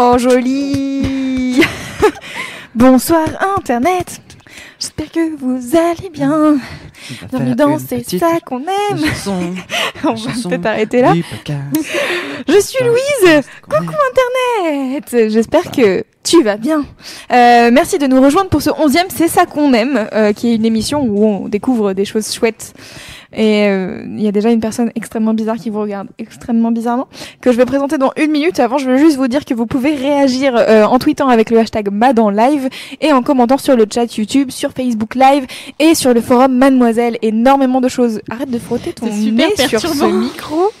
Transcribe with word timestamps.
Oh, 0.00 0.16
joli 0.16 1.60
Bonsoir 2.76 3.26
Internet 3.56 4.20
J'espère 4.78 5.10
que 5.10 5.36
vous 5.36 5.76
allez 5.76 6.08
bien. 6.08 6.58
Bienvenue 7.28 7.56
dans 7.56 7.80
C'est 7.80 8.08
ça 8.16 8.38
qu'on 8.46 8.60
aime. 8.60 9.04
On 10.04 10.14
va 10.14 10.48
peut-être 10.48 10.66
arrêter 10.66 11.02
là. 11.02 11.14
Je 12.46 12.60
suis 12.60 12.84
Louise. 12.84 13.42
Coucou 13.62 13.92
Internet. 14.12 15.32
J'espère 15.32 15.68
que 15.72 16.04
tu 16.22 16.44
vas 16.44 16.56
bien. 16.56 16.84
Euh, 17.32 17.70
merci 17.72 17.98
de 17.98 18.06
nous 18.06 18.22
rejoindre 18.22 18.50
pour 18.50 18.62
ce 18.62 18.70
onzième 18.78 19.08
C'est 19.08 19.26
ça 19.26 19.46
qu'on 19.46 19.72
aime, 19.72 20.08
euh, 20.12 20.32
qui 20.32 20.52
est 20.52 20.54
une 20.54 20.64
émission 20.64 21.02
où 21.02 21.26
on 21.26 21.48
découvre 21.48 21.92
des 21.92 22.04
choses 22.04 22.32
chouettes. 22.32 22.72
Et 23.32 23.68
euh, 23.68 24.04
il 24.06 24.22
y 24.22 24.28
a 24.28 24.32
déjà 24.32 24.50
une 24.50 24.60
personne 24.60 24.90
extrêmement 24.94 25.34
bizarre 25.34 25.56
qui 25.56 25.68
vous 25.68 25.80
regarde 25.80 26.08
extrêmement 26.18 26.70
bizarrement, 26.70 27.08
que 27.40 27.52
je 27.52 27.58
vais 27.58 27.66
présenter 27.66 27.98
dans 27.98 28.12
une 28.16 28.30
minute. 28.30 28.58
Avant, 28.58 28.78
je 28.78 28.88
veux 28.88 28.96
juste 28.96 29.16
vous 29.16 29.28
dire 29.28 29.44
que 29.44 29.52
vous 29.52 29.66
pouvez 29.66 29.94
réagir 29.94 30.54
euh, 30.56 30.84
en 30.84 30.98
tweetant 30.98 31.28
avec 31.28 31.50
le 31.50 31.58
hashtag 31.58 31.90
MadanLive 31.92 32.68
et 33.00 33.12
en 33.12 33.22
commentant 33.22 33.58
sur 33.58 33.76
le 33.76 33.84
chat 33.92 34.16
YouTube, 34.16 34.50
sur 34.50 34.72
Facebook 34.72 35.14
Live 35.14 35.46
et 35.78 35.94
sur 35.94 36.14
le 36.14 36.20
forum 36.20 36.56
Mademoiselle. 36.56 37.18
Énormément 37.20 37.80
de 37.80 37.88
choses. 37.88 38.20
Arrête 38.30 38.50
de 38.50 38.58
frotter 38.58 38.92
ton 38.92 39.12
super 39.12 39.48
nez 39.48 39.68
sur 39.68 39.80
ce 39.80 40.04
micro. 40.04 40.72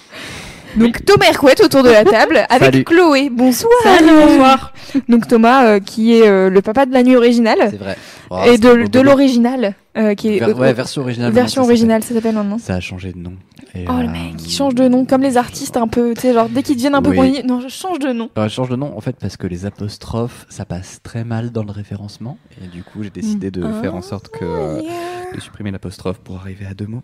Donc 0.76 1.04
Thomas 1.04 1.26
Hercouet 1.28 1.60
autour 1.64 1.82
de 1.82 1.90
la 1.90 2.04
table 2.16 2.44
avec 2.50 2.62
Salut. 2.72 2.84
Chloé. 2.84 3.30
Bonsoir. 3.30 3.72
Salut, 3.82 4.10
bonsoir. 4.14 4.72
Donc 5.08 5.26
Thomas 5.26 5.66
euh, 5.66 5.80
qui 5.80 6.14
est 6.14 6.28
euh, 6.28 6.50
le 6.50 6.62
papa 6.62 6.86
de 6.86 6.92
la 6.92 7.02
nuit 7.02 7.16
originale 7.16 7.58
C'est 7.70 7.76
vrai. 7.78 7.96
Oh, 8.30 8.40
et 8.46 8.58
de, 8.58 8.86
de 8.86 9.00
l'original 9.00 9.74
euh, 9.96 10.14
qui 10.14 10.36
est 10.36 10.38
Ver- 10.40 10.56
ouais, 10.58 10.72
version 10.74 11.02
originale. 11.02 11.32
version 11.32 11.62
originale, 11.62 12.02
ça 12.04 12.14
s'appelle 12.14 12.34
maintenant. 12.34 12.58
Ça 12.58 12.74
a 12.74 12.80
changé 12.80 13.12
de 13.12 13.18
nom. 13.18 13.32
Et, 13.74 13.84
Oh 13.88 14.00
le 14.00 14.08
mec, 14.08 14.34
il 14.44 14.50
change 14.50 14.74
de 14.74 14.86
nom 14.86 15.04
comme 15.06 15.22
les 15.22 15.36
artistes 15.38 15.76
un 15.76 15.88
peu, 15.88 16.12
tu 16.14 16.20
sais, 16.22 16.32
genre 16.34 16.48
dès 16.48 16.62
qu'ils 16.62 16.76
deviennent 16.76 16.94
un 16.94 17.02
peu 17.02 17.12
connus, 17.14 17.42
non, 17.44 17.60
je 17.60 17.68
change 17.68 17.98
de 17.98 18.12
nom. 18.12 18.28
euh, 18.36 18.48
je 18.48 18.54
change 18.54 18.68
de 18.68 18.76
nom 18.76 18.96
en 18.96 19.00
fait 19.00 19.16
parce 19.18 19.36
que 19.36 19.46
les 19.46 19.64
apostrophes 19.66 20.46
ça 20.50 20.64
passe 20.66 21.00
très 21.02 21.24
mal 21.24 21.50
dans 21.50 21.64
le 21.64 21.72
référencement 21.72 22.36
et 22.62 22.66
du 22.68 22.82
coup 22.82 23.02
j'ai 23.02 23.10
décidé 23.10 23.50
de 23.50 23.62
Ah, 23.64 23.80
faire 23.82 23.94
en 23.94 24.02
sorte 24.02 24.28
que 24.28 24.44
euh, 24.44 24.80
yeah. 24.82 24.92
de 25.34 25.40
supprimer 25.40 25.70
l'apostrophe 25.70 26.18
pour 26.18 26.36
arriver 26.36 26.66
à 26.66 26.74
deux 26.74 26.86
mots. 26.86 27.02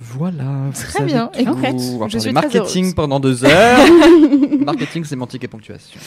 Voilà. 0.00 0.70
Très 0.74 1.04
bien, 1.04 1.30
écoute, 1.38 1.56
On 1.56 1.98
va 1.98 2.08
je 2.08 2.18
parler 2.18 2.20
suis 2.20 2.32
marketing 2.32 2.94
pendant 2.94 3.20
deux 3.20 3.44
heures. 3.44 3.78
marketing, 4.64 5.04
sémantique 5.04 5.44
et 5.44 5.48
ponctuation. 5.48 5.98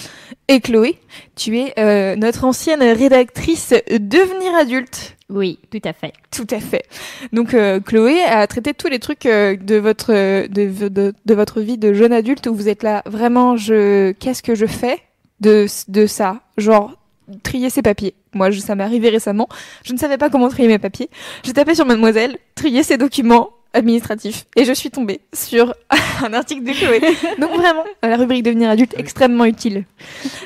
Et 0.47 0.59
Chloé, 0.59 0.99
tu 1.35 1.57
es 1.57 1.73
euh, 1.79 2.15
notre 2.15 2.43
ancienne 2.43 2.81
rédactrice 2.81 3.73
Devenir 3.89 4.53
adulte. 4.55 5.17
Oui, 5.29 5.59
tout 5.71 5.81
à 5.83 5.93
fait. 5.93 6.13
Tout 6.31 6.47
à 6.51 6.59
fait. 6.59 6.83
Donc 7.33 7.53
euh, 7.53 7.79
Chloé 7.79 8.21
a 8.23 8.45
traité 8.47 8.73
tous 8.73 8.87
les 8.87 8.99
trucs 8.99 9.25
euh, 9.25 9.57
de 9.57 9.75
votre 9.75 10.13
de, 10.13 10.87
de, 10.87 11.13
de 11.25 11.33
votre 11.33 11.59
vie 11.59 11.77
de 11.77 11.93
jeune 11.93 12.13
adulte 12.13 12.47
où 12.47 12.55
vous 12.55 12.69
êtes 12.69 12.83
là 12.83 13.03
vraiment 13.05 13.57
je 13.57 14.11
qu'est-ce 14.13 14.41
que 14.41 14.55
je 14.55 14.65
fais 14.65 14.99
de 15.41 15.65
de 15.89 16.05
ça? 16.07 16.41
Genre 16.57 16.97
trier 17.43 17.69
ses 17.69 17.81
papiers. 17.81 18.15
Moi 18.33 18.51
je, 18.51 18.59
ça 18.59 18.75
m'est 18.75 18.83
arrivé 18.83 19.09
récemment, 19.09 19.47
je 19.83 19.93
ne 19.93 19.97
savais 19.97 20.17
pas 20.17 20.29
comment 20.29 20.49
trier 20.49 20.67
mes 20.67 20.79
papiers. 20.79 21.09
J'ai 21.43 21.53
tapé 21.53 21.75
sur 21.75 21.85
mademoiselle 21.85 22.37
trier 22.55 22.83
ses 22.83 22.97
documents 22.97 23.49
administratifs 23.77 24.45
et 24.55 24.65
je 24.65 24.73
suis 24.73 24.89
tombée 24.89 25.21
sur 25.33 25.73
un 26.25 26.33
article 26.33 26.63
de 26.63 26.71
Chloé. 26.71 26.99
Donc 27.39 27.51
vraiment 27.55 27.83
la 28.03 28.17
rubrique 28.17 28.43
devenir 28.43 28.69
adulte 28.69 28.93
extrêmement 28.97 29.45
utile. 29.45 29.85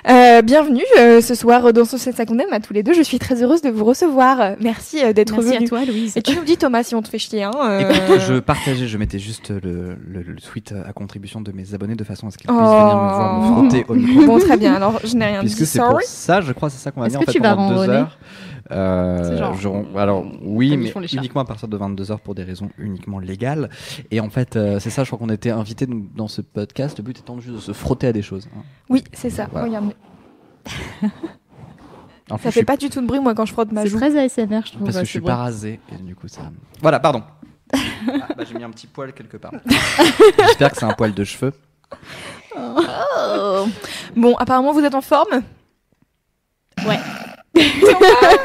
Euh, 0.10 0.42
bienvenue 0.42 0.84
euh, 1.00 1.22
ce 1.22 1.34
soir 1.36 1.72
dans 1.74 1.86
C'est 1.86 2.12
ça 2.12 2.26
qu'on 2.26 2.38
aime 2.40 2.52
à 2.52 2.60
tous 2.60 2.74
les 2.74 2.84
deux. 2.84 2.94
Je 2.94 3.02
suis 3.02 3.20
très 3.20 3.42
heureuse 3.42 3.62
de 3.62 3.70
vous 3.70 3.86
recevoir. 3.86 4.56
Merci 4.60 5.04
euh, 5.04 5.14
d'être 5.14 5.34
Merci 5.38 5.56
venu. 5.56 5.66
à 5.66 5.70
toi, 5.70 5.86
Louise. 5.86 6.18
Et 6.18 6.22
tu 6.22 6.36
nous 6.36 6.44
dis 6.44 6.58
Thomas 6.58 6.84
si 6.84 6.94
on 6.96 7.02
te 7.02 7.08
fait 7.08 7.18
chier. 7.20 7.44
Hein, 7.44 7.52
euh, 7.64 7.90
Écoute, 7.90 8.20
je 8.28 8.40
partageais, 8.40 8.88
je 8.88 8.98
mettais 8.98 9.20
juste 9.20 9.50
le, 9.50 9.96
le, 10.08 10.22
le 10.22 10.36
tweet 10.36 10.74
à 10.88 10.92
contribution 10.94 11.42
de 11.42 11.52
mes 11.52 11.74
abonnés 11.74 11.96
de 11.96 12.04
façon 12.04 12.28
à 12.28 12.32
ce 12.32 12.38
qu'ils 12.38 12.48
puissent 12.48 12.60
Oh. 12.62 12.64
venir 12.64 12.96
me 12.98 13.10
voir 13.10 13.40
me 13.42 13.54
frotter 13.54 13.86
au 13.88 13.94
micro. 13.96 14.26
Bon, 14.26 14.40
très 14.40 14.58
bien. 14.58 14.74
Alors, 14.74 15.00
je 15.04 15.16
n'ai 15.16 15.26
rien 15.26 15.40
Puisque 15.40 15.60
dit. 15.60 15.66
c'est 15.66 15.80
pour 15.80 15.90
Sorry. 15.92 16.04
ça, 16.08 16.42
je 16.42 16.52
crois, 16.52 16.70
c'est 16.70 16.78
ça 16.80 16.92
qu'on 16.92 17.02
va 17.02 17.08
dire 17.08 17.20
en 17.20 17.24
fait 17.24 17.32
tu 17.32 17.40
vas 17.40 17.56
pendant 17.56 17.76
deux 17.86 17.90
heures. 17.90 18.18
Euh, 18.72 19.18
C'est 19.24 19.38
genre- 19.38 19.54
je- 19.56 19.98
alors 20.00 20.24
oui, 20.44 20.78
mais 20.78 20.94
uniquement 21.14 21.42
à 21.42 21.46
partir 21.46 21.68
de 21.68 21.76
22 21.76 22.12
heures 22.12 22.20
pour 22.22 22.36
des 22.36 22.44
raisons 22.44 22.70
uniquement 22.78 23.20
légales. 23.22 23.70
Et 24.12 24.20
en 24.20 24.30
fait, 24.30 24.56
euh, 24.56 24.80
c'est 24.80 24.90
ça. 24.90 25.04
Je 25.04 25.10
crois 25.10 25.20
qu'on 25.20 25.30
était 25.34 25.52
invités 25.52 25.88
nous, 25.88 26.10
dans 26.16 26.28
ce 26.28 26.42
podcast. 26.42 26.98
Le 26.98 27.04
but 27.04 27.20
étant 27.20 27.40
juste 27.40 27.56
de 27.56 27.62
se 27.62 27.72
frotter 27.74 28.08
à 28.08 28.14
des 28.14 28.22
choses. 28.22 28.48
hein. 28.56 28.62
Oui, 28.90 29.04
c'est 29.14 29.30
ça. 29.30 29.48
Voilà. 29.52 29.68
Regarde. 29.68 29.94
En 32.30 32.36
plus, 32.38 32.44
Ça 32.44 32.52
fait 32.52 32.60
suis- 32.60 32.66
pas 32.66 32.78
du 32.78 32.90
tout 32.90 33.02
de 33.02 33.08
bruit, 33.08 33.20
moi, 33.20 33.34
quand 33.36 33.46
je 33.46 33.52
frotte 33.54 33.72
ma 33.72 33.82
C'est 33.84 33.90
joue. 33.90 33.98
très 33.98 34.16
ASMR, 34.18 34.62
je 34.66 34.72
trouve. 34.72 34.84
parce 34.86 34.98
que 35.00 35.04
je 35.06 35.10
suis 35.10 35.20
pas 35.22 35.36
rasé 35.36 35.80
et 35.92 35.96
du 36.02 36.16
coup 36.16 36.28
ça. 36.28 36.42
Voilà, 36.82 37.00
pardon. 37.00 37.24
Ah, 37.74 38.28
bah, 38.36 38.44
j'ai 38.48 38.56
mis 38.56 38.64
un 38.64 38.70
petit 38.72 38.88
poil 38.88 39.14
quelque 39.14 39.38
part. 39.38 39.52
J'espère 40.40 40.72
que 40.72 40.78
c'est 40.78 40.86
un 40.86 40.94
poil 40.94 41.14
de 41.14 41.24
cheveux. 41.24 41.54
Oh. 42.58 43.68
Bon, 44.16 44.36
apparemment, 44.38 44.74
vous 44.74 44.82
êtes 44.84 44.96
en 44.96 45.02
forme? 45.02 45.42
Ouais. 46.86 47.00
Thomas, 47.82 48.38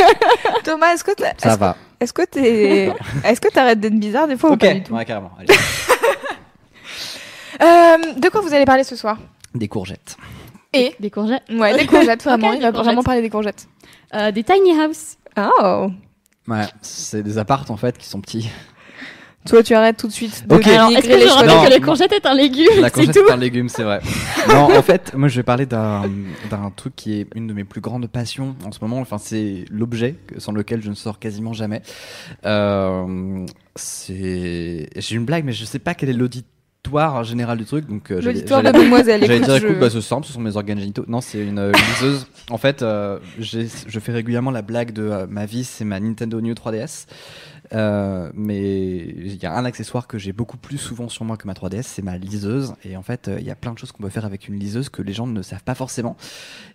Thomas, 0.65 0.93
est-ce 0.95 1.05
que 1.05 1.13
Ça 1.39 1.57
va. 1.57 1.77
Est-ce 2.01 2.13
que 2.13 2.23
t'es, 2.23 2.93
est-ce 3.25 3.41
que 3.41 3.49
t'arrêtes 3.49 3.81
d'être 3.81 3.99
bizarre 3.99 4.29
des 4.29 4.37
fois 4.37 4.51
ou 4.51 4.55
Ok. 4.55 4.61
pas 4.61 4.75
du 4.75 4.83
tout 4.83 4.95
Ouais, 4.95 5.05
carrément. 5.05 5.33
Allez. 5.39 5.55
Euh, 7.63 7.97
De 8.19 8.29
quoi 8.29 8.43
vous 8.43 8.53
allez 8.53 8.65
parler 8.67 8.85
ce 8.85 8.97
soir? 8.97 9.19
Des 9.55 9.69
courgettes. 9.69 10.17
Et 10.75 10.95
Des 11.01 11.11
courgettes. 11.11 11.45
Ouais, 11.51 11.75
des 11.77 11.87
courgettes, 11.87 12.23
vraiment. 12.25 12.49
Ok, 12.51 12.57
Il 12.57 12.63
va 12.63 12.71
des 12.71 12.77
vraiment 12.77 12.83
courgettes. 12.97 13.05
parler 13.05 13.23
des 13.23 13.31
courgettes. 13.31 13.67
Euh, 14.15 14.31
des 14.31 14.45
tiny 14.45 14.79
house. 14.79 15.17
Oh 15.39 15.91
Ouais, 16.49 16.65
c'est 16.83 17.23
des 17.23 17.39
appartes 17.39 17.71
en 17.71 17.77
fait 17.77 17.97
qui 17.97 18.07
sont 18.07 18.21
petits. 18.21 18.51
Toi, 19.47 19.63
tu 19.63 19.75
arrêtes 19.75 19.97
tout 19.97 20.07
de 20.09 20.13
suite 20.13 20.47
de 20.49 20.55
Ok. 20.55 20.67
Alors, 20.67 20.91
est-ce 20.91 21.01
que 21.09 21.15
les 21.15 21.21
je 21.23 21.27
rappelle 21.33 21.69
que 21.69 21.75
les 21.75 21.79
non. 21.81 21.87
courgettes 21.87 22.13
est 22.13 22.27
un 22.27 22.35
légume 22.35 22.67
La 22.81 22.91
courgette 22.91 23.15
c'est 23.15 23.31
un 23.33 23.37
légume, 23.37 23.69
c'est 23.69 23.83
vrai. 23.85 24.01
non, 24.49 24.77
en 24.77 24.83
fait, 24.83 25.13
moi 25.15 25.29
je 25.29 25.37
vais 25.37 25.43
parler 25.43 25.67
d'un 25.67 26.03
d'un 26.51 26.71
truc 26.75 26.95
qui 26.97 27.21
est 27.21 27.27
une 27.35 27.47
de 27.47 27.53
mes 27.55 27.65
plus 27.65 27.81
grandes 27.81 28.07
passions 28.09 28.57
en 28.65 28.73
ce 28.73 28.79
moment. 28.83 28.99
Enfin, 28.99 29.19
c'est 29.19 29.65
l'objet 29.71 30.17
sans 30.39 30.53
lequel 30.53 30.83
je 30.83 30.91
ne 30.91 30.95
sors 30.95 31.19
quasiment 31.19 31.53
jamais. 31.53 31.83
Euh, 32.45 33.47
c'est 33.75 34.89
j'ai 34.97 35.15
une 35.17 35.25
blague, 35.25 35.45
mais 35.45 35.53
je 35.53 35.65
sais 35.65 35.79
pas 35.79 35.95
quel 35.95 36.09
est 36.09 36.13
l'auditoire 36.15 37.25
général 37.25 37.59
du 37.59 37.65
truc. 37.65 37.89
Donc, 37.89 38.11
euh, 38.11 38.21
L'auditoire 38.21 38.63
de 38.63 38.71
Mademoiselle. 38.71 39.21
J'allais 39.23 39.37
écoute, 39.39 39.49
dire, 39.49 39.59
je- 39.59 39.67
écoute, 39.67 39.79
bah, 39.81 39.91
c'est 39.91 40.01
simple, 40.01 40.27
ce 40.27 40.33
sont 40.33 40.41
mes 40.41 40.57
organes 40.57 40.79
génitaux. 40.79 41.05
Non, 41.09 41.21
c'est 41.21 41.41
une, 41.45 41.59
euh, 41.59 41.73
liseuse. 41.73 42.27
en 42.51 42.59
fait, 42.59 42.83
euh, 42.83 43.19
j'ai- 43.41 43.67
je 43.89 44.01
fais 44.01 44.13
régulièrement 44.13 44.53
la 44.53 44.63
blague 44.63 44.93
de 44.93 45.03
euh, 45.03 45.27
ma 45.29 45.47
vie, 45.47 45.65
c'est 45.65 45.85
ma 45.85 45.99
Nintendo 45.99 46.41
New 46.41 46.55
3DS. 46.55 47.07
Euh, 47.73 48.31
mais 48.35 48.99
il 49.01 49.37
y 49.43 49.47
a 49.47 49.55
un 49.57 49.65
accessoire 49.65 50.07
que 50.07 50.19
j'ai 50.19 50.33
beaucoup 50.33 50.57
plus 50.57 50.79
souvent 50.79 51.09
sur 51.09 51.25
moi 51.25 51.37
que 51.37 51.47
ma 51.47 51.53
3DS, 51.55 51.83
c'est 51.83 52.03
ma 52.03 52.17
liseuse. 52.19 52.75
Et 52.85 52.97
en 52.97 53.03
fait, 53.03 53.29
euh, 53.29 53.39
il 53.41 53.47
y 53.47 53.51
a 53.51 53.57
plein 53.57 53.73
de 53.73 53.79
choses 53.79 53.93
qu'on 53.93 54.03
peut 54.03 54.09
faire 54.09 54.25
avec 54.25 54.49
une 54.49 54.59
liseuse 54.59 54.89
que 54.89 55.03
les 55.03 55.13
gens 55.13 55.27
ne 55.27 55.43
savent 55.43 55.65
pas 55.65 55.75
forcément. 55.75 56.17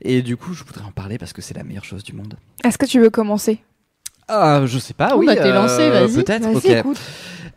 Et 0.01 0.21
du 0.21 0.37
coup, 0.37 0.53
je 0.53 0.63
voudrais 0.63 0.83
en 0.85 0.91
parler 0.91 1.17
parce 1.17 1.33
que 1.33 1.41
c'est 1.41 1.53
la 1.55 1.63
meilleure 1.63 1.85
chose 1.85 2.03
du 2.03 2.13
monde. 2.13 2.35
Est-ce 2.63 2.77
que 2.77 2.85
tu 2.85 2.99
veux 2.99 3.09
commencer? 3.09 3.59
Ah, 4.27 4.61
je 4.65 4.79
sais 4.79 4.93
pas, 4.93 5.11
Oh, 5.15 5.19
oui. 5.19 5.25
bah, 5.25 5.35
t'es 5.35 5.51
lancé, 5.51 5.89
vas-y. 5.89 6.13
Peut-être, 6.13 6.47
Vas-y, 6.49 6.77
écoute. 6.79 6.99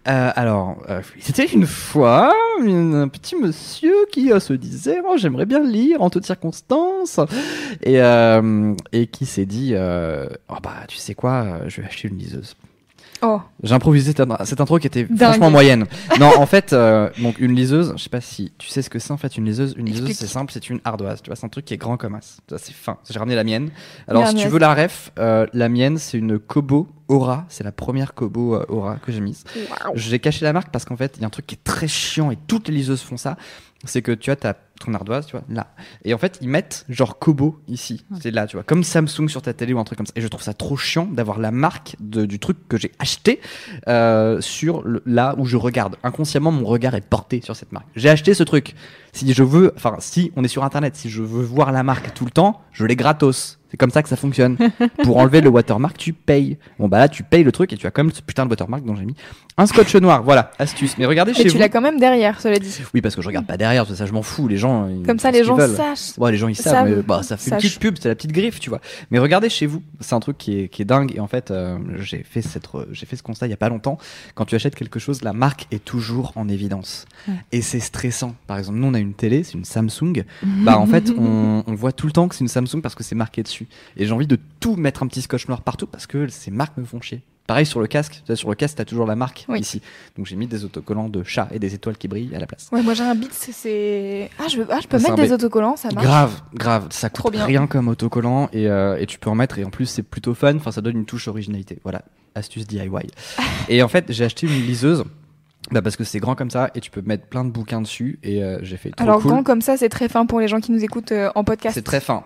Euh, 0.07 0.31
alors, 0.37 0.83
euh, 0.91 1.01
c'était 1.19 1.47
une 1.47 1.67
fois 1.67 2.35
une- 2.61 2.95
un 2.95 3.09
petit 3.09 3.37
monsieur 3.37 3.95
qui 4.13 4.33
euh, 4.33 4.39
se 4.41 4.53
disait 4.53 4.99
oh, 5.07 5.15
j'aimerais 5.17 5.47
bien 5.47 5.61
lire 5.65 6.03
en 6.03 6.11
toutes 6.11 6.27
circonstances 6.27 7.21
et, 7.83 8.03
euh, 8.03 8.75
et 8.93 9.07
qui 9.07 9.25
s'est 9.25 9.47
dit 9.47 9.71
euh, 9.73 10.27
oh, 10.51 10.57
bah 10.63 10.75
tu 10.89 10.99
sais 10.99 11.15
quoi 11.15 11.45
euh, 11.45 11.69
je 11.69 11.81
vais 11.81 11.87
acheter 11.87 12.09
une 12.09 12.19
liseuse. 12.19 12.55
Oh. 13.25 13.41
J'ai 13.63 13.75
improvisé 13.75 14.13
cette, 14.13 14.61
intro 14.61 14.79
qui 14.79 14.87
était 14.87 15.05
Dingue. 15.05 15.19
franchement 15.19 15.51
moyenne. 15.51 15.87
Non, 16.21 16.31
en 16.37 16.47
fait, 16.47 16.73
euh, 16.73 17.09
donc 17.19 17.39
une 17.39 17.55
liseuse, 17.55 17.95
je 17.97 18.03
sais 18.03 18.11
pas 18.11 18.21
si 18.21 18.53
tu 18.59 18.69
sais 18.69 18.83
ce 18.83 18.91
que 18.91 18.99
c'est 18.99 19.13
en 19.13 19.17
fait 19.17 19.37
une 19.39 19.47
liseuse. 19.47 19.75
Une 19.79 19.87
liseuse, 19.87 20.13
c'est 20.13 20.27
simple, 20.27 20.53
c'est 20.53 20.69
une 20.69 20.81
ardoise. 20.85 21.23
Tu 21.23 21.31
vois, 21.31 21.37
c'est 21.37 21.47
un 21.47 21.49
truc 21.49 21.65
qui 21.65 21.75
est 21.75 21.79
grand 21.79 21.97
comme 21.97 22.15
as. 22.15 22.39
Ça, 22.49 22.59
c'est 22.59 22.75
fin. 22.75 22.99
J'ai 23.09 23.19
ramené 23.19 23.35
la 23.35 23.45
mienne. 23.45 23.71
Alors, 24.09 24.29
si 24.29 24.35
tu 24.37 24.49
veux 24.49 24.59
la 24.59 24.75
ref, 24.75 25.11
euh, 25.19 25.47
la 25.53 25.69
mienne, 25.69 25.97
c'est 25.99 26.19
une 26.19 26.39
Kobo 26.39 26.89
Aura. 27.09 27.47
C'est 27.49 27.65
la 27.65 27.73
première 27.73 28.15
Kobo 28.15 28.57
euh, 28.57 28.67
Aura 28.69 28.97
que 28.97 29.13
j'ai 29.13 29.21
mise. 29.21 29.45
J'ai 29.95 30.19
caché 30.19 30.45
la 30.45 30.53
marque 30.53 30.71
parce 30.71 30.85
qu'en 30.85 30.97
fait, 30.97 31.15
il 31.17 31.23
y 31.23 31.25
a 31.25 31.27
un 31.27 31.31
truc 31.31 31.47
qui 31.47 31.55
est 31.55 31.65
très 31.65 31.89
chiant 31.89 32.31
et 32.31 32.39
toutes 32.47 32.69
les 32.69 32.75
liseuses 32.75 33.03
font 33.03 33.17
ça. 33.17 33.37
C'est 33.87 34.03
que 34.03 34.13
tu 34.13 34.31
as 34.31 34.37
ta, 34.37 34.55
ton 34.55 34.95
ardoise, 34.95 35.27
tu 35.27 35.33
vois, 35.33 35.45
là. 35.49 35.69
Et 36.05 36.15
en 36.15 36.19
fait, 36.19 36.39
ils 36.41 36.49
mettent 36.49 36.85
genre 36.89 37.19
Kobo 37.19 37.61
ici. 37.69 38.05
C'est 38.21 38.31
là, 38.31 38.47
tu 38.47 38.57
vois. 38.57 38.63
Comme 38.65 38.83
Samsung 38.83 39.29
sur 39.29 39.43
ta 39.43 39.53
télé 39.53 39.73
ou 39.73 39.79
un 39.79 39.85
truc 39.85 39.97
comme 39.97 40.07
ça. 40.07 40.13
Et 40.17 40.21
je 40.21 40.29
trouve 40.29 40.43
ça 40.43 40.55
trop 40.55 40.77
chiant 40.77 41.07
d'avoir 41.07 41.39
la 41.39 41.51
marque 41.51 41.97
de- 42.01 42.25
du 42.27 42.39
truc 42.39 42.57
que 42.69 42.77
j'ai 42.77 42.93
acheté 42.99 43.41
euh, 43.89 44.41
sur 44.41 44.83
le- 44.83 45.03
là 45.07 45.35
où 45.39 45.47
je 45.47 45.57
regarde. 45.57 45.97
Inconsciemment, 46.03 46.51
mon 46.53 46.67
regard 46.67 46.95
est 46.95 47.01
porté 47.07 47.41
sur 47.43 47.57
cette 47.57 47.73
marque. 47.73 47.87
J'ai 47.97 48.09
acheté 48.11 48.35
ce 48.35 48.43
truc. 48.43 48.75
Si 49.13 49.33
je 49.33 49.43
veux, 49.43 49.73
enfin, 49.77 49.97
si 50.01 50.33
on 50.37 50.45
est 50.45 50.49
sur 50.49 50.65
internet, 50.65 50.97
si 50.97 51.09
je 51.11 51.23
veux 51.23 51.45
voir 51.45 51.71
la 51.73 51.83
marque 51.83 52.13
tout 52.15 52.25
le 52.25 52.31
temps, 52.31 52.61
je 52.73 52.85
l'ai 52.85 52.97
gratos. 52.97 53.59
C'est 53.75 53.79
comme 53.79 53.91
ça 53.91 54.05
que 54.05 54.09
ça 54.09 54.15
fonctionne. 54.15 54.57
Pour 55.03 55.17
enlever 55.17 55.41
le 55.41 55.49
watermark, 55.49 55.99
tu 55.99 56.13
payes. 56.13 56.59
Bon, 56.79 56.87
bah 56.87 56.99
là, 57.01 57.09
tu 57.09 57.25
payes 57.25 57.43
le 57.43 57.51
truc 57.51 57.73
et 57.73 57.77
tu 57.77 57.89
as 57.89 57.91
quand 57.91 58.05
même 58.05 58.13
ce 58.13 58.23
putain 58.23 58.45
de 58.45 58.51
watermark 58.51 58.85
dont 58.85 58.95
j'ai 58.95 59.05
mis 59.05 59.17
un 59.57 59.67
scotch 59.67 59.97
noir. 59.97 60.23
Voilà, 60.23 60.53
astuce. 60.61 60.97
Mais 60.97 61.07
regardez 61.07 61.33
Mais 61.33 61.39
chez 61.39 61.43
tu 61.45 61.51
vous. 61.51 61.59
l'as 61.59 61.69
quand 61.69 61.81
même 61.81 61.99
derrière, 61.99 62.41
cela 62.41 62.61
dit. 62.61 62.71
Oui, 62.95 63.01
parce 63.01 63.17
que 63.17 63.23
je 63.23 63.27
regarde 63.27 63.47
pas 63.49 63.57
derrière, 63.57 63.85
ça, 63.93 64.07
je 64.07 64.13
m'en 64.13 64.23
fous. 64.23 64.47
Les 64.47 64.59
gens. 64.59 64.87
ils 64.89 65.05
Comme 65.05 65.19
ça, 65.19 65.33
les 65.33 65.43
gens 65.43 65.57
veulent. 65.57 65.75
sachent. 65.75 66.17
Ouais, 66.19 66.31
les 66.31 66.39
gens 66.39 66.47
ils 66.47 66.55
savent, 66.55 66.73
Savent. 66.87 66.97
mais 66.99 67.03
bah, 67.03 67.25
ça 67.25 67.37
fait 67.37 67.51
une 67.51 67.57
petite 67.57 67.81
pub, 67.81 67.97
c'est 68.01 68.09
la 68.09 68.15
petite 68.15 68.31
griffe, 68.31 68.61
tu 68.61 68.71
vois. 68.71 68.81
Mais 69.11 69.19
regardez 69.19 69.49
chez 69.49 69.67
vous, 69.67 69.83
c'est 69.99 70.15
un 70.15 70.21
truc 70.21 70.39
qui 70.39 70.61
est, 70.61 70.69
qui 70.69 70.83
est 70.83 70.85
dingue. 70.85 71.13
Et 71.17 71.19
en 71.19 71.27
fait, 71.27 71.51
euh, 71.51 71.77
j'ai 71.99 72.23
fait 72.23 72.43
cette, 72.43 72.69
re- 72.69 72.87
j'ai 72.93 73.07
fait 73.07 73.17
ce 73.17 73.25
constat 73.25 73.49
il 73.49 73.51
y 73.51 73.55
a 73.55 73.57
pas 73.57 73.69
longtemps. 73.69 73.99
Quand 74.37 74.45
tu 74.45 74.55
achètes 74.55 74.77
quelque 74.77 75.01
chose, 75.01 75.23
la 75.23 75.33
marque 75.33 75.67
est 75.73 75.85
toujours 75.85 76.33
en 76.37 76.49
évidence. 76.49 77.07
Et 77.51 77.61
c'est 77.61 77.81
stressant. 77.81 78.37
Par 78.47 78.59
exemple, 78.59 78.79
nous 78.79 78.87
on 78.87 78.95
a 78.95 79.01
une 79.01 79.15
télé, 79.15 79.43
c'est 79.43 79.55
une 79.55 79.65
Samsung. 79.65 80.25
bah 80.43 80.79
en 80.79 80.87
fait, 80.87 81.11
on, 81.19 81.65
on 81.67 81.75
voit 81.75 81.91
tout 81.93 82.07
le 82.07 82.13
temps 82.13 82.29
que 82.29 82.37
c'est 82.37 82.45
une 82.45 82.49
Samsung 82.49 82.81
parce 82.83 82.95
que 82.95 83.03
c'est 83.03 83.15
marqué 83.17 83.43
dessus. 83.43 83.64
Et 83.97 84.07
j'ai 84.07 84.13
envie 84.13 84.27
de 84.27 84.39
tout 84.61 84.77
mettre 84.77 85.03
un 85.03 85.07
petit 85.07 85.23
scotch 85.23 85.49
noir 85.49 85.63
partout 85.63 85.87
parce 85.87 86.07
que 86.07 86.29
ces 86.29 86.51
marques 86.51 86.77
me 86.77 86.85
font 86.85 87.01
chier. 87.01 87.23
Pareil 87.47 87.67
sur 87.67 87.81
le 87.83 87.87
casque, 87.87 88.23
sur 88.35 88.49
le 88.49 88.55
casque, 88.55 88.77
t'as 88.79 88.87
toujours 88.87 89.05
la 89.07 89.17
marque 89.17 89.45
Oui. 89.51 89.61
ici. 89.61 89.83
Donc 90.17 90.25
j'ai 90.25 90.35
mis 90.35 90.47
des 90.47 90.65
autocollants 90.65 91.11
de 91.11 91.23
chat 91.23 91.49
et 91.53 91.59
des 91.59 91.75
étoiles 91.75 91.99
qui 91.99 92.09
brillent 92.09 92.35
à 92.35 92.39
la 92.39 92.47
place. 92.47 92.71
Ouais, 92.73 92.83
moi 92.83 92.95
j'ai 92.95 93.03
un 93.05 93.15
Beats, 93.15 93.29
c'est. 93.33 94.31
Ah, 94.39 94.49
je, 94.49 94.57
veux... 94.57 94.67
ah, 94.71 94.79
je 94.83 94.89
peux 94.89 94.97
Ah, 94.97 95.01
mettre 95.11 95.17
des 95.17 95.29
B. 95.29 95.33
autocollants, 95.33 95.77
ça 95.77 95.91
marche. 95.91 96.07
Grave, 96.07 96.43
grave, 96.55 96.87
ça 96.89 97.11
Trop 97.11 97.25
coûte 97.25 97.35
bien. 97.35 97.45
rien 97.45 97.67
comme 97.67 97.89
autocollant 97.89 98.49
et, 98.55 98.67
euh, 98.69 98.97
et 98.99 99.05
tu 99.05 99.19
peux 99.19 99.29
en 99.29 99.35
mettre 99.35 99.59
et 99.59 99.65
en 99.65 99.69
plus 99.69 99.85
c'est 99.85 100.03
plutôt 100.03 100.33
fun, 100.33 100.57
enfin 100.57 100.71
ça 100.73 100.81
donne 100.81 100.97
une 100.97 101.05
touche 101.05 101.29
originalité. 101.29 101.81
Voilà, 101.83 102.01
astuce 102.35 102.67
DIY. 102.67 102.89
et 103.69 103.83
en 103.83 103.89
fait 103.89 104.07
j'ai 104.11 104.25
acheté 104.25 104.47
une 104.47 104.63
liseuse 104.67 105.05
bah, 105.71 105.83
parce 105.83 105.97
que 105.97 106.05
c'est 106.05 106.21
grand 106.21 106.35
comme 106.37 106.51
ça 106.51 106.71
et 106.75 106.81
tu 106.81 106.91
peux 106.91 107.03
mettre 107.03 107.27
plein 107.27 107.45
de 107.45 107.51
bouquins 107.51 107.83
dessus 107.83 108.19
et 108.23 108.43
euh, 108.43 108.59
j'ai 108.63 108.79
fait 108.79 108.91
trop 108.91 109.03
Alors, 109.05 109.21
cool. 109.21 109.31
grand 109.33 109.43
comme 109.43 109.61
ça, 109.61 109.77
c'est 109.77 109.91
très 109.91 110.09
fin 110.09 110.25
pour 110.25 110.41
les 110.41 110.49
gens 110.49 110.61
qui 110.61 110.73
nous 110.73 110.83
écoutent 110.83 111.13
euh, 111.13 111.31
en 111.35 111.45
podcast. 111.45 111.75
C'est 111.75 111.83
très 111.83 112.01
fin. 112.01 112.25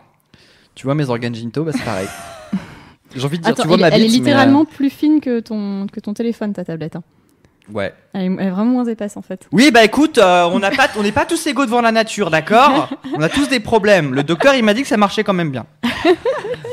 Tu 0.79 0.85
vois 0.87 0.95
mes 0.95 1.11
organes 1.11 1.35
ginto, 1.35 1.65
bah 1.65 1.73
c'est 1.75 1.83
pareil. 1.83 2.07
J'ai 3.17 3.25
envie 3.25 3.39
de 3.39 3.43
dire, 3.43 3.51
Attends, 3.51 3.63
tu 3.63 3.67
vois 3.67 3.77
elle, 3.79 3.81
ma 3.81 3.89
elle 3.89 3.95
est 3.95 4.05
bite, 4.05 4.13
mais, 4.13 4.19
littéralement 4.19 4.65
plus 4.65 4.91
fine 4.91 5.21
que 5.21 5.41
ton, 5.41 5.89
que 5.93 5.99
ton 5.99 6.15
téléphone, 6.15 6.53
ta 6.53 6.65
tablette. 6.65 6.95
hein. 6.95 7.03
Ouais. 7.73 7.93
Elle, 8.13 8.23
est, 8.23 8.51
vraiment 8.51 8.73
moins 8.73 8.85
épaisse 8.85 9.17
en 9.17 9.23
fait. 9.23 9.47
Oui, 9.53 9.71
bah 9.73 9.85
écoute, 9.85 10.19
euh, 10.19 10.49
on 10.51 10.59
n'a 10.59 10.71
pas, 10.71 10.89
on 10.99 11.03
n'est 11.03 11.13
pas 11.13 11.27
tous 11.27 11.47
égaux 11.47 11.67
devant 11.67 11.81
la 11.81 11.93
nature, 11.93 12.31
d'accord? 12.31 12.89
On 13.17 13.21
a 13.21 13.29
tous 13.29 13.49
des 13.49 13.61
problèmes. 13.61 14.15
Le 14.15 14.23
docteur, 14.23 14.55
il 14.55 14.65
m'a 14.65 14.75
dit 14.75 14.83
que 14.83 14.89
ça 14.89 14.97
marchait 14.97 15.25
quand 15.25 15.35
même 15.35 15.51
bien. 15.51 15.67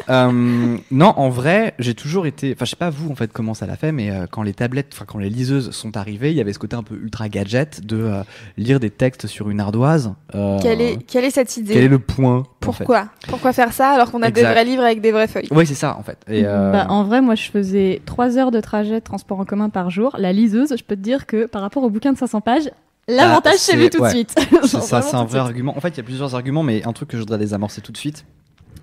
Euh, 0.09 0.77
non, 0.91 1.13
en 1.17 1.29
vrai, 1.29 1.73
j'ai 1.79 1.95
toujours 1.95 2.27
été. 2.27 2.53
Enfin, 2.53 2.65
je 2.65 2.71
sais 2.71 2.75
pas 2.75 2.89
vous 2.89 3.11
en 3.11 3.15
fait 3.15 3.31
comment 3.33 3.53
ça 3.53 3.65
l'a 3.65 3.75
fait, 3.75 3.91
mais 3.91 4.11
euh, 4.11 4.25
quand 4.29 4.43
les 4.43 4.53
tablettes, 4.53 4.89
enfin 4.93 5.05
quand 5.07 5.17
les 5.17 5.29
liseuses 5.29 5.71
sont 5.71 5.97
arrivées, 5.97 6.31
il 6.31 6.37
y 6.37 6.41
avait 6.41 6.53
ce 6.53 6.59
côté 6.59 6.75
un 6.75 6.83
peu 6.83 6.95
ultra 6.95 7.29
gadget 7.29 7.85
de 7.85 7.97
euh, 7.97 8.23
lire 8.57 8.79
des 8.79 8.89
textes 8.89 9.27
sur 9.27 9.49
une 9.49 9.59
ardoise. 9.59 10.13
Euh, 10.35 10.59
Quelle, 10.61 10.81
est... 10.81 10.97
Quelle 11.07 11.25
est 11.25 11.31
cette 11.31 11.57
idée? 11.57 11.73
Quel 11.73 11.83
est 11.83 11.89
le 11.89 11.99
point 11.99 12.37
en 12.37 12.71
fait? 12.71 12.83
Pourquoi? 12.83 13.07
Pourquoi 13.27 13.53
faire 13.53 13.73
ça 13.73 13.91
alors 13.91 14.11
qu'on 14.11 14.21
a 14.21 14.31
des 14.31 14.41
vrais 14.41 14.65
livres 14.65 14.83
avec 14.83 15.01
des 15.01 15.11
vraies 15.11 15.27
feuilles? 15.27 15.47
Oui, 15.51 15.65
c'est 15.65 15.75
ça 15.75 15.97
en 15.97 16.03
fait. 16.03 16.17
Et, 16.27 16.43
euh, 16.45 16.71
Bah, 16.71 16.87
en 16.89 17.03
vrai, 17.03 17.21
moi 17.21 17.35
je 17.35 17.49
faisais 17.49 18.01
3 18.05 18.37
heures 18.37 18.51
de 18.51 18.59
trajet 18.59 18.99
de 18.99 19.05
transport 19.05 19.39
en 19.39 19.45
commun 19.45 19.69
par 19.69 19.89
jour. 19.89 20.15
La 20.19 20.33
liseuse, 20.33 20.75
je 20.77 20.83
peux 20.85 20.95
te 20.95 21.01
dire 21.01 21.25
que 21.25 21.45
par 21.45 21.61
rapport 21.61 21.83
au 21.83 21.89
bouquin 21.89 22.13
de 22.13 22.17
500 22.17 22.41
pages, 22.41 22.69
l'avantage 23.07 23.55
c'est- 23.55 23.71
c'est 23.73 23.77
vu 23.77 23.89
tout 23.89 23.99
ouais. 24.01 24.09
de 24.09 24.15
suite. 24.15 24.35
C'est 24.63 24.81
ça, 24.81 25.01
c'est 25.01 25.15
un 25.15 25.25
vrai 25.25 25.39
argument. 25.39 25.75
En 25.77 25.81
fait, 25.81 25.89
il 25.89 25.97
y 25.97 25.99
a 25.99 26.03
plusieurs 26.03 26.33
arguments, 26.35 26.63
mais 26.63 26.85
un 26.85 26.93
truc 26.93 27.09
que 27.09 27.17
je 27.17 27.21
voudrais 27.21 27.37
désamorcer 27.37 27.81
tout 27.81 27.91
de 27.91 27.97
suite. 27.97 28.25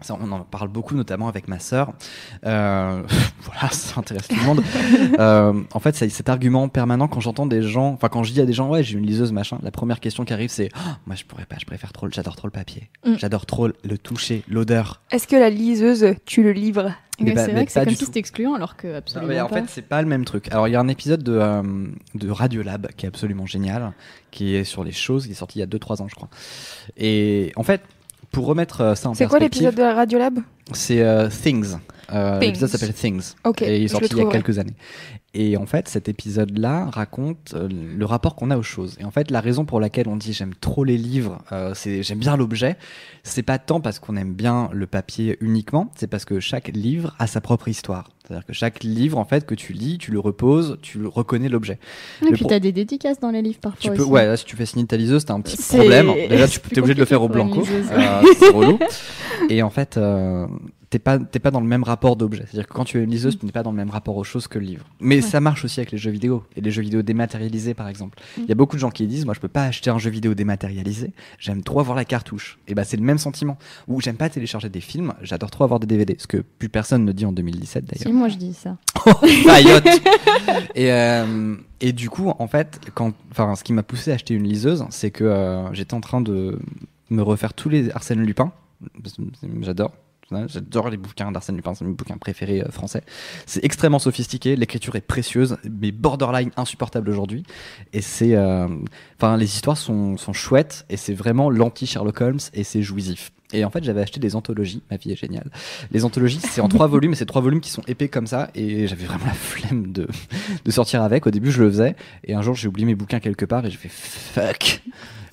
Ça, 0.02 0.16
on 0.20 0.30
en 0.32 0.40
parle 0.40 0.68
beaucoup, 0.68 0.94
notamment 0.94 1.28
avec 1.28 1.48
ma 1.48 1.58
sœur. 1.58 1.92
Euh, 2.44 3.02
voilà, 3.42 3.68
ça 3.70 4.00
intéresse 4.00 4.28
tout 4.28 4.36
le 4.36 4.44
monde. 4.46 4.62
Euh, 5.18 5.52
en 5.72 5.78
fait, 5.80 5.94
c'est 5.94 6.08
cet 6.08 6.28
argument 6.28 6.68
permanent 6.68 7.06
quand 7.06 7.20
j'entends 7.20 7.46
des 7.46 7.62
gens, 7.62 7.92
enfin 7.92 8.08
quand 8.08 8.22
je 8.24 8.32
dis 8.32 8.40
à 8.40 8.46
des 8.46 8.52
gens, 8.52 8.68
ouais, 8.70 8.82
j'ai 8.82 8.96
une 8.98 9.06
liseuse, 9.06 9.30
machin. 9.32 9.58
La 9.62 9.70
première 9.70 10.00
question 10.00 10.24
qui 10.24 10.32
arrive, 10.32 10.48
c'est, 10.50 10.70
Oh, 10.74 10.90
moi, 11.06 11.16
je 11.16 11.24
pourrais 11.24 11.44
pas, 11.44 11.56
je 11.60 11.66
préfère 11.66 11.92
trop, 11.92 12.08
j'adore 12.10 12.34
trop 12.36 12.46
le 12.46 12.52
papier, 12.52 12.90
Mm. 13.04 13.14
j'adore 13.18 13.46
trop 13.46 13.68
le 13.68 13.98
toucher, 13.98 14.42
l'odeur. 14.48 15.02
Est-ce 15.10 15.26
que 15.28 15.36
la 15.36 15.50
liseuse, 15.50 16.14
tu 16.24 16.42
le 16.42 16.52
livres 16.52 16.92
Mais 17.20 17.36
c'est 17.36 17.52
vrai 17.52 17.66
que 17.66 17.72
c'est 17.72 17.84
comme 17.84 17.94
si 17.94 18.04
c'était 18.06 18.18
excluant 18.20 18.54
alors 18.54 18.76
que 18.76 18.88
Non, 18.88 18.96
absolument 18.96 19.28
mais 19.32 19.40
en 19.40 19.48
pas. 19.48 19.56
fait, 19.56 19.64
c'est 19.68 19.82
pas 19.82 20.00
le 20.02 20.08
même 20.08 20.24
truc. 20.24 20.48
Alors, 20.50 20.66
il 20.66 20.72
y 20.72 20.76
a 20.76 20.80
un 20.80 20.88
épisode 20.88 21.22
de, 21.22 21.32
euh, 21.34 21.62
de 22.14 22.30
Radiolab 22.30 22.88
qui 22.96 23.06
est 23.06 23.08
absolument 23.08 23.46
génial, 23.46 23.92
qui 24.30 24.54
est 24.54 24.64
sur 24.64 24.82
les 24.82 24.92
choses, 24.92 25.26
qui 25.26 25.32
est 25.32 25.36
sorti 25.36 25.58
il 25.58 25.60
y 25.60 25.64
a 25.64 25.66
2-3 25.66 26.00
ans, 26.02 26.08
je 26.08 26.14
crois. 26.14 26.30
Et 26.96 27.52
en 27.56 27.62
fait, 27.62 27.82
pour 28.32 28.46
remettre 28.46 28.80
euh, 28.80 28.94
ça 28.94 29.10
en 29.10 29.14
C'est 29.14 29.26
quoi 29.26 29.38
perspective, 29.38 29.62
l'épisode 29.62 29.78
de 29.78 29.82
la 29.82 29.94
Radiolab? 29.94 30.38
C'est 30.72 31.00
euh, 31.02 31.28
Things. 31.28 31.76
Euh, 32.12 32.38
Things. 32.38 32.48
L'épisode 32.48 32.68
s'appelle 32.68 32.94
Things. 32.94 33.32
Ok, 33.44 33.62
et 33.62 33.78
il 33.78 33.84
est 33.84 33.88
sorti 33.88 34.08
il 34.12 34.18
y 34.18 34.20
a 34.22 34.26
quelques 34.26 34.58
années. 34.58 34.74
Et 35.34 35.56
en 35.56 35.64
fait, 35.64 35.88
cet 35.88 36.10
épisode-là 36.10 36.90
raconte 36.92 37.54
euh, 37.54 37.66
le 37.70 38.04
rapport 38.04 38.36
qu'on 38.36 38.50
a 38.50 38.58
aux 38.58 38.62
choses. 38.62 38.96
Et 39.00 39.04
en 39.04 39.10
fait, 39.10 39.30
la 39.30 39.40
raison 39.40 39.64
pour 39.64 39.80
laquelle 39.80 40.06
on 40.08 40.16
dit 40.16 40.34
j'aime 40.34 40.52
trop 40.54 40.84
les 40.84 40.98
livres, 40.98 41.38
euh, 41.52 41.72
c'est 41.74 42.02
j'aime 42.02 42.18
bien 42.18 42.36
l'objet, 42.36 42.76
c'est 43.22 43.42
pas 43.42 43.58
tant 43.58 43.80
parce 43.80 43.98
qu'on 43.98 44.16
aime 44.16 44.34
bien 44.34 44.68
le 44.74 44.86
papier 44.86 45.38
uniquement, 45.40 45.90
c'est 45.96 46.06
parce 46.06 46.26
que 46.26 46.38
chaque 46.38 46.68
livre 46.68 47.14
a 47.18 47.26
sa 47.26 47.40
propre 47.40 47.68
histoire. 47.68 48.10
C'est-à-dire 48.26 48.44
que 48.46 48.52
chaque 48.52 48.84
livre, 48.84 49.16
en 49.18 49.24
fait, 49.24 49.46
que 49.46 49.54
tu 49.54 49.72
lis, 49.72 49.96
tu 49.98 50.10
le 50.12 50.20
reposes, 50.20 50.78
tu 50.82 51.04
reconnais 51.06 51.48
l'objet. 51.48 51.78
Et 52.20 52.26
le 52.26 52.32
puis 52.32 52.40
pro- 52.40 52.50
t'as 52.50 52.60
des 52.60 52.70
dédicaces 52.72 53.18
dans 53.18 53.30
les 53.30 53.42
livres 53.42 53.58
parfois. 53.60 53.80
Tu 53.80 53.90
peux, 53.96 54.02
aussi. 54.02 54.10
ouais, 54.12 54.26
là, 54.26 54.36
si 54.36 54.44
tu 54.44 54.54
fais 54.54 54.66
signer 54.66 54.86
ta 54.86 54.96
liseuse, 54.98 55.24
t'as 55.24 55.34
un 55.34 55.40
petit 55.40 55.56
problème. 55.56 56.12
Déjà, 56.28 56.46
tu 56.46 56.60
es 56.72 56.78
obligé 56.78 56.94
de 56.94 57.00
le 57.00 57.06
faire 57.06 57.22
au 57.22 57.28
blanco. 57.28 57.64
Euh, 57.66 58.22
c'est 58.38 58.50
relou. 58.50 58.78
Et 59.48 59.62
en 59.62 59.70
fait, 59.70 59.96
euh, 59.96 60.46
t'es 60.92 60.98
pas, 60.98 61.18
t'es 61.18 61.38
pas 61.38 61.50
dans 61.50 61.60
le 61.60 61.66
même 61.66 61.84
rapport 61.84 62.16
d'objet. 62.16 62.44
C'est-à-dire 62.46 62.68
que 62.68 62.74
quand 62.74 62.84
tu 62.84 62.98
as 62.98 63.00
une 63.00 63.10
liseuse, 63.10 63.38
tu 63.38 63.46
n'es 63.46 63.52
pas 63.52 63.62
dans 63.62 63.70
le 63.70 63.76
même 63.78 63.88
rapport 63.88 64.14
aux 64.18 64.24
choses 64.24 64.46
que 64.46 64.58
le 64.58 64.66
livre. 64.66 64.84
Mais 65.00 65.22
ça 65.22 65.40
marche 65.40 65.64
aussi 65.64 65.80
avec 65.80 65.90
les 65.90 65.96
jeux 65.96 66.10
vidéo. 66.10 66.44
Et 66.54 66.60
les 66.60 66.70
jeux 66.70 66.82
vidéo 66.82 67.00
dématérialisés, 67.00 67.72
par 67.72 67.88
exemple. 67.88 68.18
Il 68.36 68.44
y 68.44 68.52
a 68.52 68.54
beaucoup 68.54 68.76
de 68.76 68.80
gens 68.80 68.90
qui 68.90 69.06
disent, 69.06 69.24
moi, 69.24 69.32
je 69.32 69.40
peux 69.40 69.48
pas 69.48 69.64
acheter 69.64 69.88
un 69.88 69.98
jeu 69.98 70.10
vidéo 70.10 70.34
dématérialisé. 70.34 71.12
J'aime 71.38 71.62
trop 71.62 71.80
avoir 71.80 71.96
la 71.96 72.04
cartouche. 72.04 72.58
Et 72.68 72.74
bah, 72.74 72.84
c'est 72.84 72.98
le 72.98 73.04
même 73.04 73.16
sentiment. 73.16 73.56
Ou 73.88 74.02
j'aime 74.02 74.16
pas 74.16 74.28
télécharger 74.28 74.68
des 74.68 74.82
films. 74.82 75.14
J'adore 75.22 75.50
trop 75.50 75.64
avoir 75.64 75.80
des 75.80 75.86
DVD. 75.86 76.14
Ce 76.18 76.26
que 76.26 76.44
plus 76.58 76.68
personne 76.68 77.06
ne 77.06 77.12
dit 77.12 77.24
en 77.24 77.32
2017, 77.32 77.86
d'ailleurs. 77.86 78.06
Si, 78.06 78.12
moi 78.12 78.28
je 78.28 78.36
dis 78.36 78.52
ça. 78.52 78.76
Paillotte. 79.46 79.88
et, 80.74 80.92
euh, 80.92 81.56
et 81.80 81.92
du 81.94 82.10
coup, 82.10 82.30
en 82.38 82.46
fait, 82.48 82.80
quand, 82.92 83.14
enfin, 83.30 83.54
ce 83.54 83.64
qui 83.64 83.72
m'a 83.72 83.82
poussé 83.82 84.10
à 84.10 84.14
acheter 84.14 84.34
une 84.34 84.46
liseuse, 84.46 84.84
c'est 84.90 85.10
que 85.10 85.24
euh, 85.24 85.72
j'étais 85.72 85.94
en 85.94 86.02
train 86.02 86.20
de 86.20 86.58
me 87.08 87.22
refaire 87.22 87.54
tous 87.54 87.70
les 87.70 87.90
Arsène 87.92 88.20
Lupin. 88.20 88.52
Parce 89.02 89.16
J'adore. 90.48 90.90
Les 90.90 90.96
bouquins 90.96 91.30
d'Arsène 91.32 91.56
Lupin, 91.56 91.74
c'est 91.74 91.84
mes 91.84 91.92
bouquins 91.92 92.16
préférés 92.16 92.62
euh, 92.62 92.70
français. 92.70 93.02
C'est 93.46 93.64
extrêmement 93.64 93.98
sophistiqué, 93.98 94.56
l'écriture 94.56 94.96
est 94.96 95.00
précieuse, 95.00 95.56
mais 95.64 95.92
borderline 95.92 96.50
insupportable 96.56 97.10
aujourd'hui. 97.10 97.44
Et 97.92 98.02
c'est, 98.02 98.34
euh, 98.34 98.68
enfin, 99.18 99.36
les 99.36 99.46
histoires 99.46 99.76
sont, 99.76 100.16
sont 100.16 100.32
chouettes 100.32 100.84
et 100.90 100.96
c'est 100.96 101.14
vraiment 101.14 101.50
l'anti 101.50 101.86
Sherlock 101.86 102.20
Holmes 102.20 102.40
et 102.54 102.64
c'est 102.64 102.82
jouissif. 102.82 103.32
Et 103.52 103.64
en 103.64 103.70
fait, 103.70 103.84
j'avais 103.84 104.00
acheté 104.00 104.18
des 104.18 104.34
anthologies. 104.34 104.82
Ma 104.90 104.96
vie 104.96 105.12
est 105.12 105.16
géniale. 105.16 105.50
Les 105.90 106.04
anthologies, 106.04 106.40
c'est 106.40 106.60
en 106.60 106.68
trois 106.68 106.86
volumes, 106.88 107.12
et 107.12 107.16
c'est 107.16 107.26
trois 107.26 107.42
volumes 107.42 107.60
qui 107.60 107.70
sont 107.70 107.82
épais 107.86 108.08
comme 108.08 108.26
ça. 108.26 108.50
Et 108.54 108.86
j'avais 108.86 109.04
vraiment 109.04 109.26
la 109.26 109.34
flemme 109.34 109.92
de, 109.92 110.08
de 110.64 110.70
sortir 110.70 111.02
avec. 111.02 111.26
Au 111.26 111.30
début, 111.30 111.52
je 111.52 111.62
le 111.62 111.70
faisais. 111.70 111.94
Et 112.24 112.34
un 112.34 112.42
jour, 112.42 112.54
j'ai 112.54 112.68
oublié 112.68 112.86
mes 112.86 112.94
bouquins 112.94 113.20
quelque 113.20 113.44
part 113.44 113.64
et 113.66 113.70
j'ai 113.70 113.76
fait 113.76 113.90
fuck. 113.90 114.82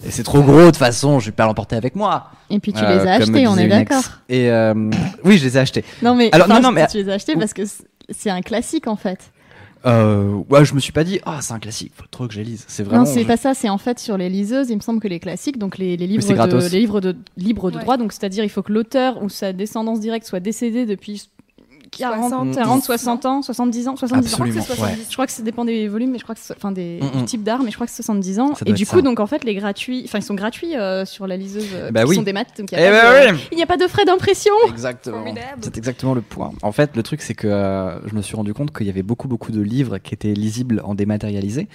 Et 0.05 0.11
c'est 0.11 0.23
trop 0.23 0.41
gros 0.41 0.59
de 0.61 0.65
toute 0.67 0.77
façon, 0.77 1.19
je 1.19 1.25
vais 1.27 1.31
pas 1.33 1.45
l'emporter 1.45 1.75
avec 1.75 1.95
moi. 1.95 2.31
Et 2.49 2.59
puis 2.59 2.71
tu 2.73 2.83
Euh, 2.83 2.87
les 2.87 3.07
as 3.07 3.13
achetés, 3.15 3.47
on 3.47 3.57
est 3.57 3.67
d'accord. 3.67 4.03
Et 4.29 4.49
euh, 4.49 4.73
oui, 5.25 5.37
je 5.37 5.43
les 5.45 5.57
ai 5.57 5.59
achetés. 5.59 5.83
Non 6.01 6.15
mais, 6.15 6.29
Alors, 6.31 6.47
non, 6.47 6.61
non, 6.61 6.71
mais- 6.71 6.87
tu 6.87 6.97
les 6.97 7.09
as 7.09 7.13
achetés 7.13 7.35
parce 7.35 7.53
que 7.53 7.63
c'est- 8.09 8.29
un 8.29 8.41
classique 8.41 8.87
en 8.87 8.95
fait. 8.95 9.31
Euh, 9.85 10.41
ouais, 10.49 10.65
je 10.65 10.73
me 10.73 10.79
suis 10.81 10.91
pas 10.91 11.03
dit, 11.05 11.21
ah, 11.25 11.39
c'est 11.41 11.53
un 11.53 11.59
classique, 11.59 11.93
faut 11.95 12.03
trop 12.11 12.27
que 12.27 12.33
je 12.33 12.39
les 12.39 12.45
lise. 12.45 12.65
C'est 12.67 12.83
vraiment. 12.83 13.03
non, 13.05 13.09
c'est 13.09 13.21
je- 13.23 13.27
pas 13.27 13.37
ça, 13.37 13.53
c'est 13.53 13.69
en 13.69 13.77
fait 13.77 13.97
sur 13.99 14.17
les 14.17 14.27
liseuses, 14.29 14.69
il 14.69 14.75
me 14.75 14.81
semble 14.81 14.99
que 14.99 15.07
les 15.07 15.19
classiques, 15.21 15.57
donc 15.57 15.77
les, 15.77 15.95
les 15.95 16.05
livres, 16.07 16.21
de, 16.27 16.69
les 16.69 16.79
livres 16.79 16.99
de 17.01 17.15
libres 17.37 17.71
de 17.71 17.77
Ouais. 17.77 17.83
droit, 17.83 17.95
donc 17.97 18.11
c'est-à-dire 18.11 18.43
il 18.43 18.49
faut 18.49 18.61
que 18.61 18.73
l'auteur 18.73 19.21
ou 19.23 19.29
sa 19.29 19.53
descendance 19.53 19.99
directe 20.01 20.25
soit 20.27 20.41
décédé 20.41 20.85
depuis 20.85 21.29
40, 21.91 22.29
60, 22.29 22.55
40, 22.55 22.83
60 22.83 23.25
ans, 23.25 23.41
70 23.41 23.87
ans, 23.87 23.95
70 23.95 24.33
Absolument, 24.33 24.59
ans. 24.59 24.63
c'est 24.65 24.71
ouais. 24.71 24.77
70. 24.77 25.05
Je 25.09 25.13
crois 25.13 25.25
que 25.25 25.31
ça 25.31 25.43
dépend 25.43 25.65
des 25.65 25.87
volumes, 25.87 26.11
mais 26.11 26.17
je 26.19 26.23
crois 26.23 26.35
que 26.35 26.41
enfin 26.55 26.71
des 26.71 26.99
Mm, 27.01 27.05
mm. 27.05 27.19
du 27.19 27.25
type 27.25 27.43
d'art, 27.43 27.61
mais 27.63 27.69
je 27.71 27.75
crois 27.75 27.87
que 27.87 27.91
c'est 27.93 28.03
70 28.03 28.39
ans. 28.39 28.55
Ça 28.55 28.63
Et 28.65 28.73
du 28.73 28.85
coup, 28.85 28.97
ça. 28.97 29.01
donc 29.01 29.19
en 29.19 29.27
fait, 29.27 29.43
les 29.43 29.55
gratuits, 29.55 30.03
enfin 30.05 30.19
ils 30.19 30.23
sont 30.23 30.33
gratuits 30.35 30.75
euh, 30.75 31.05
sur 31.05 31.27
la 31.27 31.37
liseuse, 31.37 31.65
euh, 31.73 31.91
Bah 31.91 32.05
sont 32.05 32.21
des 32.23 32.33
maths, 32.33 32.57
donc 32.57 32.71
il 32.71 32.77
Eh 32.77 32.81
n'y 32.81 32.87
a, 32.87 32.91
pas 33.01 33.25
de- 33.27 33.31
oui. 33.33 33.39
il 33.51 33.57
n'y 33.57 33.63
a 33.63 33.67
pas 33.67 33.77
de 33.77 33.87
frais 33.87 34.05
d'impression. 34.05 34.53
Exactement. 34.67 35.23
C'est 35.61 35.77
exactement 35.77 36.13
le 36.13 36.21
point. 36.21 36.51
En 36.61 36.71
fait, 36.71 36.95
le 36.95 37.03
truc, 37.03 37.21
c'est 37.21 37.33
que 37.35 37.47
euh, 37.47 37.99
je 38.07 38.15
me 38.15 38.21
suis 38.21 38.35
rendu 38.35 38.53
compte 38.53 38.75
qu'il 38.75 38.87
y 38.87 38.89
avait 38.89 39.03
beaucoup, 39.03 39.27
beaucoup 39.27 39.51
de 39.51 39.61
livres 39.61 39.97
qui 39.97 40.13
étaient 40.13 40.33
lisibles 40.33 40.81
en 40.83 40.95
dématérialisé. 40.95 41.67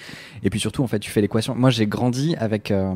Et 0.43 0.49
puis 0.49 0.59
surtout, 0.59 0.83
en 0.83 0.87
fait, 0.87 0.99
tu 0.99 1.09
fais 1.11 1.21
l'équation. 1.21 1.55
Moi, 1.55 1.69
j'ai 1.69 1.87
grandi 1.87 2.35
avec, 2.39 2.71
euh, 2.71 2.93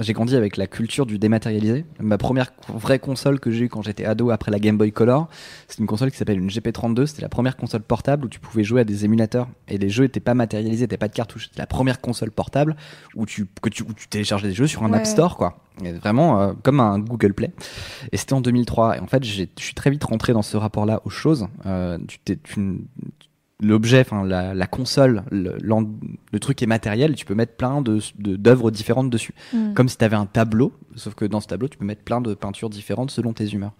j'ai 0.00 0.12
grandi 0.12 0.36
avec 0.36 0.56
la 0.56 0.66
culture 0.66 1.06
du 1.06 1.18
dématérialisé. 1.18 1.84
Ma 2.00 2.18
première 2.18 2.52
vraie 2.68 2.98
console 2.98 3.40
que 3.40 3.50
j'ai 3.50 3.64
eue 3.64 3.68
quand 3.68 3.82
j'étais 3.82 4.04
ado 4.04 4.30
après 4.30 4.50
la 4.50 4.58
Game 4.58 4.76
Boy 4.76 4.92
Color, 4.92 5.28
c'est 5.68 5.78
une 5.78 5.86
console 5.86 6.10
qui 6.10 6.16
s'appelle 6.16 6.38
une 6.38 6.50
GP32, 6.60 7.06
c'était 7.06 7.22
la 7.22 7.28
première 7.28 7.56
console 7.56 7.82
portable 7.82 8.26
où 8.26 8.28
tu 8.28 8.40
pouvais 8.40 8.64
jouer 8.64 8.80
à 8.82 8.84
des 8.84 9.04
émulateurs 9.04 9.48
et 9.68 9.78
les 9.78 9.88
jeux 9.88 10.04
n'étaient 10.04 10.20
pas 10.20 10.34
matérialisés, 10.34 10.84
n'étaient 10.84 10.96
pas 10.96 11.08
de 11.08 11.14
cartouches. 11.14 11.46
C'était 11.48 11.62
la 11.62 11.66
première 11.66 12.00
console 12.00 12.30
portable 12.30 12.76
où 13.14 13.26
tu, 13.26 13.46
que 13.62 13.68
tu, 13.68 13.82
où 13.82 13.92
tu 13.92 14.08
téléchargeais 14.08 14.48
des 14.48 14.54
jeux 14.54 14.66
sur 14.66 14.82
un 14.84 14.92
App 14.92 15.06
Store, 15.06 15.36
quoi. 15.36 15.58
vraiment 16.00 16.40
euh, 16.40 16.52
comme 16.62 16.80
un 16.80 16.98
Google 16.98 17.34
Play. 17.34 17.52
Et 18.12 18.16
c'était 18.16 18.34
en 18.34 18.40
2003. 18.40 18.96
Et 18.96 19.00
en 19.00 19.06
fait, 19.06 19.24
je 19.24 19.44
suis 19.56 19.74
très 19.74 19.90
vite 19.90 20.04
rentré 20.04 20.32
dans 20.32 20.42
ce 20.42 20.56
rapport-là 20.56 21.00
aux 21.04 21.10
choses. 21.10 21.48
Euh, 21.66 21.98
tu, 22.06 22.38
tu, 22.38 22.60
l'objet, 23.60 24.00
enfin 24.00 24.24
la, 24.24 24.66
console, 24.66 25.22
le, 25.30 25.56
le, 25.60 26.40
truc 26.40 26.62
est 26.62 26.66
matériel, 26.66 27.14
tu 27.14 27.24
peux 27.24 27.34
mettre 27.34 27.54
plein 27.56 27.80
de 27.80 28.00
d'œuvres 28.18 28.70
différentes 28.70 29.10
dessus, 29.10 29.34
mm. 29.52 29.72
comme 29.74 29.88
si 29.88 29.96
tu 29.96 30.04
avais 30.04 30.16
un 30.16 30.26
tableau, 30.26 30.72
sauf 30.94 31.14
que 31.14 31.24
dans 31.24 31.40
ce 31.40 31.46
tableau, 31.46 31.68
tu 31.68 31.78
peux 31.78 31.84
mettre 31.84 32.02
plein 32.02 32.20
de 32.20 32.34
peintures 32.34 32.70
différentes 32.70 33.10
selon 33.10 33.32
tes 33.32 33.46
humeurs. 33.46 33.72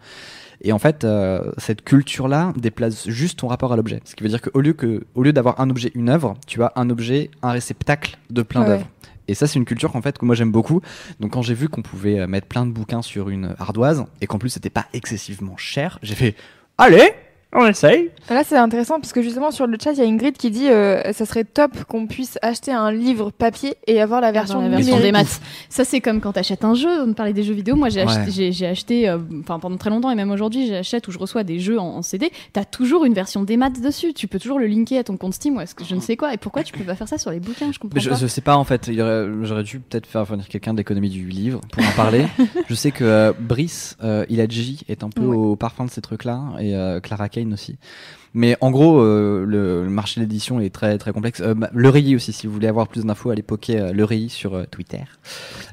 Et 0.63 0.73
en 0.73 0.79
fait, 0.79 1.05
euh, 1.05 1.53
cette 1.59 1.83
culture-là 1.83 2.55
déplace 2.57 3.09
juste 3.09 3.41
ton 3.41 3.49
rapport 3.49 3.73
à 3.73 3.77
l'objet. 3.77 4.01
Ce 4.05 4.15
qui 4.15 4.23
veut 4.23 4.31
dire 4.31 4.41
qu'au 4.41 4.61
lieu 4.61 4.73
que, 4.73 5.05
au 5.15 5.23
lieu 5.23 5.33
d'avoir 5.33 5.61
un 5.61 5.69
objet, 5.69 5.93
une 5.95 6.09
œuvre, 6.09 6.35
tu 6.47 6.63
as 6.63 6.73
un 6.77 6.89
objet, 6.89 7.31
un 7.43 7.51
réceptacle 7.51 8.17
de 8.31 8.43
plein 8.43 8.65
d'œuvres. 8.65 8.89
Et 9.29 9.35
ça, 9.35 9.47
c'est 9.47 9.59
une 9.59 9.65
culture 9.65 9.93
qu'en 9.93 10.03
fait 10.03 10.17
que 10.19 10.25
moi 10.25 10.35
j'aime 10.35 10.53
beaucoup. 10.53 10.81
Donc 11.21 11.33
quand 11.33 11.43
j'ai 11.43 11.55
vu 11.55 11.69
qu'on 11.69 11.83
pouvait 11.83 12.21
euh, 12.21 12.27
mettre 12.27 12.47
plein 12.47 12.65
de 12.65 12.71
bouquins 12.71 13.03
sur 13.03 13.29
une 13.29 13.55
ardoise 13.59 14.05
et 14.21 14.27
qu'en 14.27 14.39
plus 14.39 14.51
c'était 14.51 14.71
pas 14.71 14.87
excessivement 14.93 15.57
cher, 15.57 15.99
j'ai 16.03 16.15
fait 16.15 16.35
allez, 16.79 17.13
on 17.53 17.67
essaye. 17.67 18.11
Là, 18.29 18.43
c'est 18.45 18.57
intéressant 18.57 18.97
parce 19.01 19.13
que 19.13 19.23
justement 19.23 19.51
sur 19.51 19.67
le 19.67 19.79
chat, 19.83 19.93
il 19.93 19.99
y 19.99 20.03
a 20.03 20.05
Ingrid 20.05 20.37
qui 20.37 20.51
dit 20.51 20.69
euh, 20.69 21.13
ça 21.13 21.25
serait 21.25 21.45
top 21.45 21.85
qu'on 21.85 22.07
puisse 22.07 22.39
acheter 22.43 22.73
un 22.73 22.91
livre 22.91 23.31
papier 23.31 23.77
et 23.87 24.01
avoir 24.01 24.21
la 24.21 24.33
version, 24.33 24.61
la 24.61 24.69
version 24.69 24.99
des 24.99 25.13
maths. 25.13 25.41
Ça, 25.69 25.85
c'est 25.85 26.01
comme 26.01 26.21
quand 26.21 26.33
tu 26.33 26.41
achètes 26.41 26.65
un 26.65 26.75
jeu. 26.75 27.03
On 27.03 27.13
parlait 27.13 27.33
des 27.33 27.45
jeux 27.45 27.55
vidéo. 27.55 27.77
Moi, 27.77 27.89
j'ai 27.89 28.03
acheté, 28.03 28.53
j'ai, 28.53 28.67
acheté 28.67 29.09
euh, 29.09 29.19
enfin 29.41 29.61
pendant 29.61 29.77
très 29.77 29.91
longtemps 29.91 30.11
et 30.11 30.17
même 30.17 30.31
aujourd'hui, 30.31 30.67
j'achète 30.67 31.07
ou 31.07 31.13
je 31.13 31.19
reçois 31.19 31.45
des 31.45 31.61
jeux 31.61 31.79
en, 31.79 32.03
CD. 32.03 32.31
Tu 32.53 32.61
as 32.61 32.65
toujours 32.65 33.05
une 33.05 33.15
version 33.15 33.45
des 33.45 33.57
maths 33.57 33.81
dessus. 33.81 34.13
Tu 34.13 34.27
peux 34.27 34.39
toujours 34.39 34.59
le 34.59 34.67
linker 34.67 34.99
à 34.99 35.05
ton 35.05 35.17
compte 35.17 35.35
Steam 35.35 35.57
ou 35.57 35.61
est-ce 35.61 35.75
que 35.75 35.85
je 35.85 35.95
ne 35.95 36.01
sais 36.01 36.17
quoi. 36.17 36.35
Et 36.35 36.39
pourquoi 36.39 36.65
tu 36.65 36.73
peux 36.73 36.85
pas 36.85 36.97
faire 36.97 37.09
ça 37.09 37.17
sur 37.17 37.31
les 37.31 37.41
bouquins? 37.41 37.71
Je 37.73 37.79
comprends 37.79 38.01
je, 38.01 38.11
pas. 38.11 38.17
Je 38.17 38.27
sais 38.27 38.41
pas 38.41 38.57
en 38.57 38.65
fait. 38.65 38.91
J'aurais 38.93 39.63
dû 39.63 39.79
peut-être 39.79 40.07
faire 40.07 40.25
venir 40.25 40.49
quelqu'un 40.49 40.73
de 40.73 40.79
l'économie 40.79 41.11
du 41.11 41.29
livre 41.29 41.61
pour 41.73 41.85
en 41.85 41.93
parler. 41.93 42.27
je 42.69 42.75
sais 42.75 42.91
que 42.91 43.05
euh, 43.05 43.33
Brice 43.39 43.97
Iladji 44.29 44.81
est 44.89 45.05
un 45.05 45.11
peu 45.11 45.25
au 45.25 45.55
parfum 45.55 45.85
de 45.85 45.91
ces 45.91 46.01
trucs-là 46.01 46.43
et 46.59 46.75
Clara 47.03 47.29
Aussi. 47.53 47.77
Mais 48.35 48.57
en 48.61 48.71
gros, 48.71 49.01
euh, 49.01 49.47
le, 49.47 49.89
marché 49.89 50.21
de 50.21 50.27
l'édition 50.27 50.61
est 50.61 50.69
très 50.69 50.99
très 50.99 51.13
complexe. 51.13 51.41
Euh, 51.41 51.55
bah, 51.55 51.71
le 51.73 51.89
aussi, 52.15 52.35
si 52.35 52.47
vous 52.47 52.53
voulez 52.53 52.69
avoir 52.69 52.87
plus 52.87 53.05
d'infos, 53.05 53.31
allez 53.31 53.43
poker 53.43 53.87
euh, 53.87 53.93
le 53.93 54.29
sur 54.29 54.67
Twitter. 54.69 55.01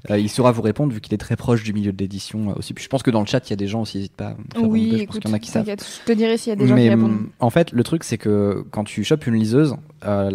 il 0.10 0.30
saura 0.30 0.52
vous 0.52 0.62
répondre 0.62 0.94
vu 0.94 1.02
qu'il 1.02 1.14
est 1.14 1.18
très 1.18 1.36
proche 1.36 1.64
du 1.64 1.74
milieu 1.74 1.92
de 1.92 1.98
l'édition 1.98 2.56
aussi. 2.58 2.74
Puis 2.74 2.84
je 2.84 2.90
pense 2.90 3.04
que 3.04 3.12
dans 3.12 3.20
le 3.20 3.26
chat, 3.26 3.48
il 3.48 3.52
y 3.52 3.54
a 3.54 3.58
des 3.58 3.68
gens 3.68 3.82
aussi, 3.82 3.98
n'hésite 3.98 4.16
pas. 4.16 4.36
oui, 4.62 4.96
écoute, 5.02 5.24
y 5.26 5.30
en 5.30 5.34
a 5.34 5.40
qui 5.40 5.52
savent. 5.52 5.66
Je 5.66 6.06
te 6.06 6.14
dirai 6.14 6.38
s'il 6.38 6.52
y 6.52 6.54
a 6.54 6.56
des 6.56 6.68
gens 6.68 6.76
qui 6.76 6.90
répondent. 6.90 7.12
Mm, 7.12 7.30
en 7.40 7.50
fait, 7.50 7.72
le 7.74 7.84
truc, 7.84 8.04
c'est 8.06 8.18
que 8.18 8.66
quand 8.72 8.86
tu 8.86 9.04
chopes 9.04 9.28
une 9.28 9.36
liseuse, 9.36 9.76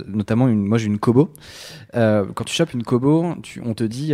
notamment 0.07 0.49
une, 0.49 0.65
moi 0.65 0.79
j'ai 0.79 0.87
une 0.87 0.99
Kobo. 0.99 1.31
quand 1.93 2.45
tu 2.45 2.55
chopes 2.55 2.75
une 2.75 2.83
Kobo, 2.83 3.35
tu, 3.43 3.63
on 3.65 3.75
te 3.75 3.85
dit 3.85 4.13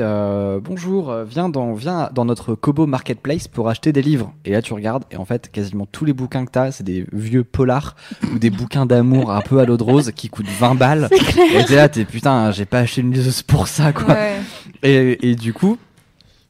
bonjour, 0.63 1.15
viens 1.25 1.49
dans, 1.49 1.75
viens 1.75 2.11
dans 2.13 2.25
notre 2.25 2.55
Kobo 2.55 2.87
Marketplace 2.87 3.49
pour 3.49 3.69
acheter 3.69 3.93
des 3.93 4.03
livres. 4.03 4.33
Et 4.45 4.51
là, 4.51 4.63
tu 4.63 4.73
regardes 4.73 5.05
et 5.11 5.17
en 5.17 5.25
fait, 5.25 5.51
quasiment 5.51 5.87
tous 5.87 6.05
les 6.05 6.13
bouquins 6.13 6.45
que 6.45 6.51
tu 6.51 6.59
as, 6.59 6.73
c'est 6.73 6.85
des 6.85 7.07
vieux 7.13 7.45
polars 7.45 7.95
ou 8.35 8.39
des 8.39 8.51
bouquins 8.51 8.87
d'amour 8.87 9.31
un 9.31 9.41
peu 9.41 9.59
à 9.61 9.65
l'eau 9.65 9.77
de 9.77 9.83
rose 9.83 10.13
qui 10.13 10.29
coûtent 10.29 10.49
20 10.49 10.75
balles. 10.75 11.09
Et 11.13 11.65
t'es 11.65 11.77
là, 11.77 11.89
t'es 11.89 12.05
putain, 12.05 12.51
j'ai 12.51 12.65
pas 12.65 12.81
acheté 12.81 13.01
une 13.01 13.13
liseuse 13.13 13.43
pour 13.43 13.69
ça, 13.69 13.93
quoi. 13.93 14.17
Et, 14.83 15.31
et, 15.31 15.35
du 15.35 15.53
coup, 15.53 15.79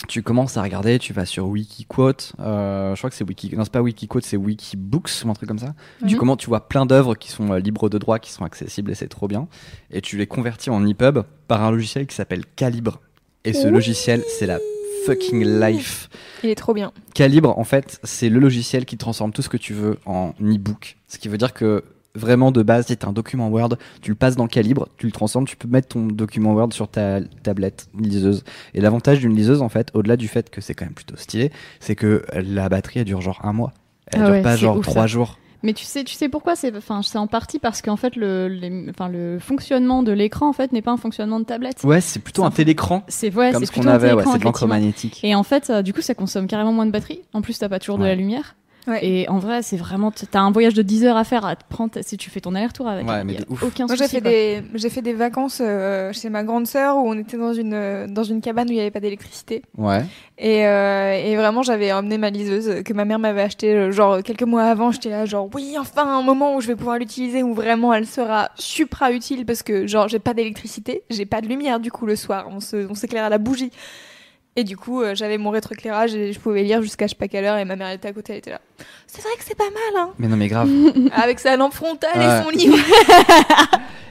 tu 0.08 0.22
commences 0.22 0.56
à 0.56 0.62
regarder, 0.62 0.98
tu 0.98 1.12
vas 1.12 1.26
sur 1.26 1.46
Wikiquote, 1.46 2.32
euh, 2.40 2.94
je 2.94 3.00
crois 3.00 3.10
que 3.10 3.16
c'est 3.16 3.24
Wiki, 3.24 3.54
non 3.56 3.64
c'est 3.64 3.72
pas 3.72 3.82
Wikiquote, 3.82 4.24
c'est 4.24 4.36
Wikibooks 4.36 5.10
ou 5.24 5.30
un 5.30 5.34
truc 5.34 5.48
comme 5.48 5.58
ça. 5.58 5.74
Tu 6.06 6.16
commences, 6.16 6.38
tu 6.38 6.48
vois 6.48 6.68
plein 6.68 6.86
d'œuvres 6.86 7.14
qui 7.14 7.30
sont 7.30 7.52
euh, 7.52 7.58
libres 7.58 7.88
de 7.88 7.98
droit, 7.98 8.18
qui 8.18 8.32
sont 8.32 8.44
accessibles 8.44 8.90
et 8.90 8.94
c'est 8.94 9.08
trop 9.08 9.28
bien. 9.28 9.48
Et 9.90 10.00
tu 10.00 10.16
les 10.16 10.26
convertis 10.26 10.70
en 10.70 10.86
EPUB 10.86 11.20
par 11.48 11.62
un 11.62 11.70
logiciel 11.70 12.06
qui 12.06 12.14
s'appelle 12.14 12.44
Calibre. 12.56 13.00
Et 13.44 13.52
ce 13.52 13.68
logiciel, 13.68 14.24
c'est 14.26 14.46
la 14.46 14.58
fucking 15.04 15.44
life. 15.44 16.08
Il 16.42 16.50
est 16.50 16.54
trop 16.54 16.72
bien. 16.72 16.92
Calibre, 17.14 17.58
en 17.58 17.64
fait, 17.64 18.00
c'est 18.04 18.30
le 18.30 18.40
logiciel 18.40 18.86
qui 18.86 18.96
transforme 18.96 19.32
tout 19.32 19.42
ce 19.42 19.50
que 19.50 19.58
tu 19.58 19.74
veux 19.74 19.98
en 20.06 20.30
e-book. 20.40 20.96
Ce 21.08 21.18
qui 21.18 21.28
veut 21.28 21.36
dire 21.36 21.52
que 21.52 21.84
vraiment 22.14 22.52
de 22.52 22.62
base, 22.62 22.86
tu 22.86 23.06
un 23.06 23.12
document 23.12 23.48
Word, 23.48 23.76
tu 24.00 24.10
le 24.10 24.14
passes 24.14 24.36
dans 24.36 24.46
Calibre, 24.46 24.88
tu 24.96 25.06
le 25.06 25.12
transformes, 25.12 25.46
tu 25.46 25.56
peux 25.56 25.68
mettre 25.68 25.88
ton 25.88 26.06
document 26.06 26.54
Word 26.54 26.72
sur 26.72 26.88
ta 26.88 27.20
tablette 27.42 27.88
liseuse. 27.98 28.44
Et 28.72 28.80
l'avantage 28.80 29.20
d'une 29.20 29.34
liseuse, 29.34 29.62
en 29.62 29.68
fait, 29.68 29.90
au-delà 29.94 30.16
du 30.16 30.28
fait 30.28 30.50
que 30.50 30.60
c'est 30.60 30.74
quand 30.74 30.84
même 30.84 30.94
plutôt 30.94 31.16
stylé, 31.16 31.50
c'est 31.80 31.96
que 31.96 32.24
la 32.32 32.68
batterie, 32.68 33.00
elle 33.00 33.06
dure 33.06 33.20
genre 33.20 33.40
un 33.42 33.52
mois. 33.52 33.72
Elle 34.06 34.22
ah 34.22 34.30
dure 34.30 34.42
pas 34.42 34.56
genre 34.56 34.80
trois 34.80 35.06
jours. 35.06 35.38
Mais 35.64 35.72
tu 35.72 35.86
sais, 35.86 36.04
tu 36.04 36.14
sais 36.14 36.28
pourquoi 36.28 36.56
C'est 36.56 36.76
enfin, 36.76 37.00
en 37.14 37.26
partie 37.26 37.58
parce 37.58 37.80
qu'en 37.80 37.96
fait, 37.96 38.16
le, 38.16 38.86
enfin, 38.90 39.08
le 39.08 39.38
fonctionnement 39.38 40.02
de 40.02 40.12
l'écran 40.12 40.46
en 40.46 40.52
fait 40.52 40.72
n'est 40.72 40.82
pas 40.82 40.90
un 40.90 40.98
fonctionnement 40.98 41.40
de 41.40 41.46
tablette. 41.46 41.82
Ouais, 41.84 42.02
c'est 42.02 42.20
plutôt 42.20 42.44
un, 42.44 42.50
télécran. 42.50 43.02
C'est 43.08 43.34
ouais, 43.34 43.50
comme 43.50 43.64
ce 43.64 43.72
qu'on 43.72 43.86
avait, 43.86 44.12
ouais, 44.12 44.24
c'est 44.30 44.38
de 44.38 44.44
l'encre 44.44 44.66
magnétique. 44.66 45.20
Et 45.22 45.34
en 45.34 45.42
fait, 45.42 45.70
euh, 45.70 45.80
du 45.80 45.94
coup, 45.94 46.02
ça 46.02 46.14
consomme 46.14 46.48
carrément 46.48 46.74
moins 46.74 46.84
de 46.84 46.90
batterie. 46.90 47.22
En 47.32 47.40
plus, 47.40 47.58
t'as 47.58 47.70
pas 47.70 47.78
toujours 47.78 47.96
de 47.96 48.04
la 48.04 48.14
lumière. 48.14 48.56
Et 49.00 49.28
en 49.28 49.38
vrai, 49.38 49.62
c'est 49.62 49.76
vraiment. 49.76 50.10
T'as 50.10 50.40
un 50.40 50.50
voyage 50.50 50.74
de 50.74 50.82
10 50.82 51.06
heures 51.06 51.16
à 51.16 51.24
faire 51.24 51.44
à 51.44 51.56
te 51.56 51.64
prendre 51.68 51.92
si 52.02 52.16
tu 52.16 52.30
fais 52.30 52.40
ton 52.40 52.54
aller-retour 52.54 52.88
avec. 52.88 53.08
Ouais, 53.08 53.24
mais 53.24 53.38
aucun 53.62 53.86
Moi, 53.86 53.96
j'ai 53.96 54.08
fait, 54.08 54.20
des, 54.20 54.62
j'ai 54.74 54.90
fait 54.90 55.02
des 55.02 55.14
vacances 55.14 55.62
euh, 55.64 56.12
chez 56.12 56.28
ma 56.28 56.44
grande 56.44 56.66
sœur 56.66 56.96
où 56.96 57.08
on 57.08 57.18
était 57.18 57.38
dans 57.38 57.54
une, 57.54 57.74
euh, 57.74 58.06
dans 58.06 58.24
une 58.24 58.40
cabane 58.40 58.68
où 58.68 58.72
il 58.72 58.76
n'y 58.76 58.80
avait 58.80 58.90
pas 58.90 59.00
d'électricité. 59.00 59.62
Ouais. 59.78 60.04
Et, 60.38 60.66
euh, 60.66 61.14
et 61.14 61.34
vraiment, 61.36 61.62
j'avais 61.62 61.92
emmené 61.92 62.18
ma 62.18 62.30
liseuse 62.30 62.82
que 62.82 62.92
ma 62.92 63.04
mère 63.04 63.18
m'avait 63.18 63.42
achetée 63.42 63.90
genre 63.90 64.22
quelques 64.22 64.42
mois 64.42 64.64
avant. 64.64 64.90
J'étais 64.90 65.10
là, 65.10 65.24
genre, 65.24 65.48
oui, 65.54 65.76
enfin, 65.78 66.06
un 66.06 66.22
moment 66.22 66.56
où 66.56 66.60
je 66.60 66.66
vais 66.66 66.76
pouvoir 66.76 66.98
l'utiliser 66.98 67.42
où 67.42 67.54
vraiment 67.54 67.94
elle 67.94 68.06
sera 68.06 68.50
supra 68.56 69.12
utile 69.12 69.46
parce 69.46 69.62
que, 69.62 69.86
genre, 69.86 70.08
j'ai 70.08 70.18
pas 70.18 70.34
d'électricité, 70.34 71.04
j'ai 71.10 71.26
pas 71.26 71.40
de 71.40 71.48
lumière 71.48 71.80
du 71.80 71.90
coup 71.90 72.06
le 72.06 72.16
soir. 72.16 72.48
On, 72.50 72.60
se, 72.60 72.88
on 72.88 72.94
s'éclaire 72.94 73.24
à 73.24 73.28
la 73.30 73.38
bougie. 73.38 73.70
Et 74.56 74.62
du 74.62 74.76
coup, 74.76 75.02
euh, 75.02 75.14
j'avais 75.14 75.36
mon 75.36 75.50
rétroéclairage 75.50 76.14
et 76.14 76.32
je 76.32 76.38
pouvais 76.38 76.62
lire 76.62 76.80
jusqu'à 76.80 77.06
je 77.06 77.10
sais 77.10 77.16
pas 77.16 77.26
quelle 77.26 77.44
heure 77.44 77.56
et 77.58 77.64
ma 77.64 77.74
mère 77.74 77.90
était 77.90 78.08
à 78.08 78.12
côté, 78.12 78.32
elle 78.34 78.38
était 78.38 78.50
là. 78.50 78.60
C'est 79.06 79.22
vrai 79.22 79.32
que 79.38 79.44
c'est 79.44 79.56
pas 79.56 79.64
mal, 79.64 80.02
hein. 80.02 80.10
Mais 80.18 80.26
non, 80.26 80.36
mais 80.36 80.48
grave. 80.48 80.68
Avec 81.12 81.38
sa 81.38 81.56
lampe 81.56 81.74
frontale 81.74 82.16
et 82.16 82.42
son 82.42 82.50
livre. 82.50 82.76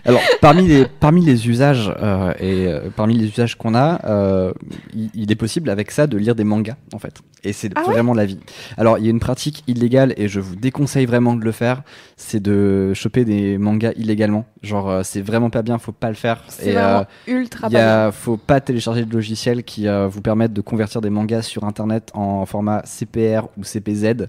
Alors, 0.05 0.21
parmi 0.41 0.67
les, 0.67 0.85
parmi 0.85 1.23
les 1.23 1.47
usages 1.47 1.93
euh, 2.01 2.33
et 2.37 2.67
euh, 2.67 2.89
parmi 2.93 3.17
les 3.17 3.25
usages 3.25 3.55
qu'on 3.55 3.73
a, 3.73 4.53
il, 4.93 5.31
est 5.31 5.35
possible 5.35 5.69
avec 5.69 5.91
ça 5.91 6.07
de 6.07 6.17
lire 6.17 6.35
des 6.35 6.43
mangas, 6.43 6.75
en 6.93 6.99
fait. 6.99 7.21
Et 7.45 7.53
c'est 7.53 7.71
ah 7.75 7.83
vraiment 7.83 8.13
la 8.13 8.25
vie. 8.25 8.39
Alors, 8.77 8.97
il 8.97 9.05
y 9.05 9.07
a 9.07 9.11
une 9.11 9.21
pratique 9.21 9.63
illégale 9.67 10.13
et 10.17 10.27
je 10.27 10.41
vous 10.41 10.55
déconseille 10.55 11.05
vraiment 11.05 11.35
de 11.35 11.43
le 11.43 11.51
faire, 11.53 11.83
c'est 12.17 12.41
de 12.41 12.93
choper 12.93 13.23
des 13.23 13.57
mangas 13.57 13.93
illégalement. 13.95 14.45
Genre, 14.61 15.05
c'est 15.05 15.21
vraiment 15.21 15.49
pas 15.49 15.61
bien, 15.61 15.77
faut 15.77 15.93
pas 15.93 16.09
le 16.09 16.15
faire. 16.15 16.43
C'est 16.49 16.73
vraiment 16.73 17.05
ultra 17.27 17.69
y 17.69 17.77
a, 17.77 18.11
Faut 18.11 18.37
pas 18.37 18.59
télécharger 18.59 19.05
de 19.05 19.13
logiciels 19.13 19.63
qui 19.63 19.87
vous 20.09 20.21
permettent 20.21 20.53
de 20.53 20.61
convertir 20.61 20.99
des 20.99 21.09
mangas 21.09 21.43
sur 21.43 21.63
Internet 21.63 22.11
en 22.13 22.45
format 22.45 22.81
CPR 22.81 23.47
ou 23.57 23.63
CPZ 23.63 24.27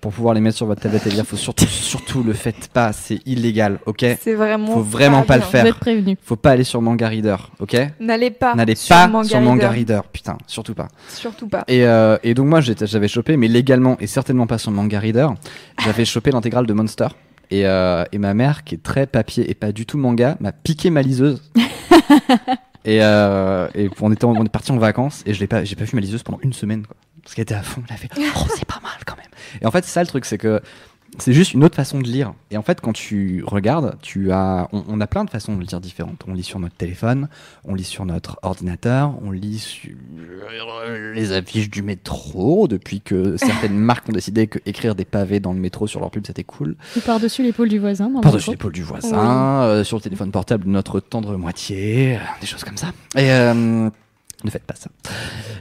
pour 0.00 0.12
pouvoir 0.12 0.34
les 0.34 0.40
mettre 0.40 0.56
sur 0.56 0.66
votre 0.66 0.80
tablette 0.80 1.06
et 1.06 1.10
lire. 1.10 1.24
Faut 1.24 1.36
surtout, 1.36 1.64
surtout 1.68 2.22
le 2.22 2.32
faites 2.32 2.68
pas, 2.68 2.92
c'est 2.92 3.20
illégal, 3.26 3.78
ok 3.86 4.04
C'est 4.20 4.34
vraiment. 4.34 4.72
Faut 4.72 4.82
vraiment 4.82 5.22
pas, 5.22 5.36
le 5.36 5.42
faire. 5.42 5.62
Vous 5.62 5.70
êtes 5.70 5.76
prévenu. 5.76 6.16
Faut 6.22 6.36
pas 6.36 6.50
aller 6.50 6.64
sur 6.64 6.80
Manga 6.82 7.08
Reader, 7.08 7.36
ok 7.60 7.76
N'allez 8.00 8.30
pas. 8.30 8.54
N'allez 8.54 8.74
pas 8.88 9.24
sur 9.24 9.40
Manga 9.40 9.70
Reader, 9.70 10.00
putain, 10.12 10.38
surtout 10.46 10.74
pas. 10.74 10.88
Surtout 11.08 11.48
pas. 11.48 11.64
Et, 11.68 11.84
euh, 11.84 12.16
et 12.22 12.34
donc 12.34 12.46
moi 12.46 12.60
j'avais 12.60 13.08
chopé, 13.08 13.36
mais 13.36 13.48
légalement 13.48 13.96
et 14.00 14.06
certainement 14.06 14.46
pas 14.46 14.58
sur 14.58 14.70
Manga 14.70 14.98
Reader, 14.98 15.28
j'avais 15.84 16.04
chopé 16.04 16.30
l'intégrale 16.30 16.66
de 16.66 16.72
Monster. 16.72 17.08
Et, 17.50 17.66
euh, 17.66 18.04
et, 18.10 18.18
ma 18.18 18.34
mère, 18.34 18.64
qui 18.64 18.74
est 18.74 18.82
très 18.82 19.06
papier 19.06 19.48
et 19.50 19.54
pas 19.54 19.70
du 19.70 19.86
tout 19.86 19.98
manga, 19.98 20.36
m'a 20.40 20.50
piqué 20.52 20.90
ma 20.90 21.02
liseuse. 21.02 21.42
et, 22.84 22.98
euh, 23.02 23.68
et 23.74 23.90
on, 24.00 24.10
était, 24.12 24.24
on 24.24 24.44
est 24.44 24.48
parti 24.48 24.72
en 24.72 24.78
vacances 24.78 25.22
et 25.26 25.34
je 25.34 25.40
l'ai 25.40 25.46
pas, 25.46 25.62
j'ai 25.62 25.76
pas 25.76 25.84
vu 25.84 25.90
ma 25.94 26.00
liseuse 26.00 26.22
pendant 26.22 26.40
une 26.42 26.52
semaine. 26.52 26.86
Quoi 26.86 26.96
parce 27.24 27.34
qu'elle 27.34 27.42
était 27.42 27.54
à 27.54 27.62
fond, 27.62 27.82
elle 27.88 27.94
a 27.94 27.98
fait 27.98 28.10
Oh, 28.36 28.46
c'est 28.54 28.64
pas 28.64 28.80
mal 28.82 28.92
quand 29.06 29.16
même. 29.16 29.26
Et 29.60 29.66
en 29.66 29.70
fait, 29.70 29.84
c'est 29.84 29.90
ça 29.90 30.00
le 30.02 30.06
truc, 30.06 30.24
c'est 30.24 30.38
que 30.38 30.60
c'est 31.18 31.32
juste 31.32 31.54
une 31.54 31.62
autre 31.62 31.76
façon 31.76 32.00
de 32.00 32.06
lire. 32.06 32.34
Et 32.50 32.56
en 32.56 32.62
fait, 32.62 32.80
quand 32.80 32.92
tu 32.92 33.44
regardes, 33.46 33.96
tu 34.02 34.32
as, 34.32 34.68
on, 34.72 35.00
a 35.00 35.06
plein 35.06 35.24
de 35.24 35.30
façons 35.30 35.56
de 35.56 35.64
lire 35.64 35.80
différentes. 35.80 36.24
On 36.26 36.34
lit 36.34 36.42
sur 36.42 36.58
notre 36.58 36.74
téléphone, 36.74 37.28
on 37.64 37.74
lit 37.74 37.84
sur 37.84 38.04
notre 38.04 38.38
ordinateur, 38.42 39.14
on 39.22 39.30
lit 39.30 39.58
sur 39.58 39.92
les 41.14 41.32
affiches 41.32 41.70
du 41.70 41.82
métro, 41.82 42.66
depuis 42.68 43.00
que 43.00 43.36
certaines 43.36 43.76
marques 43.78 44.08
ont 44.08 44.12
décidé 44.12 44.46
que 44.46 44.58
écrire 44.66 44.94
des 44.94 45.04
pavés 45.04 45.40
dans 45.40 45.52
le 45.52 45.60
métro 45.60 45.86
sur 45.86 46.00
leur 46.00 46.10
pub, 46.10 46.26
c'était 46.26 46.44
cool. 46.44 46.76
Ou 46.96 47.00
par-dessus 47.00 47.42
l'épaule 47.42 47.68
du 47.68 47.78
voisin. 47.78 48.10
Par-dessus 48.20 48.50
l'épaule 48.50 48.72
du 48.72 48.82
voisin, 48.82 49.62
euh, 49.62 49.84
sur 49.84 49.96
le 49.96 50.02
téléphone 50.02 50.30
portable, 50.30 50.66
notre 50.66 51.00
tendre 51.00 51.36
moitié, 51.36 52.16
euh, 52.16 52.20
des 52.40 52.46
choses 52.46 52.64
comme 52.64 52.76
ça. 52.76 52.88
Et 53.16 53.30
euh, 53.30 53.88
ne 54.44 54.50
faites 54.50 54.64
pas 54.64 54.74
ça. 54.74 54.90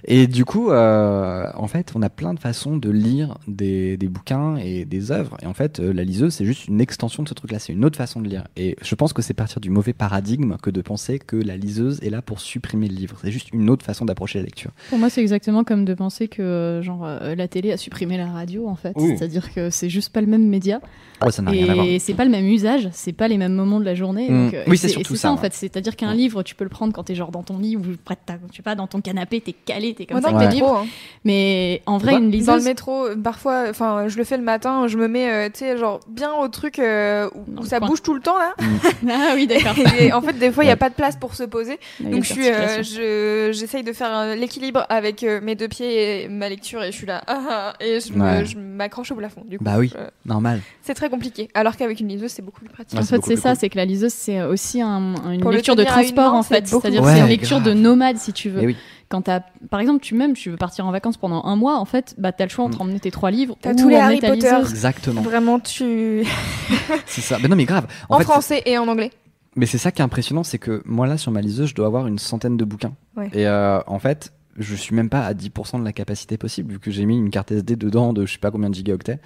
Et 0.05 0.27
du 0.27 0.45
coup, 0.45 0.69
euh, 0.69 1.47
en 1.55 1.67
fait, 1.67 1.93
on 1.95 2.01
a 2.01 2.09
plein 2.09 2.33
de 2.33 2.39
façons 2.39 2.77
de 2.77 2.89
lire 2.89 3.37
des, 3.47 3.95
des 3.97 4.09
bouquins 4.09 4.57
et 4.57 4.85
des 4.85 5.11
œuvres. 5.11 5.37
Et 5.41 5.45
en 5.45 5.53
fait, 5.53 5.79
euh, 5.79 5.93
la 5.93 6.03
liseuse, 6.03 6.33
c'est 6.33 6.45
juste 6.45 6.67
une 6.67 6.81
extension 6.81 7.23
de 7.23 7.29
ce 7.29 7.33
truc-là. 7.33 7.59
C'est 7.59 7.73
une 7.73 7.85
autre 7.85 7.97
façon 7.97 8.21
de 8.21 8.27
lire. 8.27 8.47
Et 8.57 8.75
je 8.81 8.95
pense 8.95 9.13
que 9.13 9.21
c'est 9.21 9.33
partir 9.33 9.61
du 9.61 9.69
mauvais 9.69 9.93
paradigme 9.93 10.57
que 10.61 10.69
de 10.69 10.81
penser 10.81 11.19
que 11.19 11.37
la 11.37 11.55
liseuse 11.55 11.99
est 12.03 12.09
là 12.09 12.21
pour 12.21 12.41
supprimer 12.41 12.89
le 12.89 12.95
livre. 12.95 13.17
C'est 13.23 13.31
juste 13.31 13.51
une 13.53 13.69
autre 13.69 13.85
façon 13.85 14.03
d'approcher 14.05 14.39
la 14.39 14.45
lecture. 14.45 14.71
Pour 14.89 14.99
moi, 14.99 15.09
c'est 15.09 15.21
exactement 15.21 15.63
comme 15.63 15.85
de 15.85 15.93
penser 15.93 16.27
que 16.27 16.41
euh, 16.41 16.81
genre 16.81 17.05
la 17.05 17.47
télé 17.47 17.71
a 17.71 17.77
supprimé 17.77 18.17
la 18.17 18.27
radio, 18.27 18.67
en 18.67 18.75
fait. 18.75 18.93
C'est-à-dire 18.99 19.53
que 19.53 19.69
c'est 19.69 19.89
juste 19.89 20.11
pas 20.11 20.21
le 20.21 20.27
même 20.27 20.47
média. 20.47 20.81
Ouais, 21.23 21.31
ça 21.31 21.41
n'a 21.41 21.51
rien 21.51 21.69
à 21.69 21.73
voir. 21.75 21.85
Et 21.85 21.99
c'est 21.99 22.13
pas 22.13 22.25
le 22.25 22.31
même 22.31 22.45
usage, 22.45 22.89
c'est 22.91 23.13
pas 23.13 23.29
les 23.29 23.37
mêmes 23.37 23.53
moments 23.53 23.79
de 23.79 23.85
la 23.85 23.95
journée. 23.95 24.29
Mm. 24.29 24.51
Donc, 24.51 24.55
oui, 24.67 24.77
c'est 24.77 24.89
surtout 24.89 25.15
ça, 25.15 25.31
en 25.31 25.37
fait. 25.37 25.53
C'est-à-dire 25.53 25.95
qu'un 25.95 26.13
livre, 26.13 26.43
tu 26.43 26.55
peux 26.55 26.65
le 26.65 26.69
prendre 26.69 26.91
quand 26.91 27.03
t'es 27.03 27.15
genre 27.15 27.31
dans 27.31 27.43
ton 27.43 27.57
lit 27.57 27.77
ou 27.77 27.81
près 28.03 28.15
de 28.15 28.19
tu 28.51 28.57
sais 28.57 28.63
pas, 28.63 28.72
dans 28.75 28.87
ton 28.87 29.01
canapé, 29.01 29.41
t'es 29.41 29.53
calé, 29.53 29.93
t'es 29.93 30.05
comme 30.05 30.21
ça 30.21 30.31
le 30.31 30.37
métro, 30.37 30.75
hein. 30.75 30.85
Mais 31.25 31.81
en 31.85 31.97
vrai, 31.97 32.15
une 32.15 32.31
liseuse. 32.31 32.47
Dans 32.47 32.55
le 32.57 32.63
métro, 32.63 33.05
parfois, 33.23 33.65
enfin, 33.69 34.07
je 34.07 34.17
le 34.17 34.23
fais 34.23 34.37
le 34.37 34.43
matin, 34.43 34.87
je 34.87 34.97
me 34.97 35.07
mets, 35.07 35.31
euh, 35.31 35.49
tu 35.49 35.59
sais, 35.59 35.77
genre 35.77 35.99
bien 36.07 36.33
au 36.33 36.47
truc 36.49 36.79
euh, 36.79 37.29
où, 37.57 37.65
ça 37.65 37.79
bouge 37.79 38.01
tout 38.01 38.13
le 38.13 38.19
temps 38.19 38.37
là. 38.37 38.53
ah 39.09 39.31
oui, 39.33 39.47
d'accord. 39.47 39.75
et, 39.99 40.11
en 40.11 40.21
fait, 40.21 40.33
des 40.33 40.51
fois, 40.51 40.63
il 40.63 40.67
n'y 40.67 40.73
a 40.73 40.77
pas 40.77 40.89
de 40.89 40.95
place 40.95 41.15
pour 41.15 41.35
se 41.35 41.43
poser. 41.43 41.79
Donc, 42.01 42.23
je 42.23 42.33
suis, 42.33 42.49
euh, 42.49 42.83
je, 42.83 43.51
j'essaye 43.53 43.83
de 43.83 43.93
faire 43.93 44.35
l'équilibre 44.35 44.85
avec 44.89 45.23
mes 45.23 45.55
deux 45.55 45.67
pieds 45.67 46.23
et 46.23 46.27
ma 46.27 46.49
lecture, 46.49 46.83
et 46.83 46.91
je 46.91 46.97
suis 46.97 47.07
là, 47.07 47.23
ah, 47.27 47.41
ah, 47.49 47.73
et 47.79 47.99
je, 47.99 48.57
m'accroche 48.57 49.11
au 49.11 49.15
plafond. 49.15 49.43
Du 49.47 49.57
coup, 49.57 49.63
bah 49.63 49.75
oui, 49.77 49.93
normal. 50.25 50.61
C'est 50.81 50.93
très 50.93 51.09
compliqué. 51.09 51.47
Alors 51.53 51.77
qu'avec 51.77 51.99
une 51.99 52.09
liseuse, 52.09 52.31
c'est 52.31 52.41
beaucoup 52.41 52.59
plus 52.59 52.69
pratique. 52.69 52.99
en 52.99 53.03
fait, 53.03 53.21
c'est 53.23 53.37
ça, 53.37 53.55
c'est 53.55 53.69
que 53.69 53.77
la 53.77 53.85
liseuse, 53.85 54.13
c'est 54.13 54.41
aussi 54.43 54.81
un, 54.81 55.13
une 55.31 55.49
lecture 55.51 55.75
de 55.75 55.83
transport, 55.83 56.33
en 56.33 56.43
fait. 56.43 56.67
C'est-à-dire, 56.67 57.05
c'est 57.05 57.19
une 57.19 57.27
lecture 57.27 57.61
de 57.61 57.73
nomade, 57.73 58.17
si 58.17 58.33
tu 58.33 58.49
veux. 58.49 58.52
Oui 58.59 58.75
quand 59.13 59.29
as, 59.29 59.43
par 59.69 59.79
exemple, 59.79 60.03
tu 60.03 60.15
même, 60.15 60.33
tu 60.33 60.49
veux 60.49 60.57
partir 60.57 60.87
en 60.87 60.91
vacances 60.91 61.17
pendant 61.17 61.43
un 61.43 61.55
mois, 61.55 61.77
en 61.77 61.85
fait, 61.85 62.15
bah, 62.17 62.31
as 62.35 62.43
le 62.43 62.49
choix 62.49 62.65
entre 62.65 62.79
mm. 62.79 62.81
emmener 62.81 62.99
tes 62.99 63.11
trois 63.11 63.29
livres 63.29 63.55
as 63.63 63.75
tous 63.75 63.87
les 63.87 63.97
Harry 63.97 64.19
Potter. 64.19 64.57
Exactement. 64.61 65.21
Vraiment, 65.21 65.59
tu. 65.59 66.25
c'est 67.05 67.21
ça. 67.21 67.37
Mais 67.39 67.47
non, 67.47 67.55
mais 67.55 67.65
grave. 67.65 67.85
En, 68.09 68.19
français 68.21 68.63
et 68.65 68.75
en 68.79 68.87
anglais. 68.87 69.11
Mais 69.55 69.67
c'est 69.67 69.77
ça 69.77 69.91
qui 69.91 70.01
est 70.01 70.03
impressionnant, 70.03 70.43
c'est 70.43 70.57
que 70.57 70.81
moi 70.85 71.05
là, 71.05 71.17
sur 71.17 71.31
ma 71.31 71.41
liseuse, 71.41 71.69
je 71.69 71.75
dois 71.75 71.85
avoir 71.85 72.07
une 72.07 72.17
centaine 72.17 72.57
de 72.57 72.65
bouquins. 72.65 72.93
Et 73.33 73.45
euh, 73.45 73.79
en 73.85 73.99
fait, 73.99 74.33
je 74.57 74.75
suis 74.75 74.95
même 74.95 75.09
pas 75.09 75.25
à 75.25 75.33
10% 75.33 75.79
de 75.79 75.85
la 75.85 75.93
capacité 75.93 76.37
possible 76.37 76.73
vu 76.73 76.79
que 76.79 76.91
j'ai 76.91 77.05
mis 77.05 77.17
une 77.17 77.29
carte 77.29 77.51
SD 77.51 77.75
dedans 77.75 78.13
de 78.13 78.25
je 78.25 78.33
sais 78.33 78.39
pas 78.39 78.51
combien 78.51 78.69
de 78.69 78.75
gigaoctets. 78.75 79.19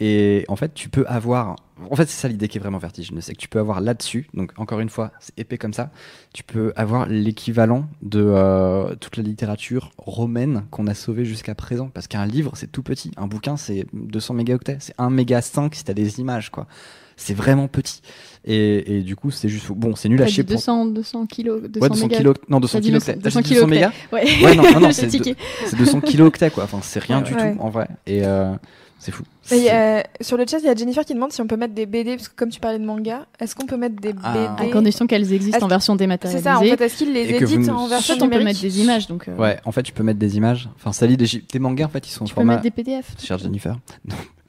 Et 0.00 0.44
en 0.48 0.56
fait, 0.56 0.74
tu 0.74 0.88
peux 0.88 1.04
avoir. 1.06 1.56
En 1.90 1.96
fait, 1.96 2.08
c'est 2.08 2.20
ça 2.20 2.28
l'idée 2.28 2.46
qui 2.46 2.58
est 2.58 2.60
vraiment 2.60 2.78
vertigineuse, 2.78 3.24
c'est 3.24 3.34
que 3.34 3.40
tu 3.40 3.48
peux 3.48 3.58
avoir 3.58 3.80
là-dessus, 3.80 4.28
donc 4.32 4.52
encore 4.58 4.78
une 4.78 4.88
fois, 4.88 5.10
c'est 5.18 5.36
épais 5.38 5.58
comme 5.58 5.72
ça, 5.72 5.90
tu 6.32 6.44
peux 6.44 6.72
avoir 6.76 7.06
l'équivalent 7.06 7.88
de 8.02 8.24
euh, 8.24 8.94
toute 8.94 9.16
la 9.16 9.24
littérature 9.24 9.90
romaine 9.98 10.66
qu'on 10.70 10.86
a 10.86 10.94
sauvée 10.94 11.24
jusqu'à 11.24 11.56
présent. 11.56 11.88
Parce 11.88 12.06
qu'un 12.06 12.26
livre, 12.26 12.52
c'est 12.54 12.70
tout 12.70 12.84
petit. 12.84 13.10
Un 13.16 13.26
bouquin, 13.26 13.56
c'est 13.56 13.86
200 13.92 14.34
mégaoctets. 14.34 14.76
C'est 14.78 14.94
1 14.98 15.10
méga 15.10 15.42
5 15.42 15.74
si 15.74 15.84
t'as 15.84 15.94
des 15.94 16.20
images, 16.20 16.50
quoi. 16.50 16.68
C'est 17.16 17.34
vraiment 17.34 17.68
petit. 17.68 18.00
Et, 18.46 18.98
et, 18.98 19.00
du 19.02 19.16
coup, 19.16 19.30
c'est 19.30 19.48
juste. 19.48 19.70
Bon, 19.70 19.94
c'est 19.96 20.08
nul 20.08 20.20
à 20.22 20.26
chier. 20.26 20.42
200, 20.42 20.86
200 20.86 21.26
kilos. 21.26 21.62
200, 21.62 21.80
ouais, 21.80 21.88
200 21.88 22.08
kilos. 22.08 22.34
Non, 22.48 22.60
200 22.60 22.80
kilos. 22.80 23.04
200, 23.04 23.40
200 23.40 23.66
mégas 23.66 23.92
Ouais. 24.12 24.24
ouais, 24.42 24.54
non, 24.54 24.62
non, 24.72 24.80
non 24.80 24.90
c'est 24.92 25.08
200 25.76 26.00
kilooctets, 26.00 26.50
quoi. 26.50 26.64
Enfin, 26.64 26.80
c'est 26.82 27.02
rien 27.02 27.22
du 27.22 27.32
tout, 27.32 27.56
en 27.58 27.70
vrai. 27.70 27.88
Et 28.06 28.24
euh, 28.24 28.54
c'est 28.98 29.12
fou. 29.12 29.22
Et 29.50 29.70
euh, 29.70 30.00
sur 30.20 30.38
le 30.38 30.46
chat, 30.46 30.58
il 30.58 30.64
y 30.64 30.68
a 30.68 30.74
Jennifer 30.74 31.04
qui 31.04 31.12
demande 31.12 31.30
si 31.30 31.40
on 31.42 31.46
peut 31.46 31.56
mettre 31.56 31.74
des 31.74 31.84
BD, 31.84 32.16
parce 32.16 32.28
que 32.28 32.34
comme 32.34 32.48
tu 32.48 32.58
parlais 32.58 32.78
de 32.78 32.86
manga, 32.86 33.26
est-ce 33.38 33.54
qu'on 33.54 33.66
peut 33.66 33.76
mettre 33.76 33.96
des 33.96 34.14
ah. 34.22 34.56
BD 34.56 34.68
À 34.68 34.72
condition 34.72 35.06
qu'elles 35.06 35.32
existent 35.32 35.64
en 35.64 35.68
version 35.68 35.94
dématérialisée. 35.94 36.42
C'est 36.42 36.50
ça, 36.50 36.58
en 36.58 36.62
fait, 36.62 36.80
est-ce 36.80 36.96
qu'ils 36.96 37.12
les 37.12 37.28
éditent 37.34 37.68
en 37.68 37.86
version 37.86 38.14
numérique 38.14 38.34
On 38.34 38.38
peut 38.38 38.44
mettre 38.44 38.60
des 38.62 38.80
images. 38.80 39.06
Donc 39.06 39.28
euh... 39.28 39.36
Ouais, 39.36 39.58
en 39.66 39.72
fait, 39.72 39.82
tu 39.82 39.92
peux 39.92 40.02
mettre 40.02 40.18
des 40.18 40.38
images. 40.38 40.70
Enfin, 40.76 40.92
ça 40.92 41.06
lit 41.06 41.18
des, 41.18 41.26
des 41.50 41.58
mangas, 41.58 41.84
en 41.86 41.88
fait, 41.90 42.06
ils 42.06 42.12
sont 42.12 42.24
tu 42.24 42.32
en 42.32 42.34
format. 42.34 42.56
Tu 42.56 42.60
peux 42.60 42.64
mettre 42.68 42.76
des 42.76 42.82
PDF. 42.82 43.14
Cher 43.22 43.38
Jennifer. 43.38 43.78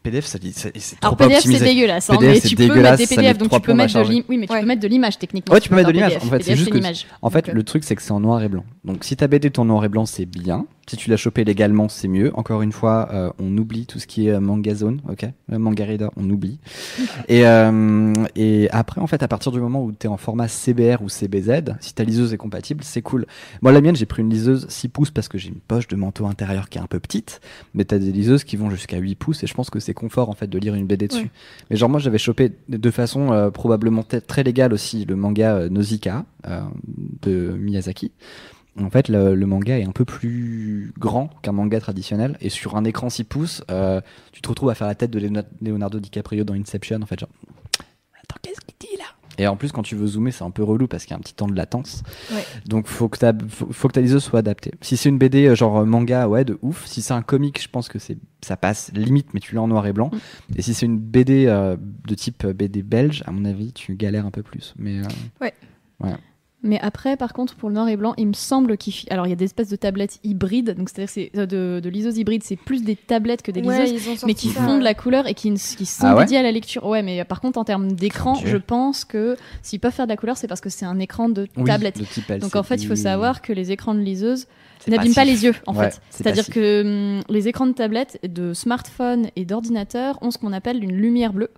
PDF, 0.05 0.25
ça, 0.25 0.37
c'est 0.53 0.97
Alors 1.01 1.17
PDF, 1.17 1.41
c'est 1.41 1.59
dégueulasse. 1.59 2.09
Hein, 2.11 2.17
mais 2.21 2.39
tu 2.39 2.55
peux 2.55 2.67
mettre 2.67 2.97
des 2.97 3.07
PDF, 3.07 3.37
donc 3.39 3.49
tu 3.49 3.59
peux 3.59 3.73
mettre 3.73 4.03
de 4.03 4.07
oui, 4.07 4.23
mais 4.29 4.47
tu 4.47 4.53
peux 4.53 4.65
mettre 4.65 4.81
de 4.81 4.87
l'image 4.87 5.17
techniquement. 5.17 5.53
Ouais, 5.53 5.59
tu 5.59 5.69
peux 5.69 5.75
mettre 5.75 5.87
de 5.87 5.93
l'image. 5.93 6.17
En 6.17 6.19
fait, 6.19 6.43
c'est 6.43 6.55
juste 6.55 6.69
que, 6.69 6.79
en 7.21 7.29
fait, 7.29 7.47
le 7.47 7.63
truc, 7.63 7.83
c'est 7.83 7.95
que 7.95 8.01
c'est 8.01 8.11
en 8.11 8.19
noir 8.19 8.43
et 8.43 8.49
blanc. 8.49 8.63
Donc, 8.83 9.03
si 9.03 9.15
ta 9.15 9.27
BD 9.27 9.47
est 9.47 9.59
en 9.59 9.65
noir 9.65 9.83
et 9.83 9.89
blanc, 9.89 10.05
c'est 10.05 10.25
bien. 10.25 10.65
Si 10.87 10.97
tu 10.97 11.09
l'as 11.09 11.17
chopé 11.17 11.43
légalement, 11.43 11.89
c'est 11.89 12.07
mieux. 12.07 12.31
Encore 12.35 12.61
une 12.61 12.71
fois, 12.71 13.09
euh, 13.11 13.31
on 13.39 13.57
oublie 13.57 13.87
tout 13.87 13.97
ce 13.97 14.05
qui 14.05 14.27
est 14.27 14.31
euh, 14.31 14.39
manga 14.39 14.75
zone, 14.75 15.01
ok? 15.09 15.25
Manga 15.49 15.83
reader, 15.83 16.09
on 16.15 16.29
oublie. 16.29 16.59
et, 17.27 17.47
euh, 17.47 18.13
et 18.35 18.69
après, 18.69 19.01
en 19.01 19.07
fait, 19.07 19.23
à 19.23 19.27
partir 19.27 19.51
du 19.51 19.59
moment 19.59 19.83
où 19.83 19.91
tu 19.91 20.05
es 20.05 20.09
en 20.09 20.17
format 20.17 20.47
CBR 20.47 21.01
ou 21.01 21.09
CBZ, 21.09 21.73
si 21.79 21.95
ta 21.95 22.03
liseuse 22.03 22.33
est 22.33 22.37
compatible, 22.37 22.83
c'est 22.83 23.01
cool. 23.01 23.25
Moi, 23.63 23.71
la 23.71 23.81
mienne, 23.81 23.95
j'ai 23.95 24.05
pris 24.05 24.21
une 24.21 24.29
liseuse 24.29 24.67
6 24.69 24.89
pouces 24.89 25.09
parce 25.09 25.27
que 25.27 25.39
j'ai 25.39 25.49
une 25.49 25.55
poche 25.55 25.87
de 25.87 25.95
manteau 25.95 26.27
intérieur 26.27 26.69
qui 26.69 26.77
est 26.77 26.81
un 26.81 26.87
peu 26.87 26.99
petite, 26.99 27.41
mais 27.73 27.83
tu 27.83 27.95
as 27.95 27.99
des 27.99 28.11
liseuses 28.11 28.43
qui 28.43 28.55
vont 28.55 28.69
jusqu'à 28.69 28.97
8 28.97 29.15
pouces 29.15 29.43
et 29.43 29.47
je 29.47 29.53
pense 29.55 29.71
que 29.71 29.79
c'est 29.79 29.95
confort 29.95 30.29
en 30.29 30.33
fait 30.33 30.47
de 30.47 30.59
lire 30.59 30.75
une 30.75 30.85
BD 30.85 31.07
dessus. 31.07 31.31
Mais 31.71 31.77
genre 31.77 31.89
moi, 31.89 31.99
j'avais 31.99 32.19
chopé 32.19 32.51
de 32.69 32.91
façon 32.91 33.49
probablement 33.51 34.03
très 34.03 34.43
légale 34.43 34.71
aussi 34.71 35.05
le 35.05 35.15
manga 35.15 35.67
Nausicaa 35.69 36.25
de 37.21 37.57
Miyazaki 37.59 38.11
en 38.81 38.89
fait, 38.89 39.07
le, 39.07 39.35
manga 39.45 39.79
est 39.79 39.85
un 39.85 39.91
peu 39.91 40.05
plus 40.05 40.93
grand 40.97 41.29
qu'un 41.41 41.53
manga 41.53 41.79
traditionnel. 41.79 42.37
Et 42.41 42.49
sur 42.49 42.75
un 42.75 42.83
écran 42.83 43.09
6 43.09 43.23
pouces, 43.23 43.63
euh, 43.71 44.01
tu 44.33 44.41
te 44.41 44.49
retrouves 44.49 44.69
à 44.69 44.75
faire 44.75 44.87
la 44.87 44.95
tête 44.95 45.11
de 45.11 45.19
Leonardo 45.61 45.99
DiCaprio 45.99 46.43
dans 46.43 46.55
Inception. 46.55 47.01
En 47.01 47.05
fait, 47.05 47.19
genre, 47.19 47.29
attends, 48.21 48.39
qu'est-ce 48.41 48.59
qu'il 48.61 48.75
dit 48.79 48.97
là? 48.97 49.05
Et 49.37 49.47
en 49.47 49.55
plus, 49.55 49.71
quand 49.71 49.81
tu 49.81 49.95
veux 49.95 50.07
zoomer, 50.07 50.31
c'est 50.31 50.43
un 50.43 50.51
peu 50.51 50.63
relou 50.63 50.87
parce 50.87 51.03
qu'il 51.03 51.11
y 51.11 51.13
a 51.13 51.17
un 51.17 51.21
petit 51.21 51.33
temps 51.33 51.47
de 51.47 51.55
latence. 51.55 52.03
Donc, 52.65 52.87
faut 52.87 53.09
que, 53.09 53.17
ta, 53.17 53.33
faut, 53.49 53.87
que 53.87 53.93
ta 53.93 54.01
liseuse 54.01 54.23
soit 54.23 54.39
adaptée. 54.39 54.71
Si 54.81 54.97
c'est 54.97 55.09
une 55.09 55.17
BD 55.17 55.47
euh, 55.47 55.55
genre 55.55 55.85
manga, 55.85 56.27
ouais, 56.27 56.45
de 56.45 56.57
ouf. 56.61 56.85
Si 56.85 57.01
c'est 57.01 57.13
un 57.13 57.21
comic, 57.21 57.61
je 57.61 57.69
pense 57.69 57.87
que 57.89 57.99
c'est 57.99 58.17
ça 58.41 58.57
passe 58.57 58.91
limite, 58.93 59.33
mais 59.33 59.39
tu 59.39 59.55
l'as 59.55 59.61
en 59.61 59.67
noir 59.67 59.87
et 59.87 59.93
blanc. 59.93 60.11
Mm. 60.11 60.57
Et 60.57 60.61
si 60.61 60.73
c'est 60.73 60.85
une 60.85 60.99
BD 60.99 61.47
euh, 61.47 61.75
de 62.07 62.15
type 62.15 62.45
BD 62.45 62.81
belge, 62.83 63.23
à 63.25 63.31
mon 63.31 63.45
avis, 63.45 63.73
tu 63.73 63.95
galères 63.95 64.25
un 64.25 64.31
peu 64.31 64.43
plus. 64.43 64.73
Mais, 64.77 65.01
ouais. 65.41 65.53
ouais. 66.01 66.13
Mais 66.65 66.79
après, 66.81 67.15
par 67.15 67.31
contre, 67.31 67.55
pour 67.55 67.69
le 67.69 67.75
noir 67.75 67.87
et 67.87 67.95
blanc, 67.95 68.15
il 68.17 68.27
me 68.27 68.33
semble 68.33 68.75
qu'il. 68.75 68.93
Alors, 69.11 69.27
il 69.27 69.29
y 69.29 69.33
a 69.33 69.35
des 69.35 69.45
espèces 69.45 69.69
de 69.69 69.75
tablettes 69.75 70.19
hybrides, 70.23 70.71
donc 70.71 70.89
c'est-à-dire 70.89 71.09
c'est 71.09 71.31
euh, 71.37 71.45
de, 71.45 71.79
de 71.79 71.89
liseuses 71.89 72.17
hybrides, 72.17 72.43
c'est 72.43 72.55
plus 72.55 72.83
des 72.83 72.95
tablettes 72.95 73.43
que 73.43 73.51
des 73.51 73.61
liseuses, 73.61 74.25
mais 74.25 74.33
qui 74.33 74.49
font 74.49 74.79
de 74.79 74.83
la 74.83 74.95
couleur 74.95 75.27
et 75.27 75.35
qui, 75.35 75.53
qui 75.53 75.85
sont 75.85 76.07
ah 76.07 76.19
dédiées 76.19 76.39
à 76.39 76.43
la 76.43 76.51
lecture. 76.51 76.85
Ouais, 76.85 77.03
mais 77.03 77.23
par 77.23 77.39
contre, 77.39 77.59
en 77.59 77.63
termes 77.63 77.91
d'écran, 77.91 78.33
je 78.43 78.57
pense 78.57 79.05
que 79.05 79.37
s'ils 79.61 79.79
peuvent 79.79 79.93
faire 79.93 80.07
de 80.07 80.11
la 80.11 80.17
couleur, 80.17 80.37
c'est 80.37 80.47
parce 80.47 80.61
que 80.61 80.69
c'est 80.69 80.85
un 80.85 80.99
écran 80.99 81.29
de 81.29 81.47
tablette. 81.65 81.99
donc 82.39 82.55
en 82.55 82.63
fait, 82.63 82.81
il 82.81 82.87
faut 82.87 82.95
savoir 82.95 83.41
que 83.41 83.53
les 83.53 83.71
écrans 83.71 83.93
de 83.93 83.99
liseuses 83.99 84.47
n'abîment 84.87 85.13
pas 85.13 85.25
les 85.25 85.43
yeux, 85.43 85.55
en 85.67 85.73
fait. 85.73 86.01
C'est-à-dire 86.09 86.47
que 86.47 87.17
hum, 87.17 87.23
les 87.29 87.47
écrans 87.47 87.67
de 87.67 87.73
tablette, 87.73 88.19
de 88.23 88.53
smartphone 88.53 89.27
et 89.35 89.45
d'ordinateur 89.45 90.17
ont 90.21 90.31
ce 90.31 90.37
qu'on 90.37 90.53
appelle 90.53 90.83
une 90.83 90.95
lumière 90.95 91.33
bleue 91.33 91.51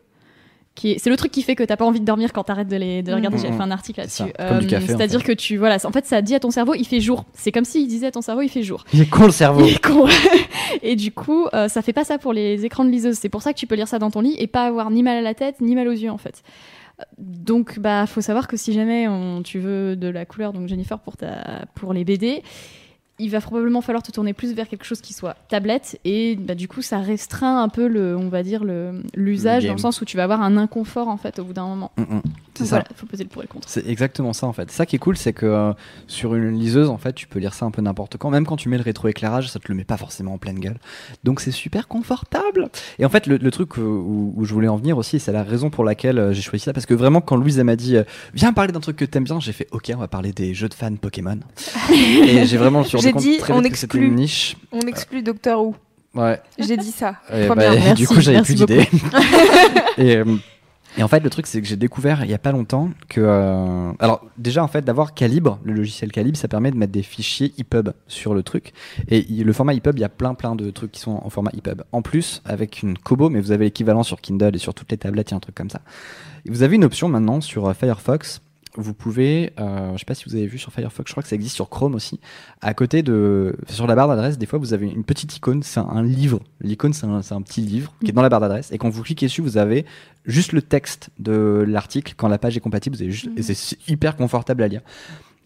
c'est 0.80 1.10
le 1.10 1.18
truc 1.18 1.32
qui 1.32 1.42
fait 1.42 1.56
que 1.56 1.63
t'as 1.63 1.78
pas 1.78 1.86
envie 1.86 2.00
de 2.00 2.06
dormir 2.06 2.34
quand 2.34 2.44
t'arrêtes 2.44 2.68
de 2.68 2.76
les 2.76 3.04
de 3.04 3.13
regarder. 3.13 3.38
J'ai 3.38 3.50
mmh. 3.50 3.58
fait 3.58 3.63
un 3.63 3.72
article 3.72 4.00
là-dessus. 4.00 4.24
Euh, 4.40 4.62
c'est-à-dire 4.86 5.24
que 5.24 5.32
tu 5.32 5.58
voilà, 5.58 5.78
en 5.84 5.92
fait, 5.92 6.06
ça 6.06 6.22
dit 6.22 6.36
à 6.36 6.40
ton 6.40 6.52
cerveau, 6.52 6.74
il 6.76 6.86
fait 6.86 7.00
jour. 7.00 7.26
C'est 7.34 7.52
comme 7.52 7.66
s'il 7.66 7.88
disait 7.88 8.08
à 8.08 8.12
ton 8.12 8.22
cerveau, 8.22 8.42
il 8.42 8.50
fait 8.50 8.63
jour. 8.63 8.84
Il 8.94 9.02
est 9.02 9.10
con 9.10 9.26
le 9.26 9.32
cerveau. 9.32 9.62
Il 9.66 9.74
est 9.74 9.84
con. 9.84 10.08
et 10.84 10.96
du 10.96 11.12
coup, 11.12 11.48
euh, 11.54 11.68
ça 11.68 11.82
fait 11.82 11.94
pas 11.94 12.04
ça 12.04 12.18
pour 12.18 12.34
les 12.34 12.66
écrans 12.66 12.86
de 12.86 12.90
liseuse. 12.90 13.18
C'est 13.20 13.30
pour 13.30 13.42
ça 13.42 13.54
que 13.54 13.58
tu 13.58 13.68
peux 13.68 13.76
lire 13.76 13.88
ça 13.88 14.00
dans 14.00 14.12
ton 14.12 14.22
lit 14.22 14.36
et 14.38 14.48
pas 14.48 14.66
avoir 14.66 14.92
ni 14.92 15.04
mal 15.04 15.18
à 15.18 15.22
la 15.22 15.34
tête 15.34 15.62
ni 15.62 15.76
mal 15.76 15.88
aux 15.88 15.92
yeux 15.92 16.12
en 16.12 16.18
fait. 16.18 16.44
Donc 17.20 17.80
bah 17.80 18.08
faut 18.08 18.22
savoir 18.22 18.48
que 18.48 18.58
si 18.58 18.74
jamais 18.74 19.08
tu 19.44 19.60
veux 19.60 19.96
de 19.96 20.08
la 20.08 20.26
couleur, 20.26 20.52
donc 20.52 20.68
Jennifer 20.68 20.98
pour 21.00 21.16
ta 21.16 21.66
pour 21.76 21.94
les 21.94 22.04
BD 22.04 22.42
il 23.20 23.30
va 23.32 23.42
probablement 23.42 23.82
falloir 23.82 24.04
te 24.04 24.12
tourner 24.12 24.34
plus 24.34 24.54
vers 24.54 24.68
quelque 24.68 24.86
chose 24.86 25.02
qui 25.02 25.14
soit 25.14 25.36
tablette 25.50 26.00
et 26.06 26.36
bah, 26.36 26.56
du 26.56 26.68
coup 26.68 26.82
ça 26.82 27.00
restreint 27.00 27.62
un 27.62 27.70
peu 27.70 27.88
le 27.88 28.16
on 28.16 28.30
va 28.30 28.44
dire 28.44 28.64
le 28.64 29.02
l'usage 29.16 29.66
dans 29.66 29.74
le 29.74 29.80
sens 29.80 30.02
où 30.02 30.06
tu 30.06 30.18
vas 30.18 30.24
avoir 30.24 30.42
un 30.42 30.58
inconfort 30.58 31.08
en 31.08 31.18
fait 31.18 31.40
au 31.40 31.44
bout 31.44 31.54
d'un 31.54 31.68
moment. 31.68 31.92
Mm, 31.98 32.16
mm. 32.16 32.22
C'est 32.58 32.66
ça. 32.66 32.84
Il 32.90 32.96
faut 32.96 33.06
poser 33.06 33.24
le 33.24 33.30
pour 33.30 33.44
et 33.44 33.46
le 33.46 33.54
contre. 33.54 33.70
C'est 33.70 33.88
exactement 33.88 34.34
ça 34.34 34.48
en 34.48 34.54
fait. 34.54 34.72
Ça 34.72 34.86
qui 34.86 34.96
est 34.96 35.00
cool, 35.00 35.16
c'est 35.16 35.34
que 35.34 35.46
euh, 35.46 35.74
sur 36.08 36.36
une 36.36 36.58
liseuse 36.58 36.90
en 36.90 36.98
fait, 36.98 37.14
tu 37.14 37.28
peux 37.28 37.40
lire 37.40 37.54
ça 37.54 37.66
un 37.66 37.72
peu 37.72 37.82
n'importe 37.82 38.18
quand, 38.18 38.30
même 38.30 38.46
quand 38.46 38.58
tu 38.58 38.70
mets 38.70 38.78
le 38.78 38.84
rétroéclairage, 38.84 39.50
ça 39.50 39.60
te 39.60 39.68
le 39.70 39.76
met 39.76 39.84
pas 39.84 39.98
forcément 39.98 40.34
en 40.34 40.38
pleine 40.38 40.60
gueule. 40.60 40.80
Donc 41.24 41.40
c'est 41.40 41.52
super 41.52 41.88
confortable. 41.88 42.70
Et 43.00 43.06
en 43.06 43.10
fait, 43.10 43.28
le, 43.28 43.52
truc 43.52 43.78
où, 43.78 44.34
je 44.42 44.54
voulais 44.54 44.68
en 44.68 44.78
venir 44.78 44.98
aussi, 44.98 45.20
c'est 45.20 45.32
la 45.32 45.44
raison 45.44 45.70
pour 45.70 45.84
laquelle 45.84 46.20
euh, 46.20 46.34
j'ai 46.34 46.42
choisi 46.42 46.64
ça 46.64 46.74
parce 46.74 46.86
que 46.86 46.94
vraiment 46.94 47.22
quand 47.22 47.36
Louise 47.36 47.60
m'a 47.60 47.76
dit 47.76 47.96
euh, 47.96 48.04
viens 48.34 48.54
parler 48.54 48.72
d'un 48.72 48.80
truc 48.80 48.98
que 48.98 49.06
t'aimes 49.06 49.24
bien, 49.24 49.40
j'ai 49.40 49.54
fait 49.54 49.68
OK, 49.72 49.92
on 49.94 50.00
va 50.00 50.08
parler 50.08 50.32
des 50.32 50.54
jeux 50.54 50.70
de 50.70 50.74
fans 50.74 50.96
Pokémon. 50.96 51.40
et 51.92 52.46
j'ai 52.46 52.58
vraiment 52.58 52.84
sur 52.84 53.02
j'ai 53.08 53.13
dit 53.13 53.39
on 53.50 53.63
exclut, 53.63 54.10
niche. 54.10 54.58
On 54.72 54.82
exclut 54.82 55.22
Docteur 55.22 55.62
Who. 55.62 55.76
Ouais. 56.15 56.41
J'ai 56.58 56.78
dit 56.78 56.91
ça. 56.91 57.15
Bah, 57.56 57.93
du 57.93 58.08
coup, 58.08 58.20
j'avais 58.20 58.41
plus 58.41 58.56
d'idées. 58.56 58.88
et, 59.98 60.17
euh, 60.17 60.36
et, 60.98 61.04
en 61.04 61.08
fait, 61.08 61.20
le 61.20 61.30
truc, 61.30 61.46
c'est 61.46 61.62
que 61.62 61.67
j'ai 61.67 61.76
découvert 61.76 62.24
il 62.24 62.32
y 62.32 62.34
a 62.34 62.39
pas 62.39 62.52
longtemps 62.52 62.89
que. 63.08 63.22
Euh, 63.22 63.91
alors, 64.00 64.26
déjà, 64.38 64.63
en 64.63 64.67
fait, 64.67 64.84
d'avoir 64.84 65.13
Calibre, 65.13 65.60
le 65.63 65.74
logiciel 65.74 66.12
Calibre, 66.12 66.38
ça 66.38 66.48
permet 66.48 66.72
de 66.72 66.78
mettre 66.78 66.91
des 66.91 67.04
fichiers 67.04 67.54
EPUB 67.60 67.91
sur 68.08 68.34
le 68.34 68.41
truc. 68.41 68.74
Et 69.10 69.22
le 69.22 69.54
format 69.54 69.74
EPUB, 69.76 69.98
il 69.98 70.02
y 70.02 70.06
a 70.06 70.10
plein, 70.10 70.34
plein 70.34 70.56
de 70.56 70.70
trucs 70.72 70.91
qui 70.91 71.00
sont 71.00 71.22
en 71.24 71.30
format 71.30 71.52
EPUB. 71.56 71.84
En 71.91 72.02
plus, 72.02 72.41
avec 72.46 72.82
une 72.82 72.98
Kobo, 72.98 73.30
mais 73.30 73.39
vous 73.39 73.52
avez 73.52 73.65
l'équivalent 73.65 74.04
sur 74.04 74.20
Kindle 74.20 74.56
et 74.56 74.60
sur 74.60 74.74
toutes 74.74 74.91
les 74.91 74.98
tablettes, 74.98 75.30
il 75.30 75.34
y 75.34 75.36
a 75.36 75.38
un 75.38 75.41
truc 75.41 75.56
comme 75.56 75.70
ça. 75.70 75.82
vous 76.48 76.63
avez 76.63 76.76
une 76.76 76.86
option 76.86 77.10
maintenant 77.10 77.41
sur 77.41 77.67
euh, 77.67 77.74
Firefox 77.74 78.41
vous 78.78 78.94
pouvez, 78.94 79.54
euh, 79.60 79.92
je 79.94 79.98
sais 79.98 80.06
pas 80.06 80.16
si 80.16 80.26
vous 80.26 80.36
avez 80.36 80.48
vu 80.48 80.58
sur 80.58 80.72
Firefox, 80.72 81.10
je 81.10 81.13
crois 81.13 81.24
que 81.24 81.30
ça 81.30 81.36
existe 81.36 81.56
sur 81.56 81.70
Chrome 81.70 81.96
aussi. 81.96 82.20
À 82.62 82.74
côté 82.74 83.04
de, 83.04 83.58
sur 83.68 83.88
la 83.88 83.96
barre 83.96 84.08
d'adresse, 84.08 84.38
des 84.38 84.46
fois 84.46 84.60
vous 84.60 84.74
avez 84.74 84.88
une 84.88 85.04
petite 85.04 85.36
icône, 85.36 85.63
c'est 85.63 85.80
un, 85.80 86.04
livre. 86.04 86.42
L'icône 86.62 86.94
c'est 86.94 87.06
un, 87.06 87.22
un, 87.30 87.42
petit 87.42 87.62
livre 87.62 87.94
qui 88.04 88.12
est 88.12 88.13
dans 88.13 88.22
la 88.22 88.30
barre 88.30 88.42
d'adresse 88.42 88.72
et 88.72 88.78
quand 88.78 88.90
vous 88.90 89.04
cliquez 89.04 89.26
dessus, 89.26 89.42
vous 89.42 89.58
avez 89.58 89.86
juste 90.26 90.54
le 90.54 90.62
texte 90.62 91.10
de 91.20 91.66
l'article. 91.68 92.13
Quand 92.16 92.28
la 92.28 92.38
page 92.38 92.56
est 92.56 92.62
compatible, 92.62 92.96
vous 92.96 93.02
avez 93.02 93.12
juste, 93.12 93.30
et 93.36 93.42
c'est 93.42 93.78
hyper 93.90 94.16
confortable 94.16 94.63
à 94.63 94.68
lire. 94.68 94.82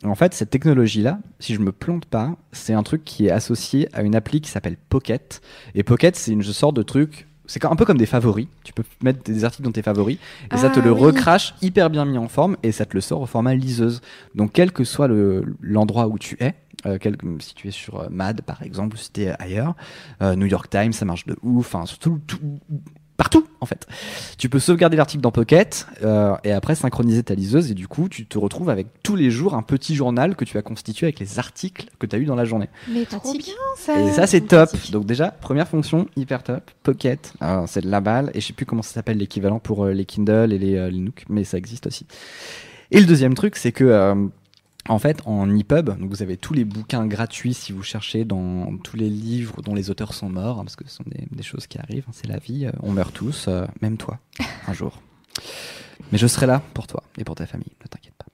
En 0.04 0.15
fait, 0.15 0.34
cette 0.34 0.50
technologie-là, 0.50 1.20
si 1.39 1.54
je 1.54 1.60
me 1.60 1.72
plante 1.72 2.06
pas, 2.06 2.36
c'est 2.52 2.74
un 2.74 2.82
truc 2.82 3.04
qui 3.06 3.28
est 3.28 3.32
associé 3.32 3.88
à 3.94 4.02
une 4.02 4.15
appli 4.15 4.41
qui 4.41 4.50
s'appelle 4.50 4.76
Pocket. 4.89 5.41
Et 5.76 5.84
Pocket, 5.84 6.15
c'est 6.15 6.32
une 6.32 6.41
sorte 6.41 6.76
de 6.76 6.82
truc 6.82 7.28
c'est 7.52 7.66
un 7.66 7.76
peu 7.76 7.84
comme 7.84 7.98
des 7.98 8.06
favoris. 8.06 8.48
Tu 8.64 8.72
peux 8.72 8.84
mettre 9.04 9.24
des 9.24 9.44
articles 9.44 9.64
dans 9.64 9.74
tes 9.74 9.82
favoris 9.82 10.18
et 10.54 10.58
ça 10.58 10.70
te 10.70 10.80
ah 10.80 10.84
le 10.84 10.92
recrache 10.94 11.54
hyper 11.62 11.90
bien 11.90 12.06
mis 12.06 12.18
en 12.18 12.30
forme 12.30 12.56
et 12.64 12.72
ça 12.72 12.86
te 12.86 12.94
le 12.94 13.02
sort 13.02 13.20
au 13.20 13.26
format 13.26 13.54
liseuse. 13.54 14.02
Donc 14.36 14.52
quel 14.54 14.72
que 14.72 14.86
soit 14.86 15.10
l'endroit 15.60 16.08
où 16.08 16.18
tu 16.18 16.38
es, 16.40 16.56
euh, 16.86 16.98
si 17.40 17.54
tu 17.54 17.68
es 17.68 17.72
sur 17.72 18.00
euh, 18.00 18.08
Mad 18.10 18.42
par 18.44 18.64
exemple, 18.64 18.96
ou 18.96 18.98
si 18.98 19.12
tu 19.12 19.24
es 19.24 19.34
ailleurs, 19.38 19.76
euh, 20.22 20.36
New 20.36 20.46
York 20.46 20.70
Times, 20.70 20.94
ça 20.94 21.04
marche 21.04 21.26
de 21.26 21.36
ouf. 21.44 21.76
Enfin, 21.76 21.86
surtout 21.86 22.22
tout, 22.26 22.40
partout 23.18 23.46
en 23.62 23.65
fait. 23.67 23.88
Tu 24.38 24.50
peux 24.50 24.60
sauvegarder 24.60 24.97
l'article 24.97 25.21
dans 25.21 25.32
Pocket 25.32 25.88
euh, 26.04 26.36
et 26.43 26.52
après 26.52 26.76
synchroniser 26.76 27.24
ta 27.24 27.36
liseuse 27.36 27.71
et 27.71 27.76
du 27.76 27.88
coup 27.88 28.10
tu 28.10 28.26
te 28.26 28.38
retrouves 28.38 28.69
avec 28.69 28.88
tous 29.04 29.15
les 29.15 29.30
jours 29.30 29.54
un 29.54 29.62
petit 29.62 29.95
journal 29.95 30.36
que 30.36 30.43
tu 30.43 30.58
as 30.58 30.63
constitué 30.63 31.06
avec 31.06 31.19
les 31.19 31.39
articles 31.39 31.86
que 32.00 32.08
tu 32.08 32.15
as 32.15 32.19
eu 32.19 32.26
dans 32.26 32.36
la 32.36 32.45
journée. 32.45 32.69
Mais 32.89 33.06
trop 33.06 33.34
bien 33.34 33.54
ça. 33.78 34.00
Et 34.02 34.12
ça 34.12 34.28
c'est 34.28 34.41
top. 34.41 34.69
Donc 34.91 35.06
déjà 35.06 35.30
première 35.30 35.67
fonction 35.67 36.08
hyper 36.15 36.43
top, 36.43 36.71
Pocket, 36.84 37.34
c'est 37.67 37.82
de 37.82 37.89
la 37.89 38.02
balle 38.02 38.32
et 38.34 38.41
je 38.41 38.47
sais 38.47 38.54
plus 38.54 38.65
comment 38.65 38.82
ça 38.82 38.93
s'appelle 38.93 39.17
l'équivalent 39.17 39.60
pour 39.60 39.86
euh, 39.86 39.93
les 39.93 40.06
Kindle 40.06 40.52
et 40.52 40.58
les, 40.60 40.76
euh, 40.76 40.89
les 40.89 41.00
Nook 41.00 41.26
mais 41.30 41.43
ça 41.43 41.58
existe 41.58 41.86
aussi. 41.88 42.08
Et 42.89 43.00
le 43.00 43.06
deuxième 43.06 43.36
truc 43.36 43.56
c'est 43.56 43.71
que 43.71 44.32
en 44.89 45.00
fait, 45.00 45.22
en 45.26 45.50
EPUB, 45.50 45.98
donc 46.00 46.10
vous 46.10 46.22
avez 46.22 46.38
tous 46.38 46.54
les 46.54 46.65
bouquins 46.65 47.06
gratuits 47.06 47.54
si 47.54 47.72
vous 47.72 47.84
cherchez 47.84 48.26
dans 48.26 48.78
tous 48.78 48.98
les 48.98 49.10
livres 49.10 49.62
dont 49.62 49.76
les 49.76 49.89
auteurs 49.89 50.13
sont 50.13 50.30
morts, 50.30 50.60
hein, 50.60 50.63
parce 50.63 50.76
que 50.76 50.88
ce 50.88 50.96
sont 50.96 51.04
des, 51.06 51.44
choses 51.44 51.67
qui 51.67 51.78
arrivent, 51.78 52.06
hein, 52.08 52.13
c'est 52.13 52.28
la 52.28 52.38
vie, 52.38 52.65
euh, 52.65 52.72
on 52.82 52.91
meurt 52.91 53.13
tous, 53.13 53.48
euh, 53.48 53.65
même 53.82 53.98
toi, 53.98 54.20
un 54.67 54.74
jour. 54.74 55.02
Mais 56.12 56.17
je 56.17 56.28
serai 56.28 56.46
là 56.46 56.62
pour 56.74 56.88
toi 56.88 57.04
et 57.17 57.24
pour 57.24 57.36
ta 57.36 57.46
famille, 57.46 57.72
ne 57.82 57.88
t'inquiète 57.88 58.15
pas. 58.17 58.26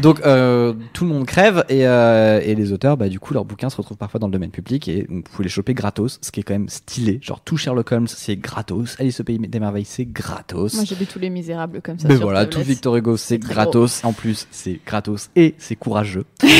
Donc 0.00 0.20
euh, 0.24 0.72
tout 0.92 1.04
le 1.04 1.10
monde 1.10 1.26
crève 1.26 1.64
et, 1.68 1.86
euh, 1.86 2.40
et, 2.42 2.54
les 2.54 2.72
auteurs, 2.72 2.96
bah, 2.96 3.08
du 3.08 3.18
coup, 3.18 3.34
leurs 3.34 3.44
bouquins 3.44 3.70
se 3.70 3.76
retrouvent 3.76 3.96
parfois 3.96 4.20
dans 4.20 4.28
le 4.28 4.32
domaine 4.32 4.50
public 4.50 4.88
et 4.88 5.06
vous 5.08 5.22
pouvez 5.22 5.44
les 5.44 5.50
choper 5.50 5.74
gratos, 5.74 6.18
ce 6.22 6.30
qui 6.30 6.40
est 6.40 6.42
quand 6.42 6.54
même 6.54 6.68
stylé. 6.68 7.18
Genre 7.22 7.40
tout 7.40 7.56
Sherlock 7.56 7.90
Holmes, 7.92 8.06
c'est 8.06 8.36
gratos. 8.36 8.96
Alice 8.98 9.20
au 9.20 9.24
pays 9.24 9.38
des 9.38 9.60
merveilles, 9.60 9.84
c'est 9.84 10.06
gratos. 10.06 10.74
Moi 10.74 10.84
j'ai 10.84 10.94
lu 10.94 11.06
tous 11.06 11.18
les 11.18 11.30
misérables 11.30 11.82
comme 11.82 11.98
ça. 11.98 12.08
Mais 12.08 12.14
voilà, 12.14 12.46
tout 12.46 12.60
Victor 12.60 12.96
Hugo, 12.96 13.16
c'est 13.16 13.38
gratos. 13.38 14.04
En 14.04 14.12
plus, 14.12 14.46
c'est 14.50 14.80
gratos 14.86 15.30
et 15.36 15.54
c'est 15.58 15.76
courageux. 15.76 16.24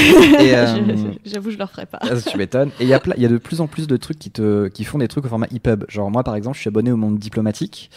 Euh, 0.43 1.13
j'avoue, 1.25 1.51
je 1.51 1.59
leur 1.59 1.71
ferai 1.71 1.87
pas. 1.87 1.99
Ah, 2.03 2.21
tu 2.21 2.37
m'étonnes. 2.37 2.71
Et 2.81 2.85
il 2.85 2.89
y, 2.89 2.95
a 2.95 3.01
y 3.17 3.25
a 3.25 3.29
de 3.29 3.39
plus 3.39 3.61
en 3.61 3.69
plus 3.69 3.87
de 3.87 3.97
trucs 3.97 4.19
qui, 4.19 4.31
te, 4.31 4.69
qui 4.69 4.85
font 4.85 4.99
des 4.99 5.09
trucs 5.09 5.25
au 5.25 5.29
format 5.29 5.47
EPUB. 5.55 5.85
Genre 5.89 6.11
moi, 6.11 6.25
par 6.25 6.35
exemple, 6.35 6.57
je 6.57 6.63
suis 6.63 6.69
abonné 6.69 6.91
au 6.91 6.97
monde 6.97 7.19
diplomatique 7.19 7.91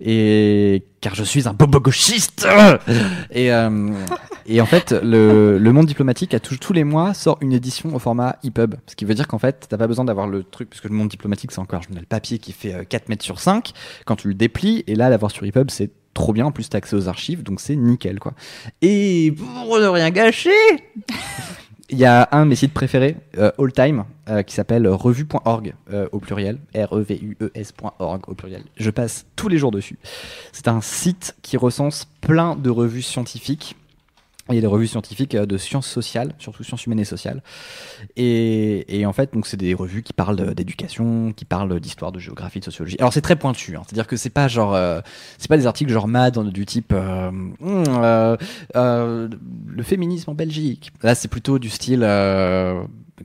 et 0.00 0.84
car 1.06 1.14
je 1.14 1.22
suis 1.22 1.46
un 1.46 1.52
bobo 1.52 1.78
gauchiste. 1.78 2.48
et, 3.30 3.52
et 4.46 4.60
en 4.60 4.66
fait, 4.66 4.90
le, 4.90 5.56
le 5.56 5.72
monde 5.72 5.86
diplomatique, 5.86 6.34
tous 6.42 6.72
les 6.72 6.82
mois, 6.82 7.14
sort 7.14 7.38
une 7.40 7.52
édition 7.52 7.94
au 7.94 8.00
format 8.00 8.40
EPUB. 8.42 8.74
Ce 8.88 8.96
qui 8.96 9.04
veut 9.04 9.14
dire 9.14 9.28
qu'en 9.28 9.38
fait, 9.38 9.66
t'as 9.68 9.76
pas 9.76 9.86
besoin 9.86 10.04
d'avoir 10.04 10.26
le 10.26 10.42
truc, 10.42 10.68
puisque 10.68 10.86
le 10.86 10.96
monde 10.96 11.06
diplomatique, 11.06 11.52
c'est 11.52 11.60
encore 11.60 11.78
un 11.78 11.82
journal 11.82 12.06
papier 12.06 12.40
qui 12.40 12.50
fait 12.50 12.84
4 12.88 13.02
euh, 13.02 13.06
mètres 13.08 13.24
sur 13.24 13.38
5. 13.38 13.70
Quand 14.04 14.16
tu 14.16 14.26
le 14.26 14.34
déplies, 14.34 14.82
et 14.88 14.96
là, 14.96 15.08
l'avoir 15.08 15.30
sur 15.30 15.44
EPUB, 15.44 15.70
c'est 15.70 15.92
trop 16.12 16.32
bien. 16.32 16.46
En 16.46 16.50
plus, 16.50 16.68
t'as 16.68 16.78
accès 16.78 16.96
aux 16.96 17.06
archives, 17.06 17.44
donc 17.44 17.60
c'est 17.60 17.76
nickel, 17.76 18.18
quoi. 18.18 18.32
Et 18.82 19.32
pour 19.64 19.78
ne 19.78 19.86
rien 19.86 20.10
gâcher, 20.10 20.50
il 21.88 21.98
y 21.98 22.04
a 22.04 22.28
un 22.32 22.44
de 22.44 22.50
mes 22.50 22.56
sites 22.56 22.74
préférés, 22.74 23.16
euh, 23.38 23.52
all 23.58 23.72
time, 23.72 24.04
euh, 24.28 24.42
qui 24.42 24.54
s'appelle 24.54 24.88
revue.org 24.88 25.74
au 26.12 26.18
pluriel, 26.18 26.58
R-E-V-U-E-S.org 26.74 28.22
au 28.28 28.34
pluriel. 28.34 28.64
Je 28.76 28.90
passe 28.90 29.26
tous 29.36 29.48
les 29.48 29.58
jours 29.58 29.70
dessus. 29.70 29.98
C'est 30.52 30.68
un 30.68 30.80
site 30.80 31.36
qui 31.42 31.56
recense 31.56 32.06
plein 32.20 32.56
de 32.56 32.70
revues 32.70 33.02
scientifiques 33.02 33.76
il 34.50 34.54
y 34.54 34.58
a 34.58 34.60
des 34.60 34.66
revues 34.66 34.86
scientifiques 34.86 35.34
euh, 35.34 35.46
de 35.46 35.56
sciences 35.56 35.88
sociales, 35.88 36.34
surtout 36.38 36.62
sciences 36.62 36.86
humaines 36.86 37.00
et 37.00 37.04
sociales. 37.04 37.42
Et, 38.16 39.00
et 39.00 39.06
en 39.06 39.12
fait, 39.12 39.32
donc 39.32 39.46
c'est 39.46 39.56
des 39.56 39.74
revues 39.74 40.02
qui 40.02 40.12
parlent 40.12 40.54
d'éducation, 40.54 41.32
qui 41.32 41.44
parlent 41.44 41.80
d'histoire, 41.80 42.12
de 42.12 42.18
géographie, 42.18 42.60
de 42.60 42.64
sociologie. 42.64 42.96
Alors 42.98 43.12
c'est 43.12 43.20
très 43.20 43.36
pointu, 43.36 43.76
hein. 43.76 43.82
c'est-à-dire 43.86 44.06
que 44.06 44.16
c'est 44.16 44.30
pas 44.30 44.48
genre, 44.48 44.74
euh, 44.74 45.00
c'est 45.38 45.48
pas 45.48 45.56
des 45.56 45.66
articles 45.66 45.90
genre 45.90 46.08
mad 46.08 46.36
du 46.50 46.66
type 46.66 46.92
euh, 46.92 47.30
hmm, 47.30 48.36
euh, 48.74 49.28
le 49.66 49.82
féminisme 49.82 50.30
en 50.30 50.34
Belgique. 50.34 50.92
Là, 51.02 51.14
c'est 51.14 51.28
plutôt 51.28 51.58
du 51.58 51.70
style. 51.70 52.00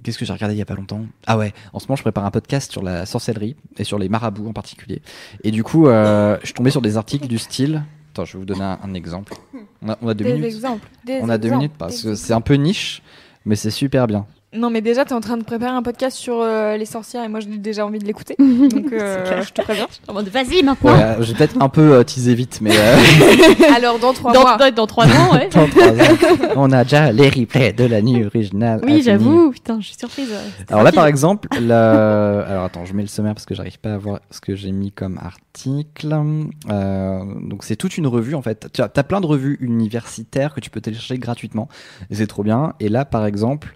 Qu'est-ce 0.04 0.18
que 0.18 0.24
j'ai 0.24 0.32
regardé 0.32 0.56
il 0.56 0.58
y 0.58 0.62
a 0.62 0.66
pas 0.66 0.76
longtemps? 0.76 1.06
Ah 1.28 1.38
ouais, 1.38 1.54
en 1.74 1.80
ce 1.80 1.86
moment 1.88 1.98
je 1.98 2.02
prépare 2.02 2.26
un 2.26 2.32
podcast 2.32 2.72
sur 2.72 2.82
la 2.82 3.06
sorcellerie 3.06 3.58
et 3.78 3.84
sur 3.84 4.00
les 4.00 4.08
marabouts 4.08 4.48
en 4.48 4.54
particulier. 4.54 5.02
Et 5.44 5.52
du 5.52 5.64
coup, 5.64 5.86
je 5.88 6.40
suis 6.44 6.54
tombé 6.54 6.72
sur 6.72 6.82
des 6.82 6.96
articles 6.96 7.28
du 7.28 7.38
style 7.38 7.84
Attends, 8.12 8.26
je 8.26 8.34
vais 8.34 8.40
vous 8.40 8.46
donner 8.46 8.64
un, 8.64 8.94
exemple. 8.94 9.34
On 9.82 9.88
a, 9.90 9.98
on 10.02 10.10
a 10.10 10.14
deux 10.14 10.26
des 10.26 10.34
minutes. 10.34 10.46
Exemples, 10.48 10.88
on 11.22 11.30
a 11.30 11.38
deux 11.38 11.50
minutes 11.50 11.72
parce 11.78 12.04
que 12.04 12.16
c'est 12.16 12.34
un 12.34 12.42
peu 12.42 12.56
niche, 12.56 13.02
mais 13.46 13.56
c'est 13.56 13.72
super 13.72 14.06
bien. 14.06 14.26
Non, 14.54 14.70
mais 14.70 14.82
déjà, 14.82 15.06
tu 15.06 15.12
es 15.12 15.14
en 15.14 15.22
train 15.22 15.38
de 15.38 15.46
préparer 15.46 15.72
un 15.72 15.82
podcast 15.82 16.18
sur 16.18 16.42
euh, 16.42 16.76
les 16.76 16.86
sorcières 16.86 17.24
et 17.24 17.30
moi, 17.30 17.40
j'ai 17.40 17.58
déjà 17.58 17.86
envie 17.86 18.00
de 18.00 18.06
l'écouter. 18.06 18.36
donc, 18.40 18.92
euh, 18.92 19.42
je 19.44 19.50
te 19.54 19.62
préviens. 19.62 19.88
vas-y 20.10 20.62
maintenant. 20.62 20.94
Ouais, 20.94 21.16
j'ai 21.22 21.34
peut-être 21.34 21.56
un 21.62 21.70
peu 21.70 21.94
euh, 21.94 22.04
teasé 22.04 22.36
vite, 22.36 22.60
mais. 22.62 22.76
Alors, 23.76 23.98
dans 23.98 24.12
trois 24.12 24.34
mois. 24.34 24.58
Dans, 24.58 24.72
dans 24.72 24.88
trois 24.88 25.06
ans, 25.06 25.36
ouais. 25.36 25.48
dans 25.54 25.68
trois 25.70 25.88
ans. 25.88 26.54
On 26.58 26.72
a 26.74 26.84
déjà 26.84 27.14
les 27.14 27.30
replays 27.30 27.72
de 27.72 27.86
la 27.86 28.02
nuit 28.02 28.26
originale. 28.26 28.82
Oui, 28.84 29.02
j'avoue. 29.02 29.52
Putain, 29.52 29.80
je 29.80 29.86
suis 29.86 29.96
surprise. 29.96 30.34
Alors 30.68 30.84
là, 30.84 30.92
par 30.92 31.08
exemple, 31.08 31.48
la... 31.62 32.42
alors 32.42 32.66
attends, 32.66 32.84
je 32.84 32.94
mets 32.94 33.04
le 33.04 33.08
sommaire 33.08 33.34
parce 33.34 33.46
que 33.46 33.56
j'arrive 33.56 33.80
pas 33.80 33.94
à 33.94 33.98
voir 33.98 34.20
ce 34.32 34.42
que 34.42 34.54
j'ai 34.54 34.74
mis 34.74 34.92
comme 34.92 35.18
article. 35.52 36.10
donc, 36.70 37.64
c'est 37.64 37.76
toute 37.76 37.98
une 37.98 38.08
revue 38.08 38.36
en 38.36 38.42
fait. 38.42 38.70
Tu 38.74 38.82
as, 38.82 38.92
as, 38.94 39.04
plein 39.04 39.22
de 39.22 39.26
revues 39.26 39.58
universitaires 39.60 40.54
que 40.54 40.60
tu 40.60 40.70
peux 40.70 40.82
télécharger 40.82 41.18
gratuitement 41.18 41.68
et 42.10 42.16
c'est 42.16 42.28
trop 42.28 42.44
bien. 42.44 42.74
Et 42.80 42.90
là, 42.90 43.06
par 43.06 43.26
exemple. 43.26 43.74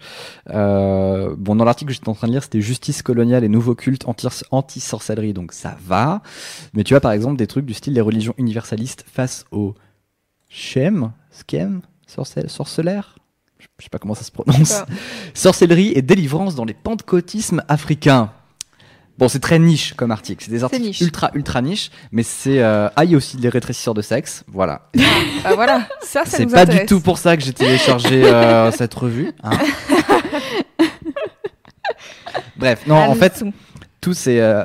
Euh, 0.50 1.34
bon, 1.36 1.56
dans 1.56 1.64
l'article 1.64 1.88
que 1.88 1.94
j'étais 1.94 2.08
en 2.08 2.14
train 2.14 2.28
de 2.28 2.32
lire, 2.32 2.42
c'était 2.42 2.60
justice 2.60 3.02
coloniale 3.02 3.44
et 3.44 3.48
nouveau 3.48 3.74
culte 3.74 4.04
anti-sorcellerie, 4.50 5.32
donc 5.32 5.52
ça 5.52 5.76
va. 5.84 6.22
Mais 6.72 6.84
tu 6.84 6.94
vois, 6.94 7.00
par 7.00 7.12
exemple, 7.12 7.36
des 7.36 7.46
trucs 7.46 7.66
du 7.66 7.74
style 7.74 7.94
les 7.94 8.00
religions 8.00 8.34
universalistes 8.38 9.04
face 9.06 9.44
au 9.50 9.74
Shem, 10.48 11.12
Skem, 11.30 11.82
sorcellaire 12.06 13.16
je 13.78 13.84
sais 13.84 13.90
pas 13.90 13.98
comment 13.98 14.14
ça 14.14 14.24
se 14.24 14.32
prononce. 14.32 14.82
Sorcellerie 15.34 15.92
et 15.94 16.02
délivrance 16.02 16.54
dans 16.54 16.64
les 16.64 16.74
pentecôtismes 16.74 17.62
africains. 17.68 18.32
Bon, 19.18 19.28
c'est 19.28 19.40
très 19.40 19.58
niche 19.58 19.94
comme 19.94 20.10
article. 20.10 20.44
C'est 20.44 20.50
des 20.50 20.62
articles 20.62 21.02
ultra 21.02 21.30
ultra 21.34 21.62
niche, 21.62 21.90
mais 22.12 22.22
c'est 22.22 22.62
euh... 22.62 22.88
ah 22.96 23.04
il 23.04 23.12
y 23.12 23.14
a 23.14 23.16
aussi 23.16 23.38
des 23.38 23.48
rétrécisseurs 23.48 23.94
de 23.94 24.02
sexe, 24.02 24.44
voilà. 24.48 24.90
Ah, 25.44 25.54
voilà, 25.54 25.88
ça, 26.02 26.24
ça 26.24 26.36
C'est 26.36 26.46
pas 26.46 26.66
du 26.66 26.84
tout 26.86 27.00
pour 27.00 27.18
ça 27.18 27.36
que 27.36 27.42
j'ai 27.42 27.52
téléchargé 27.52 28.24
euh, 28.24 28.70
cette 28.72 28.92
revue. 28.94 29.32
Hein. 29.42 29.50
Bref, 32.56 32.86
non, 32.86 32.96
en 32.96 33.14
fait, 33.14 33.42
c'est, 34.12 34.40
euh, 34.40 34.64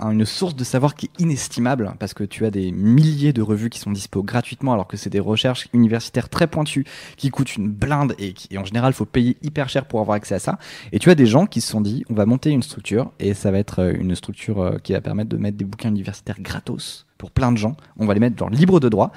une 0.00 0.24
source 0.24 0.54
de 0.54 0.64
savoir 0.64 0.94
qui 0.94 1.06
est 1.06 1.22
inestimable 1.22 1.94
parce 1.98 2.14
que 2.14 2.24
tu 2.24 2.44
as 2.46 2.50
des 2.50 2.72
milliers 2.72 3.32
de 3.32 3.42
revues 3.42 3.70
qui 3.70 3.78
sont 3.78 3.90
dispo 3.90 4.22
gratuitement 4.22 4.72
alors 4.72 4.86
que 4.86 4.96
c'est 4.96 5.10
des 5.10 5.20
recherches 5.20 5.68
universitaires 5.72 6.28
très 6.28 6.46
pointues 6.46 6.84
qui 7.16 7.30
coûtent 7.30 7.56
une 7.56 7.68
blinde 7.68 8.14
et, 8.18 8.32
qui, 8.32 8.56
en 8.58 8.64
général, 8.64 8.92
faut 8.92 9.06
payer 9.06 9.36
hyper 9.42 9.68
cher 9.68 9.86
pour 9.86 10.00
avoir 10.00 10.16
accès 10.16 10.34
à 10.34 10.38
ça. 10.38 10.58
Et 10.92 10.98
tu 10.98 11.10
as 11.10 11.14
des 11.14 11.26
gens 11.26 11.46
qui 11.46 11.60
se 11.60 11.70
sont 11.70 11.80
dit, 11.80 12.04
on 12.10 12.14
va 12.14 12.26
monter 12.26 12.50
une 12.50 12.62
structure 12.62 13.12
et 13.18 13.34
ça 13.34 13.50
va 13.50 13.58
être 13.58 13.80
euh, 13.80 13.92
une 13.98 14.14
structure 14.14 14.60
euh, 14.60 14.78
qui 14.82 14.92
va 14.92 15.00
permettre 15.00 15.30
de 15.30 15.36
mettre 15.36 15.56
des 15.56 15.64
bouquins 15.64 15.90
universitaires 15.90 16.40
gratos 16.40 17.06
pour 17.18 17.30
plein 17.30 17.52
de 17.52 17.58
gens. 17.58 17.76
On 17.98 18.06
va 18.06 18.14
les 18.14 18.20
mettre 18.20 18.36
dans 18.36 18.48
libre 18.48 18.80
de 18.80 18.88
droit. 18.88 19.12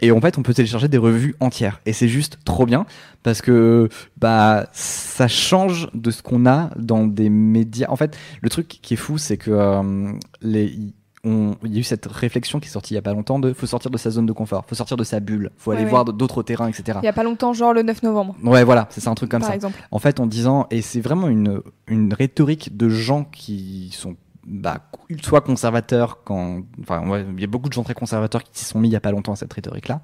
Et 0.00 0.10
en 0.10 0.20
fait, 0.20 0.38
on 0.38 0.42
peut 0.42 0.54
télécharger 0.54 0.88
des 0.88 0.98
revues 0.98 1.34
entières. 1.40 1.80
Et 1.86 1.92
c'est 1.92 2.08
juste 2.08 2.38
trop 2.44 2.66
bien 2.66 2.86
parce 3.22 3.40
que 3.40 3.88
bah 4.18 4.66
ça 4.72 5.28
change 5.28 5.88
de 5.94 6.10
ce 6.10 6.22
qu'on 6.22 6.46
a 6.46 6.70
dans 6.76 7.06
des 7.06 7.30
médias. 7.30 7.88
En 7.88 7.96
fait, 7.96 8.16
le 8.42 8.50
truc 8.50 8.68
qui 8.68 8.94
est 8.94 8.98
fou, 8.98 9.18
c'est 9.18 9.36
que 9.36 9.50
euh, 9.50 10.12
les 10.42 10.94
on, 11.24 11.56
il 11.64 11.72
y 11.72 11.76
a 11.76 11.80
eu 11.80 11.84
cette 11.84 12.06
réflexion 12.06 12.60
qui 12.60 12.68
est 12.68 12.70
sortie 12.70 12.92
il 12.92 12.96
y 12.96 12.98
a 12.98 13.02
pas 13.02 13.14
longtemps 13.14 13.38
de 13.38 13.52
faut 13.52 13.66
sortir 13.66 13.90
de 13.90 13.96
sa 13.96 14.10
zone 14.10 14.26
de 14.26 14.32
confort, 14.32 14.64
faut 14.66 14.74
sortir 14.74 14.96
de 14.96 15.04
sa 15.04 15.20
bulle, 15.20 15.50
faut 15.56 15.70
aller 15.70 15.84
voir 15.84 16.04
d'autres 16.04 16.42
terrains, 16.42 16.68
etc. 16.68 16.98
Il 17.02 17.06
y 17.06 17.08
a 17.08 17.12
pas 17.12 17.24
longtemps, 17.24 17.52
genre 17.52 17.72
le 17.72 17.82
9 17.82 18.02
novembre. 18.02 18.36
Ouais, 18.42 18.64
voilà, 18.64 18.88
c'est 18.90 19.08
un 19.08 19.14
truc 19.14 19.30
comme 19.30 19.40
Par 19.40 19.48
ça. 19.48 19.54
Exemple. 19.54 19.78
En 19.90 19.98
fait, 19.98 20.20
en 20.20 20.26
disant 20.26 20.66
et 20.70 20.82
c'est 20.82 21.00
vraiment 21.00 21.28
une 21.28 21.62
une 21.88 22.12
rhétorique 22.12 22.76
de 22.76 22.88
gens 22.88 23.24
qui 23.24 23.90
sont 23.92 24.16
bah, 24.46 24.90
soit 25.22 25.40
conservateurs 25.40 26.22
quand 26.24 26.62
enfin 26.82 27.02
il 27.34 27.40
y 27.40 27.44
a 27.44 27.46
beaucoup 27.46 27.68
de 27.68 27.72
gens 27.72 27.82
très 27.82 27.94
conservateurs 27.94 28.42
qui 28.42 28.50
s'y 28.58 28.64
sont 28.64 28.78
mis 28.78 28.88
il 28.88 28.92
y 28.92 28.96
a 28.96 29.00
pas 29.00 29.10
longtemps 29.10 29.32
à 29.32 29.36
cette 29.36 29.52
rhétorique 29.52 29.88
là 29.88 30.02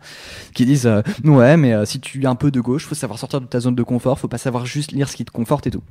qui 0.55 0.65
disent 0.65 0.87
euh, 0.87 1.03
ouais 1.25 1.57
mais 1.57 1.75
euh, 1.75 1.85
si 1.85 2.01
tu 2.01 2.23
es 2.23 2.27
un 2.27 2.35
peu 2.35 2.51
de 2.51 2.61
gauche 2.61 2.87
faut 2.87 2.95
savoir 2.95 3.19
sortir 3.19 3.41
de 3.41 3.47
ta 3.47 3.61
zone 3.61 3.75
de 3.75 3.83
confort 3.83 4.19
faut 4.19 4.29
pas 4.29 4.39
savoir 4.39 4.67
juste 4.67 4.93
lire 4.93 5.09
ce 5.09 5.17
qui 5.17 5.25
te 5.25 5.31
conforte 5.31 5.67
et 5.67 5.71
tout. 5.71 5.83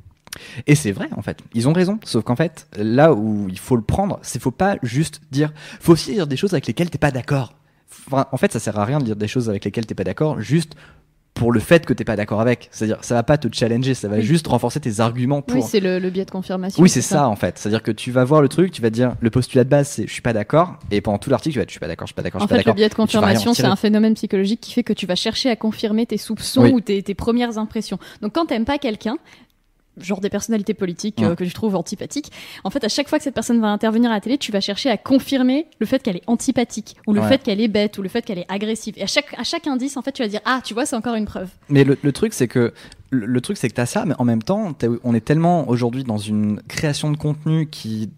Et 0.68 0.76
c'est 0.76 0.92
vrai 0.92 1.08
en 1.16 1.22
fait. 1.22 1.40
Ils 1.54 1.68
ont 1.68 1.72
raison. 1.72 1.98
Sauf 2.04 2.22
qu'en 2.24 2.36
fait 2.36 2.68
là 2.76 3.12
où 3.12 3.48
il 3.48 3.58
faut 3.58 3.76
le 3.76 3.82
prendre 3.82 4.18
c'est 4.22 4.40
faut 4.40 4.50
pas 4.50 4.76
juste 4.82 5.20
dire 5.30 5.52
faut 5.80 5.92
aussi 5.92 6.12
dire 6.12 6.26
des 6.26 6.36
choses 6.36 6.52
avec 6.52 6.66
lesquelles 6.66 6.90
t'es 6.90 6.98
pas 6.98 7.10
d'accord. 7.10 7.54
Enfin, 8.06 8.26
en 8.32 8.36
fait 8.36 8.52
ça 8.52 8.60
sert 8.60 8.78
à 8.78 8.84
rien 8.84 8.98
de 8.98 9.04
dire 9.04 9.16
des 9.16 9.28
choses 9.28 9.48
avec 9.48 9.64
lesquelles 9.64 9.86
t'es 9.86 9.94
pas 9.94 10.04
d'accord 10.04 10.40
juste 10.40 10.74
pour 11.34 11.52
le 11.52 11.60
fait 11.60 11.86
que 11.86 11.92
t'es 11.92 12.04
pas 12.04 12.16
d'accord 12.16 12.40
avec. 12.40 12.68
C'est-à-dire, 12.70 12.98
ça 13.02 13.14
va 13.14 13.22
pas 13.22 13.38
te 13.38 13.48
challenger, 13.52 13.94
ça 13.94 14.08
va 14.08 14.20
juste 14.20 14.46
renforcer 14.46 14.80
tes 14.80 15.00
arguments 15.00 15.42
pour. 15.42 15.56
Oui, 15.56 15.62
c'est 15.66 15.80
le, 15.80 15.98
biais 16.10 16.24
de 16.24 16.30
confirmation. 16.30 16.82
Oui, 16.82 16.88
c'est 16.88 17.00
ça. 17.02 17.28
en 17.28 17.36
fait. 17.36 17.58
C'est-à-dire 17.58 17.82
que 17.82 17.90
tu 17.90 18.10
vas 18.10 18.24
voir 18.24 18.42
le 18.42 18.48
truc, 18.48 18.72
tu 18.72 18.82
vas 18.82 18.90
dire 18.90 19.14
le 19.20 19.30
postulat 19.30 19.64
de 19.64 19.68
base, 19.68 19.88
c'est 19.88 20.06
je 20.06 20.12
suis 20.12 20.22
pas 20.22 20.32
d'accord, 20.32 20.78
et 20.90 21.00
pendant 21.00 21.18
tout 21.18 21.30
l'article, 21.30 21.54
tu 21.54 21.58
vas 21.58 21.62
être 21.62 21.68
je 21.68 21.72
suis 21.72 21.80
pas 21.80 21.88
d'accord, 21.88 22.06
je 22.06 22.12
suis 22.12 22.14
pas 22.14 22.22
d'accord, 22.22 22.40
je 22.40 22.46
suis 22.46 22.48
pas 22.48 22.56
d'accord. 22.56 22.72
En 22.72 22.74
fait, 22.74 22.80
le 22.80 22.82
biais 22.82 22.88
de 22.88 22.94
confirmation, 22.94 23.54
c'est 23.54 23.64
un 23.64 23.76
phénomène 23.76 24.14
psychologique 24.14 24.60
qui 24.60 24.72
fait 24.72 24.82
que 24.82 24.92
tu 24.92 25.06
vas 25.06 25.14
chercher 25.14 25.50
à 25.50 25.56
confirmer 25.56 26.06
tes 26.06 26.18
soupçons 26.18 26.70
ou 26.70 26.80
tes, 26.80 27.02
tes, 27.02 27.14
premières 27.14 27.58
impressions. 27.58 27.98
Donc, 28.22 28.34
quand 28.34 28.46
t'aimes 28.46 28.64
pas 28.64 28.78
quelqu'un, 28.78 29.16
genre 30.02 30.20
des 30.20 30.30
personnalités 30.30 30.74
politiques 30.74 31.22
euh, 31.22 31.34
que 31.34 31.44
je 31.44 31.54
trouve 31.54 31.76
antipathiques. 31.76 32.30
En 32.64 32.70
fait, 32.70 32.84
à 32.84 32.88
chaque 32.88 33.08
fois 33.08 33.18
que 33.18 33.24
cette 33.24 33.34
personne 33.34 33.60
va 33.60 33.68
intervenir 33.68 34.10
à 34.10 34.14
la 34.14 34.20
télé, 34.20 34.38
tu 34.38 34.52
vas 34.52 34.60
chercher 34.60 34.90
à 34.90 34.96
confirmer 34.96 35.66
le 35.78 35.86
fait 35.86 36.02
qu'elle 36.02 36.16
est 36.16 36.28
antipathique, 36.28 36.96
ou 37.06 37.12
le 37.12 37.22
fait 37.22 37.42
qu'elle 37.42 37.60
est 37.60 37.68
bête, 37.68 37.98
ou 37.98 38.02
le 38.02 38.08
fait 38.08 38.22
qu'elle 38.22 38.38
est 38.38 38.50
agressive. 38.50 38.94
Et 38.96 39.02
à 39.02 39.06
chaque, 39.06 39.34
à 39.38 39.44
chaque 39.44 39.66
indice, 39.66 39.96
en 39.96 40.02
fait, 40.02 40.12
tu 40.12 40.22
vas 40.22 40.28
dire 40.28 40.40
Ah, 40.44 40.60
tu 40.64 40.74
vois, 40.74 40.86
c'est 40.86 40.96
encore 40.96 41.14
une 41.14 41.26
preuve. 41.26 41.48
Mais 41.68 41.84
le, 41.84 42.12
truc, 42.12 42.34
c'est 42.34 42.48
que. 42.48 42.72
Le, 43.10 43.40
truc, 43.40 43.56
c'est 43.56 43.68
que 43.68 43.74
tu 43.74 43.80
as 43.80 43.86
ça, 43.86 44.04
mais 44.06 44.14
en 44.18 44.24
même 44.24 44.42
temps, 44.42 44.72
on 45.02 45.14
est 45.14 45.24
tellement 45.24 45.68
aujourd'hui 45.68 46.04
dans 46.04 46.18
une 46.18 46.60
création 46.68 47.10
de 47.10 47.16
contenu 47.16 47.68
qui 47.68 48.10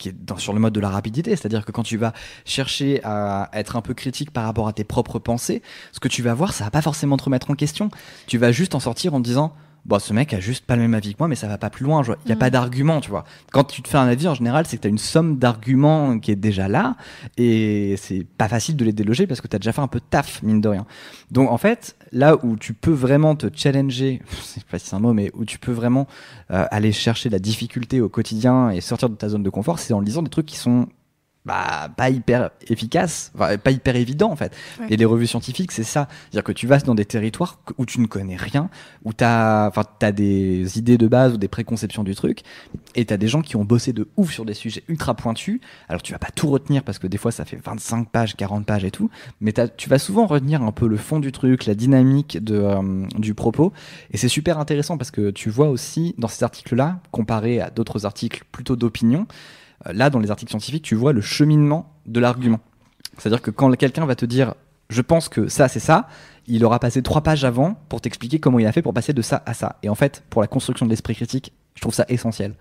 qui 0.00 0.08
est 0.08 0.14
dans, 0.18 0.38
sur 0.38 0.52
le 0.52 0.58
mode 0.58 0.72
de 0.72 0.80
la 0.80 0.88
rapidité, 0.88 1.30
c'est-à-dire 1.36 1.64
que 1.64 1.70
quand 1.70 1.82
tu 1.82 1.96
vas 1.96 2.12
chercher 2.44 3.00
à 3.04 3.50
être 3.52 3.76
un 3.76 3.82
peu 3.82 3.94
critique 3.94 4.32
par 4.32 4.44
rapport 4.44 4.66
à 4.66 4.72
tes 4.72 4.82
propres 4.82 5.18
pensées, 5.20 5.62
ce 5.92 6.00
que 6.00 6.08
tu 6.08 6.22
vas 6.22 6.34
voir, 6.34 6.54
ça 6.54 6.64
va 6.64 6.70
pas 6.70 6.82
forcément 6.82 7.16
te 7.16 7.24
remettre 7.24 7.50
en 7.50 7.54
question. 7.54 7.90
Tu 8.26 8.38
vas 8.38 8.50
juste 8.50 8.74
en 8.74 8.80
sortir 8.80 9.14
en 9.14 9.18
te 9.18 9.24
disant 9.24 9.54
bon, 9.84 9.98
ce 9.98 10.12
mec 10.12 10.34
a 10.34 10.40
juste 10.40 10.64
pas 10.64 10.76
le 10.76 10.82
même 10.82 10.94
avis 10.94 11.14
que 11.14 11.18
moi, 11.18 11.28
mais 11.28 11.34
ça 11.34 11.48
va 11.48 11.58
pas 11.58 11.70
plus 11.70 11.84
loin. 11.84 12.02
Il 12.02 12.26
n'y 12.26 12.32
a 12.32 12.36
pas 12.36 12.48
mm. 12.48 12.50
d'argument, 12.50 13.00
tu 13.00 13.10
vois. 13.10 13.24
Quand 13.52 13.64
tu 13.64 13.82
te 13.82 13.88
fais 13.88 13.98
un 13.98 14.06
avis, 14.06 14.28
en 14.28 14.34
général, 14.34 14.66
c'est 14.66 14.76
que 14.76 14.82
tu 14.82 14.88
as 14.88 14.90
une 14.90 14.98
somme 14.98 15.38
d'arguments 15.38 16.18
qui 16.18 16.30
est 16.30 16.36
déjà 16.36 16.68
là, 16.68 16.96
et 17.36 17.94
c'est 17.98 18.26
pas 18.38 18.48
facile 18.48 18.76
de 18.76 18.84
les 18.84 18.92
déloger 18.92 19.26
parce 19.26 19.40
que 19.40 19.48
tu 19.48 19.56
as 19.56 19.58
déjà 19.58 19.72
fait 19.72 19.80
un 19.80 19.88
peu 19.88 20.00
de 20.00 20.04
taf, 20.08 20.42
mine 20.42 20.60
de 20.60 20.68
rien. 20.68 20.86
Donc, 21.30 21.50
en 21.50 21.58
fait, 21.58 21.96
là 22.12 22.36
où 22.44 22.56
tu 22.56 22.74
peux 22.74 22.92
vraiment 22.92 23.34
te 23.36 23.46
challenger, 23.54 24.22
c'est 24.42 24.64
pas 24.64 24.78
si 24.78 24.86
c'est 24.86 24.96
un 24.96 25.00
mot, 25.00 25.12
mais 25.12 25.30
où 25.34 25.44
tu 25.44 25.58
peux 25.58 25.72
vraiment 25.72 26.06
euh, 26.50 26.66
aller 26.70 26.92
chercher 26.92 27.28
la 27.28 27.38
difficulté 27.38 28.00
au 28.00 28.08
quotidien 28.08 28.70
et 28.70 28.80
sortir 28.80 29.08
de 29.08 29.14
ta 29.14 29.28
zone 29.28 29.42
de 29.42 29.50
confort, 29.50 29.78
c'est 29.78 29.92
en 29.92 30.00
lisant 30.00 30.22
des 30.22 30.30
trucs 30.30 30.46
qui 30.46 30.56
sont 30.56 30.88
bah, 31.46 31.88
pas 31.96 32.10
hyper 32.10 32.50
efficace, 32.68 33.32
pas 33.36 33.70
hyper 33.70 33.96
évident 33.96 34.30
en 34.30 34.36
fait. 34.36 34.54
Et 34.90 34.96
les 34.96 35.04
revues 35.06 35.26
scientifiques, 35.26 35.72
c'est 35.72 35.84
ça. 35.84 36.08
C'est-à-dire 36.24 36.44
que 36.44 36.52
tu 36.52 36.66
vas 36.66 36.78
dans 36.80 36.94
des 36.94 37.06
territoires 37.06 37.60
où 37.78 37.86
tu 37.86 38.00
ne 38.00 38.06
connais 38.06 38.36
rien, 38.36 38.68
où 39.04 39.12
tu 39.12 39.24
as, 39.24 39.72
as 40.02 40.12
des 40.12 40.78
idées 40.78 40.98
de 40.98 41.08
base 41.08 41.34
ou 41.34 41.36
des 41.38 41.48
préconceptions 41.48 42.04
du 42.04 42.14
truc, 42.14 42.42
et 42.94 43.04
tu 43.04 43.14
as 43.14 43.16
des 43.16 43.28
gens 43.28 43.40
qui 43.40 43.56
ont 43.56 43.64
bossé 43.64 43.92
de 43.92 44.08
ouf 44.16 44.32
sur 44.32 44.44
des 44.44 44.54
sujets 44.54 44.82
ultra 44.88 45.14
pointus. 45.14 45.60
Alors 45.88 46.02
tu 46.02 46.12
vas 46.12 46.18
pas 46.18 46.30
tout 46.34 46.48
retenir 46.48 46.82
parce 46.82 46.98
que 46.98 47.06
des 47.06 47.18
fois 47.18 47.32
ça 47.32 47.44
fait 47.44 47.58
25 47.62 48.10
pages, 48.10 48.36
40 48.36 48.66
pages 48.66 48.84
et 48.84 48.90
tout, 48.90 49.10
mais 49.40 49.54
tu 49.76 49.88
vas 49.88 49.98
souvent 49.98 50.26
retenir 50.26 50.62
un 50.62 50.72
peu 50.72 50.86
le 50.86 50.96
fond 50.96 51.20
du 51.20 51.32
truc, 51.32 51.64
la 51.66 51.74
dynamique 51.74 52.42
de, 52.42 52.56
euh, 52.56 53.06
du 53.18 53.34
propos. 53.34 53.72
Et 54.10 54.16
c'est 54.18 54.28
super 54.28 54.58
intéressant 54.58 54.98
parce 54.98 55.10
que 55.10 55.30
tu 55.30 55.48
vois 55.48 55.68
aussi 55.68 56.14
dans 56.18 56.28
ces 56.28 56.44
articles-là, 56.44 57.00
comparé 57.10 57.60
à 57.60 57.70
d'autres 57.70 58.04
articles 58.04 58.44
plutôt 58.52 58.76
d'opinion, 58.76 59.26
là, 59.86 60.10
dans 60.10 60.18
les 60.18 60.30
articles 60.30 60.50
scientifiques, 60.50 60.82
tu 60.82 60.94
vois 60.94 61.12
le 61.12 61.20
cheminement 61.20 61.94
de 62.06 62.20
l'argument. 62.20 62.60
C'est-à-dire 63.18 63.42
que 63.42 63.50
quand 63.50 63.70
quelqu'un 63.76 64.06
va 64.06 64.14
te 64.14 64.24
dire 64.24 64.54
je 64.90 65.02
pense 65.02 65.28
que 65.28 65.48
ça 65.48 65.68
c'est 65.68 65.80
ça, 65.80 66.08
il 66.46 66.64
aura 66.64 66.80
passé 66.80 67.00
trois 67.02 67.22
pages 67.22 67.44
avant 67.44 67.76
pour 67.88 68.00
t'expliquer 68.00 68.40
comment 68.40 68.58
il 68.58 68.66
a 68.66 68.72
fait 68.72 68.82
pour 68.82 68.92
passer 68.92 69.12
de 69.12 69.22
ça 69.22 69.42
à 69.46 69.54
ça. 69.54 69.76
Et 69.82 69.88
en 69.88 69.94
fait, 69.94 70.24
pour 70.28 70.42
la 70.42 70.48
construction 70.48 70.84
de 70.84 70.90
l'esprit 70.90 71.14
critique, 71.14 71.52
je 71.76 71.80
trouve 71.80 71.94
ça 71.94 72.04
essentiel. 72.08 72.54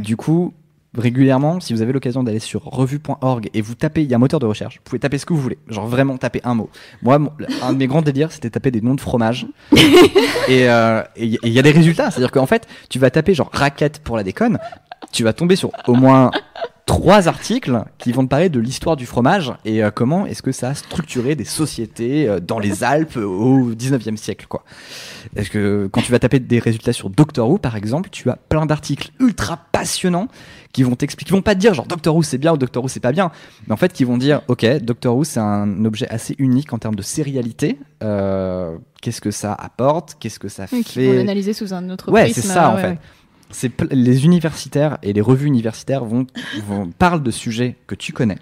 Du 0.00 0.16
coup, 0.16 0.54
régulièrement, 0.96 1.60
si 1.60 1.74
vous 1.74 1.82
avez 1.82 1.92
l'occasion 1.92 2.22
d'aller 2.22 2.38
sur 2.38 2.64
revue.org 2.64 3.50
et 3.52 3.60
vous 3.60 3.74
tapez, 3.74 4.02
il 4.02 4.10
y 4.10 4.14
a 4.14 4.16
un 4.16 4.20
moteur 4.20 4.40
de 4.40 4.46
recherche, 4.46 4.76
vous 4.76 4.82
pouvez 4.84 4.98
taper 4.98 5.18
ce 5.18 5.26
que 5.26 5.34
vous 5.34 5.40
voulez, 5.40 5.58
genre 5.68 5.86
vraiment 5.86 6.16
taper 6.16 6.40
un 6.44 6.54
mot. 6.54 6.70
Moi, 7.02 7.18
un 7.62 7.72
de 7.74 7.78
mes 7.78 7.86
grands 7.86 8.02
délires, 8.02 8.32
c'était 8.32 8.50
taper 8.50 8.70
des 8.70 8.80
noms 8.80 8.94
de 8.94 9.00
fromage. 9.00 9.46
Euh, 10.48 11.02
et 11.16 11.26
il 11.42 11.52
y 11.52 11.58
a 11.58 11.62
des 11.62 11.72
résultats, 11.72 12.12
c'est-à-dire 12.12 12.30
qu'en 12.30 12.46
fait, 12.46 12.68
tu 12.88 13.00
vas 13.00 13.10
taper 13.10 13.34
genre 13.34 13.50
raquette 13.52 13.98
pour 13.98 14.16
la 14.16 14.22
déconne, 14.22 14.58
tu 15.16 15.24
vas 15.24 15.32
tomber 15.32 15.56
sur 15.56 15.70
au 15.86 15.94
moins 15.94 16.30
trois 16.84 17.26
articles 17.26 17.82
qui 17.96 18.12
vont 18.12 18.22
te 18.22 18.28
parler 18.28 18.50
de 18.50 18.60
l'histoire 18.60 18.96
du 18.96 19.06
fromage 19.06 19.50
et 19.64 19.82
euh, 19.82 19.90
comment 19.90 20.26
est-ce 20.26 20.42
que 20.42 20.52
ça 20.52 20.68
a 20.68 20.74
structuré 20.74 21.34
des 21.34 21.46
sociétés 21.46 22.28
euh, 22.28 22.38
dans 22.38 22.58
les 22.58 22.84
Alpes 22.84 23.16
au 23.16 23.72
19e 23.72 24.16
siècle 24.16 24.44
quoi. 24.46 24.62
Est-ce 25.34 25.48
que 25.48 25.88
quand 25.90 26.02
tu 26.02 26.12
vas 26.12 26.18
taper 26.18 26.38
des 26.38 26.58
résultats 26.58 26.92
sur 26.92 27.08
Doctor 27.08 27.48
Who 27.48 27.56
par 27.56 27.76
exemple, 27.76 28.10
tu 28.10 28.28
as 28.28 28.36
plein 28.36 28.66
d'articles 28.66 29.10
ultra 29.18 29.58
passionnants 29.72 30.28
qui 30.74 30.82
vont 30.82 30.96
t'expliquer, 30.96 31.28
qui 31.30 31.32
vont 31.32 31.40
pas 31.40 31.54
te 31.54 31.60
dire 31.60 31.72
genre 31.72 31.86
Doctor 31.86 32.14
Who 32.14 32.22
c'est 32.22 32.36
bien 32.36 32.52
ou 32.52 32.58
Doctor 32.58 32.84
Who 32.84 32.88
c'est 32.88 33.00
pas 33.00 33.12
bien, 33.12 33.32
mais 33.66 33.72
en 33.72 33.78
fait 33.78 33.94
qui 33.94 34.04
vont 34.04 34.18
dire 34.18 34.42
ok 34.48 34.66
Doctor 34.82 35.16
Who 35.16 35.24
c'est 35.24 35.40
un 35.40 35.86
objet 35.86 36.06
assez 36.10 36.34
unique 36.38 36.74
en 36.74 36.78
termes 36.78 36.94
de 36.94 37.02
sérialité. 37.02 37.78
Euh, 38.02 38.76
qu'est-ce 39.00 39.22
que 39.22 39.30
ça 39.30 39.54
apporte 39.54 40.18
Qu'est-ce 40.20 40.38
que 40.38 40.48
ça 40.48 40.66
fait 40.66 40.82
Qui 40.82 41.06
vont 41.06 41.14
l'analyser 41.14 41.54
sous 41.54 41.72
un 41.72 41.88
autre 41.88 42.12
ouais, 42.12 42.30
c'est 42.34 42.42
ça 42.42 42.68
en 42.68 42.76
fait 42.76 42.98
les 43.90 44.24
universitaires 44.24 44.98
et 45.02 45.12
les 45.12 45.20
revues 45.20 45.46
universitaires 45.46 46.04
vont, 46.04 46.26
parlent 46.98 47.22
de 47.22 47.30
sujets 47.30 47.76
que 47.86 47.94
tu 47.94 48.12
connais, 48.12 48.38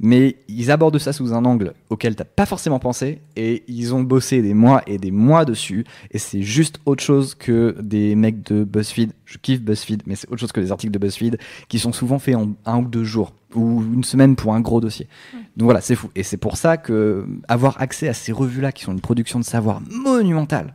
mais 0.00 0.36
ils 0.48 0.70
abordent 0.70 0.98
ça 0.98 1.12
sous 1.12 1.32
un 1.32 1.44
angle 1.44 1.74
auquel 1.90 2.14
tu 2.14 2.20
n'as 2.20 2.26
pas 2.26 2.46
forcément 2.46 2.78
pensé 2.78 3.20
et 3.36 3.64
ils 3.66 3.94
ont 3.94 4.02
bossé 4.02 4.42
des 4.42 4.54
mois 4.54 4.82
et 4.86 4.98
des 4.98 5.10
mois 5.10 5.44
dessus 5.44 5.84
et 6.10 6.18
c'est 6.18 6.42
juste 6.42 6.80
autre 6.86 7.02
chose 7.02 7.34
que 7.34 7.76
des 7.80 8.14
mecs 8.14 8.42
de 8.44 8.64
BuzzFeed. 8.64 9.12
Je 9.24 9.38
kiffe 9.38 9.60
BuzzFeed, 9.60 10.02
mais 10.06 10.14
c'est 10.14 10.28
autre 10.28 10.40
chose 10.40 10.52
que 10.52 10.60
des 10.60 10.72
articles 10.72 10.92
de 10.92 10.98
BuzzFeed 10.98 11.38
qui 11.68 11.78
sont 11.78 11.92
souvent 11.92 12.18
faits 12.18 12.36
en 12.36 12.52
un 12.64 12.78
ou 12.78 12.88
deux 12.88 13.04
jours 13.04 13.32
ou 13.54 13.82
une 13.82 14.04
semaine 14.04 14.36
pour 14.36 14.54
un 14.54 14.60
gros 14.60 14.80
dossier. 14.80 15.08
Donc 15.56 15.64
voilà, 15.64 15.80
c'est 15.80 15.94
fou. 15.94 16.10
Et 16.14 16.22
c'est 16.22 16.36
pour 16.36 16.56
ça 16.56 16.76
que 16.76 17.26
avoir 17.48 17.80
accès 17.80 18.08
à 18.08 18.14
ces 18.14 18.32
revues-là 18.32 18.72
qui 18.72 18.84
sont 18.84 18.92
une 18.92 19.00
production 19.00 19.38
de 19.38 19.44
savoir 19.44 19.80
monumentale, 19.90 20.74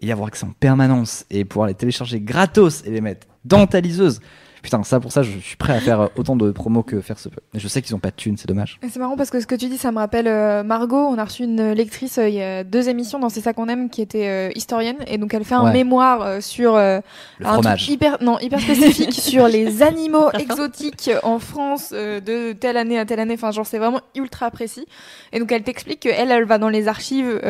et 0.00 0.06
y 0.06 0.12
avoir 0.12 0.28
accès 0.28 0.44
en 0.44 0.52
permanence 0.52 1.26
et 1.30 1.44
pouvoir 1.44 1.68
les 1.68 1.74
télécharger 1.74 2.20
gratos 2.20 2.82
et 2.86 2.90
les 2.90 3.00
mettre 3.00 3.26
dans 3.44 3.66
ta 3.66 3.80
liseuse. 3.80 4.20
Putain, 4.62 4.82
ça 4.82 5.00
pour 5.00 5.10
ça, 5.10 5.22
je 5.22 5.38
suis 5.38 5.56
prêt 5.56 5.74
à 5.74 5.80
faire 5.80 6.00
euh, 6.00 6.06
autant 6.16 6.36
de 6.36 6.50
promos 6.50 6.82
que 6.82 7.00
faire 7.00 7.18
ce 7.18 7.28
peu. 7.28 7.40
Je 7.54 7.66
sais 7.66 7.80
qu'ils 7.80 7.94
ont 7.94 7.98
pas 7.98 8.10
de 8.10 8.16
thunes, 8.16 8.36
c'est 8.36 8.48
dommage. 8.48 8.78
C'est 8.90 8.98
marrant 8.98 9.16
parce 9.16 9.30
que 9.30 9.40
ce 9.40 9.46
que 9.46 9.54
tu 9.54 9.68
dis, 9.68 9.78
ça 9.78 9.90
me 9.90 9.98
rappelle 9.98 10.28
euh, 10.28 10.62
Margot. 10.62 10.98
On 10.98 11.16
a 11.16 11.24
reçu 11.24 11.44
une 11.44 11.72
lectrice 11.72 12.18
euh, 12.18 12.28
il 12.28 12.34
y 12.34 12.42
a 12.42 12.62
deux 12.62 12.88
émissions 12.88 13.18
dans 13.18 13.30
C'est 13.30 13.40
ça 13.40 13.54
qu'on 13.54 13.68
aime, 13.68 13.88
qui 13.88 14.02
était 14.02 14.52
historienne 14.54 14.96
et 15.06 15.16
donc 15.18 15.32
elle 15.32 15.44
fait 15.44 15.54
un 15.54 15.72
mémoire 15.72 16.42
sur 16.42 16.76
un 16.76 17.02
fromage. 17.42 17.84
Truc 17.84 17.94
hyper 17.94 18.22
non 18.22 18.38
hyper 18.38 18.60
spécifique 18.60 19.12
sur 19.20 19.48
les 19.48 19.82
animaux 19.82 20.30
exotiques 20.38 21.10
en 21.22 21.38
France 21.38 21.90
de 21.92 22.52
telle 22.52 22.76
année 22.76 22.98
à 22.98 23.06
telle 23.06 23.20
année. 23.20 23.34
Enfin, 23.34 23.50
genre 23.50 23.66
c'est 23.66 23.78
vraiment 23.78 24.00
ultra 24.14 24.50
précis. 24.50 24.86
Et 25.32 25.40
donc 25.40 25.50
elle 25.52 25.62
t'explique 25.62 26.00
qu'elle, 26.00 26.30
elle 26.30 26.44
va 26.44 26.58
dans 26.58 26.68
les 26.68 26.88
archives 26.88 27.40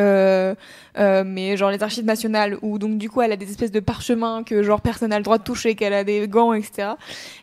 euh, 0.97 1.23
mais 1.25 1.57
genre 1.57 1.71
les 1.71 1.81
archives 1.83 2.05
nationales, 2.05 2.57
où 2.61 2.77
donc 2.77 2.97
du 2.97 3.09
coup 3.09 3.21
elle 3.21 3.31
a 3.31 3.37
des 3.37 3.49
espèces 3.49 3.71
de 3.71 3.79
parchemins 3.79 4.43
que 4.43 4.63
genre 4.63 4.81
personne 4.81 5.09
n'a 5.09 5.17
le 5.17 5.23
droit 5.23 5.37
de 5.37 5.43
toucher, 5.43 5.75
qu'elle 5.75 5.93
a 5.93 6.03
des 6.03 6.27
gants, 6.27 6.53
etc. 6.53 6.89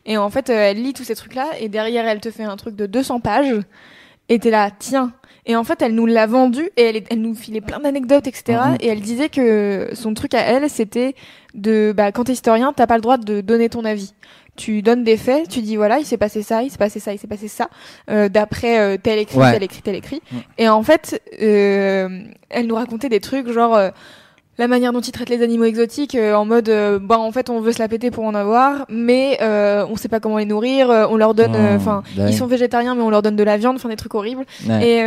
Et 0.07 0.17
en 0.17 0.31
fait, 0.31 0.51
euh, 0.51 0.71
elle 0.71 0.83
lit 0.83 0.93
tous 0.93 1.05
ces 1.05 1.15
trucs-là, 1.15 1.47
et 1.59 1.69
derrière 1.69 2.07
elle 2.07 2.21
te 2.21 2.31
fait 2.31 2.45
un 2.45 2.57
truc 2.57 2.77
de 2.77 2.87
200 2.87 3.21
pages, 3.21 3.55
et 4.29 4.39
t'es 4.39 4.51
là, 4.51 4.71
tiens. 4.77 5.13
Et 5.47 5.57
en 5.57 5.65
fait, 5.65 5.81
elle 5.81 5.95
nous 5.95 6.05
l'a 6.05 6.27
vendu, 6.27 6.69
et 6.77 6.83
elle, 6.83 7.03
elle 7.09 7.23
nous 7.23 7.35
filait 7.35 7.63
plein 7.63 7.81
d'anecdotes, 7.81 8.27
etc. 8.27 8.59
Mhm. 8.67 8.77
Et 8.81 8.89
elle 8.89 9.01
disait 9.01 9.31
que 9.31 9.91
son 9.95 10.13
truc 10.13 10.35
à 10.35 10.41
elle, 10.41 10.69
c'était 10.69 11.15
de, 11.55 11.95
bah, 11.97 12.13
quand 12.13 12.25
t'es 12.25 12.33
historien, 12.33 12.75
t'as 12.75 12.87
pas 12.87 12.97
le 12.97 13.01
droit 13.01 13.17
de 13.17 13.41
donner 13.41 13.71
ton 13.71 13.85
avis 13.85 14.13
tu 14.59 14.83
donnes 14.83 15.05
des 15.05 15.17
faits, 15.17 15.49
tu 15.49 15.63
dis 15.63 15.77
voilà, 15.77 15.99
il 16.01 16.05
s'est 16.05 16.19
passé 16.19 16.43
ça, 16.43 16.63
il 16.63 16.71
s'est 16.71 16.77
passé 16.77 16.99
ça, 17.01 17.15
il 17.15 17.19
s'est 17.19 17.27
passé 17.29 17.49
ça, 17.49 17.71
euh, 18.11 18.29
d'après 18.29 18.79
euh, 18.81 18.97
tel 19.03 19.19
écrit, 19.19 19.39
tel 19.53 19.63
écrit, 19.63 19.83
tel 19.83 19.95
écrit. 19.95 20.21
Et 20.59 20.69
en 20.69 20.83
fait, 20.83 21.23
euh, 21.41 22.21
elle 22.51 22.67
nous 22.67 22.75
racontait 22.75 23.09
des 23.09 23.21
trucs 23.21 23.49
genre 23.51 23.77
euh, 23.77 23.91
la 24.59 24.67
manière 24.67 24.93
dont 24.93 25.01
ils 25.01 25.13
traitent 25.13 25.29
les 25.29 25.41
animaux 25.43 25.67
exotiques 25.67 26.17
en 26.17 26.45
mode 26.45 26.69
bah 27.03 27.17
en 27.17 27.31
fait 27.31 27.49
on 27.49 27.61
veut 27.61 27.71
se 27.71 27.79
la 27.79 27.87
péter 27.87 28.11
pour 28.11 28.25
en 28.25 28.35
avoir, 28.35 28.87
mais 28.89 29.39
on 29.41 29.95
sait 29.95 30.09
pas 30.09 30.19
comment 30.19 30.39
les 30.39 30.47
nourrir, 30.47 30.89
on 30.89 31.17
leur 31.17 31.33
donne, 31.33 31.55
enfin 31.77 32.03
ils 32.17 32.35
sont 32.35 32.49
végétariens 32.49 32.97
mais 32.97 33.03
on 33.03 33.11
leur 33.11 33.23
donne 33.23 33.37
de 33.37 33.45
la 33.45 33.57
viande, 33.57 33.77
enfin 33.77 33.89
des 33.89 33.95
trucs 33.95 34.17
horribles. 34.17 34.45
Et, 34.83 34.99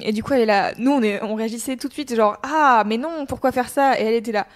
et 0.00 0.12
du 0.12 0.22
coup 0.22 0.32
elle 0.32 0.40
est 0.40 0.46
là, 0.46 0.72
nous 0.78 0.90
on 0.90 1.02
est, 1.02 1.22
on 1.22 1.34
réagissait 1.34 1.76
tout 1.76 1.88
de 1.88 1.92
suite 1.92 2.16
genre 2.16 2.38
ah 2.42 2.82
mais 2.86 2.96
non 2.96 3.26
pourquoi 3.28 3.52
faire 3.52 3.68
ça? 3.68 4.00
Et 4.00 4.04
elle 4.04 4.14
était 4.14 4.32
là 4.32 4.46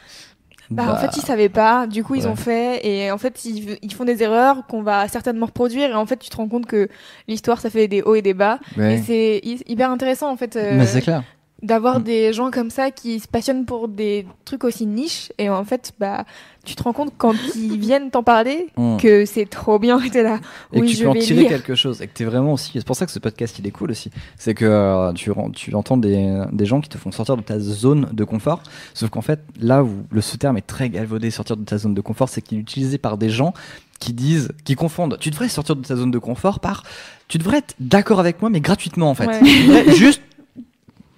bah, 0.71 0.93
en 0.93 0.97
fait, 0.97 1.17
ils 1.17 1.23
savaient 1.23 1.49
pas. 1.49 1.87
Du 1.87 2.05
coup, 2.05 2.15
ils 2.15 2.29
ont 2.29 2.37
fait. 2.37 2.87
Et 2.87 3.11
en 3.11 3.19
fait, 3.19 3.45
ils, 3.45 3.79
ils 3.83 3.93
font 3.93 4.05
des 4.05 4.23
erreurs 4.23 4.67
qu'on 4.67 4.83
va 4.83 5.09
certainement 5.09 5.47
reproduire. 5.47 5.91
Et 5.91 5.95
en 5.95 6.07
fait, 6.07 6.19
tu 6.19 6.29
te 6.31 6.37
rends 6.37 6.49
compte 6.49 6.67
que 6.67 6.89
l'histoire, 7.27 7.61
ça 7.61 7.71
fait 7.71 7.89
des 7.89 8.03
hauts 8.03 8.15
et 8.15 8.23
des 8.23 8.35
bas. 8.35 8.59
Et 8.79 8.99
c'est 8.99 9.41
hyper 9.45 9.91
intéressant, 9.91 10.31
en 10.31 10.37
fait. 10.37 10.57
Euh, 10.57 10.77
Mais 10.77 10.87
c'est 10.87 11.01
clair 11.01 11.23
d'avoir 11.63 12.01
mm. 12.01 12.03
des 12.05 12.33
gens 12.33 12.51
comme 12.51 12.71
ça 12.71 12.91
qui 12.91 13.19
se 13.21 13.27
passionnent 13.27 13.65
pour 13.65 13.89
des 13.89 14.27
trucs 14.45 14.65
aussi 14.65 14.87
niches 14.87 15.33
et 15.39 15.51
en 15.51 15.65
fait 15.65 15.93
bah 15.99 16.25
tu 16.65 16.75
te 16.75 16.83
rends 16.83 16.93
compte 16.93 17.13
quand 17.19 17.35
ils 17.57 17.79
viennent 17.79 18.11
t'en 18.11 18.23
parler 18.23 18.69
mm. 18.77 18.99
que 18.99 19.25
c'est 19.25 19.47
trop 19.47 19.79
bien 19.79 20.01
et 20.01 20.23
là 20.23 20.39
et 20.73 20.81
oui, 20.81 20.93
que 20.93 20.97
tu 20.97 21.03
peux 21.03 21.09
en 21.09 21.15
tirer 21.15 21.47
quelque 21.47 21.75
chose 21.75 22.01
et 22.01 22.07
que 22.07 22.15
tu 22.15 22.23
es 22.23 22.27
vraiment 22.27 22.53
aussi 22.53 22.71
c'est 22.75 22.87
pour 22.87 22.97
ça 22.97 23.07
que 23.07 23.13
ce 23.13 23.19
podcast 23.19 23.59
il 23.59 23.67
est 23.67 23.73
cool 23.73 23.91
aussi 23.91 24.11
c'est 24.37 24.55
que 24.55 24.65
euh, 24.65 25.13
tu, 25.13 25.33
tu 25.55 25.75
entends 25.75 25.97
des, 25.97 26.45
des, 26.53 26.67
gens 26.67 26.81
qui 26.81 26.89
te 26.89 26.99
font 26.99 27.11
sortir 27.11 27.37
de 27.37 27.43
ta 27.43 27.59
zone 27.59 28.09
de 28.13 28.25
confort 28.25 28.63
sauf 28.95 29.11
qu'en 29.11 29.23
fait 29.23 29.41
là 29.61 29.83
où 29.83 29.91
le 30.11 30.21
ce 30.21 30.37
terme 30.37 30.57
est 30.57 30.67
très 30.67 30.91
galvaudé 30.91 31.31
sortir 31.31 31.57
de 31.57 31.65
ta 31.65 31.79
zone 31.79 31.95
de 31.95 32.01
confort 32.01 32.29
c'est 32.29 32.41
qu'il 32.41 32.59
est 32.59 32.61
utilisé 32.61 32.99
par 32.99 33.19
des 33.19 33.31
gens 33.31 33.53
qui 33.99 34.13
disent, 34.13 34.51
qui 34.65 34.77
confondent. 34.77 35.19
Tu 35.19 35.31
devrais 35.31 35.49
sortir 35.49 35.75
de 35.75 35.85
ta 35.85 35.97
zone 35.97 36.13
de 36.13 36.19
confort 36.19 36.61
par, 36.61 36.85
tu 37.27 37.37
devrais 37.39 37.59
être 37.59 37.75
d'accord 37.81 38.21
avec 38.21 38.41
moi, 38.41 38.49
mais 38.49 38.61
gratuitement 38.61 39.11
en 39.11 39.15
fait. 39.15 39.29
juste 39.97 40.23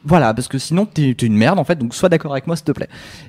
voilà, 0.04 0.32
parce 0.34 0.48
que 0.48 0.58
sinon 0.58 0.86
t'es 0.86 1.10
es 1.10 1.12
une 1.12 1.36
merde 1.36 1.58
en 1.58 1.64
fait, 1.64 1.76
donc 1.76 1.94
sois 1.94 2.08
d'accord 2.08 2.32
avec 2.32 2.46
moi 2.46 2.56
s'il 2.56 2.64
te 2.64 2.72
plaît. 2.72 2.88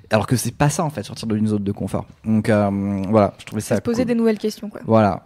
Alors 0.10 0.28
que 0.28 0.36
c'est 0.36 0.56
pas 0.56 0.70
ça 0.70 0.84
en 0.84 0.90
fait, 0.90 1.04
sortir 1.04 1.28
d'une 1.28 1.48
zone 1.48 1.64
de 1.64 1.72
confort. 1.72 2.06
Donc 2.26 2.50
euh, 2.50 2.70
voilà, 3.10 3.34
je 3.40 3.46
trouvais 3.46 3.62
ça. 3.62 3.76
Se 3.76 3.82
poser 3.82 4.06
des 4.06 4.16
nouvelles 4.16 4.38
questions 4.38 4.70
quoi. 4.70 4.82
Voilà. 4.86 5.26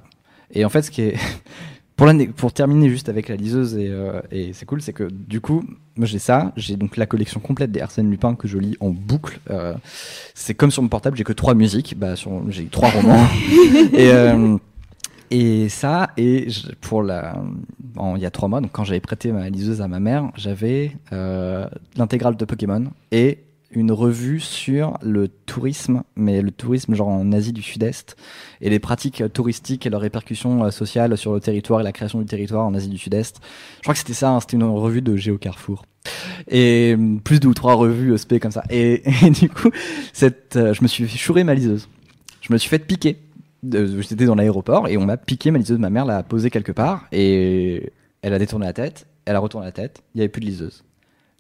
Et 0.52 0.66
en 0.66 0.70
fait, 0.70 0.82
ce 0.84 0.92
qui 0.92 1.02
est 1.02 1.18
pour, 1.96 2.08
pour 2.36 2.54
terminer 2.54 2.90
juste 2.90 3.10
avec 3.10 3.30
la 3.30 3.36
liseuse 3.36 3.76
et, 3.76 3.90
euh, 3.90 4.22
et 4.32 4.54
c'est 4.54 4.66
cool, 4.66 4.82
c'est 4.82 4.94
que 4.94 5.04
du 5.12 5.40
coup, 5.40 5.64
moi 5.96 6.08
j'ai 6.08 6.20
ça, 6.20 6.52
j'ai 6.56 6.78
donc 6.78 6.98
la 6.98 7.06
collection 7.06 7.40
complète 7.40 7.72
des 7.72 7.82
Arsène 7.82 8.10
Lupin 8.10 8.36
que 8.36 8.48
je 8.48 8.58
lis 8.58 8.78
en 8.80 8.90
boucle. 8.90 9.40
Euh, 9.50 9.76
c'est 10.34 10.56
comme 10.56 10.72
sur 10.72 10.82
mon 10.82 10.90
portable, 10.90 11.16
j'ai 11.16 11.24
que 11.24 11.34
trois 11.34 11.54
musiques, 11.54 11.96
bah 11.98 12.16
j'ai 12.50 12.66
trois 12.66 12.90
romans 12.90 13.28
et 13.94 14.12
et 15.32 15.70
ça, 15.70 16.12
et 16.18 16.48
pour 16.82 17.04
la, 17.04 17.36
il 18.16 18.22
y 18.22 18.26
a 18.26 18.32
trois 18.32 18.48
mois, 18.48 18.62
donc 18.62 18.72
quand 18.72 18.84
j'avais 18.84 19.00
prêté 19.00 19.32
ma 19.32 19.50
liseuse 19.50 19.82
à 19.82 19.88
ma 19.88 20.00
mère, 20.00 20.32
j'avais 20.36 20.92
euh, 21.14 21.68
l'intégrale 21.96 22.36
de 22.36 22.46
Pokémon 22.46 22.86
et 23.12 23.40
une 23.72 23.92
revue 23.92 24.40
sur 24.40 24.98
le 25.02 25.28
tourisme, 25.28 26.04
mais 26.16 26.42
le 26.42 26.52
tourisme 26.52 26.94
genre 26.96 27.10
en 27.10 27.32
Asie 27.32 27.52
du 27.52 27.62
Sud-Est 27.62 28.16
et 28.62 28.70
les 28.70 28.80
pratiques 28.80 29.24
touristiques 29.34 29.86
et 29.86 29.90
leurs 29.90 30.02
répercussions 30.02 30.64
euh, 30.64 30.72
sociales 30.72 31.18
sur 31.18 31.34
le 31.34 31.40
territoire 31.40 31.82
et 31.82 31.84
la 31.84 31.92
création 31.92 32.20
du 32.20 32.26
territoire 32.26 32.66
en 32.66 32.74
Asie 32.74 32.90
du 32.90 32.98
Sud-Est. 32.98 33.42
Je 33.78 33.82
crois 33.82 33.94
que 33.94 34.00
c'était 34.00 34.14
ça, 34.14 34.30
hein, 34.30 34.40
c'était 34.40 34.58
une 34.58 34.64
revue 34.64 35.02
de 35.02 35.16
Géo 35.16 35.38
Carrefour. 35.38 35.86
Et 36.48 36.96
plus 37.24 37.40
de 37.40 37.48
ou 37.48 37.54
trois 37.56 37.74
revues 37.74 38.14
euh, 38.14 38.18
SP 38.22 38.38
comme 38.40 38.52
ça. 38.52 38.64
Et, 38.70 39.02
du 39.32 39.50
coup, 39.50 39.72
cette, 40.14 40.54
je 40.54 40.82
me 40.84 40.88
suis 40.88 41.08
chouré 41.08 41.44
ma 41.44 41.56
liseuse. 41.56 41.90
Je 42.42 42.54
me 42.54 42.60
suis 42.60 42.70
fait 42.70 42.80
piquer 42.80 43.18
j'étais 43.72 44.26
dans 44.26 44.36
l'aéroport 44.36 44.88
et 44.88 44.98
on 44.98 45.06
m'a 45.06 45.18
piqué 45.18 45.52
ma 45.52 45.60
liseuse. 45.60 45.80
Ma 45.80 45.90
mère 45.90 46.06
l'a 46.06 46.24
posée 46.24 46.50
quelque 46.50 46.72
part 46.72 47.08
et 47.12 47.92
elle 48.22 48.34
a 48.34 48.40
détourné 48.40 48.66
la 48.66 48.74
tête. 48.74 49.08
Elle 49.26 49.36
a 49.36 49.40
retourné 49.40 49.66
la 49.66 49.72
tête. 49.72 50.04
Il 50.14 50.18
n'y 50.18 50.22
avait 50.22 50.30
plus 50.30 50.42
de 50.42 50.46
liseuse. 50.46 50.84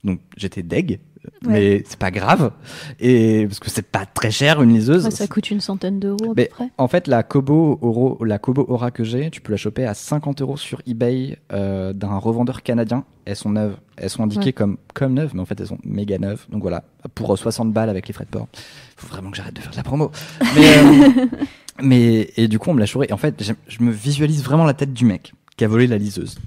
Donc 0.05 0.19
j'étais 0.37 0.63
deg, 0.63 0.99
mais 1.41 1.83
c'est 1.87 1.99
pas 1.99 2.11
grave. 2.11 2.51
Et 2.99 3.45
parce 3.47 3.59
que 3.59 3.69
c'est 3.69 3.85
pas 3.85 4.05
très 4.05 4.31
cher 4.31 4.61
une 4.61 4.73
liseuse. 4.73 5.09
ça 5.09 5.27
coûte 5.27 5.49
une 5.51 5.61
centaine 5.61 5.99
d'euros 5.99 6.31
à 6.31 6.35
peu 6.35 6.45
près. 6.45 6.69
En 6.77 6.87
fait, 6.87 7.07
la 7.07 7.23
Kobo, 7.23 7.79
Oro, 7.81 8.23
la 8.23 8.39
Kobo 8.39 8.65
Aura 8.67 8.91
que 8.91 9.03
j'ai, 9.03 9.29
tu 9.31 9.41
peux 9.41 9.51
la 9.51 9.57
choper 9.57 9.85
à 9.85 9.93
50 9.93 10.41
euros 10.41 10.57
sur 10.57 10.81
eBay 10.85 11.37
euh, 11.51 11.93
d'un 11.93 12.17
revendeur 12.17 12.63
canadien. 12.63 13.03
Elles 13.25 13.35
sont 13.35 13.49
neuves. 13.49 13.77
Elles 13.97 14.09
sont 14.09 14.23
indiquées 14.23 14.53
comme, 14.53 14.77
comme 14.93 15.13
neuves, 15.13 15.31
mais 15.33 15.41
en 15.41 15.45
fait 15.45 15.59
elles 15.59 15.67
sont 15.67 15.79
méga 15.83 16.17
neuves. 16.17 16.45
Donc 16.49 16.61
voilà, 16.61 16.83
pour 17.15 17.35
60 17.37 17.73
balles 17.73 17.89
avec 17.89 18.07
les 18.07 18.13
frais 18.13 18.25
de 18.25 18.29
port. 18.29 18.47
Faut 18.97 19.07
vraiment 19.07 19.31
que 19.31 19.37
j'arrête 19.37 19.55
de 19.55 19.61
faire 19.61 19.71
de 19.71 19.77
la 19.77 19.83
promo. 19.83 20.11
Mais, 20.55 20.77
euh, 20.77 21.25
mais 21.81 22.29
et 22.37 22.47
du 22.47 22.59
coup, 22.59 22.69
on 22.69 22.73
me 22.73 22.79
l'a 22.79 22.85
chouré. 22.85 23.07
Et 23.09 23.13
en 23.13 23.17
fait, 23.17 23.43
je 23.67 23.83
me 23.83 23.91
visualise 23.91 24.43
vraiment 24.43 24.65
la 24.65 24.73
tête 24.73 24.93
du 24.93 25.05
mec 25.05 25.33
qui 25.57 25.65
a 25.65 25.67
volé 25.67 25.87
la 25.87 25.97
liseuse. 25.97 26.37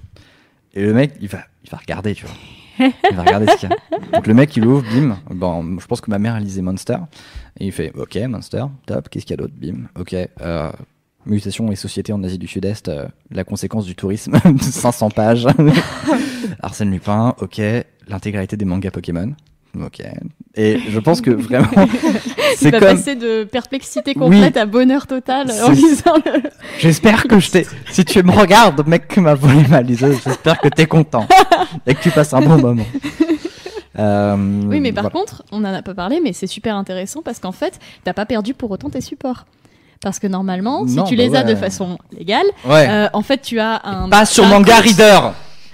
Et 0.73 0.83
le 0.83 0.93
mec, 0.93 1.13
il 1.19 1.27
va, 1.27 1.39
il 1.63 1.69
va 1.69 1.77
regarder, 1.77 2.13
tu 2.13 2.25
vois. 2.25 2.35
Il 2.79 3.15
va 3.15 3.23
regarder 3.23 3.47
ce 3.47 3.57
qu'il 3.57 3.69
y 3.69 3.73
a. 3.73 4.07
Donc 4.13 4.27
le 4.27 4.33
mec, 4.33 4.55
il 4.55 4.65
ouvre, 4.65 4.83
bim. 4.83 5.17
Bon, 5.29 5.79
je 5.79 5.85
pense 5.85 6.01
que 6.01 6.09
ma 6.09 6.19
mère, 6.19 6.35
elle 6.35 6.43
lisait 6.43 6.61
Monster. 6.61 6.97
Et 7.59 7.67
il 7.67 7.71
fait, 7.71 7.91
ok, 7.95 8.15
Monster, 8.27 8.65
top. 8.85 9.09
Qu'est-ce 9.09 9.25
qu'il 9.25 9.33
y 9.33 9.39
a 9.39 9.41
d'autre, 9.41 9.53
bim. 9.59 9.87
Ok. 9.99 10.13
Euh, 10.13 10.71
mutation 11.25 11.71
et 11.71 11.75
société 11.75 12.13
en 12.13 12.23
Asie 12.23 12.37
du 12.37 12.47
Sud-Est, 12.47 12.87
euh, 12.89 13.05
la 13.31 13.43
conséquence 13.43 13.85
du 13.85 13.95
tourisme, 13.95 14.37
500 14.61 15.09
pages. 15.11 15.47
Arsène 16.61 16.91
Lupin, 16.91 17.35
ok. 17.39 17.61
L'intégralité 18.07 18.57
des 18.57 18.65
mangas 18.65 18.91
Pokémon. 18.91 19.33
Ok. 19.77 20.01
Et 20.55 20.79
je 20.89 20.99
pense 20.99 21.21
que 21.21 21.29
vraiment. 21.29 21.67
c'est 22.55 22.71
comme... 22.71 22.79
passer 22.79 23.15
de 23.15 23.43
perplexité 23.43 24.13
complète 24.13 24.57
à 24.57 24.65
bonheur 24.65 25.07
total 25.07 25.51
en 25.51 25.71
lisant 25.71 26.15
le. 26.25 26.49
J'espère 26.79 27.23
que 27.25 27.39
je 27.39 27.51
t'ai. 27.51 27.67
Si 27.91 28.03
tu 28.03 28.23
me 28.23 28.31
regardes, 28.31 28.85
mec 28.87 29.07
qui 29.07 29.19
m'a 29.19 29.35
volé 29.35 29.67
ma 29.67 29.81
liseuse, 29.81 30.17
j'espère 30.23 30.59
que 30.59 30.69
t'es 30.69 30.87
content 30.87 31.27
et 31.85 31.93
que 31.93 32.01
tu 32.01 32.09
passes 32.09 32.33
un 32.33 32.41
bon 32.41 32.57
moment. 32.57 32.85
Euh, 33.97 34.35
oui, 34.65 34.79
mais 34.79 34.93
par 34.93 35.11
contre, 35.11 35.43
on 35.51 35.59
en 35.65 35.73
a 35.73 35.81
pas 35.81 35.93
parlé, 35.93 36.21
mais 36.23 36.33
c'est 36.33 36.47
super 36.47 36.75
intéressant 36.75 37.21
parce 37.21 37.39
qu'en 37.39 37.51
fait, 37.51 37.79
t'as 38.03 38.13
pas 38.13 38.25
perdu 38.25 38.53
pour 38.53 38.71
autant 38.71 38.89
tes 38.89 39.01
supports. 39.01 39.45
Parce 40.01 40.19
que 40.19 40.27
normalement, 40.27 40.87
si 40.87 41.03
tu 41.03 41.17
bah 41.17 41.23
les 41.23 41.35
as 41.35 41.43
de 41.43 41.55
façon 41.55 41.97
légale, 42.17 42.45
euh, 42.65 43.09
en 43.11 43.21
fait, 43.21 43.41
tu 43.41 43.59
as 43.59 43.81
un. 43.83 44.09
Pas 44.09 44.25
sur 44.25 44.45
Manga 44.45 44.77
Reader 44.77 45.19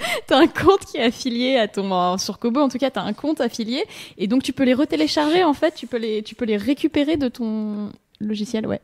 t'as 0.28 0.38
un 0.38 0.48
compte 0.48 0.86
qui 0.86 0.98
est 0.98 1.04
affilié 1.04 1.58
à 1.58 1.68
ton 1.68 2.18
sur 2.18 2.40
Kobo 2.40 2.62
en 2.62 2.70
tout 2.70 2.78
cas 2.78 2.90
t'as 2.90 3.04
un 3.04 3.14
compte 3.14 3.42
affilié 3.42 3.84
et 4.18 4.28
donc 4.28 4.44
tu 4.44 4.54
peux 4.54 4.64
les 4.64 4.74
retélécharger 4.74 5.44
en 5.44 5.54
fait 5.54 5.74
tu 5.76 5.88
peux 5.88 5.98
les 5.98 6.24
tu 6.24 6.36
peux 6.36 6.46
les 6.46 6.58
récupérer 6.58 7.18
de 7.18 7.28
ton 7.28 7.92
logiciel 8.20 8.68
ouais 8.68 8.82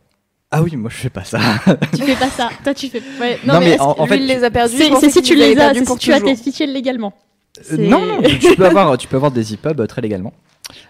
ah 0.54 0.62
oui, 0.62 0.76
moi 0.76 0.90
je 0.94 0.98
fais 0.98 1.10
pas 1.10 1.24
ça. 1.24 1.40
tu 1.96 2.04
fais 2.04 2.16
pas 2.16 2.30
ça. 2.30 2.50
Toi 2.62 2.74
tu 2.74 2.90
fais. 2.90 3.02
Ouais. 3.22 3.40
Non, 3.46 3.62
mais, 3.62 3.80
en, 3.80 4.06
fait, 4.06 4.18
il 4.18 4.28
les 4.28 4.44
a 4.44 4.52
perdus. 4.52 4.76
C'est 4.76 5.10
si 5.10 5.22
tu 5.22 5.34
les 5.34 5.58
as, 5.58 5.74
si 5.74 5.98
tu 5.98 6.12
as 6.12 6.20
tes 6.20 6.36
fichiers 6.36 6.68
légalement. 6.68 7.14
Euh, 7.72 7.78
non, 7.78 8.06
non, 8.06 8.22
tu 8.22 8.56
peux 8.56 8.66
avoir, 8.66 8.98
tu 8.98 9.08
peux 9.08 9.16
avoir 9.16 9.32
des 9.32 9.54
EPUB 9.54 9.80
euh, 9.80 9.88
très 9.88 10.02
légalement. 10.02 10.34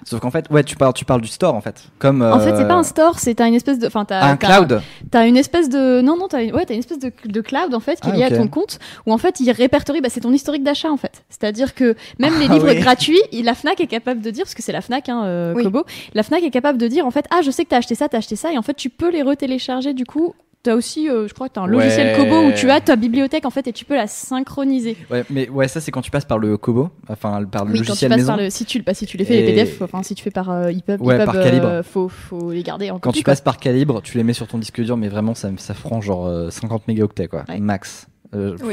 Sauf 0.04 0.20
qu'en 0.20 0.32
fait, 0.32 0.50
ouais, 0.50 0.64
tu 0.64 0.76
parles, 0.76 0.94
tu 0.94 1.06
parles 1.06 1.22
du 1.22 1.28
store 1.28 1.56
en 1.56 1.62
fait. 1.62 1.84
Comme, 2.00 2.22
En 2.22 2.40
fait, 2.40 2.56
c'est 2.56 2.68
pas 2.68 2.74
un 2.74 2.82
euh, 2.82 2.84
store, 2.84 3.20
c'est 3.20 3.36
t'as 3.36 3.48
une 3.48 3.56
espèce 3.56 3.80
de, 3.80 3.88
enfin 3.88 4.06
t'as 4.06 4.24
un 4.24 4.38
cloud. 4.38 4.82
T'as 5.10 5.28
une 5.28 5.38
espèce 5.38 5.70
de, 5.70 6.02
non 6.02 6.18
non, 6.18 6.28
t'as 6.28 6.44
ouais, 6.44 6.66
t'as 6.66 6.74
une 6.74 6.80
espèce 6.80 7.00
de, 7.00 7.12
de 7.26 7.42
cloud 7.42 7.74
en 7.74 7.80
fait 7.80 8.00
qui 8.00 8.10
est 8.10 8.14
ah, 8.14 8.16
lié 8.16 8.24
à 8.24 8.32
ton 8.32 8.48
compte 8.48 8.80
où 9.06 9.14
en 9.14 9.18
fait 9.18 9.40
il 9.40 9.52
répertorie, 9.52 10.02
bah, 10.02 10.10
c'est 10.10 10.22
ton 10.22 10.34
historique 10.34 10.64
d'achat 10.64 10.92
en 10.92 10.98
fait. 10.98 11.24
C'est-à-dire 11.30 11.74
que 11.74 11.96
même 12.20 12.38
les 12.40 12.48
ah, 12.50 12.54
livres 12.54 12.74
gratuits, 12.82 13.22
la 13.32 13.56
Fnac 13.56 13.80
est 13.80 13.88
capable 13.88 14.22
de 14.22 14.30
dire, 14.30 14.44
parce 14.44 14.56
que 14.56 14.62
c'est 14.62 14.72
la 14.72 14.82
Fnac, 14.82 15.10
hein, 15.10 15.24
euh, 15.26 15.54
Kobo, 15.62 15.86
la 16.14 16.24
Fnac 16.24 16.44
est 16.44 16.52
capable 16.52 16.78
de 16.78 16.88
dire 16.88 17.06
en 17.06 17.12
fait, 17.12 17.26
ah 17.32 17.42
je 17.44 17.52
sais 17.52 17.64
que 17.64 17.70
t'as 17.70 17.78
acheté 17.78 17.96
ça, 17.96 18.10
t'as 18.10 18.20
acheté 18.20 18.36
ça, 18.36 18.52
et 18.52 18.58
en 18.58 18.62
fait 18.64 18.76
tu 18.76 18.90
peux 18.90 19.10
les 19.10 19.22
retélécharger 19.22 19.94
du 19.94 20.06
coup 20.06 20.34
T'as 20.63 20.76
aussi, 20.76 21.10
euh, 21.10 21.28
je 21.28 21.34
crois 21.34 21.50
que 21.50 21.54
t'as 21.54 21.62
un 21.62 21.67
logiciel 21.67 22.15
Kobo 22.15 22.47
où 22.47 22.52
tu 22.52 22.69
as 22.69 22.82
ta 22.82 22.95
bibliothèque 22.95 23.45
en 23.45 23.50
fait 23.50 23.67
et 23.67 23.74
tu 23.74 23.84
peux 23.84 23.95
la 23.95 24.06
synchroniser. 24.06 24.95
Ouais, 25.10 25.24
mais 25.32 25.50
ouais, 25.50 25.67
ça 25.67 25.82
c'est 25.82 25.89
quand 25.89 26.04
tu 26.04 26.12
passes 26.12 26.26
par 26.26 26.38
le 26.38 26.56
Kobo, 26.56 26.91
enfin 27.10 27.43
par 27.45 27.65
le 27.65 27.74
logiciel 27.74 28.15
maison. 28.15 28.38
si 28.50 28.65
tu, 28.65 28.80
bah, 28.84 28.93
si 28.93 29.08
tu 29.08 29.17
les 29.17 29.26
fais 29.26 29.41
les 29.41 29.45
PDF, 29.45 29.82
enfin 29.82 30.04
si 30.04 30.13
tu 30.13 30.24
fais 30.24 30.30
par 30.30 30.52
euh, 30.52 30.67
EPUB, 30.67 31.02
ouais, 31.02 31.26
par 31.26 31.34
calibre. 31.34 31.65
Euh, 31.65 31.84
faut, 31.84 32.10
faut 32.10 32.52
les 32.52 32.62
garder 32.62 32.91
en 32.91 33.00
Quand 33.00 33.12
tu 33.12 33.24
passes 33.24 33.41
par 33.41 33.58
calibre, 33.58 34.04
tu 34.04 34.17
les 34.17 34.24
mets 34.24 34.34
sur 34.34 34.47
ton 34.47 34.60
disque 34.60 34.82
dur, 34.82 34.97
mais 34.97 35.10
vraiment 35.10 35.34
ça, 35.34 35.50
ça 35.58 35.74
frange 35.74 36.06
genre 36.06 36.52
50 36.52 36.88
mégaoctets 36.88 37.28
quoi, 37.28 37.43
max. 37.60 38.08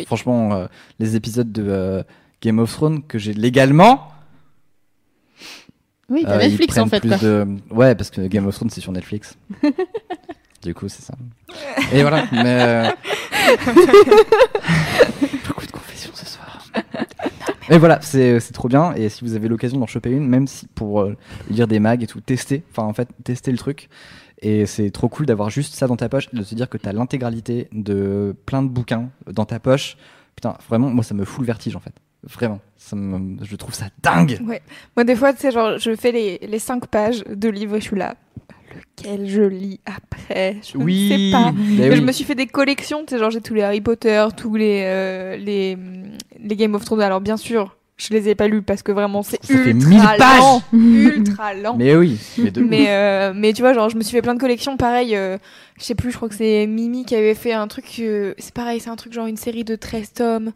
Franchement, 0.04 0.66
les 0.98 1.16
épisodes 1.16 1.50
de 1.50 2.04
Game 2.42 2.58
of 2.58 2.70
Thrones 2.70 3.02
que 3.02 3.18
j'ai 3.18 3.32
légalement. 3.32 4.08
Oui, 6.10 6.22
t'as 6.26 6.38
Netflix 6.38 6.76
en 6.76 6.86
fait. 6.86 7.06
De... 7.06 7.46
Ouais, 7.70 7.94
parce 7.94 8.10
que 8.10 8.26
Game 8.26 8.46
of 8.46 8.54
Thrones 8.54 8.70
c'est 8.70 8.80
sur 8.80 8.92
Netflix. 8.92 9.38
Du 10.62 10.74
coup, 10.74 10.88
c'est 10.88 11.02
ça. 11.02 11.14
Et 11.92 12.02
voilà. 12.02 12.24
Mais 12.32 12.44
euh, 12.46 12.90
Beaucoup 15.46 15.66
de 15.66 15.70
confessions 15.72 16.12
ce 16.14 16.26
soir. 16.26 16.64
Mais 17.70 17.78
voilà, 17.78 18.00
c'est 18.00 18.40
trop 18.52 18.68
bien. 18.68 18.92
Et 18.94 19.08
si 19.08 19.24
vous 19.24 19.34
avez 19.34 19.48
l'occasion 19.48 19.78
d'en 19.78 19.86
choper 19.86 20.10
une, 20.10 20.26
même 20.26 20.46
si 20.46 20.66
pour 20.66 21.00
euh, 21.00 21.16
lire 21.50 21.68
des 21.68 21.78
mags 21.80 22.02
et 22.02 22.06
tout, 22.06 22.20
tester. 22.20 22.64
Enfin, 22.70 22.84
en 22.84 22.92
fait, 22.92 23.08
tester 23.24 23.52
le 23.52 23.58
truc. 23.58 23.88
Et 24.40 24.66
c'est 24.66 24.90
trop 24.90 25.08
cool 25.08 25.26
d'avoir 25.26 25.50
juste 25.50 25.74
ça 25.74 25.86
dans 25.86 25.96
ta 25.96 26.08
poche, 26.08 26.32
de 26.32 26.42
se 26.42 26.54
dire 26.54 26.68
que 26.68 26.78
tu 26.78 26.88
as 26.88 26.92
l'intégralité 26.92 27.68
de 27.72 28.36
plein 28.46 28.62
de 28.62 28.68
bouquins 28.68 29.10
dans 29.26 29.44
ta 29.44 29.58
poche. 29.58 29.96
Putain, 30.36 30.56
vraiment, 30.68 30.90
moi, 30.90 31.02
ça 31.02 31.14
me 31.14 31.24
fout 31.24 31.40
le 31.40 31.46
vertige 31.46 31.74
en 31.74 31.80
fait. 31.80 31.92
Vraiment, 32.24 32.60
ça 32.76 32.96
je 33.42 33.56
trouve 33.56 33.74
ça 33.74 33.86
dingue. 34.02 34.38
Ouais. 34.44 34.62
Moi, 34.96 35.04
des 35.04 35.16
fois, 35.16 35.32
tu 35.32 35.40
sais, 35.40 35.50
genre, 35.50 35.78
je 35.78 35.94
fais 35.94 36.12
les, 36.12 36.38
les 36.38 36.58
5 36.58 36.86
pages 36.86 37.24
de 37.24 37.48
livres 37.48 37.76
et 37.76 37.80
je 37.80 37.86
suis 37.86 37.96
là 37.96 38.16
lequel 38.74 39.28
je 39.28 39.42
lis 39.42 39.80
après. 39.86 40.56
Je 40.62 40.78
oui, 40.78 41.08
ne 41.10 41.16
sais 41.16 41.32
pas. 41.32 41.52
Mais 41.56 41.96
Je 41.96 42.02
me 42.02 42.12
suis 42.12 42.24
fait 42.24 42.34
des 42.34 42.46
collections, 42.46 43.04
tu 43.06 43.14
sais, 43.14 43.18
genre 43.18 43.30
j'ai 43.30 43.40
tous 43.40 43.54
les 43.54 43.62
Harry 43.62 43.80
Potter, 43.80 44.26
tous 44.36 44.54
les, 44.54 44.82
euh, 44.84 45.36
les, 45.36 45.76
les 46.40 46.56
Game 46.56 46.74
of 46.74 46.84
Thrones. 46.84 47.00
Alors 47.00 47.20
bien 47.20 47.36
sûr, 47.36 47.76
je 47.96 48.12
les 48.12 48.28
ai 48.28 48.34
pas 48.34 48.48
lus 48.48 48.62
parce 48.62 48.82
que 48.82 48.92
vraiment 48.92 49.22
c'est 49.22 49.40
ultra 49.48 50.16
lent, 50.16 50.62
ultra 50.72 51.54
lent. 51.54 51.76
Mais 51.76 51.96
oui. 51.96 52.18
Mais, 52.56 52.86
euh, 52.88 53.32
mais, 53.34 53.52
tu 53.52 53.62
vois, 53.62 53.72
genre 53.72 53.88
je 53.88 53.96
me 53.96 54.02
suis 54.02 54.12
fait 54.12 54.22
plein 54.22 54.34
de 54.34 54.40
collections. 54.40 54.76
Pareil, 54.76 55.16
euh, 55.16 55.38
je 55.78 55.84
sais 55.84 55.94
plus, 55.94 56.10
je 56.10 56.16
crois 56.16 56.28
que 56.28 56.34
c'est 56.34 56.66
Mimi 56.66 57.04
qui 57.04 57.14
avait 57.14 57.34
fait 57.34 57.52
un 57.52 57.66
truc. 57.68 57.86
c'est 57.86 58.54
pareil, 58.54 58.80
c'est 58.80 58.90
un 58.90 58.96
truc 58.96 59.12
genre 59.12 59.26
une 59.26 59.36
série 59.36 59.64
de 59.64 59.76
13 59.76 60.12
tomes, 60.12 60.52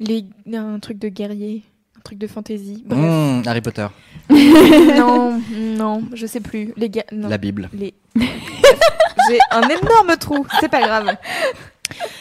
les, 0.00 0.24
un 0.52 0.78
truc 0.78 0.98
de 0.98 1.08
guerrier 1.08 1.62
truc 2.06 2.18
de 2.18 2.26
fantasy. 2.28 2.84
Mmh, 2.88 3.42
Harry 3.46 3.60
Potter. 3.60 3.88
non, 4.30 5.40
non, 5.52 6.02
je 6.14 6.26
sais 6.26 6.40
plus. 6.40 6.72
Les 6.76 6.88
gars, 6.88 7.04
La 7.10 7.36
Bible. 7.36 7.68
Les... 7.72 7.94
j'ai 8.16 9.38
un 9.50 9.62
énorme 9.62 10.16
trou. 10.18 10.46
C'est 10.60 10.70
pas 10.70 10.80
grave. 10.80 11.16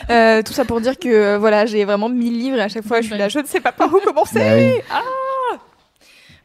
Euh, 0.09 0.41
tout 0.41 0.53
ça 0.53 0.65
pour 0.65 0.81
dire 0.81 0.97
que 0.97 1.07
euh, 1.07 1.37
voilà, 1.37 1.65
j'ai 1.65 1.85
vraiment 1.85 2.09
1000 2.09 2.33
livres 2.33 2.57
et 2.57 2.61
à 2.61 2.67
chaque 2.67 2.85
fois 2.85 3.01
je 3.01 3.07
suis 3.07 3.17
là, 3.17 3.29
je 3.29 3.39
ne 3.39 3.45
sais 3.45 3.59
pas 3.59 3.71
par 3.71 3.93
où 3.93 3.99
commencer. 3.99 4.81
Bah 4.89 5.01
ah 5.01 5.57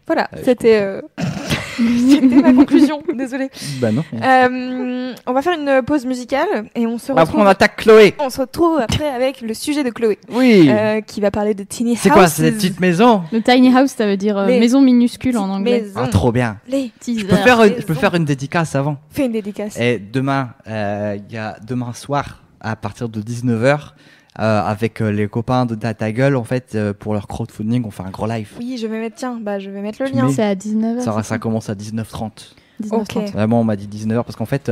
voilà, 0.07 0.29
c'était. 0.45 1.01
Euh, 1.81 2.11
c'était 2.11 2.43
ma 2.43 2.53
conclusion, 2.53 3.03
désolée. 3.15 3.51
Bah 3.81 3.93
non. 3.93 4.05
Euh, 4.15 5.15
on 5.27 5.33
va 5.33 5.43
faire 5.43 5.59
une 5.59 5.83
pause 5.83 6.07
musicale 6.07 6.49
et 6.75 6.87
on 6.87 6.99
se 6.99 7.13
retrouve. 7.13 7.19
Après, 7.19 7.39
on 7.39 7.47
attaque 7.47 7.77
Chloé. 7.77 8.15
On 8.19 8.31
se 8.31 8.41
retrouve 8.41 8.79
après 8.79 9.09
avec 9.09 9.41
le 9.41 9.55
sujet 9.55 9.83
de 9.85 9.91
Chloé. 9.91 10.19
Oui. 10.33 10.69
Euh, 10.69 11.01
qui 11.01 11.21
va 11.21 11.31
parler 11.31 11.55
de 11.55 11.65
tiny 11.65 11.93
house. 11.93 12.01
C'est 12.03 12.11
quoi 12.11 12.27
cette 12.29 12.55
petite 12.57 12.81
maison 12.81 13.23
Le 13.33 13.43
tiny 13.43 13.75
house, 13.75 13.91
ça 13.97 14.07
veut 14.07 14.17
dire 14.17 14.37
euh, 14.39 14.47
maison 14.47 14.81
minuscule 14.81 15.37
en 15.39 15.49
anglais. 15.49 15.87
Ah, 15.97 16.09
trop 16.09 16.33
bien. 16.33 16.59
Les 16.69 16.91
je 17.07 17.25
peux 17.25 17.37
faire, 17.37 17.63
une, 17.63 17.77
je 17.79 17.87
peux 17.87 17.95
faire 17.95 18.15
une 18.15 18.25
dédicace 18.25 18.75
avant. 18.75 18.99
Fais 19.11 19.27
une 19.27 19.33
dédicace. 19.33 19.79
Et 19.79 19.99
demain, 19.99 20.51
il 20.67 21.33
y 21.33 21.37
a 21.37 21.57
demain 21.67 21.93
soir 21.93 22.43
à 22.61 22.77
partir 22.77 23.09
de 23.09 23.21
19h 23.23 23.61
Euh, 23.65 24.20
avec 24.41 25.01
les 25.01 25.29
copains 25.29 25.67
de 25.67 25.75
Data 25.75 26.11
Gueule, 26.11 26.37
en 26.37 26.45
fait, 26.45 26.77
pour 26.99 27.13
leur 27.15 27.29
crowdfunding, 27.29 27.85
on 27.85 27.91
fait 27.91 28.03
un 28.03 28.11
gros 28.11 28.27
live. 28.27 28.53
Oui, 28.59 28.79
je 28.81 28.87
vais 28.87 28.99
mettre, 28.99 29.17
tiens, 29.17 29.39
bah, 29.41 29.59
je 29.59 29.71
vais 29.71 29.81
mettre 29.81 30.03
le 30.03 30.09
lien. 30.11 30.31
C'est 30.31 30.43
à 30.43 30.55
19h. 30.55 31.01
Ça, 31.01 31.23
ça 31.23 31.39
commence 31.39 31.69
à 31.69 31.75
19h30. 31.75 32.55
19h30. 32.83 33.33
Vraiment, 33.33 33.61
on 33.61 33.65
m'a 33.65 33.77
dit 33.77 33.87
19h 33.87 34.25
parce 34.25 34.37
qu'en 34.37 34.47
fait, 34.47 34.71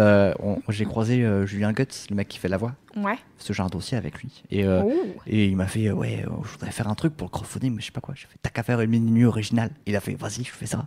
j'ai 0.68 0.84
croisé 0.84 1.26
Julien 1.44 1.72
Guts, 1.72 1.84
le 2.10 2.16
mec 2.16 2.28
qui 2.28 2.38
fait 2.38 2.48
la 2.48 2.56
voix. 2.56 2.72
Ouais. 2.96 3.18
Parce 3.36 3.46
que 3.46 3.52
j'ai 3.52 3.62
un 3.62 3.66
dossier 3.66 3.96
avec 3.98 4.18
lui. 4.20 4.42
Et, 4.50 4.66
oh. 4.66 4.90
et 5.26 5.46
il 5.46 5.56
m'a 5.56 5.66
fait, 5.66 5.90
ouais, 5.90 6.24
je 6.24 6.48
voudrais 6.48 6.70
faire 6.70 6.88
un 6.88 6.94
truc 6.94 7.14
pour 7.16 7.26
le 7.26 7.30
crowdfunding, 7.30 7.74
mais 7.74 7.80
je 7.80 7.86
sais 7.86 7.92
pas 7.92 8.00
quoi. 8.00 8.14
J'ai 8.16 8.26
fait, 8.26 8.38
t'as 8.40 8.50
qu'à 8.50 8.62
faire 8.62 8.80
une 8.80 8.90
mini 8.90 9.24
originale. 9.24 9.70
Il 9.86 9.94
a 9.94 10.00
fait, 10.00 10.14
vas-y, 10.14 10.44
je 10.44 10.50
fais 10.50 10.66
ça. 10.66 10.86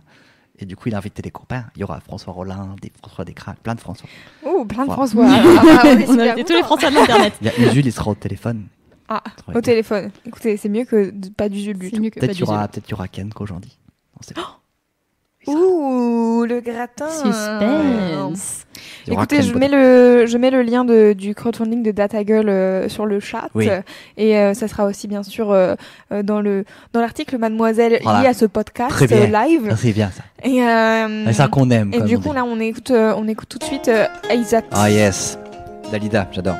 Et 0.58 0.66
du 0.66 0.76
coup, 0.76 0.88
il 0.88 0.94
a 0.94 0.98
invité 0.98 1.22
des 1.22 1.30
copains. 1.30 1.64
Il 1.76 1.80
y 1.80 1.84
aura 1.84 2.00
François 2.00 2.32
Rollin, 2.32 2.76
des 2.80 2.92
François 2.98 3.24
Descraques, 3.24 3.58
plein 3.60 3.74
de 3.74 3.80
François. 3.80 4.08
Oh, 4.44 4.64
plein 4.64 4.86
de 4.86 4.92
François. 4.92 5.26
Ah, 5.28 5.80
ah, 5.84 5.94
on 6.08 6.18
a 6.18 6.32
invité 6.32 6.44
tous 6.44 6.52
les 6.54 6.62
François 6.62 6.90
de 6.90 6.94
l'Internet. 6.94 7.34
Il 7.40 7.46
y 7.46 7.50
a 7.50 7.70
Usul, 7.70 7.86
il 7.86 7.92
sera 7.92 8.10
au 8.10 8.14
téléphone. 8.14 8.66
Ah, 9.08 9.22
au 9.54 9.60
téléphone. 9.60 10.10
Écoutez, 10.24 10.56
c'est 10.56 10.68
mieux 10.68 10.84
que 10.84 11.12
pas 11.30 11.48
d'Usul 11.48 11.78
du 11.78 11.90
tout. 11.90 12.00
Peut-être 12.00 12.32
qu'il 12.32 12.90
y 12.90 12.94
aura 12.94 13.08
Ken 13.08 13.32
qu'aujourd'hui. 13.32 13.76
On 14.18 14.22
sait 14.22 14.34
pas. 14.34 14.61
Ouh, 15.46 16.44
le 16.48 16.60
gratin. 16.60 17.08
Suspense. 17.10 18.66
Écoutez, 19.08 19.42
je 19.42 19.54
mets, 19.54 19.68
le, 19.68 20.26
je 20.26 20.38
mets 20.38 20.50
le 20.50 20.62
lien 20.62 20.84
de, 20.84 21.12
du 21.12 21.34
crowdfunding 21.34 21.82
de 21.82 21.90
DataGull 21.90 22.48
euh, 22.48 22.88
sur 22.88 23.06
le 23.06 23.20
chat. 23.20 23.48
Et 24.16 24.38
euh, 24.38 24.54
ça 24.54 24.68
sera 24.68 24.84
aussi, 24.84 25.08
bien 25.08 25.22
sûr, 25.22 25.50
euh, 25.50 25.74
dans 26.22 26.40
le 26.40 26.64
dans 26.92 27.00
l'article 27.00 27.38
Mademoiselle 27.38 27.92
lié 27.92 28.26
à 28.26 28.34
ce 28.34 28.46
podcast 28.46 29.00
live. 29.10 29.74
C'est 29.76 29.92
bien 29.92 30.10
ça. 30.10 30.22
Et, 30.44 30.60
c'est 31.26 31.32
ça 31.32 31.48
qu'on 31.48 31.70
aime. 31.70 31.92
Et 31.92 32.00
du 32.02 32.18
coup, 32.18 32.32
là, 32.32 32.44
on 32.44 32.58
écoute, 32.60 32.92
on 32.92 33.26
écoute 33.28 33.48
tout 33.48 33.58
de 33.58 33.64
suite 33.64 33.90
Isaac. 34.32 34.64
Ah, 34.72 34.90
yes. 34.90 35.38
Dalida, 35.90 36.28
j'adore. 36.32 36.56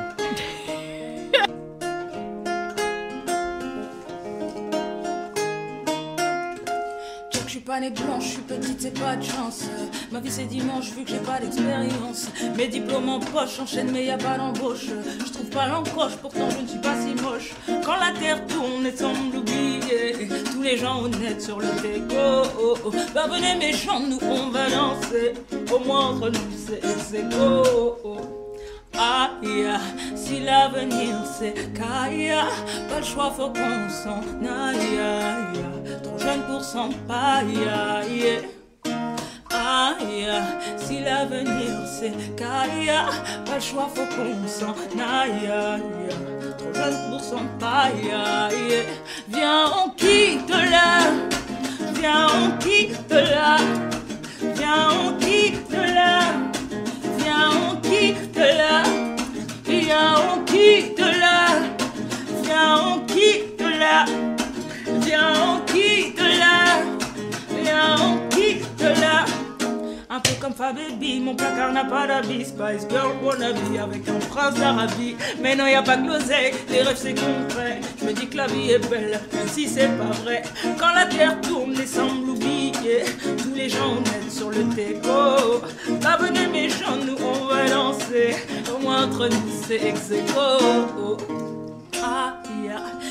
Je 8.20 8.26
suis 8.26 8.42
petite, 8.42 8.80
c'est 8.80 8.98
pas 8.98 9.16
de 9.16 9.24
chance. 9.24 9.64
Ma 10.12 10.20
vie 10.20 10.30
c'est 10.30 10.44
dimanche, 10.44 10.90
vu 10.92 11.04
que 11.04 11.10
j'ai 11.10 11.18
pas 11.18 11.40
d'expérience. 11.40 12.28
Mes 12.56 12.68
diplômes 12.68 13.08
en 13.08 13.18
poche, 13.18 13.58
enchaîne, 13.60 13.90
mais 13.92 14.04
y 14.04 14.10
a 14.10 14.18
pas 14.18 14.38
d'embauche. 14.38 14.86
Je 14.86 15.32
trouve 15.32 15.50
pas 15.50 15.66
l'encoche, 15.66 16.16
pourtant 16.20 16.48
je 16.50 16.62
ne 16.62 16.66
suis 16.68 16.78
pas 16.78 16.94
si 17.00 17.14
moche. 17.22 17.52
Quand 17.84 17.96
la 17.96 18.12
terre 18.18 18.46
tourne 18.46 18.86
et 18.86 18.96
semble 18.96 19.36
oublier, 19.36 20.28
tous 20.52 20.62
les 20.62 20.76
gens 20.76 21.02
honnêtes 21.02 21.42
sur 21.42 21.58
le 21.58 21.66
déco. 21.82 22.14
Oh, 22.60 22.74
oh. 22.84 22.90
Bah 23.14 23.26
venez 23.28 23.56
méchants, 23.56 24.00
nous 24.00 24.18
on 24.22 24.50
va 24.50 24.70
danser. 24.70 25.32
Au 25.72 25.78
moins 25.80 26.10
entre 26.10 26.30
nous 26.30 26.40
c'est 27.10 27.28
beau. 27.28 28.41
Aïe, 28.98 29.68
si 30.14 30.40
l'avenir 30.40 31.16
c'est 31.38 31.72
Kaya, 31.72 32.44
pas 32.88 32.98
le 32.98 33.04
choix, 33.04 33.30
faut 33.36 33.48
qu'on 33.48 33.88
s'en 33.88 34.20
aille. 34.46 35.00
Trop 36.02 36.18
jeune 36.18 36.42
pour 36.42 36.62
s'en 36.62 36.90
paille. 37.08 37.68
Aïe, 39.50 40.28
si 40.76 41.00
l'avenir 41.00 41.86
c'est 41.86 42.36
Kaya, 42.36 43.06
pas 43.46 43.54
le 43.54 43.60
choix, 43.60 43.88
faut 43.94 44.06
qu'on 44.14 44.46
s'en 44.46 44.74
aille. 45.00 45.50
Trop 46.58 46.74
jeune 46.74 47.10
pour 47.10 47.20
s'en 47.20 47.44
paille. 47.58 48.14
Viens, 49.28 49.64
on 49.84 49.90
quitte 49.90 50.50
là. 50.50 51.10
Viens, 51.94 52.26
on 52.26 52.58
quitte 52.58 53.10
là. 53.10 53.56
Viens, 54.54 54.88
on 55.06 55.16
quitte 55.18 55.72
là. 55.72 56.20
On 57.50 57.76
quitte 57.76 58.36
là. 58.36 58.82
Viens, 59.66 60.14
on 60.34 60.44
quitte 60.44 60.98
là. 60.98 61.46
Viens, 62.42 62.78
on 62.86 63.00
quitte 63.06 63.60
là. 63.60 64.04
Viens, 65.00 65.32
on 65.46 65.60
quitte 65.72 65.91
Un 70.14 70.20
peu 70.20 70.34
comme 70.38 70.52
Fababy, 70.52 71.20
mon 71.20 71.34
placard 71.34 71.72
n'a 71.72 71.86
pas 71.86 72.06
d'habit. 72.06 72.44
Spice 72.44 72.86
Girl 72.90 73.12
wannabe 73.24 73.56
avec 73.82 74.06
un 74.06 74.18
prince 74.18 74.56
d'Arabie. 74.56 75.16
Mais 75.42 75.56
non, 75.56 75.66
y 75.66 75.74
a 75.74 75.82
pas 75.82 75.96
que 75.96 76.06
l'oseille, 76.06 76.52
les 76.68 76.82
rêves 76.82 76.98
c'est 76.98 77.14
concret. 77.14 77.80
Je 77.98 78.04
me 78.04 78.12
dis 78.12 78.28
que 78.28 78.36
la 78.36 78.46
vie 78.46 78.72
est 78.72 78.90
belle, 78.90 79.18
même 79.32 79.48
si 79.48 79.66
c'est 79.66 79.88
pas 79.88 80.12
vrai. 80.22 80.42
Quand 80.78 80.92
la 80.94 81.06
terre 81.06 81.40
tourne 81.40 81.72
et 81.80 81.86
semble 81.86 82.28
oublier, 82.28 83.04
tous 83.38 83.54
les 83.54 83.70
gens 83.70 83.94
mettent 83.94 84.30
sur 84.30 84.50
le 84.50 84.64
déco. 84.64 85.62
Pas 86.02 86.18
venez 86.18 86.46
méchants, 86.46 86.98
nous 87.06 87.16
on 87.16 87.46
va 87.46 87.70
danser. 87.70 88.36
Au 88.70 88.82
moins 88.82 89.06
entre 89.06 89.28
nous 89.28 89.64
c'est 89.66 89.82
ex 89.82 90.10
Ah, 92.04 92.42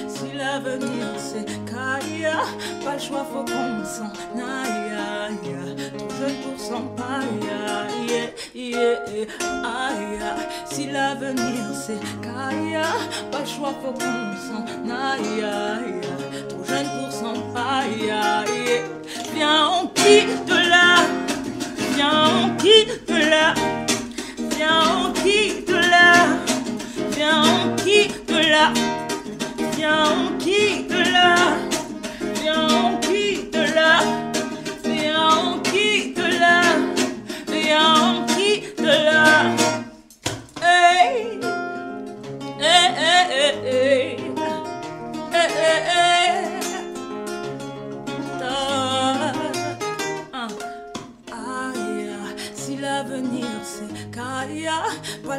si 0.08 0.38
l'avenir 0.38 1.08
c'est 1.18 1.61
Kaya, 1.82 2.42
pas 2.84 2.94
le 2.94 3.00
choix, 3.00 3.26
faut 3.32 3.44
qu'on 3.44 3.84
s'en 3.86 4.12
aille. 4.38 4.94
Trop 5.98 6.10
jeune 6.20 6.38
pour 6.44 6.60
s'en 6.60 6.82
paille. 6.96 7.50
Si 10.70 10.88
l'avenir 10.88 11.66
c'est 11.74 12.00
Kaya, 12.22 12.86
pas 13.32 13.40
le 13.40 13.46
choix, 13.46 13.74
faut 13.82 13.94
qu'on 13.94 14.34
s'en 14.48 14.64
aille. 14.94 15.44
Trop 16.50 16.64
jeune 16.66 16.90
pour 17.00 17.12
s'en 17.12 17.38
paille. 17.54 18.14
Viens, 19.34 19.70
on 19.80 19.88
quitte 19.88 20.50
là. 20.50 20.88
Viens, 21.96 22.28
on 22.44 22.56
quitte 22.58 23.10
là. 23.10 23.54
Viens, 24.56 24.82
on 24.98 25.12
quitte 25.14 25.70
là. 25.72 26.14
Viens, 27.12 27.42
on 27.44 27.76
quitte 27.76 28.32
là. 28.32 28.72
Viens, 29.78 30.04
on 30.14 30.38
quitte 30.38 30.92
là. 30.92 31.01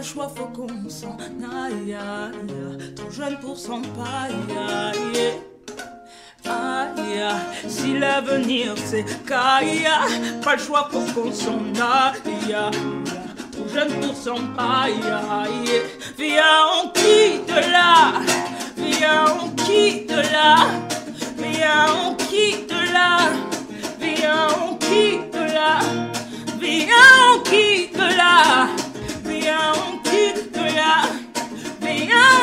Le 0.02 0.08
choix, 0.08 0.32
faut 0.34 0.46
qu'on 0.46 0.90
s'en 0.90 1.16
aille. 1.64 1.96
Trop 2.96 3.10
jeune 3.10 3.38
pour 3.38 3.56
s'en 3.56 3.82
paille. 3.82 4.34
Aïe, 6.44 7.22
si 7.68 7.98
l'avenir 7.98 8.74
c'est 8.84 9.04
Kaya, 9.24 10.00
pas 10.42 10.56
le 10.56 10.60
choix, 10.60 10.88
faut 10.90 11.06
qu'on 11.14 11.32
s'en 11.32 11.60
aille. 11.80 12.56
Trop 13.52 13.68
jeune 13.72 13.92
pour 14.00 14.16
s'en 14.16 14.40
paille. 14.56 15.00
Viens, 16.18 16.42
on 16.82 16.88
quitte 16.88 17.54
là. 17.70 18.14
Viens, 18.76 19.24
on 19.40 19.50
quitte 19.50 20.10
là. 20.10 20.56
Viens, 21.38 21.86
on 22.08 22.14
quitte 22.16 22.72
là. 22.92 23.18
Viens, 24.00 24.46
on 24.66 24.74
quitte 24.74 25.34
là. 25.34 25.78
Viens, 26.58 26.98
on 27.34 27.40
quitte 27.44 27.96
là. 27.96 28.81
Vem, 30.92 31.26
venha. 31.80 32.41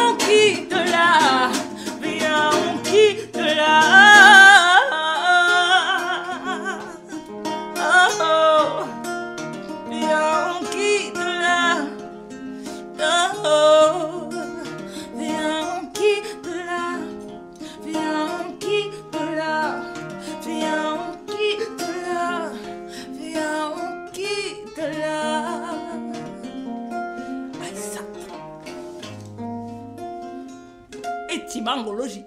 Étymologie. 31.75 32.23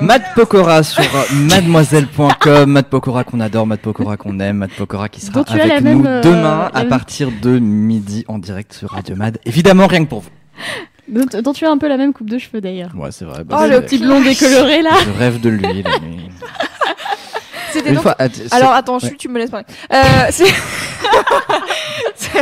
Matt 0.00 0.22
Pokora 0.34 0.82
sur 0.82 1.02
mademoiselle.com. 1.32 2.70
Matt 2.70 2.88
Pokora 2.88 3.24
qu'on 3.24 3.40
adore, 3.40 3.66
Matt 3.66 3.80
Pokora 3.80 4.16
qu'on 4.16 4.38
aime, 4.40 4.58
Matt 4.58 4.72
Pokora 4.72 5.08
qui 5.08 5.20
sera 5.20 5.40
avec 5.48 5.80
nous 5.82 6.02
même, 6.02 6.20
demain 6.22 6.70
euh, 6.74 6.78
à 6.78 6.84
partir 6.84 7.30
de 7.42 7.58
midi 7.58 8.24
en 8.28 8.38
direct 8.38 8.72
sur 8.72 8.90
Radio 8.90 9.16
Mad. 9.16 9.38
Évidemment, 9.44 9.86
rien 9.86 10.04
que 10.04 10.08
pour 10.10 10.20
vous. 10.20 10.30
Dont, 11.08 11.40
dont 11.42 11.52
tu 11.52 11.64
as 11.64 11.70
un 11.70 11.78
peu 11.78 11.88
la 11.88 11.96
même 11.96 12.12
coupe 12.12 12.28
de 12.30 12.38
cheveux 12.38 12.60
d'ailleurs. 12.60 12.90
Ouais, 12.96 13.10
c'est 13.12 13.24
vrai. 13.24 13.42
Oh, 13.50 13.64
le 13.68 13.80
Petit 13.80 13.98
blond 13.98 14.20
décoloré 14.20 14.82
là. 14.82 14.90
Je 15.04 15.18
rêve 15.18 15.40
de 15.40 15.48
lui 15.50 15.82
la 15.82 15.98
nuit. 16.00 16.28
C'était 17.72 17.92
donc- 17.92 18.02
fois- 18.02 18.16
Alors 18.52 18.72
attends, 18.72 18.98
ouais. 18.98 19.14
tu 19.18 19.28
me 19.28 19.38
laisses 19.38 19.50
parler. 19.50 19.66
Euh, 19.92 20.30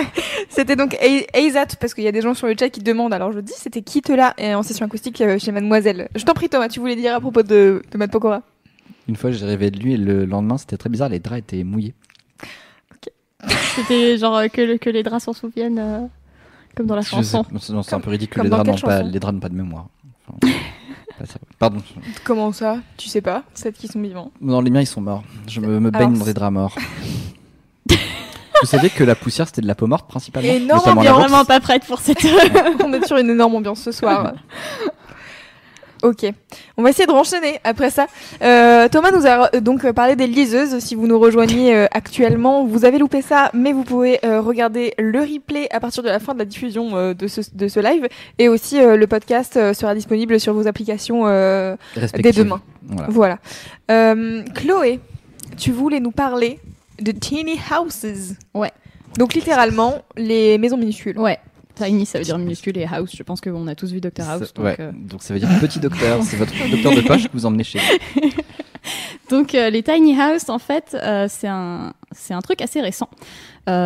C'était 0.48 0.76
donc 0.76 0.96
Aizat, 1.00 1.66
parce 1.80 1.94
qu'il 1.94 2.04
y 2.04 2.08
a 2.08 2.12
des 2.12 2.20
gens 2.20 2.34
sur 2.34 2.46
le 2.46 2.54
chat 2.58 2.68
qui 2.68 2.80
demandent, 2.80 3.12
alors 3.12 3.32
je 3.32 3.40
dis, 3.40 3.52
c'était 3.56 3.82
qui 3.82 4.02
te 4.02 4.12
là 4.12 4.34
en 4.38 4.62
session 4.62 4.86
acoustique 4.86 5.20
euh, 5.20 5.38
chez 5.38 5.52
Mademoiselle? 5.52 6.08
Je 6.14 6.24
t'en 6.24 6.34
prie 6.34 6.48
Thomas, 6.48 6.68
tu 6.68 6.80
voulais 6.80 6.96
dire 6.96 7.14
à 7.14 7.20
propos 7.20 7.42
de, 7.42 7.82
de 7.90 8.06
Pokora? 8.06 8.42
Une 9.08 9.16
fois 9.16 9.30
j'ai 9.30 9.44
rêvé 9.44 9.70
de 9.70 9.78
lui 9.78 9.94
et 9.94 9.96
le 9.96 10.24
lendemain 10.24 10.58
c'était 10.58 10.76
très 10.76 10.88
bizarre, 10.88 11.08
les 11.08 11.18
draps 11.18 11.40
étaient 11.40 11.64
mouillés. 11.64 11.94
C'était 13.76 14.16
genre 14.16 14.36
euh, 14.36 14.48
que, 14.48 14.78
que 14.78 14.88
les 14.88 15.02
draps 15.02 15.24
s'en 15.24 15.32
souviennent, 15.32 15.78
euh, 15.78 16.00
comme 16.74 16.86
dans 16.86 16.96
la 16.96 17.02
chanson. 17.02 17.44
C'est 17.60 17.94
un 17.94 18.00
peu 18.00 18.10
ridicule, 18.10 18.44
les 18.44 18.48
draps, 18.48 18.80
pas, 18.80 19.02
les 19.02 19.18
draps 19.18 19.34
n'ont 19.34 19.40
pas 19.40 19.48
de 19.48 19.54
mémoire. 19.54 19.88
Pardon. 21.58 21.80
Comment 22.24 22.52
ça? 22.52 22.78
Tu 22.96 23.08
sais 23.08 23.20
pas 23.20 23.44
Celles 23.54 23.72
qui 23.72 23.88
sont 23.88 24.00
vivants 24.00 24.32
Non, 24.40 24.60
les 24.60 24.70
miens 24.70 24.80
ils 24.80 24.86
sont 24.86 25.00
morts. 25.00 25.22
Je 25.46 25.60
me, 25.60 25.78
me 25.78 25.90
baigne 25.90 26.18
dans 26.18 26.24
des 26.24 26.34
draps 26.34 26.52
morts. 26.52 26.76
Vous 28.64 28.70
savez 28.70 28.88
que 28.88 29.04
la 29.04 29.14
poussière 29.14 29.46
c'était 29.46 29.60
de 29.60 29.66
la 29.66 29.74
peau 29.74 29.86
morte 29.86 30.08
principalement 30.08 30.50
Énorme 30.50 30.98
ambiance, 30.98 31.18
vraiment 31.18 31.44
pas 31.44 31.60
prête 31.60 31.84
pour 31.84 32.00
cette. 32.00 32.24
On 32.84 32.92
est 32.94 33.06
sur 33.06 33.18
une 33.18 33.28
énorme 33.28 33.56
ambiance 33.56 33.80
ce 33.80 33.92
soir. 33.92 34.32
Ok, 36.02 36.26
on 36.76 36.82
va 36.82 36.90
essayer 36.90 37.06
de 37.06 37.12
renchaîner 37.12 37.60
après 37.64 37.88
ça. 37.88 38.08
Euh, 38.42 38.90
Thomas 38.90 39.10
nous 39.10 39.26
a 39.26 39.48
donc 39.60 39.90
parlé 39.92 40.16
des 40.16 40.26
liseuses. 40.26 40.78
Si 40.80 40.94
vous 40.94 41.06
nous 41.06 41.18
rejoignez 41.18 41.74
euh, 41.74 41.86
actuellement, 41.92 42.62
vous 42.66 42.84
avez 42.84 42.98
loupé 42.98 43.22
ça, 43.22 43.50
mais 43.54 43.72
vous 43.72 43.84
pouvez 43.84 44.18
euh, 44.22 44.42
regarder 44.42 44.92
le 44.98 45.18
replay 45.20 45.66
à 45.70 45.80
partir 45.80 46.02
de 46.02 46.10
la 46.10 46.18
fin 46.18 46.34
de 46.34 46.40
la 46.40 46.44
diffusion 46.44 46.94
euh, 46.94 47.14
de, 47.14 47.26
ce, 47.26 47.40
de 47.54 47.68
ce 47.68 47.80
live. 47.80 48.06
Et 48.38 48.50
aussi, 48.50 48.78
le 48.80 49.06
podcast 49.06 49.54
sera 49.72 49.94
disponible 49.94 50.38
sur 50.38 50.52
vos 50.52 50.66
applications 50.66 51.24
dès 51.24 52.32
demain. 52.32 52.60
Voilà. 52.82 53.38
voilà. 53.88 54.14
Chloé, 54.54 55.00
tu 55.56 55.72
voulais 55.72 56.00
nous 56.00 56.10
parler 56.10 56.60
de 57.00 57.12
teeny 57.12 57.58
houses. 57.70 58.36
Ouais. 58.54 58.72
Donc 59.18 59.34
littéralement, 59.34 60.02
les 60.16 60.58
maisons 60.58 60.76
minuscules. 60.76 61.18
Ouais. 61.18 61.38
Tiny, 61.74 62.06
ça 62.06 62.18
veut 62.18 62.24
dire 62.24 62.38
minuscule 62.38 62.78
et 62.78 62.86
house. 62.86 63.10
Je 63.16 63.22
pense 63.24 63.40
qu'on 63.40 63.66
a 63.66 63.74
tous 63.74 63.92
vu 63.92 64.00
Doctor 64.00 64.28
House. 64.28 64.54
Donc, 64.54 64.64
ouais. 64.64 64.76
Euh. 64.78 64.92
donc 64.94 65.22
ça 65.22 65.34
veut 65.34 65.40
dire 65.40 65.48
petit 65.60 65.80
docteur. 65.80 66.22
C'est 66.22 66.36
votre 66.36 66.52
docteur 66.70 66.94
de 66.94 67.00
poche 67.00 67.24
que 67.24 67.32
vous 67.32 67.46
emmenez 67.46 67.64
chez 67.64 67.80
vous. 67.80 68.30
donc 69.30 69.54
euh, 69.54 69.70
les 69.70 69.82
tiny 69.82 70.18
house, 70.18 70.48
en 70.48 70.60
fait, 70.60 70.94
euh, 70.94 71.26
c'est 71.28 71.48
un 71.48 71.92
c'est 72.12 72.32
un 72.32 72.40
truc 72.42 72.62
assez 72.62 72.80
récent. 72.80 73.08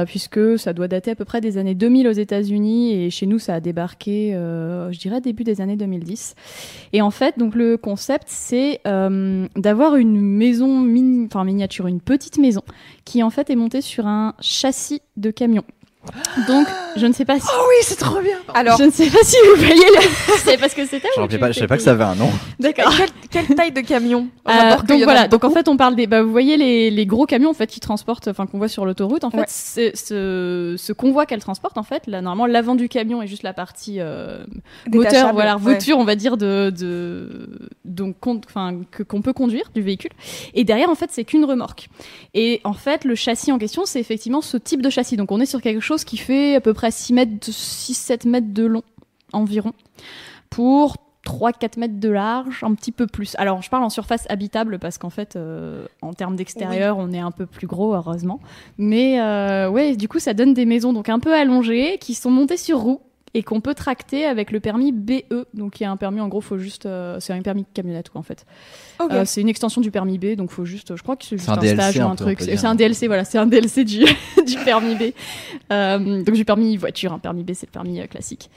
Puisque 0.07 0.59
ça 0.59 0.73
doit 0.73 0.89
dater 0.89 1.13
à 1.13 1.15
peu 1.15 1.25
près 1.25 1.41
des 1.41 1.59
années 1.59 1.75
2000 1.75 2.09
aux 2.09 2.13
États-Unis 2.13 2.95
et 2.95 3.11
chez 3.11 3.27
nous 3.27 3.39
ça 3.39 3.55
a 3.55 3.61
débarqué, 3.61 4.33
je 4.33 4.99
dirais 4.99 5.21
début 5.21 5.45
des 5.45 5.61
années 5.61 5.77
2010. 5.77 6.35
Et 6.93 7.03
en 7.03 7.11
fait, 7.11 7.39
donc 7.39 7.55
le 7.55 7.77
concept 7.77 8.25
c'est 8.27 8.81
d'avoir 8.85 9.97
une 9.97 10.21
maison 10.21 10.87
enfin 11.27 11.45
miniature, 11.45 11.87
une 11.87 12.01
petite 12.01 12.39
maison 12.39 12.63
qui 13.05 13.23
en 13.23 13.31
fait 13.31 13.51
est 13.51 13.57
montée 13.57 13.81
sur 13.81 14.07
un 14.07 14.35
châssis 14.41 15.03
de 15.17 15.31
camion. 15.31 15.63
Donc, 16.47 16.67
je 16.97 17.07
ne 17.07 17.13
sais 17.13 17.25
pas 17.25 17.39
si. 17.39 17.47
Oh 17.53 17.65
oui, 17.69 17.77
c'est 17.83 17.99
trop 17.99 18.21
bien. 18.21 18.37
Alors, 18.55 18.79
je 18.79 18.85
ne 18.85 18.91
sais 18.91 19.09
pas 19.11 19.23
si 19.23 19.37
vous 19.45 19.63
voyez. 19.63 19.75
Le... 19.75 20.39
savais 20.39 20.57
pas 20.57 20.69
ce 20.69 20.75
que 20.75 20.87
c'était. 20.87 21.09
Je 21.17 21.23
ne 21.23 21.53
savais 21.53 21.67
pas 21.67 21.77
que 21.77 21.83
ça 21.83 21.93
avait 21.93 22.05
un 22.05 22.15
nom. 22.15 22.31
D'accord. 22.59 22.93
Quelle, 23.31 23.47
taille 23.47 23.73
de 23.73 23.81
camion 23.81 24.29
euh, 24.49 24.77
Donc 24.87 25.03
voilà. 25.03 25.29
Donc 25.29 25.45
en 25.45 25.51
fait, 25.51 25.69
on 25.69 25.77
parle 25.77 25.97
des. 25.97 26.07
Bah, 26.07 26.23
vous 26.23 26.31
voyez 26.31 26.57
les, 26.57 26.91
les, 26.91 27.07
gros 27.07 27.27
camions 27.27 27.51
en 27.51 27.55
fait 27.55 27.67
qui 27.67 27.81
transportent, 27.81 28.29
enfin 28.29 28.47
qu'on 28.47 28.59
voit 28.59 28.69
sur 28.69 28.85
l'autoroute. 28.85 29.25
En 29.25 29.31
fait, 29.31 29.49
ce, 29.49 30.75
ce 30.79 30.93
convoi 30.93 31.27
qu'elle 31.27 31.41
transporte, 31.41 31.79
en 31.79 31.83
fait, 31.83 32.07
là 32.07 32.21
normalement 32.21 32.47
l'avant 32.47 32.75
du 32.75 32.89
camion 32.89 33.23
est 33.23 33.27
juste 33.27 33.43
la 33.43 33.53
partie 33.53 33.97
euh, 33.99 34.45
moteur, 34.93 35.33
voilà, 35.33 35.57
voiture, 35.57 35.99
on 35.99 36.05
va 36.05 36.17
dire 36.17 36.37
de, 36.37 36.73
de 36.77 37.49
donc 37.85 38.17
enfin 38.27 38.81
que 38.91 39.03
qu'on 39.03 39.23
peut 39.23 39.33
conduire 39.33 39.71
du 39.75 39.83
véhicule. 39.83 40.13
Et 40.55 40.65
derrière, 40.65 40.91
en 40.91 40.95
fait, 40.95 41.11
c'est 41.11 41.25
qu'une 41.25 41.45
remorque. 41.45 41.89
Et 42.35 42.61
en 42.65 42.73
fait, 42.73 43.05
le 43.05 43.15
châssis 43.15 43.53
en 43.53 43.59
question, 43.59 43.83
c'est 43.85 44.01
effectivement 44.01 44.41
ce 44.41 44.57
type 44.57 44.83
de 44.83 44.91
châssis. 44.91 45.17
Donc 45.17 45.33
on 45.33 45.41
est 45.41 45.47
sur 45.47 45.61
quelque 45.61 45.81
chose 45.81 45.98
qui 46.05 46.17
fait 46.17 46.57
à 46.57 46.61
peu 46.61 46.75
près 46.75 46.91
6 46.91 47.13
mètres, 47.13 47.51
6-7 47.51 48.29
mètres 48.29 48.53
de 48.53 48.65
long 48.65 48.83
environ, 49.33 49.73
pour 50.51 50.97
3-4 51.25 51.79
mètres 51.79 52.01
de 52.01 52.09
large, 52.09 52.65
un 52.65 52.75
petit 52.75 52.93
peu 52.93 53.07
plus. 53.07 53.35
Alors 53.39 53.61
je 53.61 53.69
parle 53.69 53.85
en 53.85 53.91
surface 53.91 54.27
habitable 54.31 54.79
parce 54.79 54.97
qu'en 54.99 55.11
fait, 55.11 55.37
euh, 55.37 55.87
en 56.01 56.15
termes 56.15 56.37
d'extérieur, 56.37 56.97
on 56.99 57.13
est 57.13 57.19
un 57.19 57.31
peu 57.31 57.45
plus 57.45 57.67
gros, 57.67 57.95
heureusement. 57.95 58.41
Mais 58.79 59.21
euh, 59.21 59.69
ouais, 59.69 59.97
du 59.97 60.09
coup, 60.09 60.19
ça 60.19 60.33
donne 60.33 60.55
des 60.55 60.65
maisons 60.65 60.93
donc 60.93 61.09
un 61.09 61.19
peu 61.19 61.35
allongées, 61.35 61.99
qui 61.99 62.15
sont 62.15 62.31
montées 62.31 62.57
sur 62.57 62.79
roues 62.79 63.01
et 63.35 63.43
qu'on 63.43 63.61
peut 63.61 63.75
tracter 63.75 64.25
avec 64.25 64.51
le 64.51 64.61
permis 64.61 64.93
BE. 64.93 65.47
Donc 65.55 65.81
il 65.81 65.83
y 65.83 65.87
a 65.87 65.91
un 65.91 65.97
permis, 65.97 66.21
en 66.21 66.29
gros, 66.29 66.41
faut 66.41 66.59
juste, 66.59 66.87
euh, 66.87 67.21
c'est 67.21 67.33
un 67.33 67.43
permis 67.43 67.63
de 67.63 67.69
camionnette 67.73 68.11
quoi 68.11 68.21
en 68.21 68.25
fait. 68.25 68.47
Euh, 69.01 69.25
c'est 69.25 69.41
une 69.41 69.49
extension 69.49 69.81
du 69.81 69.91
permis 69.91 70.19
B, 70.19 70.35
donc 70.35 70.51
faut 70.51 70.65
juste, 70.65 70.97
je 70.97 71.03
crois 71.03 71.17
que 71.17 71.25
c'est 71.25 71.37
juste 71.37 71.49
un, 71.49 71.61
stage 71.61 71.99
ou 71.99 72.03
un, 72.03 72.17
truc. 72.17 72.41
C'est 72.41 72.65
un 72.65 72.75
DLC, 72.75 73.07
voilà, 73.07 73.25
c'est 73.25 73.39
un 73.39 73.47
DLC 73.47 73.85
du, 73.85 74.05
du 74.47 74.57
permis 74.65 74.95
B. 74.95 75.13
Euh, 75.73 76.23
donc 76.23 76.35
du 76.35 76.45
permis 76.45 76.77
voiture, 76.77 77.13
un 77.13 77.19
permis 77.19 77.45
B 77.45 77.53
c'est 77.55 77.67
le 77.67 77.73
permis 77.73 78.07
classique. 78.09 78.51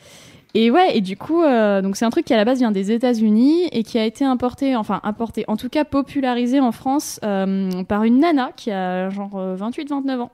Et 0.54 0.70
ouais, 0.70 0.98
et 0.98 1.02
du 1.02 1.16
coup, 1.16 1.44
donc 1.44 1.96
c'est 1.96 2.04
un 2.04 2.10
truc 2.10 2.26
qui 2.26 2.34
à 2.34 2.38
la 2.38 2.44
base 2.44 2.60
vient 2.60 2.72
des 2.72 2.92
États-Unis 2.92 3.70
et 3.72 3.84
qui 3.84 3.98
a 3.98 4.04
été 4.04 4.26
importé, 4.26 4.76
enfin 4.76 5.00
importé, 5.04 5.46
en 5.48 5.56
tout 5.56 5.70
cas 5.70 5.86
popularisé 5.86 6.60
en 6.60 6.74
France 6.74 7.22
par 7.22 8.04
une 8.04 8.20
nana 8.20 8.52
qui 8.58 8.70
a 8.70 9.10
genre 9.10 9.32
28-29 9.32 10.20
ans 10.20 10.32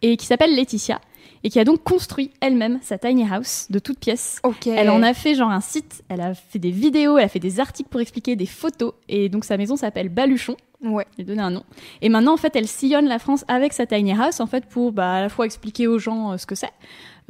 et 0.00 0.16
qui 0.16 0.24
s'appelle 0.24 0.54
Laetitia 0.54 1.00
et 1.44 1.50
qui 1.50 1.58
a 1.58 1.64
donc 1.64 1.82
construit 1.82 2.30
elle-même 2.40 2.78
sa 2.82 2.98
tiny 2.98 3.26
house 3.30 3.66
de 3.70 3.78
toutes 3.78 3.98
pièces. 3.98 4.40
Elle 4.66 4.90
en 4.90 5.02
a 5.02 5.14
fait 5.14 5.34
genre 5.34 5.50
un 5.50 5.60
site, 5.60 6.02
elle 6.08 6.20
a 6.20 6.34
fait 6.34 6.58
des 6.58 6.70
vidéos, 6.70 7.18
elle 7.18 7.24
a 7.24 7.28
fait 7.28 7.38
des 7.38 7.60
articles 7.60 7.88
pour 7.88 8.00
expliquer, 8.00 8.36
des 8.36 8.46
photos, 8.46 8.92
et 9.08 9.28
donc 9.28 9.44
sa 9.44 9.56
maison 9.56 9.76
s'appelle 9.76 10.08
Baluchon. 10.08 10.56
Ouais. 10.82 11.06
J'ai 11.18 11.24
donné 11.24 11.42
un 11.42 11.50
nom. 11.50 11.62
Et 12.00 12.08
maintenant, 12.08 12.32
en 12.32 12.38
fait, 12.38 12.56
elle 12.56 12.66
sillonne 12.66 13.06
la 13.06 13.18
France 13.18 13.44
avec 13.48 13.74
sa 13.74 13.86
tiny 13.86 14.12
house, 14.12 14.40
en 14.40 14.46
fait, 14.46 14.64
pour 14.64 14.92
bah, 14.92 15.12
à 15.14 15.20
la 15.20 15.28
fois 15.28 15.44
expliquer 15.44 15.86
aux 15.86 15.98
gens 15.98 16.32
euh, 16.32 16.36
ce 16.38 16.46
que 16.46 16.54
c'est, 16.54 16.72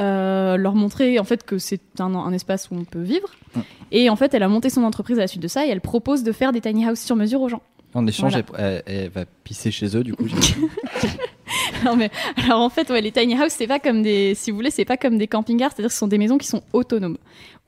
euh, 0.01 0.57
leur 0.57 0.75
montrer 0.75 1.19
en 1.19 1.25
fait 1.25 1.45
que 1.45 1.59
c'est 1.59 1.81
un, 1.99 2.15
un, 2.15 2.33
espace 2.33 2.71
où 2.71 2.77
on 2.77 2.85
peut 2.85 3.03
vivre. 3.03 3.29
Mm. 3.55 3.61
Et 3.91 4.11
en 4.11 4.17
fait, 4.17 4.35
elle 4.35 4.45
a 4.45 4.49
monté 4.49 4.71
son 4.71 4.85
entreprise 4.85 5.19
à 5.19 5.23
la 5.23 5.27
suite 5.27 5.43
de 5.43 5.49
ça 5.49 5.67
et 5.67 5.69
elle 5.69 5.81
propose 5.81 6.23
de 6.23 6.33
faire 6.33 6.53
des 6.53 6.61
tiny 6.61 6.89
houses 6.89 7.01
sur 7.01 7.17
mesure 7.17 7.43
aux 7.43 7.49
gens. 7.49 7.63
En 7.93 8.07
échange, 8.07 8.35
elle, 8.57 9.09
va 9.09 9.25
pisser 9.43 9.73
chez 9.73 9.97
eux, 9.97 10.05
du 10.05 10.15
coup. 10.15 10.27
non 11.85 11.97
mais 11.97 12.11
alors 12.45 12.61
en 12.61 12.69
fait, 12.69 12.91
ouais, 12.91 13.01
les 13.01 13.13
tiny 13.13 13.35
houses, 13.35 13.53
c'est 13.53 13.67
pas 13.67 13.79
comme 13.79 14.03
des, 14.03 14.35
si 14.35 14.51
vous 14.51 14.57
voulez, 14.57 14.71
c'est 14.71 14.85
pas 14.85 14.97
comme 14.97 15.19
des 15.19 15.27
camping-cars, 15.27 15.71
c'est-à-dire 15.73 15.89
que 15.89 15.95
ce 15.95 15.99
sont 15.99 16.09
des 16.09 16.19
maisons 16.19 16.39
qui 16.39 16.47
sont 16.47 16.63
autonomes 16.73 17.19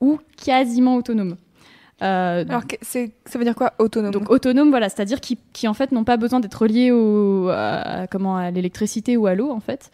ou 0.01 0.19
quasiment 0.43 0.95
autonomes. 0.95 1.37
Euh, 2.01 2.43
alors 2.49 2.63
ça 2.81 2.99
veut 3.37 3.45
dire 3.45 3.55
quoi 3.55 3.73
autonome 3.79 4.11
Donc 4.11 4.29
autonome, 4.29 4.69
voilà, 4.69 4.89
c'est-à-dire 4.89 5.21
qui, 5.21 5.37
qui 5.53 5.67
en 5.67 5.73
fait 5.73 5.91
n'ont 5.91 6.03
pas 6.03 6.17
besoin 6.17 6.39
d'être 6.39 6.61
reliés 6.61 6.91
au, 6.91 7.49
comment 8.11 8.37
à 8.37 8.51
l'électricité 8.51 9.15
ou 9.15 9.27
à 9.27 9.35
l'eau 9.35 9.51
en 9.51 9.59
fait. 9.59 9.91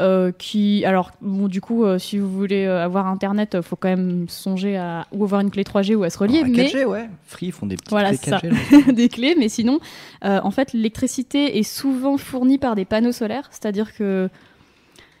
Euh, 0.00 0.32
qui, 0.32 0.86
alors, 0.86 1.10
bon, 1.20 1.48
du 1.48 1.60
coup, 1.60 1.84
euh, 1.84 1.98
si 1.98 2.18
vous 2.18 2.30
voulez 2.30 2.64
euh, 2.64 2.82
avoir 2.82 3.06
internet, 3.08 3.60
faut 3.60 3.76
quand 3.76 3.90
même 3.90 4.26
songer 4.26 4.78
à 4.78 5.06
ou 5.12 5.22
avoir 5.24 5.42
une 5.42 5.50
clé 5.50 5.64
3G 5.64 5.94
ou 5.94 6.02
à 6.02 6.08
se 6.08 6.18
relier. 6.18 6.44
mais 6.44 6.64
4G, 6.64 6.84
ouais. 6.86 7.10
Free 7.26 7.50
font 7.50 7.66
des 7.66 7.76
petites 7.76 7.90
voilà, 7.90 8.16
clés 8.16 8.32
4G. 8.32 8.92
des 8.94 9.08
clés, 9.10 9.34
mais 9.38 9.50
sinon, 9.50 9.80
en 10.22 10.50
fait, 10.50 10.72
l'électricité 10.72 11.58
est 11.58 11.62
souvent 11.62 12.16
fournie 12.16 12.56
par 12.58 12.74
des 12.74 12.86
panneaux 12.86 13.12
solaires, 13.12 13.48
c'est-à-dire 13.50 13.94
que 13.94 14.30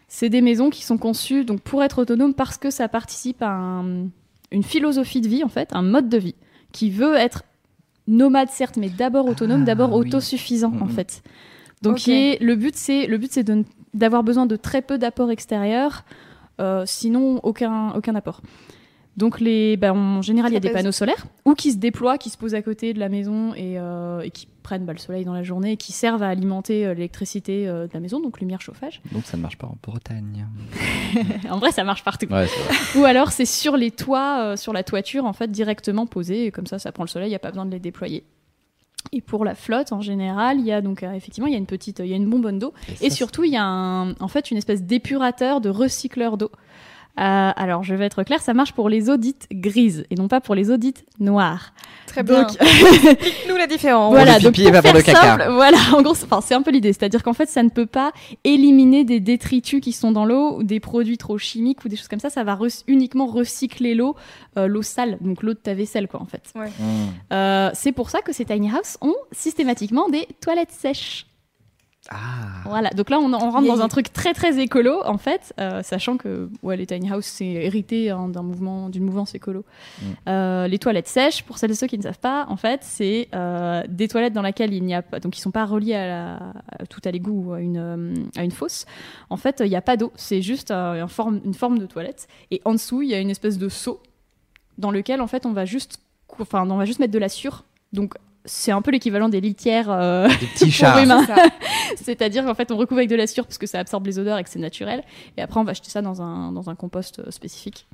c'est 0.08 0.30
des 0.30 0.40
maisons 0.40 0.70
qui 0.70 0.84
sont 0.84 0.98
conçues 0.98 1.44
donc 1.44 1.60
pour 1.60 1.82
être 1.82 1.98
autonomes 1.98 2.34
parce 2.34 2.58
que 2.58 2.70
ça 2.70 2.88
participe 2.88 3.42
à 3.42 3.82
une 4.50 4.62
philosophie 4.62 5.20
de 5.20 5.28
vie, 5.28 5.44
en 5.44 5.48
fait, 5.48 5.74
un 5.74 5.82
mode 5.82 6.08
de 6.08 6.18
vie 6.18 6.34
qui 6.72 6.90
veut 6.90 7.14
être 7.16 7.42
nomade 8.08 8.48
certes, 8.48 8.78
mais 8.78 8.88
d'abord 8.88 9.26
autonome, 9.26 9.62
ah, 9.62 9.66
d'abord 9.66 9.92
autosuffisant, 9.92 10.72
en 10.80 10.88
fait. 10.88 11.22
Donc, 11.82 12.06
le 12.06 12.54
but, 12.54 12.74
c'est 12.74 13.06
le 13.06 13.18
but, 13.18 13.30
c'est 13.32 13.44
de 13.44 13.64
d'avoir 13.94 14.22
besoin 14.22 14.46
de 14.46 14.56
très 14.56 14.82
peu 14.82 14.98
d'apport 14.98 15.30
extérieur, 15.30 16.04
euh, 16.60 16.84
sinon 16.86 17.40
aucun, 17.42 17.92
aucun 17.92 18.14
apport. 18.14 18.40
Donc 19.18 19.40
les, 19.40 19.76
ben, 19.76 19.92
en 19.92 20.22
général, 20.22 20.52
il 20.52 20.54
y 20.54 20.56
a 20.56 20.60
des 20.60 20.70
panneaux 20.70 20.92
solaires 20.92 21.26
ou 21.44 21.52
qui 21.54 21.72
se 21.72 21.76
déploient, 21.76 22.16
qui 22.16 22.30
se 22.30 22.38
posent 22.38 22.54
à 22.54 22.62
côté 22.62 22.94
de 22.94 22.98
la 22.98 23.10
maison 23.10 23.52
et, 23.54 23.78
euh, 23.78 24.26
qui 24.30 24.48
prennent 24.62 24.86
bah, 24.86 24.94
le 24.94 24.98
soleil 24.98 25.26
dans 25.26 25.34
la 25.34 25.42
journée 25.42 25.72
et 25.72 25.76
qui 25.76 25.92
servent 25.92 26.22
à 26.22 26.28
alimenter 26.28 26.86
euh, 26.86 26.94
l'électricité 26.94 27.66
de 27.66 27.90
la 27.92 28.00
maison, 28.00 28.20
donc 28.20 28.40
lumière, 28.40 28.62
chauffage. 28.62 29.02
Donc 29.12 29.26
ça 29.26 29.36
ne 29.36 29.42
marche 29.42 29.58
pas 29.58 29.66
en 29.66 29.76
Bretagne. 29.82 30.46
en 31.50 31.58
vrai, 31.58 31.72
ça 31.72 31.84
marche 31.84 32.04
partout. 32.04 32.26
Ouais, 32.30 32.46
ou 32.96 33.04
alors 33.04 33.32
c'est 33.32 33.44
sur 33.44 33.76
les 33.76 33.90
toits, 33.90 34.56
sur 34.56 34.72
la 34.72 34.82
toiture 34.82 35.26
en 35.26 35.34
fait 35.34 35.50
directement 35.50 36.06
posé, 36.06 36.46
et 36.46 36.50
comme 36.50 36.66
ça, 36.66 36.78
ça 36.78 36.90
prend 36.90 37.04
le 37.04 37.10
soleil, 37.10 37.28
il 37.28 37.32
n'y 37.32 37.36
a 37.36 37.40
pas 37.40 37.50
besoin 37.50 37.66
de 37.66 37.72
les 37.72 37.80
déployer. 37.80 38.24
Et 39.10 39.20
pour 39.20 39.44
la 39.44 39.54
flotte 39.54 39.92
en 39.92 40.00
général, 40.00 40.60
il 40.60 40.66
y 40.66 40.72
a 40.72 40.80
donc 40.80 41.02
euh, 41.02 41.12
effectivement 41.12 41.48
il 41.48 41.52
y 41.52 41.56
a 41.56 41.58
une 41.58 41.66
petite, 41.66 41.98
il 41.98 42.06
y 42.06 42.12
a 42.12 42.16
une 42.16 42.30
bonbonne 42.30 42.58
d'eau 42.58 42.72
et, 43.00 43.10
surtout 43.10 43.44
il 43.44 43.52
y 43.52 43.56
a 43.56 43.64
en 43.66 44.28
fait 44.28 44.50
une 44.50 44.56
espèce 44.56 44.82
d'épurateur, 44.82 45.60
de 45.60 45.68
recycleur 45.68 46.36
d'eau. 46.36 46.50
Euh, 47.20 47.50
alors, 47.54 47.82
je 47.82 47.94
vais 47.94 48.06
être 48.06 48.22
claire, 48.22 48.40
ça 48.40 48.54
marche 48.54 48.72
pour 48.72 48.88
les 48.88 49.10
audites 49.10 49.46
grises 49.52 50.06
et 50.10 50.14
non 50.14 50.28
pas 50.28 50.40
pour 50.40 50.54
les 50.54 50.70
audites 50.70 51.04
noires. 51.20 51.74
Très 52.06 52.22
bien. 52.22 52.46
nous 53.48 53.56
la 53.56 53.66
différence. 53.66 54.12
Voilà, 54.12 54.38
donc 54.38 54.54
pour 54.54 54.80
faire 54.80 55.16
simple, 55.16 55.44
voilà, 55.50 55.76
en 55.94 56.02
gros, 56.02 56.14
c'est 56.14 56.54
un 56.54 56.62
peu 56.62 56.70
l'idée, 56.70 56.92
c'est-à-dire 56.92 57.22
qu'en 57.22 57.34
fait, 57.34 57.48
ça 57.48 57.62
ne 57.62 57.68
peut 57.68 57.86
pas 57.86 58.12
éliminer 58.44 59.04
des 59.04 59.20
détritus 59.20 59.80
qui 59.80 59.92
sont 59.92 60.10
dans 60.12 60.24
l'eau 60.24 60.58
ou 60.58 60.62
des 60.62 60.80
produits 60.80 61.18
trop 61.18 61.36
chimiques 61.36 61.84
ou 61.84 61.88
des 61.88 61.96
choses 61.96 62.08
comme 62.08 62.20
ça. 62.20 62.30
Ça 62.30 62.44
va 62.44 62.58
uniquement 62.86 63.26
recycler 63.26 63.94
l'eau, 63.94 64.16
euh, 64.56 64.66
l'eau 64.66 64.82
sale, 64.82 65.18
donc 65.20 65.42
l'eau 65.42 65.52
de 65.52 65.58
ta 65.58 65.74
vaisselle, 65.74 66.08
quoi, 66.08 66.22
en 66.22 66.26
fait. 66.26 66.52
Ouais. 66.54 66.70
Euh, 67.32 67.70
c'est 67.74 67.92
pour 67.92 68.08
ça 68.10 68.22
que 68.22 68.32
ces 68.32 68.44
tiny 68.44 68.70
houses 68.70 68.96
ont 69.00 69.16
systématiquement 69.32 70.08
des 70.08 70.26
toilettes 70.40 70.72
sèches. 70.72 71.26
Ah. 72.10 72.62
Voilà, 72.64 72.90
donc 72.90 73.10
là 73.10 73.20
on, 73.20 73.32
on 73.32 73.50
rentre 73.50 73.68
dans 73.68 73.80
un 73.80 73.86
truc 73.86 74.12
très 74.12 74.32
très 74.34 74.58
écolo 74.58 75.02
en 75.04 75.18
fait, 75.18 75.54
euh, 75.60 75.84
sachant 75.84 76.16
que 76.16 76.50
ouais, 76.64 76.76
les 76.76 76.84
tiny 76.84 77.08
house 77.08 77.26
c'est 77.26 77.46
hérité 77.46 78.10
hein, 78.10 78.28
d'un 78.28 78.42
mouvement, 78.42 78.88
d'une 78.88 79.04
mouvance 79.04 79.36
écolo. 79.36 79.64
Mm. 80.00 80.04
Euh, 80.28 80.66
les 80.66 80.80
toilettes 80.80 81.06
sèches, 81.06 81.44
pour 81.44 81.58
celles 81.58 81.70
et 81.70 81.74
ceux 81.74 81.86
qui 81.86 81.98
ne 81.98 82.02
savent 82.02 82.18
pas, 82.18 82.46
en 82.48 82.56
fait 82.56 82.80
c'est 82.82 83.28
euh, 83.34 83.84
des 83.88 84.08
toilettes 84.08 84.32
dans 84.32 84.42
lesquelles 84.42 84.74
il 84.74 84.82
n'y 84.82 84.96
a 84.96 85.02
pas, 85.02 85.20
donc 85.20 85.38
ils 85.38 85.40
sont 85.40 85.52
pas 85.52 85.64
reliés 85.64 85.94
à, 85.94 86.06
la, 86.08 86.52
à 86.80 86.86
tout 86.88 87.00
à 87.04 87.12
l'égout 87.12 87.44
ou 87.46 87.52
à 87.52 87.60
une, 87.60 87.78
euh, 87.78 88.14
à 88.36 88.42
une 88.42 88.50
fosse. 88.50 88.84
En 89.30 89.36
fait 89.36 89.62
il 89.64 89.70
n'y 89.70 89.76
a 89.76 89.82
pas 89.82 89.96
d'eau, 89.96 90.12
c'est 90.16 90.42
juste 90.42 90.72
euh, 90.72 91.00
une, 91.00 91.08
forme, 91.08 91.40
une 91.44 91.54
forme 91.54 91.78
de 91.78 91.86
toilette 91.86 92.26
et 92.50 92.60
en 92.64 92.72
dessous 92.72 93.02
il 93.02 93.10
y 93.10 93.14
a 93.14 93.20
une 93.20 93.30
espèce 93.30 93.58
de 93.58 93.68
seau 93.68 94.00
dans 94.76 94.90
lequel 94.90 95.20
en 95.20 95.28
fait 95.28 95.46
on 95.46 95.52
va 95.52 95.66
juste, 95.66 96.00
enfin 96.40 96.68
on 96.68 96.76
va 96.76 96.84
juste 96.84 96.98
mettre 96.98 97.12
de 97.12 97.18
la 97.20 97.28
sûre. 97.28 97.64
Donc 97.92 98.14
c'est 98.44 98.72
un 98.72 98.82
peu 98.82 98.90
l'équivalent 98.90 99.28
des 99.28 99.40
litières 99.40 99.90
euh, 99.90 100.28
Des 100.28 100.46
petits 100.46 100.64
pour 100.64 100.72
chats. 100.72 101.04
C'est-à-dire 101.96 102.44
qu'en 102.44 102.54
fait, 102.54 102.70
on 102.72 102.76
recouvre 102.76 102.98
avec 102.98 103.10
de 103.10 103.16
la 103.16 103.26
sûre 103.26 103.46
parce 103.46 103.58
que 103.58 103.66
ça 103.66 103.78
absorbe 103.78 104.06
les 104.06 104.18
odeurs 104.18 104.38
et 104.38 104.44
que 104.44 104.50
c'est 104.50 104.58
naturel. 104.58 105.02
Et 105.36 105.42
après, 105.42 105.60
on 105.60 105.64
va 105.64 105.72
jeter 105.74 105.90
ça 105.90 106.02
dans 106.02 106.22
un, 106.22 106.52
dans 106.52 106.68
un 106.68 106.74
compost 106.74 107.20
euh, 107.20 107.30
spécifique. 107.30 107.86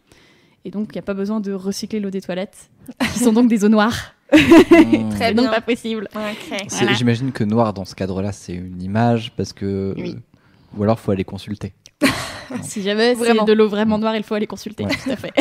Et 0.65 0.71
donc, 0.71 0.89
il 0.91 0.97
n'y 0.97 1.01
a 1.01 1.03
pas 1.03 1.15
besoin 1.15 1.41
de 1.41 1.53
recycler 1.53 2.01
l'eau 2.01 2.11
des 2.11 2.21
toilettes, 2.21 2.71
qui 3.13 3.21
sont 3.21 3.33
donc 3.33 3.49
des 3.49 3.65
eaux 3.65 3.69
noires. 3.69 4.15
Mmh. 4.33 5.09
Très 5.11 5.33
donc 5.33 5.47
bien. 5.47 5.53
pas 5.53 5.61
possible. 5.61 6.09
Voilà. 6.13 6.93
J'imagine 6.95 7.33
que 7.33 7.45
noir 7.45 7.73
dans 7.73 7.85
ce 7.85 7.95
cadre-là, 7.95 8.33
c'est 8.33 8.55
une 8.55 8.83
image 8.83 9.33
parce 9.37 9.53
que. 9.53 9.95
Oui. 9.97 10.17
Ou 10.77 10.83
alors 10.83 10.99
faut 10.99 11.13
aller 11.13 11.25
consulter. 11.25 11.73
Si 12.63 12.81
jamais 12.81 13.15
c'est 13.15 13.45
de 13.45 13.53
l'eau 13.53 13.69
vraiment 13.69 13.99
noire, 13.99 14.17
il 14.17 14.23
faut 14.23 14.35
aller 14.35 14.47
consulter. 14.47 14.83
Ouais. 14.87 14.97
Tout 15.05 15.11
à 15.11 15.17
fait. 15.17 15.33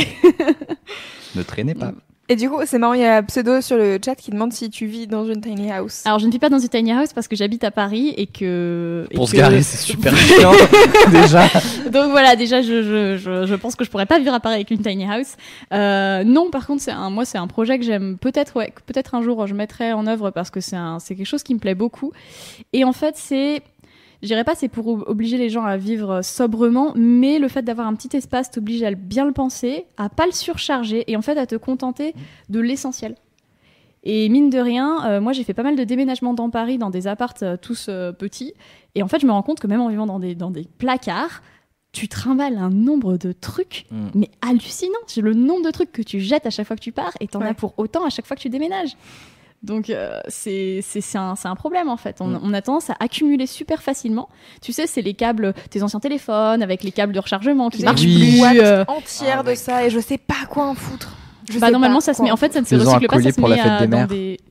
Ne 1.36 1.42
traînez 1.42 1.74
pas. 1.74 1.94
Et 2.30 2.36
du 2.36 2.50
coup, 2.50 2.58
c'est 2.66 2.78
marrant, 2.78 2.94
il 2.94 3.00
y 3.02 3.06
a 3.06 3.24
Pseudo 3.24 3.62
sur 3.62 3.78
le 3.78 4.00
chat 4.04 4.16
qui 4.16 4.32
demande 4.32 4.52
si 4.52 4.70
tu 4.70 4.86
vis 4.86 5.08
dans 5.08 5.26
une 5.26 5.40
tiny 5.40 5.72
house. 5.72 6.02
Alors, 6.06 6.20
je 6.20 6.26
ne 6.28 6.32
vis 6.32 6.40
pas 6.40 6.50
dans 6.50 6.60
une 6.60 6.68
tiny 6.68 6.92
house 6.92 7.14
parce 7.14 7.28
que 7.30 7.38
j'habite 7.38 7.64
à 7.64 7.72
Paris 7.72 8.14
et 8.18 8.26
que. 8.28 9.08
et 9.12 9.16
Pour 9.16 9.28
se 9.28 9.32
que- 9.32 9.38
garer, 9.38 9.62
c'est 9.62 9.78
super 9.78 10.16
chiant 10.18 10.52
déjà. 11.12 11.44
Donc 11.92 12.12
voilà, 12.12 12.36
déjà, 12.36 12.62
je, 12.62 12.84
je, 12.84 13.18
je, 13.18 13.46
je 13.46 13.56
pense 13.56 13.76
que 13.78 13.86
je 13.86 13.90
pourrais 13.90 14.06
pas 14.06 14.20
vivre 14.20 14.34
à 14.34 14.42
Paris 14.42 14.56
avec 14.56 14.72
une 14.72 14.82
tiny 14.82 15.06
house. 15.10 15.36
Euh, 15.74 16.24
non, 16.26 16.50
par 16.52 16.68
contre, 16.68 16.82
c'est 16.82 16.92
un, 16.92 17.10
moi, 17.10 17.24
c'est 17.24 17.38
un 17.38 17.48
projet 17.48 17.80
que 17.80 17.86
j'aime. 17.86 18.18
Peut-être, 18.18 18.58
ouais, 18.58 18.74
peut-être 18.86 19.16
un 19.16 19.22
jour 19.22 19.48
je 19.48 19.54
mettrai 19.54 19.94
en 19.94 20.06
œuvre 20.08 20.30
parce 20.32 20.50
que 20.50 20.60
c'est 20.60 20.76
un, 20.76 21.00
c'est 21.00 21.16
quelque 21.16 21.26
chose 21.28 21.44
qui 21.44 21.54
me 21.54 21.60
plaît 21.60 21.76
beaucoup. 21.76 22.12
Et 22.74 22.84
en 22.84 22.92
fait, 22.94 23.14
c'est, 23.16 23.62
je 24.22 24.28
dirais 24.28 24.44
pas, 24.44 24.56
c'est 24.56 24.68
pour 24.68 24.88
ob- 24.88 25.04
obliger 25.08 25.38
les 25.38 25.50
gens 25.50 25.64
à 25.64 25.78
vivre 25.78 26.22
sobrement, 26.24 26.92
mais 26.96 27.40
le 27.40 27.48
fait 27.48 27.62
d'avoir 27.62 27.88
un 27.88 27.94
petit 27.96 28.16
espace 28.18 28.50
t'oblige 28.52 28.84
à 28.84 28.90
le- 28.90 28.96
bien 28.96 29.26
le 29.26 29.32
penser, 29.34 29.86
à 29.98 30.10
pas 30.10 30.26
le 30.26 30.32
surcharger 30.32 31.04
et 31.12 31.16
en 31.16 31.22
fait 31.22 31.38
à 31.38 31.46
te 31.46 31.56
contenter 31.56 32.14
de 32.50 32.60
l'essentiel. 32.60 33.16
Et 34.04 34.30
mine 34.30 34.50
de 34.50 34.60
rien, 34.60 35.06
euh, 35.06 35.22
moi 35.22 35.34
j'ai 35.34 35.44
fait 35.44 35.54
pas 35.54 35.64
mal 35.64 35.76
de 35.76 35.84
déménagements 35.84 36.34
dans 36.34 36.50
Paris, 36.50 36.78
dans 36.78 36.90
des 36.90 37.08
appartes 37.08 37.44
euh, 37.44 37.58
tous 37.62 37.88
euh, 37.90 38.12
petits. 38.14 38.54
Et 38.96 39.04
en 39.04 39.08
fait, 39.08 39.20
je 39.20 39.26
me 39.28 39.32
rends 39.32 39.42
compte 39.44 39.60
que 39.60 39.68
même 39.68 39.82
en 39.82 39.90
vivant 39.90 40.06
dans 40.06 40.20
des, 40.20 40.34
dans 40.34 40.50
des 40.52 40.66
placards, 40.78 41.42
tu 41.92 42.08
trimbales 42.08 42.58
un 42.58 42.70
nombre 42.70 43.18
de 43.18 43.32
trucs, 43.32 43.86
Mm. 43.92 44.08
mais 44.16 44.30
hallucinant. 44.42 45.00
C'est 45.08 45.22
le 45.22 45.34
nombre 45.34 45.66
de 45.66 45.72
trucs 45.72 45.92
que 45.92 46.02
tu 46.02 46.20
jettes 46.20 46.46
à 46.46 46.50
chaque 46.52 46.68
fois 46.68 46.76
que 46.76 46.82
tu 46.82 46.92
pars 46.92 47.12
et 47.20 47.28
t'en 47.28 47.42
Ouais. 47.42 47.48
as 47.48 47.54
pour 47.54 47.74
autant 47.78 48.06
à 48.06 48.10
chaque 48.10 48.26
fois 48.28 48.36
que 48.38 48.42
tu 48.42 48.50
déménages. 48.50 48.96
Donc 49.68 49.90
euh, 49.90 50.20
c'est 50.30 50.80
c'est- 50.82 51.02
c'est 51.02 51.18
un, 51.18 51.36
c'est 51.36 51.48
un 51.50 51.56
problème 51.56 51.90
en 51.90 51.98
fait. 51.98 52.18
On, 52.22 52.28
Mm. 52.28 52.40
on 52.42 52.54
a 52.54 52.62
tendance 52.62 52.90
à 52.90 52.96
accumuler 53.00 53.46
super 53.46 53.84
facilement. 53.84 54.30
Tu 54.62 54.72
sais, 54.72 54.88
c'est 54.88 55.02
les 55.02 55.14
câbles, 55.14 55.54
tes 55.70 55.84
anciens 55.84 56.00
téléphones 56.00 56.64
avec 56.64 56.84
les 56.84 56.92
câbles 56.92 57.14
de 57.14 57.20
rechargement 57.20 57.70
qui 57.70 57.84
marchent 57.84 58.02
Oui. 58.02 58.42
plus. 58.42 58.60
euh, 58.62 58.84
entière 58.88 59.44
Ah, 59.46 59.50
de 59.50 59.56
ça 59.56 59.86
et 59.86 59.90
je 59.90 60.00
sais 60.00 60.18
pas 60.18 60.46
quoi 60.50 60.66
en 60.68 60.74
foutre. 60.74 61.16
Je 61.50 61.60
bah 61.60 61.68
sais 61.68 61.72
normalement 61.72 62.00
pas 62.00 62.02
ça 62.06 62.14
se 62.14 62.22
met. 62.24 62.32
En 62.32 62.38
fait, 62.38 62.52
ça 62.54 62.62
ne 62.62 62.66
se 62.66 62.76
recycle 62.76 63.08
pas. 63.08 63.22
Ça 63.22 63.32
se 63.32 63.40
pour 63.40 63.48
la 63.50 63.56
met 63.58 63.62
fête 63.62 63.72
euh, 63.72 63.80
des 63.82 63.88
dans 63.88 63.98
mères. 63.98 64.08
des. 64.08 64.38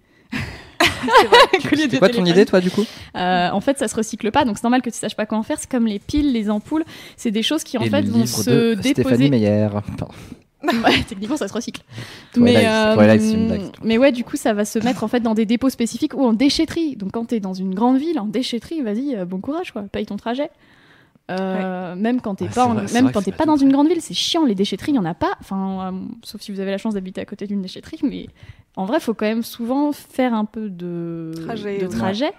De 1.07 1.99
quoi 1.99 2.09
ton 2.09 2.25
idée, 2.25 2.45
toi, 2.47 2.61
du 2.61 2.71
coup 2.71 2.85
Euh, 3.17 3.51
en 3.51 3.61
fait, 3.61 3.79
ça 3.79 3.87
se 3.89 3.95
recycle 3.95 4.31
pas, 4.31 4.45
donc 4.45 4.57
c'est 4.57 4.65
normal 4.65 4.83
que 4.83 4.91
tu 4.91 4.97
saches 4.99 5.15
pas 5.17 5.25
quoi 5.27 5.39
en 5.39 5.43
faire. 5.43 5.59
C'est 5.59 5.71
comme 5.71 5.87
les 5.87 5.99
piles, 5.99 6.33
les 6.33 6.51
ampoules, 6.51 6.85
c'est 7.17 7.31
des 7.31 7.43
choses 7.43 7.65
qui 7.65 7.79
en 7.79 7.83
Et 7.83 7.91
fait 7.91 8.03
vont 8.03 8.27
se 8.27 8.75
de 8.75 8.81
Stéphanie 8.83 8.95
déposer. 8.95 9.31
Meyer. 9.31 9.69
Techniquement, 11.09 11.37
ça 11.37 11.49
se 11.49 11.53
recycle. 11.53 11.83
Twilight, 12.33 12.57
mais, 12.65 12.67
euh, 12.67 13.59
mais 13.83 13.99
ouais, 13.99 14.13
du 14.13 14.25
coup, 14.25 14.37
ça 14.37 14.53
va 14.55 14.65
se 14.65 14.79
mettre 14.79 15.05
en 15.05 15.09
fait 15.09 15.21
dans 15.21 15.35
des 15.35 15.47
dépôts 15.47 15.71
spécifiques 15.71 16.15
ou 16.15 16.23
en 16.25 16.33
déchetterie. 16.33 16.97
Donc, 16.97 17.13
quand 17.13 17.27
t'es 17.27 17.41
dans 17.41 17.55
une 17.55 17.75
grande 17.75 17.99
ville, 17.99 18.19
en 18.19 18.27
déchetterie, 18.27 18.83
vas-y, 18.83 19.15
euh, 19.17 19.25
bon 19.25 19.41
courage, 19.41 19.73
quoi. 19.73 19.83
Paye 19.83 20.07
ton 20.07 20.17
trajet. 20.17 20.51
Euh, 21.29 21.97
Même 21.97 22.21
quand 22.21 22.37
t'es 22.37 22.45
Ouais, 22.45 22.51
pas, 22.55 22.67
en- 22.67 22.75
vrai, 22.75 22.87
même 22.93 23.11
quand 23.11 23.23
t'es 23.23 23.33
pas 23.33 23.47
dans 23.47 23.57
une 23.57 23.73
grande 23.73 23.89
ville, 23.89 24.01
c'est 24.01 24.15
chiant. 24.15 24.45
Les 24.45 24.55
déchetteries, 24.55 24.93
il 24.93 24.97
y 24.97 24.99
en 24.99 25.05
a 25.05 25.15
pas. 25.15 25.33
Enfin, 25.41 25.93
euh, 25.93 25.99
sauf 26.23 26.41
si 26.41 26.53
vous 26.53 26.61
avez 26.61 26.71
la 26.71 26.79
chance 26.79 26.95
d'habiter 26.95 27.21
à 27.21 27.25
côté 27.25 27.49
d'une 27.49 27.63
déchetterie, 27.63 27.99
mais 28.05 28.29
en 28.77 28.85
vrai, 28.85 29.01
faut 29.01 29.13
quand 29.15 29.27
même 29.27 29.43
souvent 29.43 29.91
faire 29.91 30.35
un 30.35 30.45
peu 30.45 30.69
de 30.71 31.33
Trajet, 31.45 31.79
de 31.79 31.87
ouais. 31.87 31.89
trajet. 31.93 32.33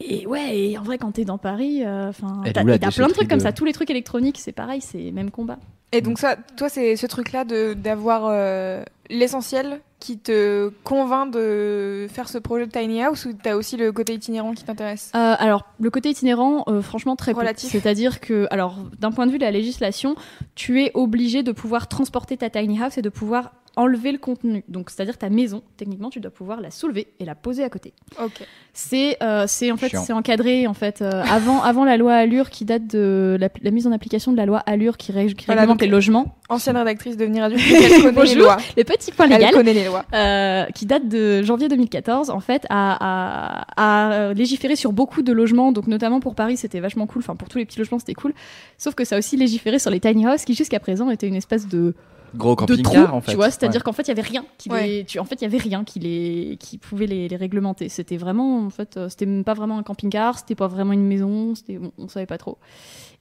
Et 0.00 0.26
ouais, 0.26 0.58
et 0.58 0.78
en 0.78 0.82
vrai, 0.82 0.96
quand 0.98 1.12
t'es 1.12 1.24
dans 1.24 1.38
Paris, 1.38 1.82
euh, 1.84 2.08
enfin, 2.08 2.42
est 2.44 2.52
t'as 2.52 2.62
plein 2.64 3.08
de 3.08 3.12
trucs 3.12 3.28
comme 3.28 3.40
ça. 3.40 3.52
Tous 3.52 3.64
les 3.64 3.72
trucs 3.72 3.90
électroniques, 3.90 4.38
c'est 4.38 4.52
pareil, 4.52 4.80
c'est 4.80 5.10
même 5.10 5.30
combat. 5.30 5.58
Et 5.92 6.00
donc 6.00 6.18
ça, 6.18 6.36
toi, 6.56 6.68
c'est 6.68 6.96
ce 6.96 7.06
truc-là 7.06 7.44
de 7.44 7.74
d'avoir 7.74 8.26
euh, 8.26 8.82
l'essentiel 9.08 9.80
qui 9.98 10.18
te 10.18 10.70
convainc 10.84 11.32
de 11.32 12.06
faire 12.10 12.28
ce 12.28 12.38
projet 12.38 12.66
de 12.66 12.70
tiny 12.70 13.02
house 13.02 13.24
ou 13.24 13.32
t'as 13.32 13.54
aussi 13.54 13.76
le 13.76 13.92
côté 13.92 14.14
itinérant 14.14 14.52
qui 14.52 14.64
t'intéresse? 14.64 15.10
Euh, 15.14 15.34
alors, 15.38 15.64
le 15.80 15.90
côté 15.90 16.10
itinérant, 16.10 16.64
euh, 16.68 16.82
franchement, 16.82 17.16
très. 17.16 17.32
Relatif. 17.32 17.70
C'est-à-dire 17.70 18.20
que, 18.20 18.46
alors, 18.50 18.76
d'un 18.98 19.10
point 19.10 19.26
de 19.26 19.32
vue 19.32 19.38
de 19.38 19.44
la 19.44 19.50
législation, 19.50 20.16
tu 20.54 20.82
es 20.82 20.90
obligé 20.94 21.42
de 21.42 21.52
pouvoir 21.52 21.88
transporter 21.88 22.36
ta 22.36 22.50
tiny 22.50 22.80
house 22.82 22.98
et 22.98 23.02
de 23.02 23.08
pouvoir 23.08 23.52
enlever 23.76 24.10
le 24.12 24.18
contenu. 24.18 24.64
Donc, 24.68 24.88
c'est-à-dire 24.90 25.18
ta 25.18 25.28
maison, 25.28 25.62
techniquement, 25.76 26.08
tu 26.10 26.18
dois 26.20 26.30
pouvoir 26.30 26.60
la 26.62 26.70
soulever 26.70 27.08
et 27.20 27.24
la 27.26 27.34
poser 27.34 27.62
à 27.62 27.68
côté. 27.68 27.92
Ok. 28.22 28.42
C'est, 28.72 29.16
euh, 29.22 29.44
c'est 29.46 29.70
en 29.70 29.76
fait, 29.76 29.94
c'est 29.96 30.12
encadré 30.12 30.66
en 30.66 30.74
fait 30.74 31.00
euh, 31.02 31.22
avant, 31.30 31.62
avant 31.62 31.84
la 31.84 31.96
loi 31.96 32.14
Allure 32.14 32.50
qui 32.50 32.64
date 32.66 32.86
de 32.86 33.36
la, 33.40 33.48
la 33.62 33.70
mise 33.70 33.86
en 33.86 33.92
application 33.92 34.32
de 34.32 34.36
la 34.36 34.44
loi 34.46 34.58
Allure 34.66 34.96
qui, 34.96 35.12
ré- 35.12 35.26
qui 35.34 35.46
Voilà, 35.46 35.62
réglemente 35.62 35.80
les 35.82 35.88
logements. 35.88 36.36
Ancienne 36.48 36.76
rédactrice 36.76 37.16
de 37.16 37.24
Venir 37.24 37.44
Adulte, 37.44 37.62
elle 37.70 37.88
connaît 37.90 38.02
les 38.04 38.12
Bonjour. 38.12 38.36
lois. 38.36 38.56
Les 38.76 38.84
petits 38.84 39.12
points 39.12 39.28
Elle 39.30 39.40
légaux. 39.40 39.52
connaît 39.56 39.74
les 39.74 39.84
lois. 39.84 40.04
euh, 40.14 40.64
qui 40.74 40.84
date 40.86 41.08
de 41.08 41.42
janvier 41.42 41.68
2014, 41.68 42.30
en 42.30 42.40
fait, 42.40 42.64
à, 42.70 43.64
à, 43.76 44.26
à 44.28 44.32
légiférer 44.34 44.76
sur 44.76 44.92
beaucoup 44.92 45.22
de 45.22 45.32
logements. 45.32 45.72
Donc, 45.72 45.86
notamment 45.86 46.20
pour 46.20 46.34
Paris, 46.34 46.56
c'était 46.56 46.80
vachement 46.80 47.06
cool. 47.06 47.20
Enfin, 47.22 47.36
pour 47.36 47.48
tous 47.48 47.58
les 47.58 47.64
petits 47.66 47.78
logements, 47.78 47.98
c'était 47.98 48.14
cool. 48.14 48.32
Sauf 48.78 48.94
que 48.94 49.04
ça 49.04 49.16
a 49.16 49.18
aussi 49.18 49.36
légiféré 49.36 49.78
sur 49.78 49.90
les 49.90 50.00
tiny 50.00 50.26
houses, 50.26 50.44
qui 50.44 50.54
jusqu'à 50.54 50.80
présent 50.80 51.10
étaient 51.10 51.28
une 51.28 51.34
espèce 51.34 51.66
de, 51.66 51.94
Gros 52.36 52.54
camping-car, 52.56 53.14
en 53.14 53.20
fait. 53.20 53.32
tu 53.32 53.36
vois. 53.36 53.50
C'est-à-dire 53.50 53.80
Ouais. 53.80 53.84
qu'en 53.84 53.92
fait, 53.92 54.02
il 54.04 54.08
y 54.08 54.10
avait 54.12 54.22
rien 54.22 54.44
qui 54.58 54.70
Ouais. 54.70 54.86
les, 54.86 55.04
tu, 55.04 55.18
en 55.18 55.24
fait, 55.24 55.36
il 55.36 55.42
y 55.42 55.46
avait 55.46 55.58
rien 55.58 55.84
qui 55.84 55.98
les, 55.98 56.56
qui 56.60 56.78
pouvait 56.78 57.06
les, 57.06 57.28
les 57.28 57.36
réglementer. 57.36 57.88
C'était 57.88 58.16
vraiment, 58.16 58.64
en 58.64 58.70
fait, 58.70 58.96
euh, 58.96 59.08
c'était 59.08 59.26
même 59.26 59.44
pas 59.44 59.54
vraiment 59.54 59.78
un 59.78 59.82
camping-car, 59.82 60.38
c'était 60.38 60.54
pas 60.54 60.66
vraiment 60.68 60.92
une 60.92 61.06
maison, 61.06 61.54
c'était, 61.54 61.78
bon, 61.78 61.92
on 61.98 62.08
savait 62.08 62.26
pas 62.26 62.38
trop. 62.38 62.58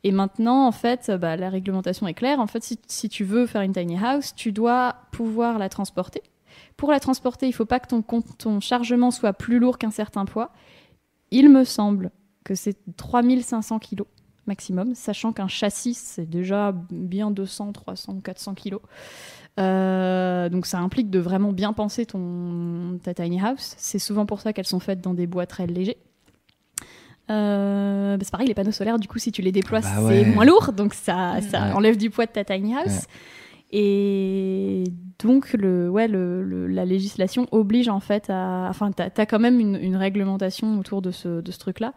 Et 0.03 0.11
maintenant, 0.11 0.67
en 0.67 0.71
fait, 0.71 1.09
bah, 1.19 1.35
la 1.35 1.49
réglementation 1.49 2.07
est 2.07 2.13
claire. 2.13 2.39
En 2.39 2.47
fait, 2.47 2.63
si, 2.63 2.77
si 2.87 3.09
tu 3.09 3.23
veux 3.23 3.47
faire 3.47 3.61
une 3.61 3.73
tiny 3.73 3.97
house, 3.97 4.35
tu 4.35 4.51
dois 4.51 4.95
pouvoir 5.11 5.57
la 5.57 5.67
transporter. 5.69 6.21
Pour 6.77 6.91
la 6.91 6.99
transporter, 6.99 7.47
il 7.47 7.53
faut 7.53 7.65
pas 7.65 7.79
que 7.79 7.87
ton, 7.87 8.03
ton 8.37 8.59
chargement 8.59 9.09
soit 9.11 9.33
plus 9.33 9.59
lourd 9.59 9.77
qu'un 9.77 9.91
certain 9.91 10.25
poids. 10.25 10.51
Il 11.31 11.49
me 11.49 11.63
semble 11.63 12.11
que 12.43 12.53
c'est 12.53 12.77
3500 12.97 13.79
kilos 13.79 14.07
maximum, 14.47 14.95
sachant 14.95 15.31
qu'un 15.33 15.47
châssis, 15.47 15.93
c'est 15.95 16.29
déjà 16.29 16.73
bien 16.91 17.31
200, 17.31 17.71
300, 17.73 18.19
400 18.23 18.53
kilos. 18.53 18.81
Euh, 19.59 20.49
donc 20.49 20.65
ça 20.65 20.79
implique 20.79 21.09
de 21.09 21.19
vraiment 21.19 21.53
bien 21.53 21.71
penser 21.73 22.05
ton, 22.05 22.99
ta 23.03 23.13
tiny 23.13 23.39
house. 23.41 23.73
C'est 23.77 23.99
souvent 23.99 24.25
pour 24.25 24.41
ça 24.41 24.51
qu'elles 24.53 24.67
sont 24.67 24.79
faites 24.81 25.01
dans 25.01 25.13
des 25.13 25.27
bois 25.27 25.45
très 25.45 25.65
légers. 25.67 25.97
Euh, 27.31 28.17
bah, 28.17 28.23
c'est 28.23 28.31
pareil, 28.31 28.47
les 28.47 28.53
panneaux 28.53 28.71
solaires, 28.71 28.99
du 28.99 29.07
coup, 29.07 29.17
si 29.17 29.31
tu 29.31 29.41
les 29.41 29.51
déploies, 29.51 29.79
Bah 29.81 29.89
c'est 30.09 30.25
moins 30.25 30.45
lourd, 30.45 30.73
donc 30.73 30.93
ça, 30.93 31.41
ça 31.41 31.67
Ouais. 31.67 31.71
enlève 31.73 31.97
du 31.97 32.09
poids 32.11 32.25
de 32.27 32.31
ta 32.31 32.43
tiny 32.43 32.75
house. 32.75 32.85
Ouais. 32.87 32.99
Et 33.71 34.83
donc, 35.23 35.53
le, 35.53 35.89
ouais, 35.89 36.07
le, 36.07 36.43
le- 36.43 36.67
la 36.67 36.85
législation 36.85 37.47
oblige 37.51 37.89
en 37.89 37.99
fait 37.99 38.29
à. 38.29 38.67
Enfin, 38.69 38.91
t'as 38.91 39.09
as 39.17 39.25
quand 39.25 39.39
même 39.39 39.59
une, 39.59 39.75
une 39.75 39.95
réglementation 39.95 40.77
autour 40.79 41.01
de 41.01 41.11
ce, 41.11 41.41
de 41.41 41.51
ce 41.51 41.57
truc-là. 41.57 41.93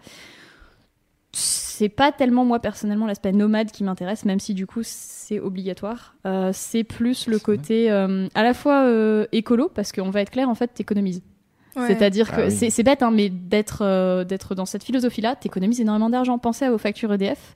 C'est 1.33 1.89
pas 1.89 2.11
tellement, 2.11 2.45
moi, 2.45 2.59
personnellement, 2.59 3.07
l'aspect 3.07 3.33
nomade 3.33 3.71
qui 3.71 3.85
m'intéresse, 3.85 4.25
même 4.25 4.41
si 4.41 4.55
du 4.55 4.67
coup, 4.67 4.81
c'est 4.83 5.39
obligatoire. 5.39 6.15
Euh, 6.27 6.51
c'est 6.53 6.85
plus 6.85 7.27
le 7.27 7.39
côté 7.39 7.91
euh, 7.91 8.27
à 8.35 8.43
la 8.43 8.55
fois 8.55 8.85
euh, 8.85 9.27
écolo, 9.33 9.71
parce 9.73 9.93
qu'on 9.93 10.11
va 10.11 10.23
être 10.23 10.31
clair, 10.31 10.49
en 10.49 10.55
fait, 10.55 10.69
t'économises. 10.75 11.23
Ouais. 11.77 11.87
C'est-à-dire 11.87 12.29
Ah 12.33 12.37
que 12.37 12.49
oui. 12.51 12.71
c'est 12.71 12.83
bête, 12.83 13.03
hein, 13.03 13.11
mais 13.13 13.29
d'être 13.29 13.83
euh, 13.83 14.25
d'être 14.25 14.55
dans 14.55 14.65
cette 14.67 14.83
philosophie-là, 14.83 15.37
t'économises 15.37 15.81
énormément 15.81 16.11
d'argent. 16.11 16.39
Pensez 16.39 16.65
à 16.65 16.71
vos 16.71 16.79
factures 16.79 17.13
EDF. 17.13 17.55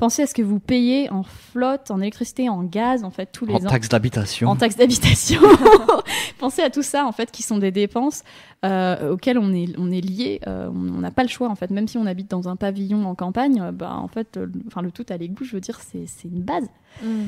Pensez 0.00 0.22
à 0.22 0.26
ce 0.26 0.32
que 0.32 0.40
vous 0.40 0.60
payez 0.60 1.10
en 1.10 1.22
flotte, 1.22 1.90
en 1.90 2.00
électricité, 2.00 2.48
en 2.48 2.62
gaz, 2.62 3.04
en 3.04 3.10
fait, 3.10 3.26
tous 3.32 3.44
les 3.44 3.52
En 3.52 3.58
ans. 3.58 3.68
taxe 3.68 3.90
d'habitation. 3.90 4.48
En 4.48 4.56
taxes 4.56 4.76
d'habitation. 4.76 5.42
Pensez 6.38 6.62
à 6.62 6.70
tout 6.70 6.82
ça, 6.82 7.04
en 7.04 7.12
fait, 7.12 7.30
qui 7.30 7.42
sont 7.42 7.58
des 7.58 7.70
dépenses 7.70 8.22
euh, 8.64 9.10
auxquelles 9.12 9.36
on 9.38 9.52
est, 9.52 9.66
on 9.76 9.90
est 9.90 10.00
lié. 10.00 10.40
euh, 10.46 10.70
on 10.70 11.00
n'a 11.00 11.10
pas 11.10 11.22
le 11.22 11.28
choix, 11.28 11.50
en 11.50 11.54
fait. 11.54 11.70
Même 11.70 11.86
si 11.86 11.98
on 11.98 12.06
habite 12.06 12.30
dans 12.30 12.48
un 12.48 12.56
pavillon 12.56 13.04
en 13.04 13.14
campagne, 13.14 13.60
euh, 13.60 13.72
bah, 13.72 13.94
en 13.94 14.08
fait, 14.08 14.38
euh, 14.38 14.46
le, 14.46 14.52
enfin, 14.68 14.80
le 14.80 14.90
tout 14.90 15.04
à 15.10 15.18
l'égout, 15.18 15.44
je 15.44 15.52
veux 15.52 15.60
dire, 15.60 15.78
c'est 15.80 16.06
c'est 16.06 16.28
une 16.28 16.40
base. 16.40 16.64
Mm. 17.02 17.24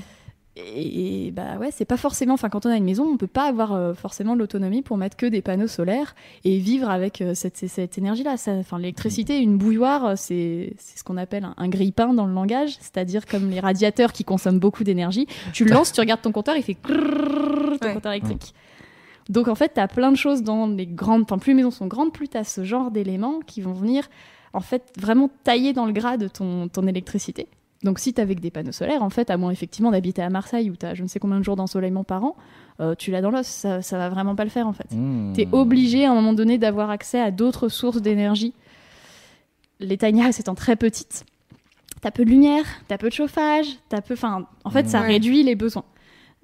Et, 0.55 1.31
bah 1.31 1.57
ouais, 1.59 1.71
c'est 1.71 1.87
pas 1.87 1.97
forcément. 1.97 2.35
Enfin, 2.35 2.51
quand 2.51 2.67
on 2.67 2.71
a 2.71 2.77
une 2.77 2.85
maison, 2.85 3.05
on 3.05 3.17
peut 3.17 3.27
pas 3.27 3.45
avoir 3.45 3.73
euh, 3.73 3.95
forcément 3.95 4.35
l'autonomie 4.35 4.83
pour 4.83 4.99
mettre 4.99 5.17
que 5.17 5.25
des 5.25 5.41
panneaux 5.41 5.67
solaires 5.67 6.15
et 6.45 6.59
vivre 6.59 6.91
avec 6.91 7.23
euh, 7.23 7.33
cette, 7.35 7.57
cette 7.57 7.97
énergie-là. 7.97 8.35
Enfin, 8.49 8.79
l'électricité, 8.79 9.39
une 9.39 9.57
bouilloire, 9.57 10.05
euh, 10.05 10.15
c'est 10.17 10.75
ce 10.79 11.03
qu'on 11.05 11.17
appelle 11.17 11.49
un, 11.57 11.69
grille-pain 11.69 12.13
dans 12.13 12.27
le 12.27 12.35
langage, 12.35 12.77
c'est-à-dire 12.81 13.25
comme 13.25 13.49
les 13.49 13.61
radiateurs 13.61 14.13
qui 14.13 14.25
consomment 14.25 14.59
beaucoup 14.59 14.85
d'énergie. 14.85 15.27
Tu 15.55 15.65
lances, 15.65 15.91
tu 15.91 16.01
regardes 16.01 16.21
ton 16.21 16.33
compteur, 16.33 16.57
il 16.57 16.63
fait 16.63 16.77
ton 16.77 17.95
compteur 17.95 18.13
électrique. 18.13 18.53
Donc 19.31 19.49
en 19.49 19.55
fait, 19.55 19.73
tu 19.75 19.81
as 19.81 19.89
plein 19.89 20.13
de 20.13 20.17
choses 20.17 20.43
dans 20.43 20.67
les 20.67 20.87
grandes. 20.87 21.23
Enfin, 21.23 21.39
plus 21.39 21.53
les 21.53 21.57
maisons 21.57 21.71
sont 21.71 21.87
grandes, 21.87 22.13
plus 22.13 22.29
tu 22.29 22.37
as 22.37 22.45
ce 22.45 22.63
genre 22.63 22.91
d'éléments 22.91 23.41
qui 23.47 23.63
vont 23.63 23.73
venir 23.73 24.11
en 24.53 24.61
fait 24.61 24.93
vraiment 24.99 25.31
tailler 25.45 25.73
dans 25.73 25.87
le 25.87 25.93
gras 25.93 26.19
de 26.19 26.29
ton, 26.29 26.69
ton 26.69 26.87
électricité. 26.87 27.49
Donc 27.83 27.99
si 27.99 28.15
tu 28.15 28.21
avec 28.21 28.41
des 28.41 28.51
panneaux 28.51 28.73
solaires, 28.73 29.03
en 29.03 29.11
fait, 29.11 29.31
à 29.31 29.37
moins 29.37 29.51
effectivement 29.51 29.91
d'habiter 29.91 30.23
à 30.23 30.31
Marseille 30.31 30.71
où 30.71 30.77
tu 30.77 30.87
as 30.87 30.95
je 30.95 31.03
ne 31.03 31.09
sais 31.09 31.19
combien 31.19 31.39
de 31.39 31.45
jours 31.45 31.57
d'ensoleillement 31.57 32.05
par 32.05 32.25
an, 32.25 32.37
euh, 32.81 32.95
tu 32.95 33.11
l'as 33.11 33.21
dans 33.21 33.31
l'os, 33.31 33.47
ça, 33.47 33.83
ça 33.83 33.99
va 33.99 34.09
vraiment 34.09 34.37
pas 34.37 34.45
le 34.45 34.51
faire 34.51 34.67
en 34.67 34.73
fait. 34.73 34.93
Mmh. 34.93 35.33
Tu 35.35 35.43
es 35.43 35.49
obligé 35.53 36.05
à 36.05 36.13
un 36.13 36.15
moment 36.15 36.33
donné 36.33 36.59
d'avoir 36.59 36.91
accès 36.91 37.21
à 37.21 37.31
d'autres 37.31 37.69
sources 37.69 38.01
d'énergie. 38.01 38.55
Les 39.81 39.99
tiny 39.99 40.25
houses 40.25 40.39
étant 40.39 40.55
très 40.55 40.77
petites, 40.77 41.25
tu 42.01 42.09
as 42.09 42.13
peu 42.13 42.25
de 42.25 42.31
lumière, 42.31 42.65
tu 42.87 42.95
as 42.95 42.99
peu 42.99 43.09
de 43.09 43.15
chauffage, 43.15 43.67
as 43.91 44.01
peu... 44.01 44.15
Enfin, 44.15 44.47
en 44.65 44.71
fait, 44.71 44.89
ça 44.89 45.01
réduit 45.01 45.43
les 45.43 45.57
besoins. 45.57 45.85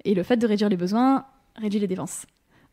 Et 0.03 0.13
le 0.13 0.23
fait 0.23 0.37
de 0.37 0.45
réduire 0.45 0.69
les 0.69 0.77
besoins 0.77 1.25
réduit 1.55 1.79
les 1.79 1.87
dépenses. 1.87 2.25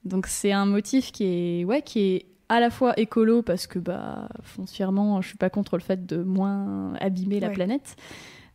Donc 0.04 0.26
c'est 0.26 0.52
un 0.52 0.66
motif 0.66 1.12
qui 1.12 1.24
est, 1.24 1.64
ouais, 1.64 1.82
qui 1.82 2.00
est 2.00 2.26
à 2.48 2.60
la 2.60 2.70
fois 2.70 2.98
écolo 2.98 3.42
parce 3.42 3.66
que 3.66 3.80
bah 3.80 4.28
foncièrement 4.42 5.20
je 5.20 5.28
suis 5.28 5.36
pas 5.36 5.50
contre 5.50 5.76
le 5.76 5.82
fait 5.82 6.06
de 6.06 6.22
moins 6.22 6.94
abîmer 7.00 7.40
la 7.40 7.50
planète 7.50 7.96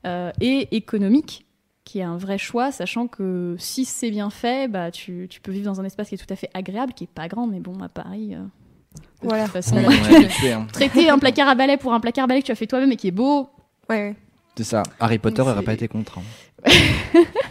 et 0.05 0.75
économique, 0.75 1.45
qui 1.83 1.99
est 1.99 2.03
un 2.03 2.17
vrai 2.17 2.37
choix, 2.37 2.71
sachant 2.71 3.07
que 3.07 3.55
si 3.59 3.85
c'est 3.85 4.11
bien 4.11 4.29
fait, 4.29 4.69
bah, 4.69 4.91
tu, 4.91 5.27
tu, 5.29 5.41
peux 5.41 5.51
vivre 5.51 5.65
dans 5.65 5.81
un 5.81 5.83
espace 5.83 6.09
qui 6.09 6.15
est 6.15 6.17
tout 6.17 6.31
à 6.31 6.35
fait 6.35 6.49
agréable, 6.53 6.93
qui 6.93 7.05
est 7.05 7.13
pas 7.13 7.27
grand, 7.27 7.47
mais 7.47 7.59
bon, 7.59 7.79
à 7.81 7.89
Paris. 7.89 8.35
Euh, 8.35 8.43
voilà. 9.21 9.47
façon, 9.47 9.77
hein. 9.77 10.67
traiter 10.73 11.09
un 11.09 11.19
placard 11.19 11.47
à 11.47 11.55
balai 11.55 11.77
pour 11.77 11.93
un 11.93 11.99
placard 11.99 12.25
à 12.25 12.27
balai 12.27 12.41
que 12.41 12.45
tu 12.45 12.51
as 12.51 12.55
fait 12.55 12.67
toi-même 12.67 12.91
et 12.91 12.95
qui 12.95 13.07
est 13.07 13.11
beau. 13.11 13.49
Ouais. 13.89 14.15
C'est 14.55 14.63
ça. 14.63 14.83
Harry 14.99 15.17
Potter 15.17 15.43
n'aurait 15.43 15.63
pas 15.63 15.73
été 15.73 15.87
contre. 15.87 16.19
Hein. 16.19 16.71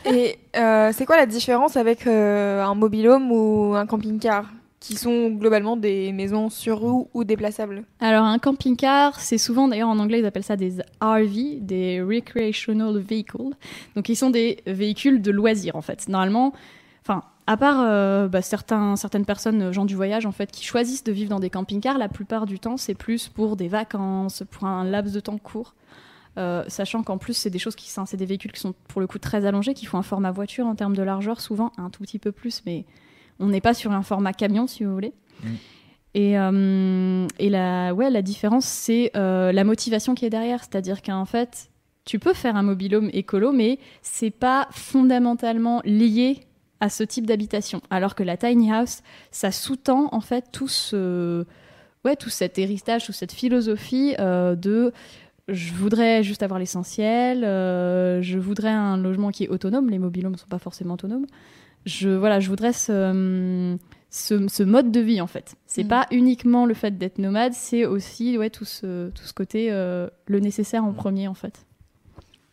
et 0.04 0.38
euh, 0.56 0.92
c'est 0.94 1.04
quoi 1.04 1.16
la 1.16 1.26
différence 1.26 1.76
avec 1.76 2.06
un 2.06 2.74
mobilhome 2.74 3.32
ou 3.32 3.74
un 3.74 3.86
camping-car? 3.86 4.44
Qui 4.80 4.96
sont 4.96 5.28
globalement 5.28 5.76
des 5.76 6.10
maisons 6.12 6.48
sur 6.48 6.80
rue 6.80 7.04
ou 7.12 7.22
déplaçables 7.22 7.84
Alors 8.00 8.24
un 8.24 8.38
camping-car, 8.38 9.20
c'est 9.20 9.36
souvent 9.36 9.68
d'ailleurs 9.68 9.90
en 9.90 9.98
anglais 9.98 10.20
ils 10.20 10.26
appellent 10.26 10.42
ça 10.42 10.56
des 10.56 10.78
RV, 11.02 11.60
des 11.60 12.02
recreational 12.02 12.98
vehicles. 12.98 13.54
Donc 13.94 14.08
ils 14.08 14.16
sont 14.16 14.30
des 14.30 14.58
véhicules 14.66 15.20
de 15.20 15.30
loisirs 15.30 15.76
en 15.76 15.82
fait. 15.82 16.08
Normalement, 16.08 16.54
enfin 17.02 17.22
à 17.46 17.58
part 17.58 17.80
euh, 17.80 18.28
bah, 18.28 18.40
certains, 18.40 18.96
certaines 18.96 19.26
personnes, 19.26 19.70
gens 19.70 19.84
du 19.84 19.94
voyage 19.94 20.24
en 20.24 20.32
fait, 20.32 20.50
qui 20.50 20.64
choisissent 20.64 21.04
de 21.04 21.12
vivre 21.12 21.28
dans 21.28 21.40
des 21.40 21.50
camping-cars, 21.50 21.98
la 21.98 22.08
plupart 22.08 22.46
du 22.46 22.58
temps 22.58 22.78
c'est 22.78 22.94
plus 22.94 23.28
pour 23.28 23.56
des 23.56 23.68
vacances, 23.68 24.44
pour 24.50 24.66
un 24.66 24.84
laps 24.84 25.12
de 25.14 25.20
temps 25.20 25.38
court. 25.38 25.74
Euh, 26.38 26.64
sachant 26.68 27.02
qu'en 27.02 27.18
plus 27.18 27.34
c'est 27.34 27.50
des 27.50 27.58
choses 27.58 27.74
qui 27.74 27.90
c'est 27.90 28.16
des 28.16 28.24
véhicules 28.24 28.52
qui 28.52 28.60
sont 28.60 28.72
pour 28.88 29.02
le 29.02 29.06
coup 29.06 29.18
très 29.18 29.44
allongés, 29.44 29.74
qui 29.74 29.84
font 29.84 29.98
un 29.98 30.02
format 30.02 30.30
voiture 30.30 30.66
en 30.66 30.74
termes 30.74 30.96
de 30.96 31.02
largeur 31.02 31.40
souvent 31.40 31.70
un 31.76 31.90
tout 31.90 32.02
petit 32.02 32.18
peu 32.18 32.32
plus, 32.32 32.62
mais 32.64 32.86
on 33.40 33.48
n'est 33.48 33.60
pas 33.60 33.74
sur 33.74 33.90
un 33.92 34.02
format 34.02 34.32
camion, 34.32 34.66
si 34.66 34.84
vous 34.84 34.92
voulez. 34.92 35.12
Mm. 35.42 35.48
Et, 36.14 36.38
euh, 36.38 37.26
et 37.38 37.48
la, 37.48 37.94
ouais, 37.94 38.10
la 38.10 38.22
différence, 38.22 38.64
c'est 38.64 39.10
euh, 39.16 39.52
la 39.52 39.64
motivation 39.64 40.14
qui 40.14 40.26
est 40.26 40.30
derrière. 40.30 40.60
C'est-à-dire 40.60 41.02
qu'en 41.02 41.24
fait, 41.24 41.70
tu 42.04 42.18
peux 42.18 42.34
faire 42.34 42.56
un 42.56 42.62
mobilhome 42.62 43.10
écolo, 43.12 43.52
mais 43.52 43.78
c'est 44.02 44.30
pas 44.30 44.68
fondamentalement 44.72 45.80
lié 45.84 46.40
à 46.80 46.88
ce 46.88 47.04
type 47.04 47.26
d'habitation. 47.26 47.80
Alors 47.90 48.14
que 48.14 48.22
la 48.22 48.36
tiny 48.36 48.72
house, 48.72 49.02
ça 49.30 49.52
sous-tend 49.52 50.08
en 50.12 50.20
fait 50.20 50.46
tout 50.50 50.68
ce, 50.68 51.44
ouais, 52.04 52.16
tout 52.16 52.30
cet 52.30 52.58
héritage, 52.58 53.06
toute 53.06 53.14
cette 53.14 53.32
philosophie 53.32 54.14
euh, 54.18 54.56
de 54.56 54.92
je 55.48 55.72
voudrais 55.74 56.22
juste 56.22 56.44
avoir 56.44 56.60
l'essentiel, 56.60 57.40
je 57.42 58.38
voudrais 58.38 58.70
un 58.70 58.96
logement 58.96 59.32
qui 59.32 59.44
est 59.44 59.48
autonome. 59.48 59.90
Les 59.90 59.98
mobilhomes 59.98 60.34
ne 60.34 60.38
sont 60.38 60.46
pas 60.46 60.60
forcément 60.60 60.94
autonomes 60.94 61.26
je, 61.86 62.10
voilà, 62.10 62.40
je 62.40 62.48
voudrais 62.48 62.72
ce, 62.72 63.76
ce, 64.10 64.62
mode 64.62 64.90
de 64.90 65.00
vie 65.00 65.20
en 65.20 65.26
fait. 65.26 65.54
C'est 65.66 65.84
mm. 65.84 65.88
pas 65.88 66.06
uniquement 66.10 66.66
le 66.66 66.74
fait 66.74 66.98
d'être 66.98 67.18
nomade, 67.18 67.52
c'est 67.52 67.84
aussi 67.84 68.36
ouais, 68.36 68.50
tout, 68.50 68.64
ce, 68.64 69.10
tout 69.10 69.24
ce 69.24 69.32
côté 69.32 69.68
euh, 69.70 70.08
le 70.26 70.40
nécessaire 70.40 70.84
en 70.84 70.92
mm. 70.92 70.96
premier 70.96 71.28
en 71.28 71.34
fait. 71.34 71.66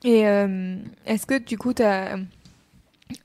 Et 0.04 0.28
euh, 0.28 0.76
est-ce 1.06 1.26
que 1.26 1.40
du 1.40 1.58
coup 1.58 1.74
tu 1.74 1.82
as 1.82 2.18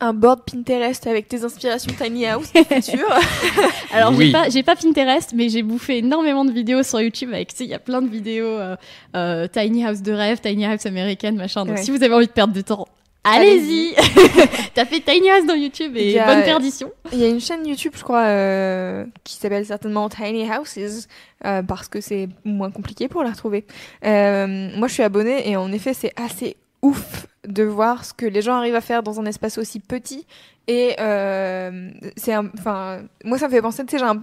un 0.01 0.15
board 0.15 0.45
Pinterest 0.51 1.07
avec 1.07 1.29
tes 1.29 1.45
inspirations 1.45 1.93
tiny 1.97 2.27
house 2.27 2.51
futur? 2.51 3.07
Alors 3.93 4.15
j'ai 4.15 4.33
pas 4.33 4.49
j'ai 4.49 4.63
pas 4.63 4.75
Pinterest 4.75 5.35
mais 5.35 5.51
j'ai 5.51 5.63
bouffé 5.63 5.99
énormément 5.99 6.47
de 6.47 6.53
vidéos 6.53 6.83
sur 6.83 7.01
YouTube 7.01 7.31
avec 7.33 7.51
tu 7.51 7.57
sais 7.57 7.65
il 7.65 7.71
y 7.71 7.75
a 7.75 7.79
plein 7.79 8.01
de 8.01 8.09
vidéos 8.09 8.59
euh, 9.15 9.47
tiny 9.49 9.85
house 9.85 10.01
de 10.01 10.13
rêve, 10.13 10.41
tiny 10.41 10.65
house 10.65 10.87
américaine 10.87 11.37
machin. 11.37 11.67
Donc 11.67 11.79
si 11.79 11.91
vous 11.91 12.03
avez 12.03 12.15
envie 12.15 12.27
de 12.27 12.33
perdre 12.33 12.55
du 12.55 12.65
temps, 12.65 12.89
Allez-y 13.25 13.95
T'as 14.75 14.85
fait 14.85 15.01
Tiny 15.01 15.31
House 15.31 15.47
dans 15.47 15.55
YouTube 15.55 15.97
et 15.97 16.15
bonne 16.15 16.43
perdition. 16.43 16.91
Il 17.13 17.19
y 17.19 17.25
a 17.25 17.29
une 17.29 17.41
chaîne 17.41 17.67
YouTube, 17.67 17.93
je 17.97 18.03
crois, 18.03 18.25
euh, 18.25 19.05
qui 19.23 19.37
s'appelle 19.37 19.65
certainement 19.65 20.09
Tiny 20.09 20.49
Houses, 20.51 21.07
euh, 21.45 21.63
parce 21.63 21.89
que 21.89 22.01
c'est 22.01 22.29
moins 22.45 22.71
compliqué 22.71 23.09
pour 23.09 23.23
la 23.23 23.31
retrouver. 23.31 23.65
Euh, 24.05 24.71
moi, 24.77 24.89
je 24.89 24.95
suis 24.95 25.03
abonnée 25.03 25.49
et 25.49 25.57
en 25.57 25.71
effet, 25.73 25.95
c'est 25.95 26.13
assez 26.21 26.57
ouf 26.83 27.27
de 27.47 27.63
voir 27.63 28.05
ce 28.05 28.13
que 28.13 28.27
les 28.27 28.43
gens 28.43 28.55
arrivent 28.55 28.75
à 28.75 28.81
faire 28.81 29.03
dans 29.03 29.21
un 29.21 29.27
espace 29.27 29.57
aussi 29.59 29.79
petit 29.79 30.27
et 30.69 30.95
euh, 31.01 31.91
c'est 32.17 32.37
enfin, 32.37 33.01
moi 33.25 33.37
ça 33.37 33.49
me 33.49 33.53
fait 33.53 33.63
penser, 33.63 33.85
tu 33.85 33.97
sais, 33.97 33.99
j'ai 33.99 34.05
un, 34.05 34.23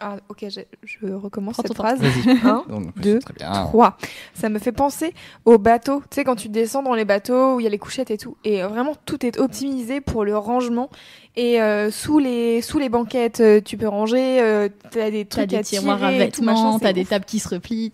ah, 0.00 0.16
ok, 0.28 0.44
je, 0.48 1.12
recommence 1.12 1.56
cette 1.56 1.74
phrase. 1.74 2.00
Un, 2.44 2.64
deux, 2.96 3.18
trois. 3.18 3.96
Ça 4.34 4.48
me 4.48 4.58
fait 4.58 4.72
penser 4.72 5.14
au 5.44 5.58
bateau. 5.58 6.02
Tu 6.10 6.16
sais, 6.16 6.24
quand 6.24 6.36
tu 6.36 6.48
descends 6.48 6.82
dans 6.82 6.94
les 6.94 7.04
bateaux 7.04 7.56
où 7.56 7.60
il 7.60 7.64
y 7.64 7.66
a 7.66 7.70
les 7.70 7.78
couchettes 7.78 8.10
et 8.10 8.18
tout, 8.18 8.36
et 8.44 8.62
vraiment 8.62 8.94
tout 9.06 9.24
est 9.24 9.40
optimisé 9.40 10.00
pour 10.00 10.24
le 10.24 10.36
rangement. 10.36 10.90
Et 11.36 11.62
euh, 11.62 11.90
sous 11.92 12.18
les 12.18 12.62
sous 12.62 12.78
les 12.78 12.88
banquettes, 12.88 13.40
euh, 13.40 13.60
tu 13.60 13.76
peux 13.76 13.86
ranger. 13.86 14.40
Euh, 14.40 14.68
t'as 14.90 15.10
des 15.10 15.24
trucs 15.24 15.44
as 15.44 15.58
des 15.58 15.62
tiroirs 15.62 16.02
à 16.02 16.10
vêtements, 16.10 16.78
t'as 16.80 16.92
des 16.92 17.04
tables 17.04 17.24
qui 17.24 17.38
se 17.38 17.48
replient. 17.48 17.92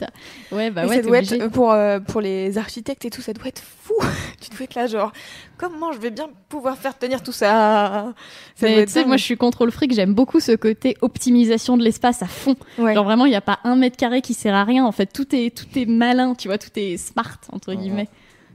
Ouais, 0.50 0.70
bah 0.70 0.86
ouais. 0.86 0.96
Ça 0.96 1.02
doit 1.02 1.18
être, 1.18 1.48
pour 1.48 1.76
pour 2.06 2.20
les 2.20 2.56
architectes 2.58 3.04
et 3.04 3.10
tout, 3.10 3.20
ça 3.20 3.34
doit 3.34 3.46
être 3.46 3.62
fou. 3.62 3.94
tu 4.40 4.50
dois 4.50 4.64
être 4.64 4.74
là 4.74 4.86
genre 4.86 5.12
comment 5.56 5.92
je 5.92 5.98
vais 5.98 6.10
bien 6.10 6.28
pouvoir 6.48 6.76
faire 6.76 6.98
tenir 6.98 7.22
tout 7.22 7.32
ça, 7.32 8.12
Tu 8.58 8.66
sais, 8.86 9.04
moi 9.04 9.16
je 9.16 9.24
suis 9.24 9.36
contrôle 9.36 9.70
fric, 9.70 9.92
j'aime 9.92 10.14
beaucoup 10.14 10.40
ce 10.40 10.52
côté 10.52 10.96
optimisation 11.00 11.76
de 11.76 11.82
l'espace 11.82 12.22
à 12.22 12.26
fond. 12.26 12.56
Genre 12.78 13.04
vraiment, 13.04 13.26
il 13.26 13.30
n'y 13.30 13.36
a 13.36 13.40
pas 13.40 13.60
un 13.64 13.76
mètre 13.76 13.96
carré 13.96 14.20
qui 14.20 14.34
sert 14.34 14.54
à 14.54 14.64
rien. 14.64 14.84
En 14.84 14.92
fait, 14.92 15.06
tout 15.06 15.34
est 15.34 15.54
tout 15.54 15.66
est 15.76 15.86
malin, 15.86 16.34
tu 16.34 16.48
vois, 16.48 16.58
tout 16.58 16.70
est 16.76 16.96
smart 16.96 17.38
entre 17.52 17.74
guillemets. 17.74 18.08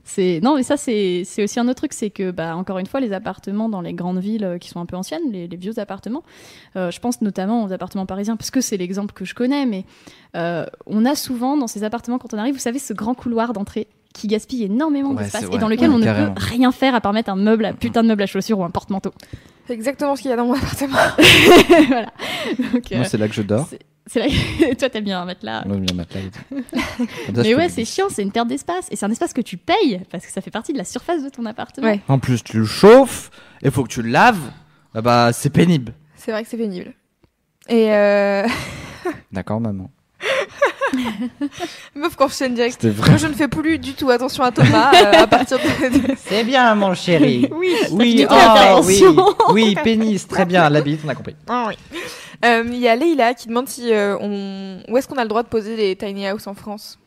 C'est 0.04 0.40
non 0.42 0.56
mais 0.56 0.62
ça 0.62 0.76
c'est 0.76 1.24
aussi 1.38 1.60
un 1.60 1.68
autre 1.68 1.76
truc, 1.76 1.92
c'est 1.92 2.10
que 2.10 2.30
bah 2.30 2.56
encore 2.56 2.78
une 2.78 2.86
fois 2.86 3.00
les 3.00 3.12
appartements 3.12 3.68
dans 3.68 3.80
les 3.80 3.92
grandes 3.92 4.18
villes 4.18 4.44
euh, 4.44 4.58
qui 4.58 4.68
sont 4.68 4.80
un 4.80 4.86
peu 4.86 4.96
anciennes, 4.96 5.30
les, 5.30 5.46
vieux 5.46 5.78
appartements, 5.78 6.24
euh, 6.76 6.90
je 6.90 6.98
pense 7.00 7.20
notamment 7.20 7.64
aux 7.64 7.72
appartements 7.72 8.06
parisiens 8.06 8.36
parce 8.36 8.50
que 8.50 8.60
c'est 8.60 8.76
l'exemple 8.76 9.12
que 9.12 9.24
je 9.24 9.34
connais, 9.34 9.66
mais 9.66 9.84
euh, 10.36 10.64
on 10.86 11.04
a 11.04 11.14
souvent 11.14 11.56
dans 11.56 11.66
ces 11.66 11.84
appartements 11.84 12.18
quand 12.18 12.34
on 12.34 12.38
arrive, 12.38 12.54
vous 12.54 12.60
savez 12.60 12.78
ce 12.78 12.92
grand 12.92 13.14
couloir 13.14 13.52
d'entrée? 13.52 13.88
Qui 14.14 14.26
gaspille 14.26 14.64
énormément 14.64 15.14
d'espace 15.14 15.44
et 15.52 15.58
dans 15.58 15.68
lequel 15.68 15.90
on 15.90 15.98
ne 15.98 16.04
peut 16.04 16.32
rien 16.36 16.72
faire 16.72 16.94
à 16.94 17.00
part 17.00 17.12
mettre 17.12 17.30
un 17.30 17.36
meuble, 17.36 17.64
un 17.64 17.72
putain 17.74 18.02
de 18.02 18.08
meuble 18.08 18.22
à 18.22 18.26
chaussures 18.26 18.58
ou 18.58 18.64
un 18.64 18.70
porte-manteau. 18.70 19.12
C'est 19.66 19.74
exactement 19.74 20.16
ce 20.16 20.22
qu'il 20.22 20.30
y 20.30 20.34
a 20.34 20.36
dans 20.36 20.46
mon 20.46 20.54
appartement. 20.54 20.96
voilà. 21.88 22.12
Moi, 22.92 23.04
c'est 23.04 23.18
là 23.18 23.28
que 23.28 23.34
je 23.34 23.42
dors. 23.42 23.68
C'est 24.06 24.18
là 24.18 24.26
toi 24.78 24.90
t'aimes 24.90 25.04
bien 25.04 25.24
mettre 25.24 25.44
là. 25.44 25.64
Mais 27.36 27.54
ouais, 27.54 27.68
c'est 27.68 27.84
chiant, 27.84 28.06
c'est 28.10 28.22
une 28.22 28.32
perte 28.32 28.48
d'espace 28.48 28.88
et 28.90 28.96
c'est 28.96 29.06
un 29.06 29.10
espace 29.10 29.32
que 29.32 29.40
tu 29.40 29.56
payes 29.56 30.00
parce 30.10 30.26
que 30.26 30.32
ça 30.32 30.40
fait 30.40 30.50
partie 30.50 30.72
de 30.72 30.78
la 30.78 30.84
surface 30.84 31.22
de 31.22 31.28
ton 31.28 31.46
appartement. 31.46 31.94
En 32.08 32.18
plus, 32.18 32.42
tu 32.42 32.58
le 32.58 32.64
chauffes, 32.64 33.30
il 33.62 33.70
faut 33.70 33.84
que 33.84 33.88
tu 33.88 34.02
le 34.02 34.10
laves. 34.10 34.50
Ah 34.94 35.02
bah, 35.02 35.32
c'est 35.32 35.50
pénible. 35.50 35.92
C'est 36.16 36.32
vrai 36.32 36.42
que 36.42 36.48
c'est 36.48 36.56
pénible. 36.56 36.92
Et 37.68 37.92
euh... 37.92 38.48
D'accord, 39.30 39.60
maman. 39.60 39.90
Meuf 41.94 42.16
qu'on 42.16 42.28
chaîne 42.28 42.54
direct. 42.54 42.84
Moi, 42.84 43.16
je 43.16 43.26
ne 43.26 43.32
fais 43.32 43.48
plus 43.48 43.78
du 43.78 43.94
tout 43.94 44.10
attention 44.10 44.42
à 44.44 44.50
Thomas 44.50 44.92
euh, 44.94 45.22
à 45.22 45.26
partir 45.26 45.58
de. 45.58 46.14
C'est 46.16 46.44
bien, 46.44 46.74
mon 46.74 46.94
chéri. 46.94 47.48
Oui, 47.60 47.74
oui, 47.90 48.26
oh, 48.30 48.80
oui, 48.84 49.02
oui, 49.50 49.76
pénis, 49.82 50.26
très 50.26 50.46
bien, 50.46 50.68
la 50.70 50.80
bite, 50.80 51.00
on 51.04 51.08
a 51.08 51.14
compris. 51.14 51.36
Ah 51.48 51.66
oui. 51.68 51.74
Euh, 52.44 52.64
il 52.66 52.78
y 52.78 52.88
a 52.88 52.96
Leïla 52.96 53.34
qui 53.34 53.48
demande 53.48 53.68
si 53.68 53.92
euh, 53.92 54.16
on... 54.18 54.80
où 54.88 54.96
est-ce 54.96 55.06
qu'on 55.06 55.18
a 55.18 55.22
le 55.22 55.28
droit 55.28 55.42
de 55.42 55.48
poser 55.48 55.76
des 55.76 55.94
tiny 55.96 56.26
house 56.26 56.46
en 56.46 56.54
France? 56.54 56.98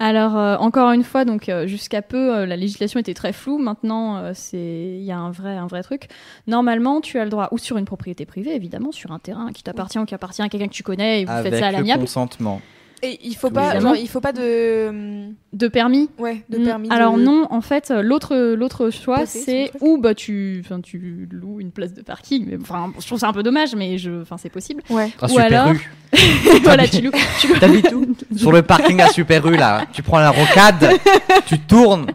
Alors 0.00 0.36
encore 0.62 0.92
une 0.92 1.02
fois, 1.02 1.24
donc 1.24 1.50
jusqu'à 1.64 2.02
peu, 2.02 2.44
la 2.44 2.54
législation 2.54 3.00
était 3.00 3.14
très 3.14 3.32
floue. 3.32 3.58
Maintenant, 3.58 4.32
c'est 4.32 4.56
il 4.56 5.02
y 5.02 5.10
a 5.10 5.18
un 5.18 5.32
vrai 5.32 5.56
un 5.56 5.66
vrai 5.66 5.82
truc. 5.82 6.06
Normalement, 6.46 7.00
tu 7.00 7.18
as 7.18 7.24
le 7.24 7.30
droit 7.30 7.48
ou 7.50 7.58
sur 7.58 7.78
une 7.78 7.84
propriété 7.84 8.24
privée, 8.24 8.54
évidemment, 8.54 8.92
sur 8.92 9.10
un 9.10 9.18
terrain 9.18 9.50
qui 9.52 9.64
t'appartient 9.64 9.98
ou 9.98 10.04
qui 10.04 10.14
appartient 10.14 10.42
à 10.42 10.48
quelqu'un 10.48 10.68
que 10.68 10.72
tu 10.72 10.84
connais 10.84 11.22
et 11.22 11.24
vous 11.24 11.42
faites 11.42 11.56
ça 11.56 11.66
à 11.66 11.72
l'amiable. 11.72 12.02
consentement. 12.02 12.60
Et 13.02 13.18
il 13.22 13.36
faut 13.36 13.50
pas, 13.50 13.78
genre, 13.78 13.94
il 13.94 14.08
faut 14.08 14.20
pas 14.20 14.32
de, 14.32 15.28
De 15.52 15.68
permis 15.68 16.10
ouais, 16.18 16.42
de 16.48 16.58
Mm, 16.58 16.64
permis. 16.64 16.90
Alors 16.90 17.16
de- 17.16 17.22
non, 17.22 17.46
en 17.50 17.60
fait, 17.60 17.90
l'autre 17.90 18.36
l'autre 18.54 18.90
choix, 18.90 19.24
c'est 19.26 19.70
ou 19.80 19.98
bah 19.98 20.14
tu, 20.14 20.60
enfin 20.64 20.80
tu 20.80 21.28
loues 21.30 21.60
une 21.60 21.70
place 21.70 21.92
de 21.94 22.02
parking. 22.02 22.46
Mais 22.48 22.58
enfin, 22.60 22.92
je 22.98 23.06
trouve 23.06 23.18
ça 23.20 23.28
un 23.28 23.32
peu 23.32 23.42
dommage, 23.44 23.74
mais 23.76 23.98
je, 23.98 24.22
enfin 24.22 24.36
c'est 24.36 24.50
possible. 24.50 24.82
Ouais. 24.90 25.10
Ah, 25.20 25.26
Ou 25.26 25.28
Super 25.28 25.44
alors- 25.44 25.72
voilà, 26.64 26.88
tu 26.88 27.02
loues. 27.02 27.12
tu 27.40 27.48
Sur 28.36 28.50
le 28.52 28.62
parking 28.62 29.00
à 29.00 29.08
Super 29.08 29.46
U, 29.46 29.56
là. 29.56 29.84
Tu 29.92 30.02
prends 30.02 30.18
la 30.18 30.30
rocade, 30.30 30.98
tu 31.46 31.58
tournes. 31.60 32.06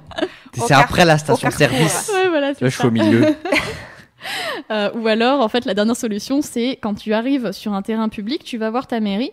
C'est 0.56 0.74
après 0.74 1.06
la 1.06 1.16
au 1.16 1.18
station 1.18 1.50
de 1.50 1.54
carrefour. 1.56 1.90
service. 1.90 2.12
Ouais, 2.14 2.30
voilà, 2.30 2.54
je 2.60 2.68
suis 2.68 2.86
au 2.86 2.92
milieu. 2.92 3.26
Euh, 4.72 4.90
ou 4.94 5.08
alors, 5.08 5.42
en 5.42 5.50
fait, 5.50 5.66
la 5.66 5.74
dernière 5.74 5.96
solution, 5.96 6.42
c'est 6.42 6.78
quand 6.82 6.94
tu 6.94 7.14
arrives 7.14 7.52
sur 7.52 7.74
un 7.74 7.82
terrain 7.82 8.08
public, 8.08 8.44
tu 8.44 8.58
vas 8.58 8.70
voir 8.70 8.88
ta 8.88 9.00
mairie 9.02 9.32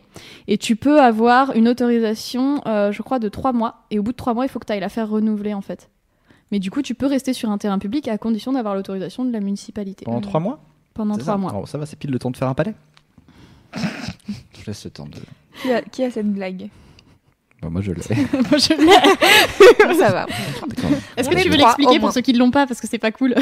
et 0.49 0.59
tu 0.59 0.77
peux 0.77 1.01
avoir 1.01 1.55
une 1.55 1.69
autorisation, 1.69 2.61
euh, 2.67 2.91
je 2.91 3.01
crois, 3.03 3.19
de 3.19 3.29
trois 3.29 3.53
mois. 3.53 3.85
Et 3.91 3.99
au 3.99 4.03
bout 4.03 4.13
de 4.13 4.17
trois 4.17 4.35
mois, 4.35 4.45
il 4.45 4.49
faut 4.49 4.59
que 4.59 4.67
tu 4.67 4.73
ailles 4.73 4.81
la 4.81 4.89
faire 4.89 5.09
renouveler, 5.09 5.55
en 5.55 5.61
fait. 5.61 5.89
Mais 6.51 6.59
du 6.59 6.71
coup, 6.71 6.83
tu 6.83 6.95
peux 6.95 7.07
rester 7.07 7.33
sur 7.33 7.51
un 7.51 7.59
terrain 7.59 7.79
public 7.79 8.09
à 8.09 8.19
condition 8.19 8.53
d'avoir 8.53 8.75
l'autorisation 8.75 9.25
de 9.25 9.33
la 9.33 9.41
municipalité. 9.41 10.05
Pendant 10.05 10.21
trois 10.21 10.41
mois? 10.41 10.61
Pendant 10.95 11.17
trois 11.17 11.35
ça 11.35 11.39
mois. 11.39 11.55
Oh, 11.63 11.67
ça 11.67 11.79
va, 11.79 11.87
c'est 11.87 11.97
pile 11.97 12.11
le 12.11 12.19
temps 12.19 12.31
de 12.31 12.37
faire 12.37 12.49
un 12.49 12.55
palais. 12.55 12.75
je 13.77 14.67
laisse 14.67 14.85
le 14.85 14.91
temps 14.91 15.07
de. 15.07 15.19
Qui 15.63 15.73
a, 15.73 15.83
qui 15.83 16.03
a 16.03 16.11
cette 16.11 16.31
blague? 16.31 16.69
Bah, 17.63 17.69
moi, 17.71 17.83
je 17.83 17.93
l'ai. 17.93 18.03
Moi, 18.33 18.59
je 18.59 18.75
l'ai. 19.89 19.95
Ça 19.95 20.11
va. 20.11 20.27
Est-ce 21.17 21.29
que 21.29 21.43
tu 21.43 21.51
veux 21.51 21.57
l'expliquer 21.57 22.01
pour 22.01 22.13
ceux 22.13 22.23
qui 22.23 22.33
ne 22.33 22.39
l'ont 22.39 22.51
pas 22.51 22.67
parce 22.67 22.81
que 22.81 22.87
c'est 22.87 22.99
pas 22.99 23.13
cool 23.13 23.35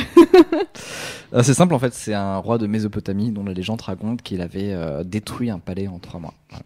Ah, 1.32 1.42
c'est 1.42 1.54
simple 1.54 1.74
en 1.74 1.78
fait, 1.78 1.92
c'est 1.94 2.14
un 2.14 2.38
roi 2.38 2.58
de 2.58 2.66
Mésopotamie 2.66 3.30
dont 3.30 3.44
la 3.44 3.52
légende 3.52 3.80
raconte 3.80 4.22
qu'il 4.22 4.40
avait 4.40 4.72
euh, 4.72 5.04
détruit 5.04 5.50
un 5.50 5.58
palais 5.58 5.86
en 5.86 5.98
trois 5.98 6.18
mois. 6.20 6.34
Voilà. 6.50 6.64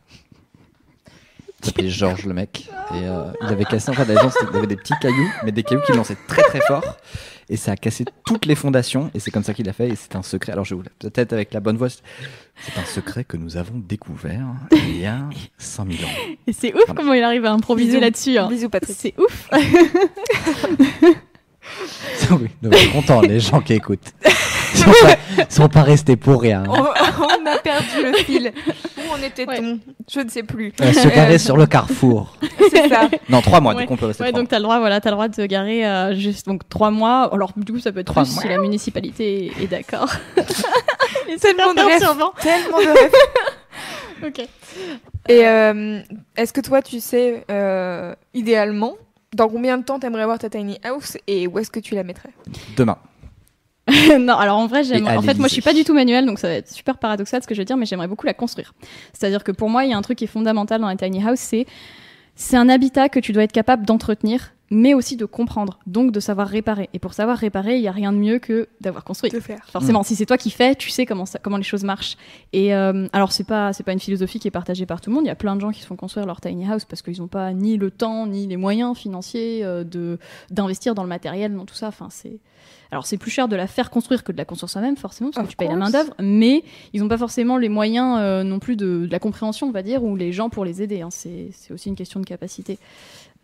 Il 1.60 1.66
s'appelait 1.66 1.90
Georges 1.90 2.26
le 2.26 2.34
mec. 2.34 2.68
Et 2.92 3.04
euh, 3.04 3.24
il 3.42 3.48
avait 3.48 3.64
cassé, 3.64 3.90
en 3.90 3.92
fait, 3.92 4.04
la 4.04 4.14
légende, 4.14 4.32
qu'il 4.32 4.56
avait 4.56 4.66
des 4.66 4.76
petits 4.76 4.94
cailloux, 5.00 5.30
mais 5.44 5.52
des 5.52 5.62
cailloux 5.62 5.82
qu'il 5.82 5.94
lançait 5.94 6.16
très 6.26 6.42
très 6.42 6.60
fort. 6.60 6.96
Et 7.48 7.56
ça 7.56 7.72
a 7.72 7.76
cassé 7.76 8.04
toutes 8.24 8.46
les 8.46 8.54
fondations. 8.54 9.10
Et 9.14 9.20
c'est 9.20 9.30
comme 9.30 9.44
ça 9.44 9.54
qu'il 9.54 9.68
a 9.68 9.72
fait. 9.72 9.88
Et 9.90 9.96
c'est 9.96 10.16
un 10.16 10.22
secret. 10.22 10.52
Alors 10.52 10.64
je 10.64 10.74
vous 10.74 10.82
peut-être 10.98 11.32
avec 11.32 11.52
la 11.52 11.60
bonne 11.60 11.76
voix. 11.76 11.88
C'est 11.88 12.78
un 12.78 12.84
secret 12.84 13.24
que 13.24 13.36
nous 13.36 13.56
avons 13.56 13.78
découvert 13.78 14.46
il 14.72 15.00
y 15.00 15.06
a 15.06 15.20
100 15.58 15.86
000 15.90 16.04
ans. 16.04 16.12
Et 16.46 16.52
c'est 16.52 16.74
ouf 16.74 16.84
comment 16.94 17.12
il 17.14 17.22
arrive 17.22 17.44
à 17.44 17.52
improviser 17.52 18.00
là-dessus. 18.00 18.38
hein. 18.38 18.48
Bisous 18.48 18.68
Patrick. 18.68 18.96
C'est 18.98 19.14
ouf. 19.18 19.48
oui, 22.30 22.48
nous 22.62 22.72
sommes 22.72 22.92
contents, 22.92 23.20
les 23.20 23.40
gens 23.40 23.60
qui 23.60 23.74
écoutent. 23.74 24.12
Ils 24.74 24.78
sont 24.78 24.90
pas, 24.90 25.44
sont 25.48 25.68
pas 25.68 25.82
restés 25.82 26.16
pour 26.16 26.40
rien. 26.42 26.64
On, 26.68 26.72
on 26.74 27.46
a 27.46 27.58
perdu 27.58 28.02
le 28.04 28.12
fil. 28.18 28.52
Où 28.96 29.00
on 29.18 29.22
était 29.22 29.46
Ouais. 29.46 29.60
on 29.62 29.78
Je 30.10 30.20
ne 30.20 30.28
sais 30.28 30.42
plus. 30.42 30.72
On 30.80 30.92
se 30.92 31.08
garer 31.08 31.38
sur 31.38 31.56
le 31.56 31.66
carrefour. 31.66 32.36
C'est 32.70 32.88
ça. 32.88 33.08
Non, 33.28 33.40
trois 33.42 33.60
mois, 33.60 33.74
Ouais. 33.74 33.82
du 33.82 33.86
coup 33.88 33.94
on 33.94 33.96
peut 33.96 34.06
rester 34.06 34.22
Ouais, 34.24 34.32
donc 34.32 34.48
t'as 34.48 34.58
le 34.58 34.62
droit, 34.64 34.78
voilà, 34.78 35.00
t'as 35.00 35.10
le 35.10 35.14
droit 35.16 35.28
de 35.28 35.34
te 35.34 35.42
garer 35.46 35.86
euh, 35.86 36.14
juste 36.14 36.46
donc 36.46 36.68
trois 36.68 36.90
mois. 36.90 37.32
Alors 37.32 37.52
du 37.56 37.72
coup, 37.72 37.78
ça 37.80 37.92
peut 37.92 38.00
être 38.00 38.06
Trois 38.06 38.24
plus 38.24 38.32
mois. 38.34 38.42
si 38.42 38.48
la 38.48 38.58
municipalité 38.58 39.52
est, 39.60 39.66
d'accord. 39.66 40.08
Tellement 41.40 41.72
de 41.74 41.86
perturbant. 41.88 42.32
Tellement 42.40 42.78
de 42.78 42.86
rêves. 42.86 43.12
Ok. 44.24 44.38
Et 45.28 45.46
euh, 45.48 45.98
est-ce 46.36 46.52
que 46.52 46.60
toi, 46.60 46.80
tu 46.80 47.00
sais, 47.00 47.44
euh, 47.50 48.14
idéalement, 48.34 48.94
dans 49.34 49.48
combien 49.48 49.78
de 49.78 49.82
temps 49.82 49.98
t'aimerais 49.98 50.22
avoir 50.22 50.38
ta 50.38 50.48
tiny 50.48 50.78
house 50.84 51.16
et 51.26 51.48
où 51.48 51.58
est-ce 51.58 51.72
que 51.72 51.80
tu 51.80 51.96
la 51.96 52.04
mettrais? 52.04 52.28
Demain. 52.76 52.98
non, 54.18 54.34
alors 54.34 54.58
en 54.58 54.66
vrai, 54.66 54.84
j'aime. 54.84 55.06
En 55.06 55.22
fait, 55.22 55.38
moi, 55.38 55.48
je 55.48 55.52
suis 55.52 55.62
pas 55.62 55.74
du 55.74 55.84
tout 55.84 55.94
manuel, 55.94 56.26
donc 56.26 56.38
ça 56.38 56.48
va 56.48 56.54
être 56.54 56.70
super 56.70 56.98
paradoxal 56.98 57.42
ce 57.42 57.46
que 57.46 57.54
je 57.54 57.60
vais 57.60 57.64
dire, 57.64 57.76
mais 57.76 57.86
j'aimerais 57.86 58.08
beaucoup 58.08 58.26
la 58.26 58.34
construire. 58.34 58.74
C'est-à-dire 59.12 59.44
que 59.44 59.52
pour 59.52 59.68
moi, 59.68 59.84
il 59.84 59.90
y 59.90 59.94
a 59.94 59.96
un 59.96 60.02
truc 60.02 60.18
qui 60.18 60.24
est 60.24 60.28
fondamental 60.28 60.80
dans 60.80 60.88
la 60.88 60.96
tiny 60.96 61.22
house, 61.24 61.40
c'est 61.40 61.66
c'est 62.34 62.56
un 62.56 62.68
habitat 62.68 63.08
que 63.08 63.20
tu 63.20 63.32
dois 63.32 63.42
être 63.42 63.52
capable 63.52 63.84
d'entretenir, 63.84 64.52
mais 64.74 64.94
aussi 64.94 65.16
de 65.18 65.26
comprendre, 65.26 65.78
donc 65.86 66.12
de 66.12 66.18
savoir 66.18 66.48
réparer. 66.48 66.88
Et 66.94 66.98
pour 66.98 67.12
savoir 67.12 67.36
réparer, 67.36 67.76
il 67.76 67.82
y 67.82 67.88
a 67.88 67.92
rien 67.92 68.10
de 68.10 68.16
mieux 68.16 68.38
que 68.38 68.68
d'avoir 68.80 69.04
construit. 69.04 69.30
De 69.30 69.38
faire. 69.38 69.64
Forcément, 69.70 70.02
si 70.02 70.16
c'est 70.16 70.24
toi 70.24 70.38
qui 70.38 70.50
fais, 70.50 70.74
tu 70.74 70.88
sais 70.88 71.04
comment 71.04 71.26
ça, 71.26 71.38
comment 71.38 71.58
les 71.58 71.62
choses 71.62 71.84
marchent. 71.84 72.16
Et 72.54 72.74
euh, 72.74 73.06
alors 73.12 73.32
c'est 73.32 73.44
pas 73.44 73.72
c'est 73.74 73.82
pas 73.82 73.92
une 73.92 74.00
philosophie 74.00 74.38
qui 74.40 74.48
est 74.48 74.52
partagée 74.52 74.86
par 74.86 75.00
tout 75.02 75.10
le 75.10 75.16
monde. 75.16 75.24
Il 75.26 75.28
y 75.28 75.30
a 75.30 75.34
plein 75.36 75.54
de 75.56 75.60
gens 75.60 75.70
qui 75.72 75.80
se 75.82 75.86
font 75.86 75.96
construire 75.96 76.26
leur 76.26 76.40
tiny 76.40 76.66
house 76.66 76.86
parce 76.86 77.02
qu'ils 77.02 77.18
n'ont 77.20 77.28
pas 77.28 77.52
ni 77.52 77.76
le 77.76 77.90
temps 77.90 78.26
ni 78.26 78.46
les 78.46 78.56
moyens 78.56 78.96
financiers 78.96 79.62
euh, 79.62 79.84
de 79.84 80.18
d'investir 80.50 80.94
dans 80.94 81.02
le 81.02 81.08
matériel, 81.10 81.54
dans 81.54 81.66
tout 81.66 81.74
ça. 81.74 81.88
Enfin 81.88 82.08
c'est 82.10 82.38
alors 82.90 83.06
c'est 83.06 83.16
plus 83.16 83.30
cher 83.30 83.48
de 83.48 83.56
la 83.56 83.66
faire 83.66 83.88
construire 83.90 84.22
que 84.22 84.32
de 84.32 84.36
la 84.36 84.44
construire 84.44 84.68
soi-même 84.70 84.96
forcément 84.96 85.30
parce 85.30 85.38
que 85.44 85.48
Of 85.48 85.50
tu 85.50 85.56
payes 85.56 85.68
la 85.68 85.74
course. 85.76 85.92
main 85.92 85.98
d'œuvre, 85.98 86.14
mais 86.20 86.62
ils 86.92 87.00
n'ont 87.00 87.08
pas 87.08 87.16
forcément 87.16 87.56
les 87.56 87.70
moyens 87.70 88.18
euh, 88.20 88.42
non 88.44 88.58
plus 88.58 88.76
de, 88.76 89.06
de 89.06 89.08
la 89.10 89.18
compréhension, 89.18 89.66
on 89.66 89.70
va 89.72 89.82
dire, 89.82 90.04
ou 90.04 90.14
les 90.14 90.30
gens 90.30 90.50
pour 90.50 90.64
les 90.66 90.82
aider. 90.82 91.00
hein. 91.00 91.08
C'est 91.10 91.48
c'est 91.52 91.72
aussi 91.72 91.88
une 91.88 91.94
question 91.96 92.20
de 92.20 92.26
capacité. 92.26 92.78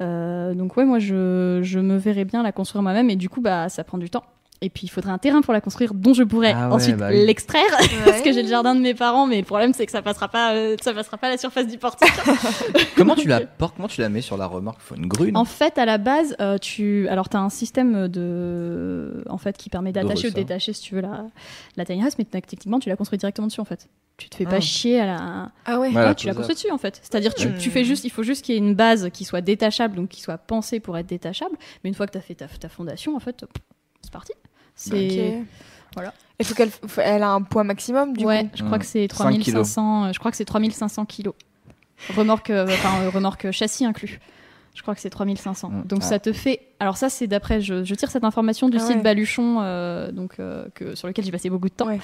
Euh, 0.00 0.54
donc 0.54 0.76
ouais, 0.76 0.84
moi 0.84 0.98
je, 0.98 1.60
je 1.62 1.80
me 1.80 1.96
verrais 1.96 2.24
bien 2.24 2.42
la 2.42 2.52
construire 2.52 2.82
moi-même 2.82 3.10
et 3.10 3.16
du 3.16 3.28
coup 3.28 3.40
bah 3.40 3.68
ça 3.68 3.84
prend 3.84 3.98
du 3.98 4.10
temps. 4.10 4.24
Et 4.60 4.70
puis 4.70 4.86
il 4.86 4.88
faudrait 4.88 5.12
un 5.12 5.18
terrain 5.18 5.40
pour 5.40 5.52
la 5.52 5.60
construire 5.60 5.94
dont 5.94 6.14
je 6.14 6.24
pourrais 6.24 6.52
Ah 6.52 6.68
ouais, 6.68 6.74
ensuite 6.74 6.96
bah 6.96 7.10
oui. 7.12 7.24
l'extraire 7.24 7.62
parce 8.04 8.22
que 8.22 8.32
j'ai 8.32 8.42
le 8.42 8.48
jardin 8.48 8.74
de 8.74 8.80
mes 8.80 8.92
parents 8.92 9.26
mais 9.28 9.38
le 9.38 9.44
problème 9.44 9.72
c'est 9.72 9.86
que 9.86 9.92
ça 9.92 10.02
passera 10.02 10.26
pas 10.26 10.52
euh, 10.54 10.74
ça 10.82 10.92
passera 10.92 11.16
pas 11.16 11.28
à 11.28 11.30
la 11.30 11.38
surface 11.38 11.68
du 11.68 11.78
portique. 11.78 12.08
Comment 12.96 13.14
tu 13.14 13.28
la 13.28 13.40
portes 13.42 13.76
Comment 13.76 13.86
tu 13.86 14.00
la 14.00 14.08
mets 14.08 14.20
sur 14.20 14.36
la 14.36 14.46
remorque? 14.46 14.78
Il 14.80 14.84
faut 14.86 14.94
une 14.96 15.06
grue. 15.06 15.30
en 15.34 15.44
fait 15.44 15.78
à 15.78 15.84
la 15.84 15.96
base 15.98 16.34
euh, 16.40 16.58
tu 16.58 17.06
alors 17.08 17.28
tu 17.28 17.36
as 17.36 17.40
un 17.40 17.50
système 17.50 18.08
de 18.08 19.22
en 19.28 19.38
fait 19.38 19.56
qui 19.56 19.70
permet 19.70 19.92
d'attacher 19.92 20.28
ou 20.28 20.30
de 20.30 20.34
ressort. 20.36 20.44
détacher 20.44 20.72
si 20.72 20.82
tu 20.82 20.94
veux 20.96 21.02
la 21.02 21.26
la 21.76 21.84
tiny 21.84 22.02
house 22.02 22.14
mais 22.18 22.24
techniquement 22.24 22.80
tu 22.80 22.88
la 22.88 22.96
construis 22.96 23.18
directement 23.18 23.46
dessus 23.46 23.60
en 23.60 23.64
fait. 23.64 23.88
Tu 24.16 24.28
te 24.28 24.34
fais 24.34 24.44
Ah. 24.48 24.50
pas 24.50 24.60
chier 24.60 24.98
à 25.00 25.06
la 25.06 25.52
Ah 25.64 25.78
ouais. 25.78 25.90
Voilà, 25.90 26.08
Ouais, 26.08 26.14
tu 26.16 26.26
la 26.26 26.34
construis 26.34 26.56
dessus 26.56 26.72
en 26.72 26.78
fait. 26.78 26.98
C'est-à-dire 27.00 27.32
tu, 27.34 27.54
tu 27.56 27.70
fais 27.70 27.84
juste, 27.84 28.02
il 28.04 28.10
faut 28.10 28.24
juste 28.24 28.44
qu'il 28.44 28.56
y 28.56 28.58
ait 28.58 28.60
une 28.60 28.74
base 28.74 29.10
qui 29.12 29.24
soit 29.24 29.40
détachable, 29.42 29.94
donc 29.94 30.08
qui 30.08 30.20
soit 30.20 30.38
pensée 30.38 30.80
pour 30.80 30.98
être 30.98 31.06
détachable. 31.06 31.54
Mais 31.84 31.88
une 31.88 31.94
fois 31.94 32.06
que 32.08 32.10
tu 32.12 32.18
as 32.18 32.20
fait 32.20 32.34
ta, 32.34 32.48
ta 32.48 32.68
fondation, 32.68 33.14
en 33.14 33.20
fait, 33.20 33.44
c'est 34.02 34.10
parti. 34.12 34.32
C'est 34.78 35.40
Ok. 35.40 35.46
Voilà. 35.94 36.14
Il 36.40 36.46
faut 36.46 36.54
qu'elle 36.54 36.68
f- 36.68 37.00
elle 37.02 37.22
a 37.24 37.30
un 37.32 37.42
poids 37.42 37.64
maximum 37.64 38.16
du 38.16 38.24
ouais, 38.24 38.44
coup. 38.44 38.50
je 38.54 38.62
crois 38.64 38.78
que 38.78 38.84
c'est 38.86 39.08
5 39.12 39.30
kilos. 39.40 39.44
3500, 39.74 40.04
euh, 40.04 40.12
je 40.12 40.18
crois 40.20 40.30
que 40.30 40.36
c'est 40.36 40.44
3500 40.44 41.04
kilos. 41.04 41.34
Remorque, 42.16 42.50
euh, 42.50 42.64
enfin 42.66 43.02
euh, 43.02 43.10
remorque 43.10 43.50
châssis 43.50 43.84
inclus. 43.84 44.20
Je 44.74 44.82
crois 44.82 44.94
que 44.94 45.00
c'est 45.00 45.10
3500. 45.10 45.68
Mm. 45.70 45.82
Donc 45.86 46.00
Ah. 46.02 46.06
ça 46.06 46.18
te 46.20 46.32
fait. 46.32 46.60
Alors 46.78 46.96
ça 46.96 47.08
c'est 47.08 47.26
d'après, 47.26 47.60
je, 47.60 47.82
je 47.82 47.94
tire 47.96 48.10
cette 48.12 48.22
information 48.22 48.68
du 48.68 48.76
Ah 48.76 48.80
site 48.80 48.96
ouais. 48.98 49.02
Baluchon, 49.02 49.58
euh, 49.60 50.12
donc 50.12 50.36
euh, 50.38 50.68
que 50.76 50.94
sur 50.94 51.08
lequel 51.08 51.24
j'ai 51.24 51.32
passé 51.32 51.50
beaucoup 51.50 51.68
de 51.68 51.74
temps. 51.74 51.88
Ouais. 51.88 51.98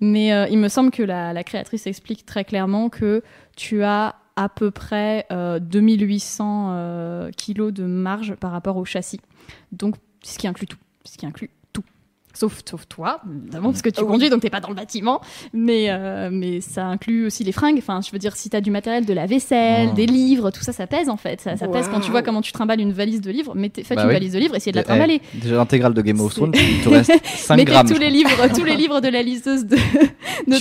Mais 0.00 0.32
euh, 0.32 0.48
il 0.50 0.58
me 0.58 0.66
semble 0.68 0.90
que 0.90 1.04
la, 1.04 1.32
la 1.32 1.44
créatrice 1.44 1.86
explique 1.86 2.26
très 2.26 2.44
clairement 2.44 2.88
que 2.88 3.22
tu 3.56 3.84
as 3.84 4.16
à 4.34 4.48
peu 4.48 4.72
près 4.72 5.26
euh, 5.30 5.60
2800 5.60 6.68
euh, 6.72 7.30
kilos 7.36 7.72
de 7.72 7.84
marge 7.84 8.34
par 8.34 8.50
rapport 8.50 8.76
au 8.78 8.84
châssis. 8.84 9.20
Donc, 9.70 9.94
ce 10.22 10.36
qui 10.38 10.48
inclut 10.48 10.66
tout. 10.66 10.76
Ce 11.04 11.16
qui 11.16 11.24
inclut 11.24 11.48
tout. 11.48 11.54
Sauf, 12.36 12.60
sauf 12.68 12.86
toi, 12.86 13.20
évidemment, 13.42 13.70
parce 13.70 13.80
que 13.80 13.88
tu 13.88 14.04
conduis, 14.04 14.28
donc 14.28 14.42
t'es 14.42 14.50
pas 14.50 14.60
dans 14.60 14.68
le 14.68 14.74
bâtiment. 14.74 15.20
Mais, 15.54 15.86
euh, 15.88 16.28
mais 16.30 16.60
ça 16.60 16.84
inclut 16.84 17.26
aussi 17.26 17.44
les 17.44 17.52
fringues. 17.52 17.78
Enfin, 17.78 18.00
je 18.04 18.10
veux 18.10 18.18
dire, 18.18 18.36
si 18.36 18.50
t'as 18.50 18.60
du 18.60 18.70
matériel, 18.70 19.06
de 19.06 19.12
la 19.14 19.24
vaisselle, 19.26 19.88
Oh. 19.92 19.94
des 19.94 20.04
livres, 20.06 20.50
tout 20.50 20.60
ça, 20.62 20.72
ça 20.72 20.86
pèse 20.86 21.08
en 21.08 21.16
fait. 21.16 21.40
Ça, 21.40 21.56
ça 21.56 21.66
pèse 21.68 21.88
quand 21.88 22.00
tu 22.00 22.10
vois 22.10 22.22
comment 22.22 22.42
tu 22.42 22.52
trimbales 22.52 22.80
une 22.80 22.92
valise 22.92 23.20
de 23.22 23.30
livres. 23.30 23.52
Mais 23.54 23.70
faites 23.74 23.96
Bah 23.96 24.02
une 24.02 24.08
oui. 24.08 24.14
valise 24.14 24.32
de 24.34 24.38
livres, 24.38 24.54
essayez 24.54 24.72
de 24.72 24.76
la 24.76 24.82
Eh, 24.82 24.84
trimballer. 24.84 25.20
Déjà 25.34 25.56
l'intégrale 25.56 25.94
de 25.94 26.02
Game 26.02 26.20
of 26.20 26.34
Thrones, 26.34 26.52
il 26.54 26.82
te 26.84 26.88
reste 26.90 27.12
5 27.24 27.56
Mettez 27.56 27.72
grammes. 27.72 27.88
tous 27.88 27.98
les 27.98 28.10
livres, 28.10 28.30
tous 28.54 28.64
les 28.64 28.76
livres 28.76 29.00
de 29.00 29.08
la 29.08 29.22
liseuse 29.22 29.64
de, 29.64 29.76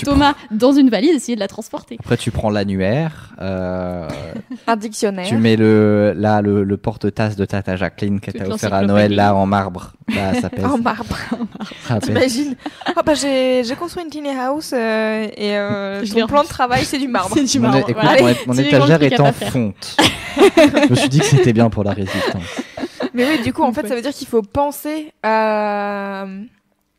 Thomas 0.03 0.33
dans 0.51 0.71
une 0.71 0.89
valise, 0.89 1.15
essayez 1.15 1.35
de 1.35 1.39
la 1.41 1.47
transporter. 1.47 1.97
Après, 1.99 2.15
tu 2.17 2.31
prends 2.31 2.49
l'annuaire, 2.49 3.33
euh, 3.41 4.07
Un 4.67 4.75
dictionnaire. 4.77 5.27
tu 5.27 5.35
mets 5.37 5.55
le, 5.57 6.13
là, 6.15 6.41
le, 6.41 6.63
le 6.63 6.77
porte-tasse 6.77 7.35
de 7.35 7.43
Tata 7.45 7.75
Jacqueline 7.75 8.19
que 8.19 8.31
t'as 8.31 8.47
offert 8.47 8.73
à. 8.73 8.83
Noël, 8.83 9.13
là, 9.15 9.35
en 9.35 9.45
marbre. 9.45 9.93
Là, 10.13 10.33
ça 10.39 10.49
pèse. 10.51 10.63
En 10.65 10.77
marbre. 10.77 11.17
T'imagines 12.01 12.55
Ah 12.95 13.01
bah 13.03 13.13
j'ai 13.15 13.63
construit 13.77 14.03
une 14.03 14.09
tiny 14.09 14.29
house 14.29 14.71
euh, 14.73 15.27
et 15.35 15.57
euh, 15.57 16.05
ton 16.13 16.27
plan 16.27 16.43
de 16.43 16.47
travail 16.47 16.85
c'est 16.85 16.97
du 16.97 17.07
marbre. 17.07 17.35
C'est 17.35 17.43
du 17.43 17.59
Mon, 17.59 17.69
marbre. 17.69 17.89
écoute, 17.89 18.01
voilà. 18.01 18.21
mon, 18.21 18.27
mon 18.47 18.53
C'est 18.53 18.61
les 18.63 18.67
étagère 18.69 19.03
est 19.03 19.19
en 19.19 19.33
fonte. 19.33 19.97
je 20.37 20.89
me 20.89 20.95
suis 20.95 21.09
dit 21.09 21.19
que 21.19 21.25
c'était 21.25 21.53
bien 21.53 21.69
pour 21.69 21.83
la 21.83 21.91
résistance. 21.91 22.43
Mais 23.13 23.25
oui, 23.27 23.43
du 23.43 23.53
coup 23.53 23.63
en 23.63 23.73
fait 23.73 23.87
ça 23.87 23.95
veut 23.95 24.01
dire 24.01 24.13
qu'il 24.13 24.27
faut 24.27 24.41
penser 24.41 25.11
à 25.23 26.25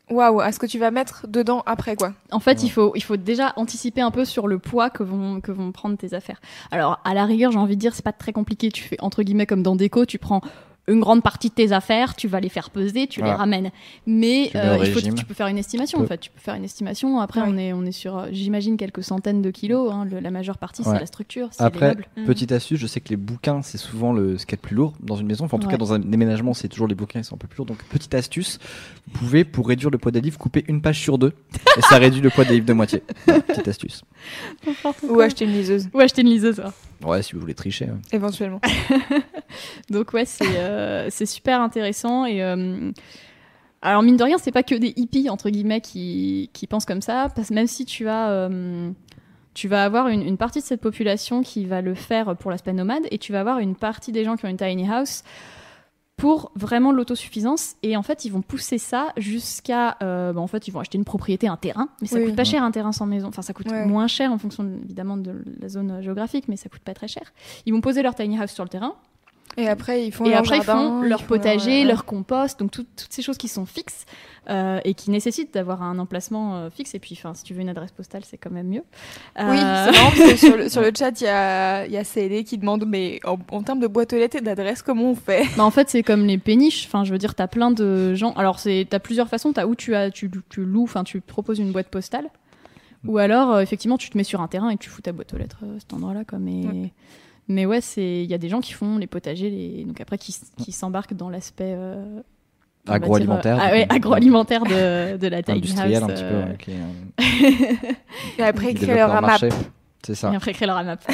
waouh 0.09 0.39
à 0.39 0.51
ce 0.51 0.59
que 0.59 0.65
tu 0.65 0.79
vas 0.79 0.91
mettre 0.91 1.25
dedans 1.27 1.63
après 1.65 1.95
quoi. 1.95 2.13
En 2.31 2.39
fait, 2.39 2.63
il 2.63 2.69
faut, 2.69 2.93
il 2.95 3.03
faut 3.03 3.17
déjà 3.17 3.53
anticiper 3.55 4.01
un 4.01 4.11
peu 4.11 4.25
sur 4.25 4.47
le 4.47 4.59
poids 4.59 4.89
que 4.89 5.03
vont, 5.03 5.41
que 5.41 5.51
vont 5.51 5.71
prendre 5.71 5.97
tes 5.97 6.13
affaires. 6.13 6.39
Alors, 6.71 6.99
à 7.03 7.13
la 7.13 7.25
rigueur, 7.25 7.51
j'ai 7.51 7.57
envie 7.57 7.75
de 7.75 7.81
dire, 7.81 7.93
c'est 7.93 8.05
pas 8.05 8.13
très 8.13 8.31
compliqué. 8.31 8.69
Tu 8.71 8.83
fais, 8.83 8.97
entre 9.01 9.23
guillemets, 9.23 9.45
comme 9.45 9.63
dans 9.63 9.75
Déco, 9.75 10.05
tu 10.05 10.17
prends 10.17 10.41
une 10.87 10.99
grande 11.01 11.21
partie 11.21 11.49
de 11.49 11.53
tes 11.53 11.71
affaires, 11.73 12.15
tu 12.15 12.27
vas 12.27 12.39
les 12.39 12.49
faire 12.49 12.69
peser, 12.69 13.07
tu 13.07 13.21
les 13.21 13.31
ramènes. 13.31 13.71
Mais 14.05 14.49
Tu 14.51 14.57
il 14.57 14.85
faut, 14.87 14.95
régime. 14.95 15.15
tu 15.15 15.25
peux 15.25 15.33
faire 15.33 15.47
une 15.47 15.57
estimation, 15.57 15.97
Tu 15.99 16.03
en 16.05 16.07
fait. 16.07 16.17
Tu 16.17 16.29
peux 16.29 16.39
faire 16.39 16.55
une 16.55 16.63
estimation. 16.63 17.19
Après, 17.19 17.41
Ouais. 17.41 17.47
on, 17.49 17.57
est, 17.57 17.73
on 17.73 17.83
est 17.85 17.91
sur, 17.91 18.17
euh, 18.17 18.27
j'imagine, 18.31 18.77
quelques 18.77 19.03
centaines 19.03 19.41
de 19.41 19.51
kilos. 19.51 19.91
hein. 19.91 20.05
Le- 20.09 20.19
la 20.19 20.31
majeure 20.31 20.57
partie, 20.57 20.81
Ouais. 20.83 20.93
c'est 20.93 20.99
la 20.99 21.05
structure, 21.05 21.49
les 21.59 21.65
Après, 21.65 21.87
meubles. 21.89 22.07
Mm. 22.15 22.25
petite 22.25 22.51
astuce, 22.53 22.79
je 22.79 22.87
sais 22.87 23.01
que 23.01 23.09
les 23.09 23.17
bouquins, 23.17 23.61
c'est 23.61 23.77
souvent 23.77 24.13
le, 24.13 24.37
ce 24.37 24.45
qu'il 24.45 24.53
y 24.53 24.55
a 24.55 24.61
de 24.61 24.61
plus 24.61 24.75
lourd 24.75 24.93
dans 25.01 25.17
une 25.17 25.27
maison. 25.27 25.45
Enfin, 25.45 25.57
en 25.57 25.59
tout 25.59 25.67
Ouais. 25.67 25.73
cas, 25.73 25.77
dans 25.77 25.93
un 25.93 25.99
déménagement, 25.99 26.53
c'est 26.53 26.69
toujours 26.69 26.87
les 26.87 26.95
bouquins 26.95 27.19
qui 27.19 27.25
sont 27.27 27.35
un 27.35 27.39
peu 27.39 27.47
plus 27.47 27.57
lourds. 27.57 27.65
Donc, 27.65 27.83
petite 27.89 28.13
astuce, 28.13 28.57
vous 29.11 29.19
pouvez, 29.19 29.43
pour 29.43 29.67
réduire 29.67 29.89
le 29.89 29.97
poids 29.97 30.11
des 30.11 30.21
livres, 30.21 30.37
couper 30.37 30.63
une 30.69 30.81
page 30.81 30.99
sur 31.01 31.17
deux. 31.17 31.33
et 31.77 31.81
ça 31.81 31.97
réduit 31.97 32.21
le 32.21 32.29
poids 32.29 32.45
des 32.45 32.53
livres 32.53 32.65
de 32.65 32.73
moitié. 32.73 33.03
Voilà, 33.25 33.41
petite 33.41 33.67
astuce. 33.67 34.03
Ou 35.03 35.19
acheter 35.19 35.45
une 35.45 35.51
liseuse. 35.51 35.89
Ou 35.93 35.99
acheter 35.99 36.21
une 36.21 36.29
liseuse. 36.29 36.61
Ouais. 37.03 37.21
Si 37.21 37.33
vous 37.33 37.39
voulez 37.39 37.53
tricher. 37.53 37.87
Éventuellement. 38.11 38.61
Donc 39.89 40.13
ouais, 40.13 40.25
c'est 40.25 40.57
euh, 40.57 41.09
super 41.09 41.61
intéressant 41.61 42.25
et 42.25 42.43
euh, 42.43 42.91
alors 43.81 44.03
mine 44.03 44.17
de 44.17 44.23
rien, 44.23 44.37
c'est 44.37 44.51
pas 44.51 44.63
que 44.63 44.75
des 44.75 44.93
hippies 44.95 45.29
entre 45.29 45.49
guillemets 45.49 45.81
qui, 45.81 46.49
qui 46.53 46.67
pensent 46.67 46.85
comme 46.85 47.01
ça, 47.01 47.29
parce 47.35 47.49
que 47.49 47.53
même 47.53 47.67
si 47.67 47.85
tu 47.85 48.07
as 48.07 48.29
euh, 48.29 48.91
tu 49.53 49.67
vas 49.67 49.83
avoir 49.83 50.07
une, 50.07 50.37
partie 50.37 50.59
de 50.59 50.65
cette 50.65 50.81
population 50.81 51.41
qui 51.41 51.65
va 51.65 51.81
le 51.81 51.95
faire 51.95 52.35
pour 52.35 52.51
l'aspect 52.51 52.73
nomade 52.73 53.07
et 53.09 53.17
tu 53.17 53.31
vas 53.31 53.39
avoir 53.39 53.59
une 53.59 53.75
partie 53.75 54.11
des 54.11 54.23
gens 54.23 54.35
qui 54.35 54.45
ont 54.45 54.49
une 54.49 54.57
tiny 54.57 54.87
house 54.87 55.23
pour 56.17 56.51
vraiment 56.55 56.91
l'autosuffisance. 56.91 57.75
Et 57.83 57.95
en 57.95 58.01
fait 58.03 58.25
ils 58.25 58.29
vont 58.31 58.41
pousser 58.41 58.77
ça 58.79 59.13
jusqu'à 59.17 59.97
euh, 60.01 60.33
bah, 60.33 60.41
en 60.41 60.47
fait 60.47 60.67
ils 60.67 60.71
vont 60.71 60.79
acheter 60.79 60.97
une 60.97 61.05
propriété 61.05 61.47
un 61.47 61.57
terrain. 61.57 61.87
Mais 62.01 62.07
ça 62.07 62.17
Oui. 62.17 62.25
coûte 62.25 62.35
pas 62.35 62.43
cher 62.43 62.63
un 62.63 62.71
terrain 62.71 62.91
sans 62.91 63.05
maison. 63.05 63.27
Enfin 63.27 63.41
ça 63.43 63.53
coûte 63.53 63.69
Ouais. 63.71 63.85
moins 63.85 64.07
cher 64.07 64.31
en 64.31 64.37
fonction 64.37 64.67
évidemment 64.83 65.15
de 65.17 65.43
la 65.61 65.69
zone 65.69 66.01
géographique 66.01 66.45
mais 66.47 66.57
ça 66.57 66.69
coûte 66.69 66.81
pas 66.81 66.93
très 66.95 67.07
cher. 67.07 67.31
Ils 67.65 67.73
vont 67.73 67.81
poser 67.81 68.01
leur 68.01 68.15
tiny 68.15 68.37
house 68.39 68.51
sur 68.51 68.63
le 68.63 68.69
terrain 68.69 68.95
Et 69.59 69.67
après, 69.67 70.05
ils 70.05 70.11
font 70.11 70.25
et 70.25 70.29
leur 70.29 70.39
après, 70.39 70.57
jardin, 70.57 70.81
ils 70.83 70.87
font 70.87 71.01
leur 71.01 71.23
potager, 71.23 71.83
leur 71.83 72.05
compost, 72.05 72.59
donc 72.59 72.69
tout- 72.69 72.85
toutes 72.95 73.11
ces 73.11 73.23
choses 73.23 73.37
qui 73.37 73.47
sont 73.47 73.65
fixes 73.65 74.05
euh, 74.49 74.79
et 74.85 74.93
qui 74.93 75.09
nécessitent 75.09 75.51
d'avoir 75.53 75.81
un 75.81 75.97
emplacement 75.97 76.55
euh, 76.57 76.69
fixe. 76.69 76.93
Et 76.93 76.99
puis, 76.99 77.15
enfin, 77.17 77.33
si 77.33 77.43
tu 77.43 77.55
veux 77.55 77.61
une 77.61 77.69
adresse 77.69 77.91
postale, 77.91 78.23
c'est 78.23 78.37
quand 78.37 78.51
même 78.51 78.67
mieux. 78.67 78.83
Oui, 79.39 79.57
Euh, 79.57 79.85
c'est 79.85 79.91
marrant 79.97 80.11
parce 80.15 80.29
que 80.31 80.35
sur 80.37 80.57
le, 80.57 80.69
sur 80.69 80.81
le 80.81 80.91
chat, 80.97 81.19
il 81.19 81.23
y 81.23 81.27
a, 81.27 81.87
y 81.87 81.97
a 81.97 82.43
qui 82.43 82.57
demande 82.59 82.85
mais 82.87 83.19
en, 83.25 83.37
en 83.51 83.63
termes 83.63 83.79
de 83.79 83.87
boîte 83.87 84.13
aux 84.13 84.17
lettres 84.17 84.37
et 84.37 84.41
d'adresse, 84.41 84.83
comment 84.83 85.09
on 85.11 85.15
fait? 85.15 85.45
Bah, 85.57 85.63
en 85.65 85.71
fait, 85.71 85.89
c'est 85.89 86.03
comme 86.03 86.25
les 86.25 86.37
péniches. 86.37 86.85
Enfin, 86.85 87.03
je 87.03 87.11
veux 87.11 87.17
dire, 87.17 87.33
t'as 87.33 87.47
plein 87.47 87.71
de 87.71 88.13
gens. 88.13 88.33
Alors, 88.33 88.59
c'est 88.59 88.85
t'as 88.89 88.99
plusieurs 88.99 89.27
façons. 89.27 89.53
T'as 89.53 89.65
où 89.65 89.73
tu 89.75 89.95
as, 89.95 90.11
tu, 90.11 90.29
tu 90.49 90.63
loues, 90.65 90.83
enfin, 90.83 91.03
tu 91.03 91.19
proposes 91.19 91.57
une 91.57 91.71
boîte 91.71 91.87
postale, 91.89 92.29
ou 93.05 93.17
alors 93.17 93.53
euh, 93.53 93.61
effectivement, 93.61 93.97
tu 93.97 94.09
te 94.11 94.17
mets 94.17 94.23
sur 94.23 94.39
un 94.41 94.47
terrain 94.47 94.69
et 94.69 94.77
tu 94.77 94.89
fous 94.89 95.01
ta 95.01 95.11
boîte 95.13 95.33
aux 95.33 95.37
lettres 95.37 95.57
à 95.63 95.79
cet 95.79 95.93
endroit-là. 95.93 96.21
Mais 96.39 96.65
Ouais. 96.67 96.93
Mais 97.47 97.65
ouais, 97.65 97.81
c'est 97.81 98.23
il 98.23 98.29
y 98.29 98.33
a 98.33 98.37
des 98.37 98.49
gens 98.49 98.59
qui 98.61 98.73
font 98.73 98.97
les 98.97 99.07
potagers, 99.07 99.49
les... 99.49 99.83
donc 99.85 99.99
après 100.01 100.17
qui, 100.17 100.35
qui 100.63 100.71
s'embarquent 100.71 101.13
dans 101.13 101.29
l'aspect 101.29 101.73
euh, 101.75 102.21
Agroalimentaire. 102.87 103.57
euh, 103.57 103.61
ah 103.61 103.71
ouais, 103.71 103.85
agroalimentaire 103.89 104.63
de, 104.63 105.17
de 105.17 105.27
la 105.27 105.43
tiny 105.43 105.57
Industriel 105.57 106.03
house, 106.03 106.03
un 106.03 106.07
petit 106.13 106.23
peu. 106.23 106.71
euh, 106.71 106.79
euh, 107.19 107.93
Et 108.39 108.43
après, 108.43 108.73
créer 108.73 108.95
leur 108.95 109.11
AMAP. 109.13 109.45
C'est 110.05 110.15
ça. 110.15 110.31
Et 110.31 110.35
après 110.37 110.53
créer 110.53 110.67
leur 110.67 110.77
AMAP. 110.77 111.01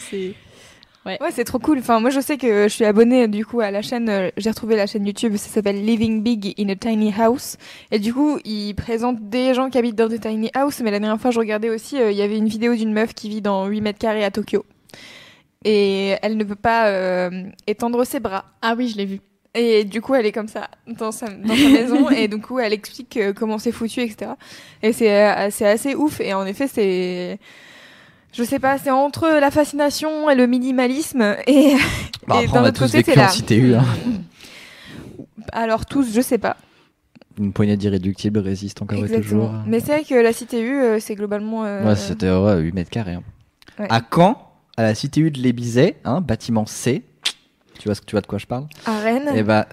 c'est 0.00 0.34
Ouais, 1.20 1.30
c'est 1.32 1.44
trop 1.44 1.58
cool. 1.58 1.78
Enfin, 1.80 2.00
moi, 2.00 2.08
je 2.08 2.18
sais 2.20 2.38
que 2.38 2.62
je 2.64 2.68
suis 2.72 2.84
abonnée 2.86 3.28
du 3.28 3.44
coup 3.44 3.60
à 3.60 3.70
la 3.70 3.82
chaîne. 3.82 4.08
euh, 4.08 4.30
J'ai 4.38 4.48
retrouvé 4.48 4.74
la 4.74 4.86
chaîne 4.86 5.06
YouTube. 5.06 5.36
Ça 5.36 5.48
s'appelle 5.50 5.84
Living 5.84 6.22
Big 6.22 6.54
in 6.58 6.68
a 6.70 6.76
Tiny 6.76 7.12
House. 7.18 7.58
Et 7.90 7.98
du 7.98 8.14
coup, 8.14 8.38
ils 8.44 8.74
présentent 8.74 9.28
des 9.28 9.52
gens 9.52 9.68
qui 9.68 9.76
habitent 9.76 9.96
dans 9.96 10.08
des 10.08 10.18
tiny 10.18 10.50
house. 10.54 10.80
Mais 10.80 10.90
la 10.90 10.98
dernière 11.00 11.20
fois, 11.20 11.30
je 11.30 11.38
regardais 11.38 11.68
aussi, 11.68 12.00
euh, 12.00 12.10
il 12.10 12.16
y 12.16 12.22
avait 12.22 12.38
une 12.38 12.48
vidéo 12.48 12.74
d'une 12.74 12.92
meuf 12.92 13.12
qui 13.12 13.28
vit 13.28 13.42
dans 13.42 13.66
8 13.66 13.82
mètres 13.82 13.98
carrés 13.98 14.24
à 14.24 14.30
Tokyo. 14.30 14.64
Et 15.64 16.14
elle 16.22 16.36
ne 16.38 16.44
peut 16.44 16.54
pas 16.56 16.88
euh, 16.88 17.30
étendre 17.66 18.04
ses 18.04 18.20
bras. 18.20 18.44
ah 18.62 18.74
oui, 18.76 18.88
je 18.88 18.96
l'ai 18.96 19.06
vu. 19.06 19.20
Et 19.54 19.84
du 19.84 20.00
coup, 20.00 20.14
elle 20.14 20.26
est 20.26 20.32
comme 20.32 20.48
ça 20.48 20.68
dans 20.86 21.12
sa, 21.12 21.28
dans 21.28 21.54
sa 21.54 21.68
maison. 21.68 22.08
et 22.16 22.28
du 22.28 22.38
coup, 22.40 22.58
elle 22.58 22.72
explique 22.72 23.18
comment 23.36 23.58
c'est 23.58 23.72
foutu, 23.72 24.00
etc. 24.00 24.32
Et 24.82 24.92
c'est 24.92 25.10
assez 25.66 25.94
ouf. 25.94 26.20
Et 26.20 26.32
en 26.34 26.44
effet, 26.46 26.66
c'est. 26.66 27.38
Je 28.36 28.42
sais 28.44 28.58
pas, 28.58 28.78
c'est 28.78 28.90
entre 28.90 29.28
la 29.28 29.50
fascination 29.50 30.28
et 30.28 30.34
le 30.34 30.46
minimalisme. 30.46 31.36
Et, 31.46 31.74
Bah, 32.26 32.40
et 32.42 32.48
d'un 32.48 32.64
autre 32.64 32.72
tous 32.84 32.92
côté, 32.92 33.02
c'est 33.04 33.14
là. 33.14 33.28
CTU. 33.28 33.74
Hein. 33.74 33.84
Alors, 35.52 35.86
tous, 35.86 36.12
je 36.14 36.20
sais 36.20 36.38
pas. 36.38 36.56
Une 37.38 37.52
poignée 37.52 37.76
d'irréductibles 37.76 38.38
résiste 38.38 38.80
encore 38.82 38.98
et 38.98 39.02
Exactement. 39.02 39.46
toujours. 39.48 39.52
Mais 39.66 39.80
c'est 39.80 39.92
vrai 39.92 40.04
que 40.04 40.14
la 40.14 40.32
CTU, 40.32 40.80
euh, 40.80 40.98
c'est 41.00 41.14
globalement. 41.14 41.64
euh, 41.64 41.84
Ouais, 41.84 41.96
c'était 41.96 42.30
ouais, 42.30 42.58
8 42.60 42.72
mètres 42.74 42.90
carrés. 42.90 43.14
hein. 43.14 43.22
Ouais. 43.78 43.86
À 43.90 44.00
Caen, 44.12 44.36
à 44.76 44.82
la 44.82 44.94
CTU 44.94 45.30
de 45.30 45.40
l'Ébizet, 45.40 45.96
hein, 46.04 46.20
bâtiment 46.20 46.66
C. 46.66 47.02
Tu 47.78 47.88
vois, 47.88 47.94
ce- 47.96 48.02
tu 48.02 48.12
vois 48.12 48.20
de 48.20 48.26
quoi 48.26 48.38
je 48.38 48.46
parle? 48.46 48.66
À 48.86 48.98
Rennes, 49.00 49.30
Eh 49.34 49.42
bah, 49.42 49.66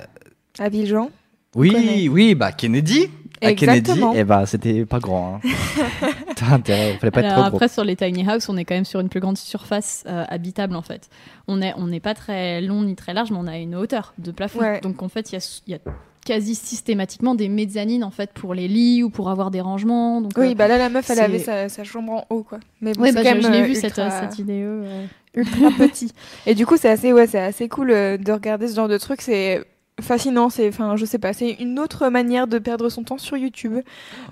à 0.60 0.70
Villejean. 0.70 1.12
oui, 1.56 2.10
oui, 2.12 2.34
bah 2.36 2.52
Kennedy. 2.52 3.08
À 3.44 3.54
Kennedy, 3.54 3.78
Exactement. 3.92 4.14
eh 4.16 4.24
bah, 4.24 4.46
c'était 4.48 4.86
pas 4.86 5.00
grand. 5.00 5.40
T'as 6.42 6.56
intérêt, 6.56 6.98
fallait 6.98 7.12
pas 7.12 7.20
être 7.22 7.26
Alors 7.28 7.38
trop 7.44 7.50
gros. 7.50 7.58
après, 7.58 7.68
sur 7.68 7.84
les 7.84 7.96
tiny 7.96 8.28
house, 8.28 8.50
on 8.50 8.58
est 8.58 8.66
quand 8.66 8.76
même 8.76 8.86
sur 8.86 9.00
une 9.00 9.10
plus 9.10 9.20
grande 9.20 9.38
surface 9.38 10.04
euh, 10.08 10.26
habitable 10.28 10.76
en 10.76 10.82
fait. 10.82 11.10
On 11.48 11.62
est 11.62 11.74
on 11.78 11.88
n'est 11.88 12.00
pas 12.00 12.16
très 12.16 12.62
long 12.62 12.82
ni 12.82 12.96
très 12.96 13.14
large, 13.14 13.32
mais 13.32 13.38
on 13.40 13.48
a 13.48 13.58
une 13.58 13.76
hauteur 13.76 14.14
de 14.18 14.32
plafond. 14.32 14.60
Ouais. 14.60 14.82
Donc 14.82 15.04
en 15.04 15.08
fait, 15.10 15.32
il 15.32 15.36
y 15.36 15.38
a, 15.38 15.62
il 15.68 15.72
y 15.74 15.76
a 15.76 15.80
quasi 16.26 16.56
systématiquement 16.56 17.36
des 17.36 17.50
mezzanines 17.50 18.04
en 18.04 18.12
fait 18.12 18.32
pour 18.34 18.54
les 18.54 18.68
lits 18.68 19.04
ou 19.04 19.10
pour 19.10 19.30
avoir 19.30 19.52
des 19.52 19.62
rangements. 19.62 20.22
Donc, 20.22 20.32
Oui, 20.38 20.52
euh, 20.52 20.56
bah 20.56 20.68
là, 20.68 20.78
la 20.78 20.90
meuf, 20.90 21.10
elle 21.10 21.20
avait 21.20 21.40
sa, 21.40 21.70
sa 21.70 21.84
chambre 21.84 22.12
en 22.14 22.26
haut, 22.30 22.44
quoi. 22.44 22.60
Mais 22.82 22.94
bon, 22.94 23.02
ouais, 23.02 23.10
c'est 23.10 23.16
bah, 23.16 23.24
quand 23.24 23.30
je, 23.30 23.36
même 23.36 23.44
je 23.44 23.52
l'ai 23.52 23.64
euh, 23.64 23.68
vu 23.68 23.76
cette, 23.76 23.98
ultra, 23.98 24.30
cette 24.30 24.48
ouais. 24.48 25.08
ultra 25.34 25.70
petit. 25.78 26.12
Et 26.46 26.56
du 26.56 26.66
coup, 26.66 26.78
c'est 26.78 26.90
assez, 26.90 27.12
ouais, 27.14 27.28
c'est 27.28 27.40
assez 27.40 27.68
cool 27.70 27.92
euh, 27.92 28.18
de 28.18 28.32
regarder 28.32 28.68
ce 28.68 28.76
genre 28.76 28.88
de 28.88 28.98
truc. 28.98 29.22
C'est 29.22 29.64
fascinant. 30.00 30.50
C'est, 30.50 30.68
enfin, 30.68 30.96
je 30.96 31.06
sais 31.06 31.20
pas, 31.20 31.34
c'est 31.34 31.52
une 31.60 31.80
autre 31.80 32.10
manière 32.10 32.48
de 32.48 32.60
perdre 32.60 32.90
son 32.90 33.04
temps 33.04 33.18
sur 33.18 33.38
YouTube. 33.38 33.80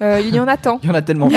Euh, 0.01 0.21
il 0.23 0.33
y 0.33 0.39
en 0.39 0.47
a 0.47 0.57
tant. 0.57 0.79
Il 0.83 0.89
y 0.89 0.91
en 0.91 0.95
a 0.95 1.01
tellement 1.01 1.29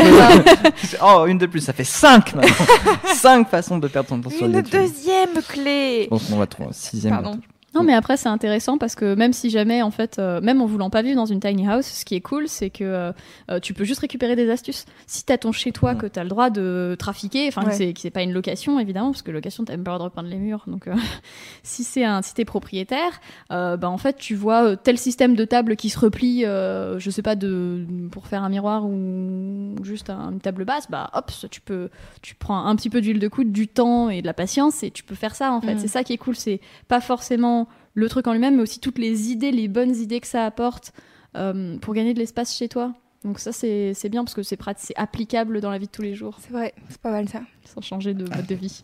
oh, 1.02 1.26
une 1.26 1.38
de 1.38 1.46
plus, 1.46 1.60
ça 1.60 1.72
fait 1.72 1.84
5 1.84 2.34
maintenant. 2.34 2.66
5 3.14 3.48
façons 3.48 3.78
de 3.78 3.88
perdre 3.88 4.08
son 4.08 4.20
temps 4.20 4.30
sur 4.30 4.46
Une 4.46 4.54
YouTube. 4.54 4.70
deuxième 4.72 5.42
clé. 5.48 6.06
Pense 6.08 6.28
qu'on 6.28 6.36
va 6.36 6.46
trouver 6.46 6.68
un 6.70 6.72
sixième. 6.72 7.14
Pardon. 7.14 7.38
Non, 7.74 7.82
mais 7.82 7.94
après, 7.94 8.16
c'est 8.16 8.28
intéressant 8.28 8.76
parce 8.78 8.94
que 8.94 9.14
même 9.14 9.32
si 9.32 9.48
jamais, 9.48 9.80
en 9.82 9.90
fait, 9.90 10.18
euh, 10.18 10.40
même 10.42 10.60
en 10.60 10.66
voulant 10.66 10.90
pas 10.90 11.00
vivre 11.02 11.16
dans 11.16 11.24
une 11.26 11.40
tiny 11.40 11.66
house, 11.66 11.86
ce 11.86 12.04
qui 12.04 12.14
est 12.14 12.20
cool, 12.20 12.46
c'est 12.48 12.68
que 12.70 12.84
euh, 12.84 13.12
euh, 13.50 13.60
tu 13.60 13.72
peux 13.72 13.84
juste 13.84 14.00
récupérer 14.00 14.36
des 14.36 14.50
astuces. 14.50 14.84
Si 15.06 15.24
t'as 15.24 15.38
ton 15.38 15.52
chez 15.52 15.72
toi, 15.72 15.94
Mm. 15.94 15.98
que 15.98 16.06
t'as 16.06 16.22
le 16.22 16.28
droit 16.28 16.50
de 16.50 16.96
trafiquer, 16.98 17.48
enfin, 17.48 17.64
Ouais. 17.64 17.72
c'est, 17.72 17.92
que 17.94 18.00
c'est 18.00 18.10
pas 18.10 18.22
une 18.22 18.32
location, 18.32 18.78
évidemment, 18.78 19.10
parce 19.10 19.22
que 19.22 19.30
location, 19.30 19.64
t'as 19.64 19.72
même 19.74 19.84
pas 19.84 19.92
le 19.92 19.98
droit 19.98 20.08
de 20.08 20.12
repeindre 20.12 20.28
les 20.28 20.36
murs. 20.36 20.64
Donc, 20.66 20.86
euh, 20.86 20.94
si 21.62 21.82
c'est 21.84 22.04
un, 22.04 22.20
si 22.22 22.34
t'es 22.34 22.44
propriétaire, 22.44 23.20
euh, 23.52 23.76
bah, 23.76 23.88
en 23.88 23.98
fait, 23.98 24.16
tu 24.18 24.34
vois 24.34 24.64
euh, 24.64 24.76
tel 24.76 24.98
système 24.98 25.34
de 25.34 25.44
table 25.44 25.76
qui 25.76 25.88
se 25.90 25.98
replie, 25.98 26.44
euh, 26.44 26.98
je 26.98 27.10
sais 27.10 27.22
pas, 27.22 27.36
de, 27.36 27.86
pour 28.10 28.26
faire 28.26 28.42
un 28.44 28.48
miroir 28.48 28.84
ou 28.84 29.74
juste 29.82 30.10
un- 30.10 30.32
une 30.32 30.40
table 30.40 30.64
basse, 30.64 30.90
bah, 30.90 31.10
hop, 31.14 31.30
ça, 31.30 31.48
tu 31.48 31.60
peux, 31.60 31.88
tu 32.20 32.34
prends 32.34 32.66
un 32.66 32.76
petit 32.76 32.90
peu 32.90 33.00
d'huile 33.00 33.18
de 33.18 33.28
coude, 33.28 33.50
du 33.52 33.68
temps 33.68 34.10
et 34.10 34.20
de 34.20 34.26
la 34.26 34.34
patience 34.34 34.82
et 34.82 34.90
tu 34.90 35.02
peux 35.04 35.14
faire 35.14 35.34
ça, 35.34 35.52
en 35.52 35.60
fait. 35.60 35.74
Mm. 35.76 35.78
C'est 35.78 35.88
ça 35.88 36.04
qui 36.04 36.12
est 36.12 36.18
cool, 36.18 36.36
c'est 36.36 36.60
pas 36.88 37.00
forcément 37.00 37.61
le 37.94 38.08
truc 38.08 38.26
en 38.26 38.32
lui-même, 38.32 38.56
mais 38.56 38.62
aussi 38.62 38.80
toutes 38.80 38.98
les 38.98 39.30
idées, 39.30 39.50
les 39.52 39.68
bonnes 39.68 39.94
idées 39.96 40.20
que 40.20 40.26
ça 40.26 40.44
apporte 40.46 40.92
euh, 41.36 41.76
pour 41.78 41.94
gagner 41.94 42.14
de 42.14 42.18
l'espace 42.18 42.56
chez 42.56 42.68
toi. 42.68 42.92
Donc 43.24 43.38
ça, 43.38 43.52
c'est 43.52 43.92
c'est 43.94 44.08
bien 44.08 44.24
parce 44.24 44.34
que 44.34 44.42
c'est 44.42 44.56
prat- 44.56 44.74
c'est 44.76 44.96
applicable 44.96 45.60
dans 45.60 45.70
la 45.70 45.78
vie 45.78 45.86
de 45.86 45.92
tous 45.92 46.02
les 46.02 46.14
jours, 46.14 46.38
C'est 46.40 46.50
vrai, 46.52 46.74
c'est 46.88 47.00
pas 47.00 47.10
mal 47.12 47.28
ça. 47.28 47.42
sans 47.64 47.80
changer 47.80 48.14
de 48.14 48.24
mode 48.24 48.46
de 48.46 48.54
vie. 48.54 48.82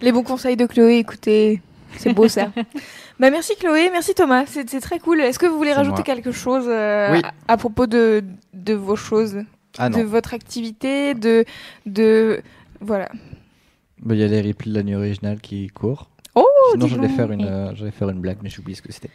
Les 0.00 0.12
bons 0.12 0.22
conseils 0.22 0.56
de 0.56 0.64
Chloé, 0.64 0.96
écoutez, 0.98 1.60
c'est 1.98 2.14
beau 2.14 2.26
ça. 2.28 2.50
bah 3.20 3.30
merci 3.30 3.54
Chloé, 3.56 3.90
merci 3.90 4.14
Thomas, 4.14 4.44
c'est 4.46 4.64
très 4.80 4.98
cool. 4.98 5.20
Est-ce 5.20 5.38
que 5.38 5.44
vous 5.46 5.58
voulez 5.58 5.74
rajouter 5.74 5.96
moi. 5.96 6.02
quelque 6.04 6.32
chose 6.32 6.64
euh, 6.68 7.12
Oui. 7.12 7.20
à, 7.22 7.52
à 7.52 7.56
propos 7.58 7.86
de, 7.86 8.24
de 8.54 8.72
vos 8.72 8.96
choses, 8.96 9.36
Ah 9.76 9.90
de 9.90 9.98
non. 9.98 10.04
votre 10.06 10.32
activité, 10.32 11.12
de 11.14 11.44
de 11.84 12.40
voilà. 12.80 13.10
Bah, 14.02 14.14
Il 14.14 14.20
y 14.20 14.24
a 14.24 14.28
les 14.28 14.40
replays 14.40 14.70
de 14.72 14.76
la 14.78 14.82
nuit 14.84 14.94
originale 14.94 15.38
qui 15.42 15.66
courent. 15.68 16.08
Oh, 16.70 16.74
Sinon, 16.74 16.86
j'allais 16.88 17.08
faire, 17.08 17.30
une, 17.32 17.44
euh, 17.44 17.74
j'allais 17.74 17.90
faire 17.90 18.08
une 18.10 18.20
blague, 18.20 18.38
mais 18.42 18.48
j'ai 18.50 18.60
oublié 18.60 18.76
ce 18.76 18.82
que 18.82 18.92
c'était. 18.92 19.10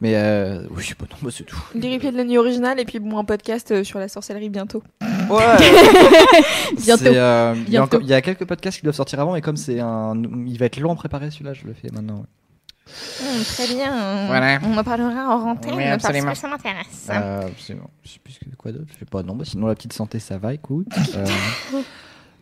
Mais 0.00 0.14
euh, 0.16 0.66
oui, 0.70 0.92
bon, 0.98 1.06
non, 1.10 1.16
bah, 1.22 1.30
c'est 1.36 1.44
tout. 1.44 1.60
Les 1.74 1.92
replays 1.94 2.12
de 2.12 2.16
la 2.16 2.24
nuit 2.24 2.38
originale 2.38 2.78
et 2.80 2.84
puis 2.84 2.98
bon 3.00 3.18
un 3.18 3.24
podcast 3.24 3.70
euh, 3.72 3.84
sur 3.84 3.98
la 3.98 4.08
sorcellerie 4.08 4.48
bientôt. 4.50 4.82
Ouais. 5.28 5.38
Bientôt. 6.84 7.04
C'est, 7.04 7.16
euh, 7.16 7.54
il, 7.56 7.62
y 7.62 7.76
a 7.76 7.80
Bientôt. 7.80 7.84
encore- 7.96 8.00
il 8.02 8.08
y 8.08 8.14
a 8.14 8.22
quelques 8.22 8.44
podcasts 8.44 8.78
qui 8.78 8.84
doivent 8.84 8.94
sortir 8.94 9.20
avant, 9.20 9.34
et 9.36 9.40
comme 9.40 9.56
c'est 9.56 9.80
un, 9.80 10.14
il 10.46 10.58
va 10.58 10.66
être 10.66 10.78
long 10.80 10.92
à 10.92 10.96
préparer 10.96 11.30
celui-là, 11.30 11.52
je 11.52 11.66
le 11.66 11.72
fais 11.74 11.88
maintenant. 11.92 12.16
ouais. 12.18 12.26
Hum, 13.22 13.44
très 13.44 13.68
bien. 13.68 14.26
Voilà. 14.26 14.58
On 14.64 14.76
en 14.76 14.82
parlera 14.82 15.28
en 15.36 15.38
rentrée 15.44 15.70
Oui, 15.72 15.84
absolument. 15.84 16.34
ça 16.34 16.48
m'intéresse. 16.48 17.08
Euh, 17.10 17.42
c'est 17.58 17.74
bon. 17.74 17.86
Je 18.02 18.10
sais 18.10 18.18
plus 18.18 18.32
ce 18.32 18.40
que- 18.40 18.56
quoi 18.56 18.72
d'autre. 18.72 18.86
Je 18.92 18.98
sais 18.98 19.04
pas. 19.04 19.22
Non, 19.22 19.36
bah, 19.36 19.44
sinon 19.44 19.68
la 19.68 19.74
petite 19.76 19.92
santé, 19.92 20.18
ça 20.18 20.38
va. 20.38 20.54
Écoute. 20.54 20.88
Euh, 21.16 21.24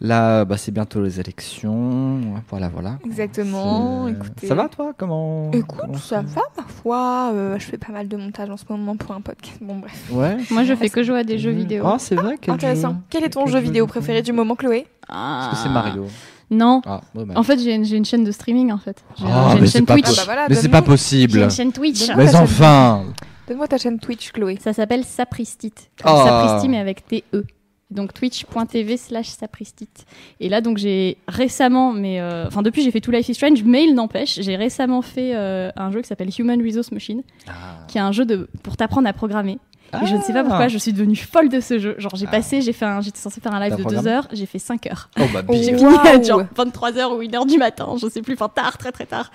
là, 0.00 0.44
bah, 0.44 0.56
c'est 0.56 0.70
bientôt 0.72 1.02
les 1.02 1.20
élections. 1.20 2.20
Voilà, 2.50 2.68
voilà. 2.68 2.98
Exactement. 3.04 4.08
Écoutez. 4.08 4.46
Ça 4.46 4.54
va 4.54 4.68
toi 4.68 4.92
Comment 4.96 5.50
Écoute, 5.52 5.78
comment 5.80 5.98
ça 5.98 6.22
va 6.22 6.42
parfois. 6.54 7.30
euh, 7.34 7.58
je 7.58 7.64
fais 7.64 7.78
pas 7.78 7.92
mal 7.92 8.08
de 8.08 8.16
montage 8.16 8.50
en 8.50 8.56
ce 8.56 8.64
moment 8.68 8.96
pour 8.96 9.14
un 9.14 9.20
podcast. 9.20 9.58
Bon 9.60 9.76
bref. 9.76 10.08
Ouais. 10.10 10.36
Moi, 10.50 10.64
je 10.64 10.74
fais 10.74 10.88
que 10.88 11.02
jouer 11.02 11.20
à 11.20 11.24
des 11.24 11.38
jeux 11.38 11.52
Mmh. 11.52 11.56
vidéo. 11.56 11.84
Ah, 11.86 11.96
c'est 11.98 12.14
vrai. 12.14 12.36
quel 12.40 12.54
Intéressant. 12.54 12.90
jeu 12.90 12.96
Quel 13.10 13.24
est 13.24 13.30
ton 13.30 13.44
Quel 13.44 13.52
jeu 13.54 13.58
vidéo 13.60 13.86
préféré 13.86 14.22
du 14.22 14.32
moment, 14.32 14.54
Chloé? 14.56 14.86
Ah. 15.08 15.40
Est-ce 15.52 15.56
que 15.58 15.62
c'est 15.68 15.72
Mario 15.72 16.06
Non. 16.50 16.82
Ah, 16.86 17.00
dommage. 17.14 17.36
En 17.36 17.42
fait, 17.42 17.58
j'ai 17.58 17.74
une, 17.74 17.84
j'ai 17.84 17.96
une 17.96 18.04
chaîne 18.04 18.24
de 18.24 18.32
streaming, 18.32 18.70
en 18.72 18.78
fait. 18.78 19.02
J'ai 19.16 19.24
Ah, 19.26 19.48
j'ai 19.48 19.54
mais 19.54 19.60
une 19.60 19.66
c'est 19.66 19.72
chaîne 19.78 19.86
pas 19.86 19.94
Twitch. 19.94 20.06
Ah 20.08 20.12
bah 20.16 20.22
voilà, 20.26 20.46
Mais 20.48 20.54
c'est 20.54 20.68
pas 20.68 20.78
J'ai 20.80 20.84
possible. 20.84 21.38
une 21.40 21.50
chaîne 21.50 21.72
Twitch. 21.72 22.08
Mais 22.16 22.34
enfin. 22.34 23.04
Donne-moi 23.48 23.66
ta 23.68 23.78
chaîne 23.78 23.98
Twitch, 23.98 24.30
Chloé. 24.32 24.58
Ça 24.62 24.72
s'appelle 24.74 25.04
Sapristite. 25.04 25.90
Ah. 26.04 26.24
Sapristi, 26.26 26.68
mais 26.68 26.78
avec 26.78 27.06
TE. 27.06 27.44
Donc 27.90 28.12
twitch.tv 28.12 28.96
slash 28.98 29.28
sapristite. 29.28 30.04
Et 30.40 30.48
là, 30.50 30.60
donc 30.60 30.76
j'ai 30.76 31.16
récemment, 31.26 31.92
mais 31.92 32.20
euh, 32.20 32.46
enfin 32.46 32.60
depuis 32.62 32.82
j'ai 32.82 32.90
fait 32.90 33.00
tout 33.00 33.10
Life 33.10 33.28
is 33.30 33.34
Strange, 33.34 33.62
mais 33.64 33.84
il 33.84 33.94
n'empêche, 33.94 34.38
j'ai 34.42 34.56
récemment 34.56 35.00
fait 35.00 35.34
euh, 35.34 35.70
un 35.74 35.90
jeu 35.90 36.02
qui 36.02 36.08
s'appelle 36.08 36.28
Human 36.38 36.62
Resource 36.62 36.92
Machine, 36.92 37.22
Ah. 37.48 37.52
qui 37.88 37.96
est 37.96 38.02
un 38.02 38.12
jeu 38.12 38.26
de, 38.26 38.48
pour 38.62 38.76
t'apprendre 38.76 39.08
à 39.08 39.12
programmer. 39.14 39.58
Et 40.02 40.04
je 40.04 40.16
ne 40.16 40.20
sais 40.20 40.34
pas 40.34 40.42
pourquoi, 40.42 40.64
Ah. 40.64 40.68
je 40.68 40.76
suis 40.76 40.92
devenue 40.92 41.16
folle 41.16 41.48
de 41.48 41.60
ce 41.60 41.78
jeu. 41.78 41.94
Genre, 41.96 42.14
j'ai 42.14 42.26
Ah. 42.28 42.30
passé, 42.30 42.60
j'ai 42.60 42.74
fait 42.74 42.84
un, 42.84 43.00
j'étais 43.00 43.20
censée 43.20 43.40
faire 43.40 43.54
un 43.54 43.58
live 43.60 43.74
de 43.74 43.80
programmé 43.80 44.02
2 44.02 44.08
heures, 44.10 44.28
j'ai 44.34 44.44
fait 44.44 44.58
5 44.58 44.86
heures. 44.86 45.08
Oh 45.18 45.22
bah 45.32 45.42
J'ai 45.50 45.74
fini 45.74 45.96
à 46.04 46.20
genre 46.20 46.42
23h 46.54 47.16
ou 47.16 47.22
1h 47.22 47.46
du 47.46 47.56
matin, 47.56 47.94
je 47.98 48.06
sais 48.06 48.20
plus, 48.20 48.34
enfin 48.34 48.50
tard, 48.50 48.76
très 48.76 48.92
très 48.92 49.06
tard. 49.06 49.30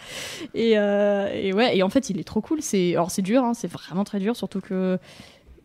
Et, 0.53 0.73
euh, 0.77 1.27
et 1.33 1.53
ouais, 1.53 1.75
et 1.75 1.81
en 1.81 1.89
fait, 1.89 2.11
il 2.11 2.19
est 2.19 2.23
trop 2.23 2.39
cool. 2.41 2.61
C'est, 2.61 2.91
alors 2.91 3.09
c'est 3.09 3.23
dur, 3.23 3.43
hein, 3.43 3.53
c'est 3.55 3.65
vraiment 3.71 4.03
très 4.03 4.19
dur, 4.19 4.35
surtout 4.35 4.61
que 4.61 4.99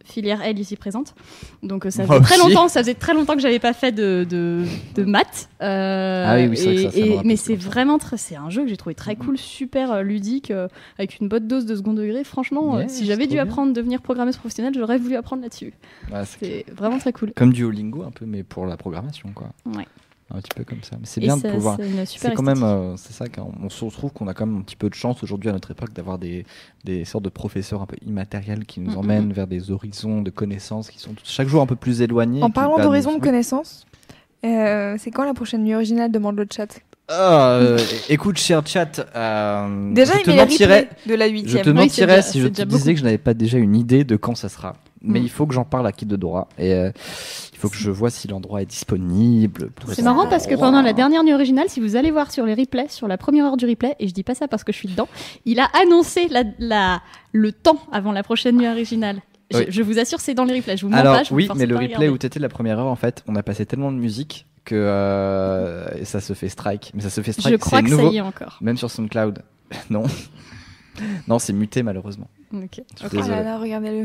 filière 0.09 0.43
L 0.43 0.59
ici 0.59 0.77
présente. 0.77 1.15
Donc 1.63 1.87
euh, 1.87 1.91
ça 1.91 2.05
Moi 2.05 2.17
faisait 2.17 2.25
très 2.25 2.41
aussi. 2.41 2.49
longtemps, 2.55 2.69
ça 2.69 2.81
faisait 2.81 2.95
très 2.95 3.15
longtemps 3.15 3.35
que 3.35 3.41
j'avais 3.41 3.59
pas 3.59 3.73
fait 3.73 3.93
de, 3.93 4.27
de, 4.29 4.65
de 4.95 5.05
maths. 5.05 5.49
Euh, 5.63 6.25
Ah 6.27 6.37
oui, 6.37 6.47
oui, 6.49 6.57
c'est 6.57 6.75
vrai 6.75 6.85
que 6.85 6.91
ça, 6.91 6.99
et- 6.99 7.21
mais 7.25 7.37
ce 7.37 7.45
c'est 7.47 7.55
vraiment 7.57 7.99
très, 7.99 8.17
c'est 8.17 8.37
un 8.37 8.51
jeu 8.51 8.63
que 8.63 8.69
j'ai 8.69 8.77
trouvé 8.77 8.95
très 8.95 9.17
cool, 9.17 9.37
super 9.39 9.93
euh, 9.93 10.03
ludique, 10.03 10.51
euh, 10.51 10.69
avec 10.99 11.19
une 11.21 11.29
bonne 11.29 11.47
dose 11.49 11.67
de 11.67 11.75
second 11.77 11.93
degré. 11.95 12.25
Franchement, 12.25 12.79
Yeah, 12.79 12.89
si 12.89 13.07
j'avais 13.07 13.27
dû 13.27 13.39
apprendre 13.39 13.71
à 13.71 13.75
devenir 13.75 14.01
programmeuse 14.03 14.37
professionnelle, 14.37 14.75
j'aurais 14.77 14.99
voulu 14.99 15.17
apprendre 15.17 15.43
là-dessus. 15.43 15.73
C'est 16.41 16.65
vraiment 16.75 16.99
très 16.99 17.13
cool. 17.13 17.33
comme 17.37 17.53
Duolingo 17.53 18.03
un 18.03 18.11
peu, 18.11 18.25
mais 18.27 18.43
pour 18.43 18.67
la 18.67 18.77
programmation, 18.77 19.31
quoi. 19.35 19.49
Ouais. 19.67 19.87
Un 20.35 20.41
petit 20.41 20.51
peu 20.55 20.63
comme 20.65 20.83
ça. 20.83 20.97
Mais 21.01 21.07
c'est 21.07 21.21
bien 21.23 21.39
de 21.39 21.49
pouvoir. 21.51 21.79
c'est 22.05 22.35
quand 22.35 22.43
même, 22.43 22.63
euh, 22.63 22.97
c'est 22.99 23.15
ça 23.15 23.29
qu'on 23.29 23.51
on 23.63 23.71
se 23.71 23.83
retrouve 23.85 24.13
qu'on 24.13 24.29
a 24.29 24.35
quand 24.35 24.45
même 24.45 24.59
un 24.59 24.61
petit 24.63 24.77
peu 24.77 24.91
de 24.91 24.95
chance 24.95 25.23
aujourd'hui 25.23 25.49
à 25.49 25.53
notre 25.55 25.71
époque 25.71 25.95
d'avoir 25.95 26.19
des, 26.19 26.45
des 26.85 27.07
sortes 27.07 27.25
de 27.25 27.31
professeurs 27.31 27.81
un 27.81 27.87
peu 27.87 27.97
immatériels 28.07 28.67
qui 28.67 28.81
nous 28.81 28.95
emmènent 28.97 29.33
vers 29.33 29.47
des 29.47 29.71
horizons 29.71 30.21
de 30.21 30.29
connaissances 30.31 30.91
qui 30.91 30.99
sont 30.99 31.15
chaque 31.25 31.49
jour 31.49 31.63
un 31.63 31.67
peu 31.67 31.77
plus 31.77 32.03
éloignés. 32.03 32.43
En 32.43 32.49
qui 32.49 32.53
parlant 32.53 32.77
va 32.77 32.83
d'horizon 32.83 33.17
de 33.17 33.23
connaissances, 33.23 33.87
euh, 34.45 34.97
c'est 34.99 35.11
quand 35.11 35.25
la 35.25 35.33
prochaine 35.35 35.65
nuit 35.65 35.75
originale 35.75 36.11
demande 36.13 36.37
le 36.37 36.47
chat? 36.55 36.79
Ah, 37.11 37.53
euh, 37.53 37.79
écoute, 38.11 38.37
cher 38.37 38.61
chat, 38.67 39.01
euh, 39.17 39.95
Déjà, 39.95 40.13
je 40.13 40.19
il 40.19 40.25
te 40.25 40.31
mentirais, 40.31 40.91
de 41.07 41.15
la 41.15 41.27
je 41.27 41.33
huitième. 41.33 41.63
te 41.65 41.71
Oui, 41.71 41.77
mentirais 41.77 42.17
déjà- 42.17 42.23
si 42.23 42.41
je 42.41 42.49
te 42.49 42.53
disais 42.53 42.67
beaucoup. 42.67 42.85
que 42.85 42.97
je 42.97 43.03
n'avais 43.05 43.17
pas 43.17 43.33
déjà 43.33 43.57
une 43.57 43.75
idée 43.75 44.05
de 44.05 44.17
quand 44.17 44.35
ça 44.35 44.51
sera. 44.51 44.75
Mais 45.01 45.21
Mm. 45.21 45.23
il 45.23 45.31
faut 45.31 45.47
que 45.47 45.55
j'en 45.55 45.65
parle 45.65 45.87
à 45.87 45.93
Kid 45.93 46.09
de 46.09 46.17
Dora 46.17 46.49
et 46.59 46.75
euh, 46.75 46.91
il 47.59 47.61
faut 47.61 47.69
que 47.71 47.77
je 47.77 47.91
vois 47.91 48.09
si 48.11 48.29
l'endroit 48.29 48.63
est 48.63 48.67
disponible. 48.67 49.71
C'est 49.93 50.03
marrant 50.03 50.29
parce 50.29 50.47
que 50.47 50.55
pendant 50.55 50.81
la 50.81 50.93
dernière 50.93 51.25
nuit 51.25 51.35
originale, 51.35 51.69
si 51.69 51.81
vous 51.81 51.97
allez 51.97 52.13
voir 52.13 52.31
sur 52.31 52.47
les 52.47 52.55
replays, 52.55 52.87
sur 52.89 53.09
la 53.09 53.19
première 53.19 53.47
heure 53.47 53.57
du 53.57 53.67
replay, 53.67 53.97
et 53.99 54.07
je 54.07 54.15
dis 54.15 54.23
pas 54.23 54.37
ça 54.37 54.47
parce 54.47 54.63
que 54.63 54.71
je 54.73 54.79
suis 54.79 54.89
dedans, 54.89 55.09
il 55.45 55.59
a 55.59 55.69
annoncé 55.83 56.29
la, 56.29 56.45
la- 56.61 57.03
le 57.33 57.51
temps 57.51 57.81
avant 57.91 58.13
la 58.13 58.23
prochaine 58.23 58.57
nuit 58.57 58.69
originale. 58.69 59.21
Je, 59.51 59.59
Oui. 59.59 59.65
je 59.71 59.83
vous 59.83 59.99
assure, 59.99 60.21
c'est 60.21 60.35
dans 60.35 60.45
les 60.45 60.55
replays. 60.55 60.77
Je 60.77 60.87
vous 60.87 60.95
Alors 60.95 61.17
pas. 61.17 61.23
je 61.25 61.35
oui, 61.35 61.49
mais 61.57 61.67
le 61.67 61.75
replay 61.75 61.87
regarder. 61.89 62.09
où 62.11 62.17
t'étais 62.19 62.39
la 62.39 62.49
première 62.49 62.79
heure, 62.79 62.87
en 62.87 62.95
fait, 62.97 63.25
on 63.27 63.35
a 63.35 63.43
passé 63.43 63.67
tellement 63.67 63.91
de 63.91 63.97
musique 63.97 64.47
que 64.65 64.77
euh, 64.77 66.05
ça 66.05 66.21
se 66.21 66.35
fait 66.35 66.49
strike. 66.49 66.93
Mais 66.95 67.03
ça 67.03 67.11
se 67.11 67.21
fait 67.23 67.33
strike. 67.33 67.55
Je 67.55 67.59
crois 67.59 67.83
que 67.83 67.89
nouveau, 67.89 68.09
ça 68.09 68.13
y 68.15 68.19
est 68.19 68.21
encore. 68.21 68.59
même 68.61 68.77
sur 68.77 68.89
SoundCloud. 68.91 69.43
non, 69.91 70.05
non, 71.27 71.39
c'est 71.41 71.53
muté 71.53 71.83
malheureusement. 71.83 72.29
Ok. 72.55 72.63
Je 72.73 72.77
suis 72.77 72.85
Oh 73.05 73.09
désolé. 73.11 73.29
là 73.29 73.43
là, 73.43 73.59
regardez-le. 73.59 74.05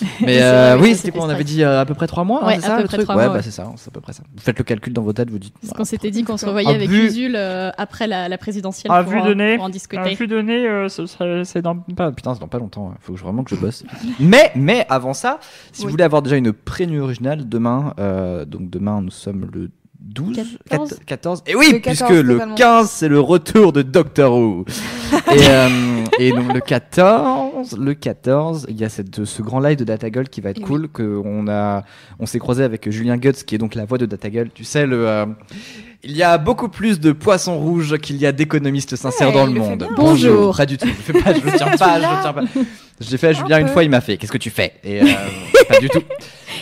Mais 0.20 0.38
C'est 0.38 0.42
euh, 0.42 0.78
oui, 0.78 0.94
c'était 0.94 1.10
quoi 1.10 1.24
On 1.26 1.28
avait 1.28 1.44
dit 1.44 1.62
euh, 1.62 1.80
à 1.80 1.84
peu 1.86 1.94
près 1.94 2.06
trois 2.06 2.24
mois, 2.24 2.42
hein, 2.42 2.46
Ouais, 2.46 2.58
c'est 2.60 2.66
à 2.66 2.68
ça 2.68 2.76
peu 2.76 2.82
le 2.82 2.88
près 2.88 2.96
truc 2.98 3.08
Ouais, 3.08 3.14
mois, 3.14 3.26
bah 3.28 3.32
ouais. 3.34 3.42
c'est 3.42 3.50
ça, 3.50 3.70
c'est 3.76 3.88
à 3.88 3.90
peu 3.92 4.00
près 4.00 4.12
ça. 4.12 4.22
Vous 4.34 4.40
faites 4.40 4.58
le 4.58 4.64
calcul 4.64 4.92
dans 4.92 5.02
vos 5.02 5.12
têtes, 5.12 5.30
vous 5.30 5.38
dites. 5.38 5.54
Parce 5.60 5.72
bah, 5.72 5.78
qu'on 5.78 5.84
s'était 5.84 6.10
dit 6.10 6.22
qu'on 6.24 6.36
se 6.36 6.46
revoyait 6.46 6.74
avec 6.74 6.88
vue- 6.88 7.06
Usul 7.06 7.34
euh, 7.36 7.70
après 7.78 8.06
la, 8.06 8.28
la 8.28 8.38
présidentielle 8.38 8.92
À 8.92 9.02
pour, 9.02 9.12
vue 9.12 9.18
en- 9.18 9.22
pour 9.56 9.64
en 9.64 9.68
À 9.68 9.70
discuter. 9.70 10.14
vue 10.14 10.26
donnée, 10.26 10.66
euh, 10.68 10.88
c'est 11.44 11.62
dans 11.62 11.76
Pas, 11.76 12.12
putain, 12.12 12.34
c'est 12.34 12.40
dans 12.40 12.48
pas 12.48 12.58
longtemps. 12.58 12.92
Il 13.00 13.04
faut 13.04 13.12
que 13.14 13.18
je- 13.18 13.24
vraiment 13.24 13.42
que 13.44 13.54
je 13.54 13.60
bosse. 13.60 13.84
mais, 14.20 14.50
mais 14.54 14.86
avant 14.88 15.14
ça, 15.14 15.40
si 15.72 15.82
vous 15.84 15.90
voulez 15.90 16.04
avoir 16.04 16.22
déjà 16.22 16.36
une 16.36 16.52
pré-nuit 16.52 17.00
originale, 17.00 17.48
demain, 17.48 17.94
euh, 17.98 18.44
donc 18.44 18.70
demain 18.70 19.00
nous 19.02 19.10
sommes 19.10 19.48
le 19.52 19.70
12, 20.00 20.58
14. 20.70 20.94
14. 21.06 21.42
Et 21.46 21.56
oui, 21.56 21.72
Le 21.72 21.80
puisque 21.80 22.00
14 22.02 22.20
le 22.22 22.32
totalement. 22.34 22.54
15 22.54 22.90
c'est 22.90 23.08
le 23.08 23.20
retour 23.20 23.72
de 23.72 23.82
Doctor 23.82 24.32
Who. 24.32 24.64
et, 25.34 25.48
euh, 25.48 25.68
et 26.20 26.30
donc 26.32 26.52
le 26.54 26.60
14, 26.60 27.76
le 27.78 27.94
14, 27.94 28.66
il 28.68 28.76
y 28.80 28.84
a 28.84 28.88
cette, 28.88 29.24
ce 29.24 29.42
grand 29.42 29.58
live 29.58 29.76
de 29.76 29.84
Datagull 29.84 30.28
qui 30.28 30.40
va 30.40 30.50
être 30.50 30.58
Et 30.60 30.62
cool. 30.62 30.88
Que 30.88 31.20
on 31.24 31.48
a, 31.48 31.82
on 32.20 32.26
s'est 32.26 32.38
croisé 32.38 32.62
avec 32.62 32.88
Julien 32.90 33.16
Guts 33.16 33.32
qui 33.44 33.56
est 33.56 33.58
donc 33.58 33.74
la 33.74 33.84
voix 33.86 33.98
de 33.98 34.06
Datagull. 34.06 34.50
Tu 34.54 34.64
sais 34.64 34.86
le. 34.86 35.08
euh, 35.08 35.26
il 36.04 36.16
y 36.16 36.22
a 36.22 36.38
beaucoup 36.38 36.68
plus 36.68 37.00
de 37.00 37.10
poissons 37.10 37.58
rouges 37.58 37.98
qu'il 37.98 38.18
y 38.18 38.26
a 38.26 38.30
d'économistes 38.30 38.94
sincères 38.94 39.28
Ouais, 39.28 39.34
dans 39.34 39.46
le 39.46 39.52
monde. 39.52 39.88
Bonjour. 39.96 40.56
Pas 40.56 40.64
du 40.64 40.78
tout. 40.78 40.86
Je 40.86 40.92
fais 41.12 41.20
pas, 41.20 41.34
je 41.34 41.40
le 41.44 41.52
tiens 41.56 41.66
pas, 41.76 41.96
je 42.00 42.06
le 42.06 42.22
tiens 42.22 42.32
pas. 42.32 42.44
Je 43.00 43.10
l'ai 43.10 43.18
fait 43.18 43.28
à 43.28 43.32
Julien 43.32 43.56
Un 43.56 43.60
une 43.62 43.68
fois, 43.68 43.82
il 43.82 43.90
m'a 43.90 44.00
fait. 44.00 44.16
Qu'est-ce 44.16 44.30
que 44.30 44.38
tu 44.38 44.50
fais? 44.50 44.74
Et 44.84 45.02
euh, 45.02 45.06
pas 45.68 45.80
du 45.80 45.88
tout. 45.88 46.02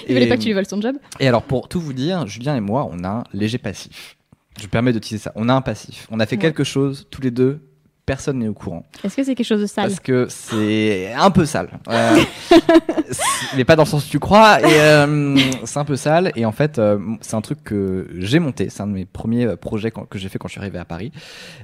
Il 0.07 0.15
voulait 0.15 0.29
pas 0.29 0.37
que 0.37 0.43
tu 0.43 0.47
lui 0.49 0.55
voles 0.55 0.67
son 0.67 0.81
job. 0.81 0.97
et 1.21 1.27
alors, 1.29 1.43
pour 1.43 1.69
tout 1.69 1.81
vous 1.81 1.93
dire, 1.93 2.27
Julien 2.27 2.57
et 2.57 2.61
moi, 2.61 2.89
on 2.91 3.03
a 3.05 3.09
un 3.09 3.25
léger 3.33 3.59
passif. 3.59 4.17
Je 4.59 4.65
me 4.65 4.69
permets 4.69 4.93
d'utiliser 4.93 5.23
ça. 5.25 5.33
On 5.35 5.49
a 5.49 5.55
un 5.55 5.61
passif. 5.61 6.07
On 6.11 6.19
a 6.21 6.27
fait 6.27 6.37
Ouais. 6.37 6.43
quelque 6.43 6.65
chose, 6.65 7.07
tous 7.11 7.21
les 7.21 7.31
deux. 7.31 7.61
Personne 8.07 8.39
n'est 8.39 8.47
au 8.49 8.55
courant. 8.55 8.87
Est-ce 9.03 9.17
que 9.17 9.25
c'est 9.25 9.35
quelque 9.35 9.47
chose 9.47 9.61
de 9.61 9.67
sale 9.67 9.89
Parce 9.89 9.99
que 9.99 10.27
c'est 10.31 11.13
un 11.13 11.31
peu 11.31 11.45
sale. 11.45 11.69
Euh, 11.89 12.17
mais 13.57 13.65
pas 13.65 13.77
dans 13.77 13.83
le 13.85 13.89
sens 13.89 14.05
que 14.05 14.11
tu 14.11 14.19
crois. 14.19 14.61
Et 14.61 14.81
euh, 14.81 15.37
c'est 15.65 15.79
un 15.79 15.85
peu 15.85 15.97
sale. 15.97 16.33
Et 16.37 16.45
en 16.45 16.53
fait, 16.53 16.79
euh, 16.79 16.99
c'est 17.21 17.35
un 17.35 17.41
truc 17.41 17.63
que 17.65 18.09
j'ai 18.19 18.39
monté. 18.39 18.69
C'est 18.71 18.83
un 18.83 18.87
de 18.87 18.93
mes 18.93 19.05
premiers 19.05 19.45
euh, 19.47 19.57
projets 19.57 19.91
quand- 19.91 20.05
que 20.09 20.19
j'ai 20.19 20.29
fait 20.29 20.39
quand 20.39 20.49
je 20.49 20.53
suis 20.53 20.61
arrivé 20.61 20.79
à 20.79 20.85
Paris 20.85 21.13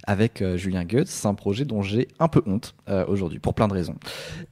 avec 0.07 0.43
Julien 0.57 0.85
Goetz. 0.85 1.09
C'est 1.11 1.29
un 1.29 1.35
projet 1.35 1.65
dont 1.65 1.83
j'ai 1.83 2.09
un 2.19 2.29
peu 2.29 2.43
honte 2.47 2.75
aujourd'hui, 3.09 3.39
pour 3.39 3.55
plein 3.55 3.69
de 3.69 3.73
raisons. 3.73 3.95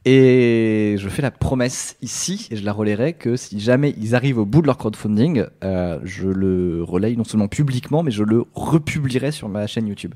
Et 0.05 0.97
je 0.99 1.09
fais 1.09 1.22
la 1.22 1.30
promesse 1.30 1.97
ici, 2.03 2.49
et 2.51 2.57
je 2.57 2.64
la 2.64 2.72
relayerai, 2.72 3.12
que 3.14 3.36
si 3.36 3.61
jamais 3.61 3.95
ils 3.99 4.14
arrivent 4.14 4.38
au 4.38 4.47
bout 4.47 4.62
de 4.62 4.66
leur 4.66 4.78
crowdfunding, 4.78 5.45
je 5.62 6.26
le 6.28 6.82
relaye 6.82 7.16
non 7.16 7.24
seulement 7.24 7.49
publiquement, 7.49 8.03
mais 8.03 8.11
je 8.11 8.22
le 8.22 8.45
republierai 8.55 9.30
sur 9.32 9.49
ma 9.49 9.66
chaîne 9.66 9.86
YouTube. 9.88 10.14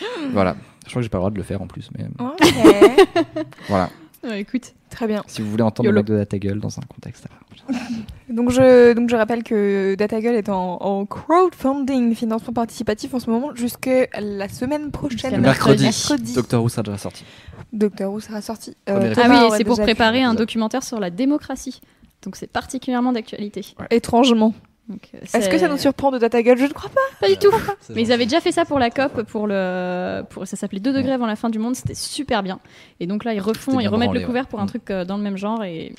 voilà. 0.32 0.56
Je 0.88 0.92
crois 0.92 1.00
que 1.00 1.04
j'ai 1.04 1.08
pas 1.10 1.18
le 1.18 1.20
droit 1.20 1.30
de 1.30 1.36
le 1.36 1.42
faire 1.42 1.62
en 1.62 1.66
plus, 1.66 1.90
mais 1.96 2.04
Ok, 2.18 3.44
voilà. 3.68 3.90
Ouais, 4.24 4.40
Écoute, 4.40 4.74
très 4.90 5.06
bien. 5.06 5.22
Si 5.28 5.42
vous 5.42 5.50
voulez 5.50 5.62
entendre 5.62 5.88
YOLO. 5.88 6.02
le 6.02 6.02
mec 6.14 6.18
de 6.20 6.24
ta 6.24 6.38
gueule 6.38 6.58
dans 6.58 6.76
un 6.78 6.82
contexte. 6.82 7.26
Donc 8.30 8.50
je, 8.50 8.92
donc 8.92 9.08
je 9.08 9.16
rappelle 9.16 9.42
que 9.42 9.94
Datagull 9.94 10.34
est 10.34 10.48
en, 10.50 10.76
en 10.80 11.06
crowdfunding, 11.06 12.14
financement 12.14 12.52
participatif 12.52 13.14
en 13.14 13.20
ce 13.20 13.30
moment 13.30 13.54
jusqu'à 13.54 14.06
la 14.20 14.48
semaine 14.48 14.90
prochaine. 14.90 15.34
Le 15.36 15.40
mercredi, 15.40 15.84
Mercredi. 15.84 16.34
Doctor 16.34 16.62
Who 16.62 16.68
sera 16.68 16.82
déjà 16.82 16.98
sorti. 16.98 17.24
Docteur 17.72 18.12
Who 18.12 18.20
sera 18.20 18.40
sorti. 18.42 18.76
Ah 18.86 18.98
oui, 18.98 19.48
c'est 19.56 19.64
pour 19.64 19.80
préparer 19.80 20.22
un 20.22 20.34
documentaire 20.34 20.82
sur 20.82 21.00
la 21.00 21.10
démocratie. 21.10 21.80
Donc 22.22 22.36
c'est 22.36 22.46
particulièrement 22.50 23.12
d'actualité. 23.12 23.64
Étrangement. 23.90 24.52
Euh, 24.90 25.18
Est-ce 25.34 25.48
que 25.48 25.58
ça 25.58 25.68
nous 25.68 25.76
surprend 25.76 26.10
de 26.10 26.18
Datagull 26.18 26.58
Je 26.58 26.64
ne 26.64 26.72
crois 26.72 26.90
pas. 26.90 27.00
Pas 27.20 27.28
du 27.28 27.36
tout. 27.36 27.50
Mais 27.90 28.02
ils 28.02 28.12
avaient 28.12 28.24
déjà 28.24 28.40
fait 28.40 28.52
ça 28.52 28.64
pour 28.64 28.78
la 28.78 28.90
COP, 28.90 29.22
pour 29.24 29.46
le, 29.46 30.22
pour 30.30 30.46
ça 30.46 30.56
s'appelait 30.56 30.80
2 30.80 30.92
degrés 30.92 31.12
avant 31.12 31.26
la 31.26 31.36
fin 31.36 31.50
du 31.50 31.58
monde, 31.58 31.76
c'était 31.76 31.94
super 31.94 32.42
bien. 32.42 32.58
Et 33.00 33.06
donc 33.06 33.24
là 33.24 33.34
ils 33.34 33.40
refont, 33.40 33.80
ils 33.80 33.88
remettent 33.88 34.12
le 34.12 34.24
couvert 34.24 34.46
pour 34.46 34.60
un 34.60 34.62
ouais. 34.62 34.68
truc 34.68 34.90
euh, 34.90 35.04
dans 35.04 35.16
le 35.16 35.22
même 35.22 35.36
genre 35.36 35.62
et 35.64 35.94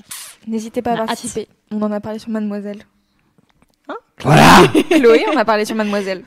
N'hésitez 0.47 0.81
pas 0.81 0.93
à 0.93 1.05
participer. 1.05 1.47
On 1.71 1.81
en 1.81 1.91
a 1.91 1.99
parlé 1.99 2.17
sur 2.19 2.29
Mademoiselle. 2.29 2.83
Voilà 4.21 4.63
Chloé, 4.89 5.25
on 5.33 5.37
a 5.37 5.45
parlé 5.45 5.63
sur 5.65 5.75
Mademoiselle. 5.75 6.23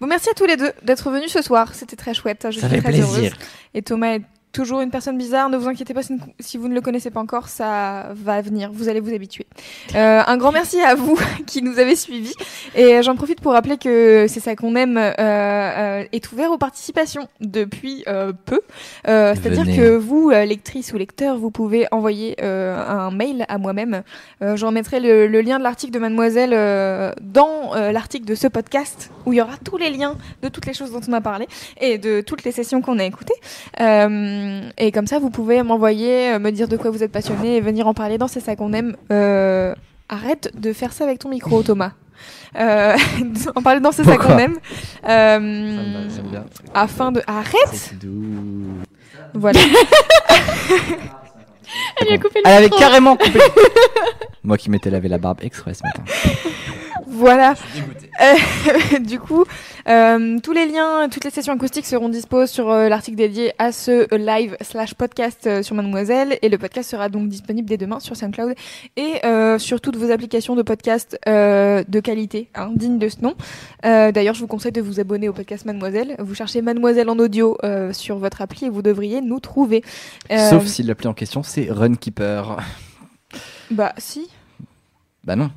Bon, 0.00 0.06
merci 0.06 0.28
à 0.28 0.34
tous 0.34 0.44
les 0.44 0.56
deux 0.56 0.72
d'être 0.82 1.08
venus 1.10 1.32
ce 1.32 1.40
soir. 1.42 1.74
C'était 1.74 1.96
très 1.96 2.12
chouette. 2.12 2.46
Je 2.50 2.60
Ça 2.60 2.68
suis 2.68 2.76
fait 2.76 2.82
très 2.82 2.92
plaisir. 2.92 3.06
heureuse. 3.18 3.32
Et 3.74 3.82
Thomas 3.82 4.14
est 4.16 4.22
toujours 4.52 4.80
une 4.80 4.90
personne 4.90 5.16
bizarre. 5.16 5.48
Ne 5.48 5.56
vous 5.56 5.68
inquiétez 5.68 5.94
pas 5.94 6.02
si, 6.38 6.58
vous 6.58 6.68
ne 6.68 6.74
le 6.74 6.80
connaissez 6.80 7.10
pas 7.10 7.20
encore, 7.20 7.48
ça 7.48 8.08
va 8.14 8.40
venir. 8.40 8.70
Vous 8.72 8.88
allez 8.88 9.00
vous 9.00 9.12
habituer. 9.12 9.46
Euh, 9.94 10.22
un 10.26 10.36
grand 10.36 10.52
merci 10.52 10.80
à 10.80 10.94
vous 10.94 11.18
qui 11.46 11.62
nous 11.62 11.78
avez 11.78 11.96
suivis. 11.96 12.34
Et 12.74 13.02
j'en 13.02 13.14
profite 13.14 13.40
pour 13.40 13.52
rappeler 13.52 13.78
que 13.78 14.26
c'est 14.28 14.40
ça 14.40 14.56
qu'on 14.56 14.76
aime 14.76 14.96
euh, 14.96 15.12
euh, 15.18 16.04
est 16.12 16.32
ouvert 16.32 16.50
aux 16.50 16.58
participations 16.58 17.28
depuis 17.40 18.04
euh, 18.08 18.32
peu. 18.44 18.60
Euh, 19.08 19.34
C'est-à-dire 19.34 19.66
que 19.66 19.96
vous, 19.96 20.30
euh, 20.30 20.44
lectrices 20.44 20.92
ou 20.92 20.98
lecteurs, 20.98 21.36
vous 21.36 21.50
pouvez 21.50 21.86
envoyer 21.90 22.36
euh, 22.42 22.76
un 22.76 23.10
mail 23.10 23.44
à 23.48 23.58
moi-même. 23.58 24.02
Euh, 24.42 24.56
je 24.56 24.66
remettrai 24.66 25.00
le, 25.00 25.26
le 25.26 25.40
lien 25.40 25.58
de 25.58 25.64
l'article 25.64 25.92
de 25.92 25.98
Mademoiselle 25.98 26.52
euh, 26.52 27.12
dans 27.20 27.74
euh, 27.74 27.92
l'article 27.92 28.26
de 28.26 28.34
ce 28.34 28.46
podcast 28.46 29.10
où 29.26 29.32
il 29.32 29.36
y 29.36 29.40
aura 29.40 29.56
tous 29.64 29.76
les 29.76 29.90
liens 29.90 30.16
de 30.42 30.48
toutes 30.48 30.66
les 30.66 30.74
choses 30.74 30.92
dont 30.92 31.00
on 31.08 31.12
a 31.12 31.20
parlé 31.20 31.46
et 31.80 31.98
de 31.98 32.20
toutes 32.20 32.44
les 32.44 32.52
sessions 32.52 32.80
qu'on 32.80 32.98
a 32.98 33.04
écoutées. 33.04 33.34
Euh, 33.80 34.39
et 34.78 34.92
comme 34.92 35.06
ça, 35.06 35.18
vous 35.18 35.30
pouvez 35.30 35.62
m'envoyer, 35.62 36.32
euh, 36.32 36.38
me 36.38 36.50
dire 36.50 36.68
de 36.68 36.76
quoi 36.76 36.90
vous 36.90 37.02
êtes 37.02 37.12
passionné 37.12 37.56
et 37.56 37.60
venir 37.60 37.86
en 37.86 37.94
parler 37.94 38.18
dans 38.18 38.28
C'est 38.28 38.40
ça 38.40 38.56
qu'on 38.56 38.72
aime. 38.72 38.96
Euh, 39.12 39.74
arrête 40.08 40.50
de 40.58 40.72
faire 40.72 40.92
ça 40.92 41.04
avec 41.04 41.18
ton 41.18 41.28
micro, 41.28 41.62
Thomas. 41.62 41.92
Euh, 42.56 42.96
en 43.54 43.62
parler 43.62 43.80
dans 43.80 43.92
C'est 43.92 44.04
ça 44.04 44.16
qu'on 44.16 44.38
aime. 44.38 44.56
Euh, 45.08 46.08
J'aime 46.14 46.30
bien. 46.30 46.44
afin 46.74 47.12
de. 47.12 47.22
Arrête. 47.26 47.94
Voilà. 49.34 49.60
Elle 52.00 52.08
lui 52.08 52.14
a 52.14 52.18
coupé 52.18 52.40
le 52.44 52.50
Elle 52.50 52.56
avait 52.64 52.70
carrément 52.70 53.16
coupé. 53.16 53.38
Moi 54.42 54.56
qui 54.56 54.70
m'étais 54.70 54.90
lavé 54.90 55.08
la 55.08 55.18
barbe 55.18 55.38
exprès 55.42 55.74
ce 55.74 55.82
matin. 55.84 56.02
Voilà. 57.20 57.54
Euh, 58.22 58.98
du 59.00 59.20
coup, 59.20 59.44
euh, 59.88 60.38
tous 60.42 60.52
les 60.52 60.64
liens, 60.64 61.06
toutes 61.10 61.24
les 61.24 61.30
sessions 61.30 61.52
acoustiques 61.52 61.84
seront 61.84 62.08
dispo 62.08 62.46
sur 62.46 62.70
euh, 62.70 62.88
l'article 62.88 63.18
dédié 63.18 63.52
à 63.58 63.72
ce 63.72 64.14
live 64.16 64.56
slash 64.62 64.94
podcast 64.94 65.62
sur 65.62 65.76
Mademoiselle 65.76 66.38
et 66.40 66.48
le 66.48 66.56
podcast 66.56 66.90
sera 66.90 67.10
donc 67.10 67.28
disponible 67.28 67.68
dès 67.68 67.76
demain 67.76 68.00
sur 68.00 68.16
SoundCloud 68.16 68.54
et 68.96 69.20
sur 69.58 69.82
toutes 69.82 69.96
vos 69.96 70.10
applications 70.10 70.56
de 70.56 70.62
podcast 70.62 71.18
de 71.26 72.00
qualité, 72.00 72.48
hein, 72.54 72.70
digne 72.74 72.98
de 72.98 73.08
ce 73.10 73.20
nom. 73.20 73.34
D'ailleurs, 73.82 74.34
je 74.34 74.40
vous 74.40 74.46
conseille 74.46 74.72
de 74.72 74.80
vous 74.80 74.98
abonner 74.98 75.28
au 75.28 75.34
podcast 75.34 75.66
Mademoiselle. 75.66 76.16
Vous 76.18 76.34
cherchez 76.34 76.62
Mademoiselle 76.62 77.10
en 77.10 77.18
audio 77.18 77.58
sur 77.92 78.16
votre 78.16 78.40
appli 78.40 78.66
et 78.66 78.70
vous 78.70 78.82
devriez 78.82 79.20
nous 79.20 79.40
trouver. 79.40 79.84
Sauf 80.30 80.64
si 80.64 80.82
l'appli 80.82 81.06
en 81.06 81.14
question 81.14 81.42
c'est 81.42 81.70
Runkeeper. 81.70 82.56
Bah 83.70 83.92
si. 83.98 84.28
Bah 85.24 85.36
non. 85.36 85.50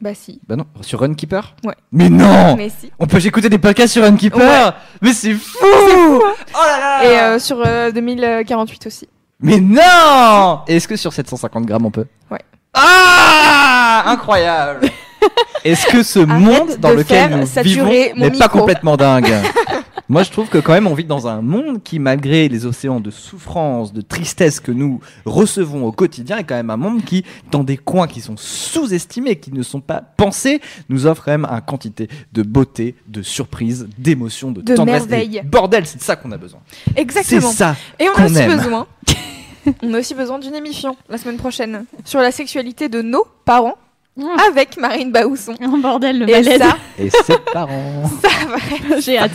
Bah 0.00 0.14
si. 0.14 0.40
Bah 0.46 0.54
non. 0.54 0.64
Sur 0.80 1.00
Runkeeper 1.00 1.56
Ouais. 1.64 1.74
Mais 1.90 2.08
non 2.08 2.54
Mais 2.56 2.68
si. 2.68 2.92
On 3.00 3.06
peut 3.06 3.24
écouter 3.24 3.48
des 3.48 3.58
podcasts 3.58 3.92
sur 3.94 4.04
Runkeeper 4.04 4.38
Ouais. 4.38 4.70
Mais 5.02 5.12
c'est 5.12 5.34
fou, 5.34 5.58
fou, 5.60 6.22
hein. 6.24 6.34
Oh 6.54 6.58
là 6.64 6.78
là 6.78 7.04
Et 7.04 7.18
euh, 7.18 7.38
sur 7.40 7.60
euh, 7.66 7.90
2048 7.90 8.86
aussi. 8.86 9.08
Mais 9.40 9.58
non 9.60 10.60
Est-ce 10.68 10.86
que 10.86 10.96
sur 10.96 11.12
750 11.12 11.66
grammes 11.66 11.86
on 11.86 11.90
peut 11.90 12.06
Ouais. 12.30 12.40
Ah 12.74 14.04
Incroyable 14.06 14.88
Est-ce 15.64 15.86
que 15.86 16.04
ce 16.04 16.20
monde 16.20 16.76
dans 16.78 16.90
lequel 16.90 17.30
nous 17.30 17.62
vivons 17.62 17.88
n'est 17.88 18.30
pas 18.38 18.48
complètement 18.48 18.96
dingue 18.96 19.32
Moi, 20.10 20.22
je 20.22 20.30
trouve 20.30 20.48
que 20.48 20.56
quand 20.56 20.72
même, 20.72 20.86
on 20.86 20.94
vit 20.94 21.04
dans 21.04 21.28
un 21.28 21.42
monde 21.42 21.82
qui, 21.82 21.98
malgré 21.98 22.48
les 22.48 22.64
océans 22.64 22.98
de 22.98 23.10
souffrance, 23.10 23.92
de 23.92 24.00
tristesse 24.00 24.58
que 24.58 24.72
nous 24.72 25.00
recevons 25.26 25.84
au 25.84 25.92
quotidien, 25.92 26.38
est 26.38 26.44
quand 26.44 26.54
même 26.54 26.70
un 26.70 26.78
monde 26.78 27.04
qui, 27.04 27.24
dans 27.50 27.62
des 27.62 27.76
coins 27.76 28.06
qui 28.06 28.22
sont 28.22 28.36
sous-estimés, 28.38 29.36
qui 29.36 29.52
ne 29.52 29.62
sont 29.62 29.80
pas 29.82 30.00
pensés, 30.00 30.62
nous 30.88 31.06
offre 31.06 31.24
quand 31.26 31.32
même 31.32 31.46
un 31.50 31.60
quantité 31.60 32.08
de 32.32 32.42
beauté, 32.42 32.94
de 33.06 33.20
surprise, 33.20 33.86
d'émotion, 33.98 34.50
de, 34.50 34.62
De 34.62 34.74
tendresse. 34.74 35.06
merveille. 35.06 35.38
Et 35.38 35.42
Bordel, 35.42 35.84
c'est 35.84 35.98
de 35.98 36.02
ça 36.02 36.16
qu'on 36.16 36.32
a 36.32 36.38
besoin. 36.38 36.60
C'est 36.86 37.00
Exactement. 37.00 37.50
ça. 37.52 37.76
Et 37.98 38.08
on 38.08 38.14
a 38.18 38.24
aussi 38.26 38.38
aime. 38.38 38.56
besoin. 38.56 38.86
on 39.82 39.92
a 39.92 39.98
aussi 39.98 40.14
besoin 40.14 40.38
d'une 40.38 40.54
émission 40.54 40.96
la 41.10 41.18
semaine 41.18 41.36
prochaine 41.36 41.84
sur 42.06 42.20
la 42.20 42.32
sexualité 42.32 42.88
de 42.88 43.02
nos 43.02 43.26
parents. 43.44 43.76
avec 44.48 44.76
Marine 44.76 45.10
Baousson. 45.10 45.54
Oh 45.62 45.76
bordel, 45.78 46.20
le 46.20 46.28
Et 46.28 46.32
malaise. 46.32 46.58
ça, 46.60 46.76
Et 46.98 47.10
ses 47.10 47.38
parents. 47.52 48.02
ça 48.22 48.28
va. 48.48 49.00
J'ai 49.00 49.18
hâte. 49.18 49.30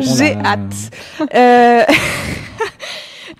J'ai 0.00 0.34
hâte. 0.36 1.30
Euh, 1.34 1.84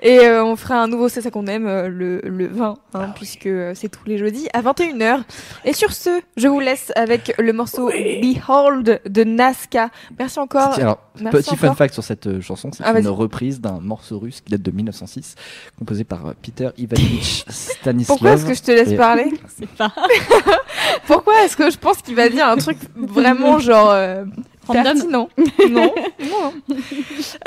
Et 0.03 0.21
euh, 0.21 0.45
on 0.45 0.57
fera 0.57 0.83
un 0.83 0.89
nouveau 0.89 1.09
C'est 1.09 1.21
ça 1.21 1.31
qu'on 1.31 1.47
aime 1.47 1.67
euh, 1.67 1.89
le, 1.89 2.21
le 2.25 2.47
20, 2.49 2.75
Ah 2.95 2.99
hein, 2.99 3.13
puisque 3.15 3.47
euh, 3.47 3.73
c'est 3.75 3.89
tous 3.89 4.05
les 4.07 4.17
jeudis 4.19 4.49
à 4.55 4.63
21h. 4.63 5.23
Et 5.65 5.73
sur 5.73 5.93
ce, 5.93 6.21
je 6.37 6.49
vous 6.49 6.61
laisse 6.61 6.93
avec 6.97 7.35
le 7.39 7.53
morceau 7.53 7.89
Behold 7.91 9.01
de 9.09 9.25
Nazca. 9.25 9.91
Merci 10.19 10.39
encore. 10.39 10.79
Alors, 10.79 10.99
Merci 11.21 11.51
petit 11.51 11.57
fun 11.57 11.75
fact 11.75 11.93
sur 11.95 12.03
cette 12.05 12.27
euh, 12.27 12.41
chanson, 12.41 12.71
c'est 12.73 12.83
Ah, 12.87 12.99
une 12.99 13.09
reprise 13.09 13.61
d'un 13.61 13.81
morceau 13.81 14.19
russe 14.19 14.41
qui 14.41 14.51
date 14.53 14.63
de 14.63 14.71
1906, 14.71 15.35
composé 15.79 16.05
par 16.05 16.27
euh, 16.27 16.33
Peter 16.41 16.71
Ivanovich 16.79 17.45
Stanislav. 17.49 18.17
Pourquoi 18.17 18.33
est-ce 18.33 18.47
que 18.47 18.55
je 18.55 18.63
te 18.63 18.71
laisse 18.71 18.89
Et- 18.93 18.97
parler 18.97 19.31
Pourquoi 21.07 21.45
est-ce 21.45 21.57
que 21.57 21.71
je 21.71 21.79
pense 21.79 21.99
qu'il 22.03 22.15
va 22.15 22.29
dire 22.29 22.47
un 22.49 22.57
truc 22.57 22.79
vraiment 22.97 23.59
genre 23.59 23.91
euh, 23.91 24.25
Random. 24.73 25.09
Non, 25.11 25.29
non. 25.71 26.53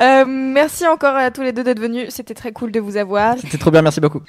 Euh, 0.02 0.26
merci 0.28 0.86
encore 0.88 1.16
à 1.16 1.32
tous 1.32 1.42
les 1.42 1.52
deux 1.52 1.64
d'être 1.64 1.80
venus. 1.80 2.10
C'était 2.10 2.34
très 2.34 2.52
cool 2.52 2.72
de 2.72 2.80
vous 2.80 2.98
avoir. 2.98 3.38
C'était 3.38 3.58
trop 3.58 3.72
bien, 3.72 3.82
merci 3.82 4.00
beaucoup. 4.02 4.22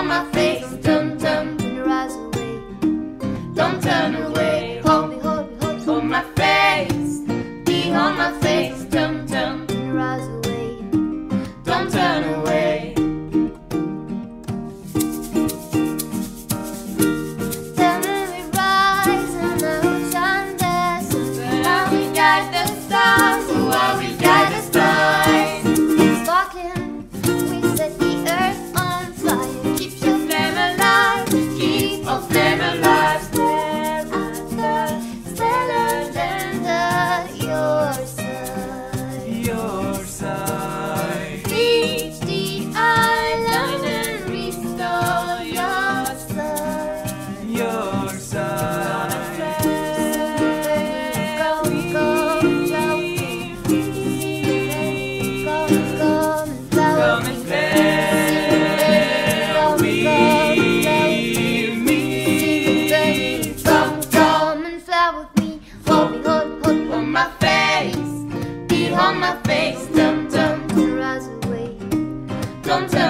Behold 0.00 0.08
my 0.08 0.32
face, 0.32 0.69
Don't 72.88 73.09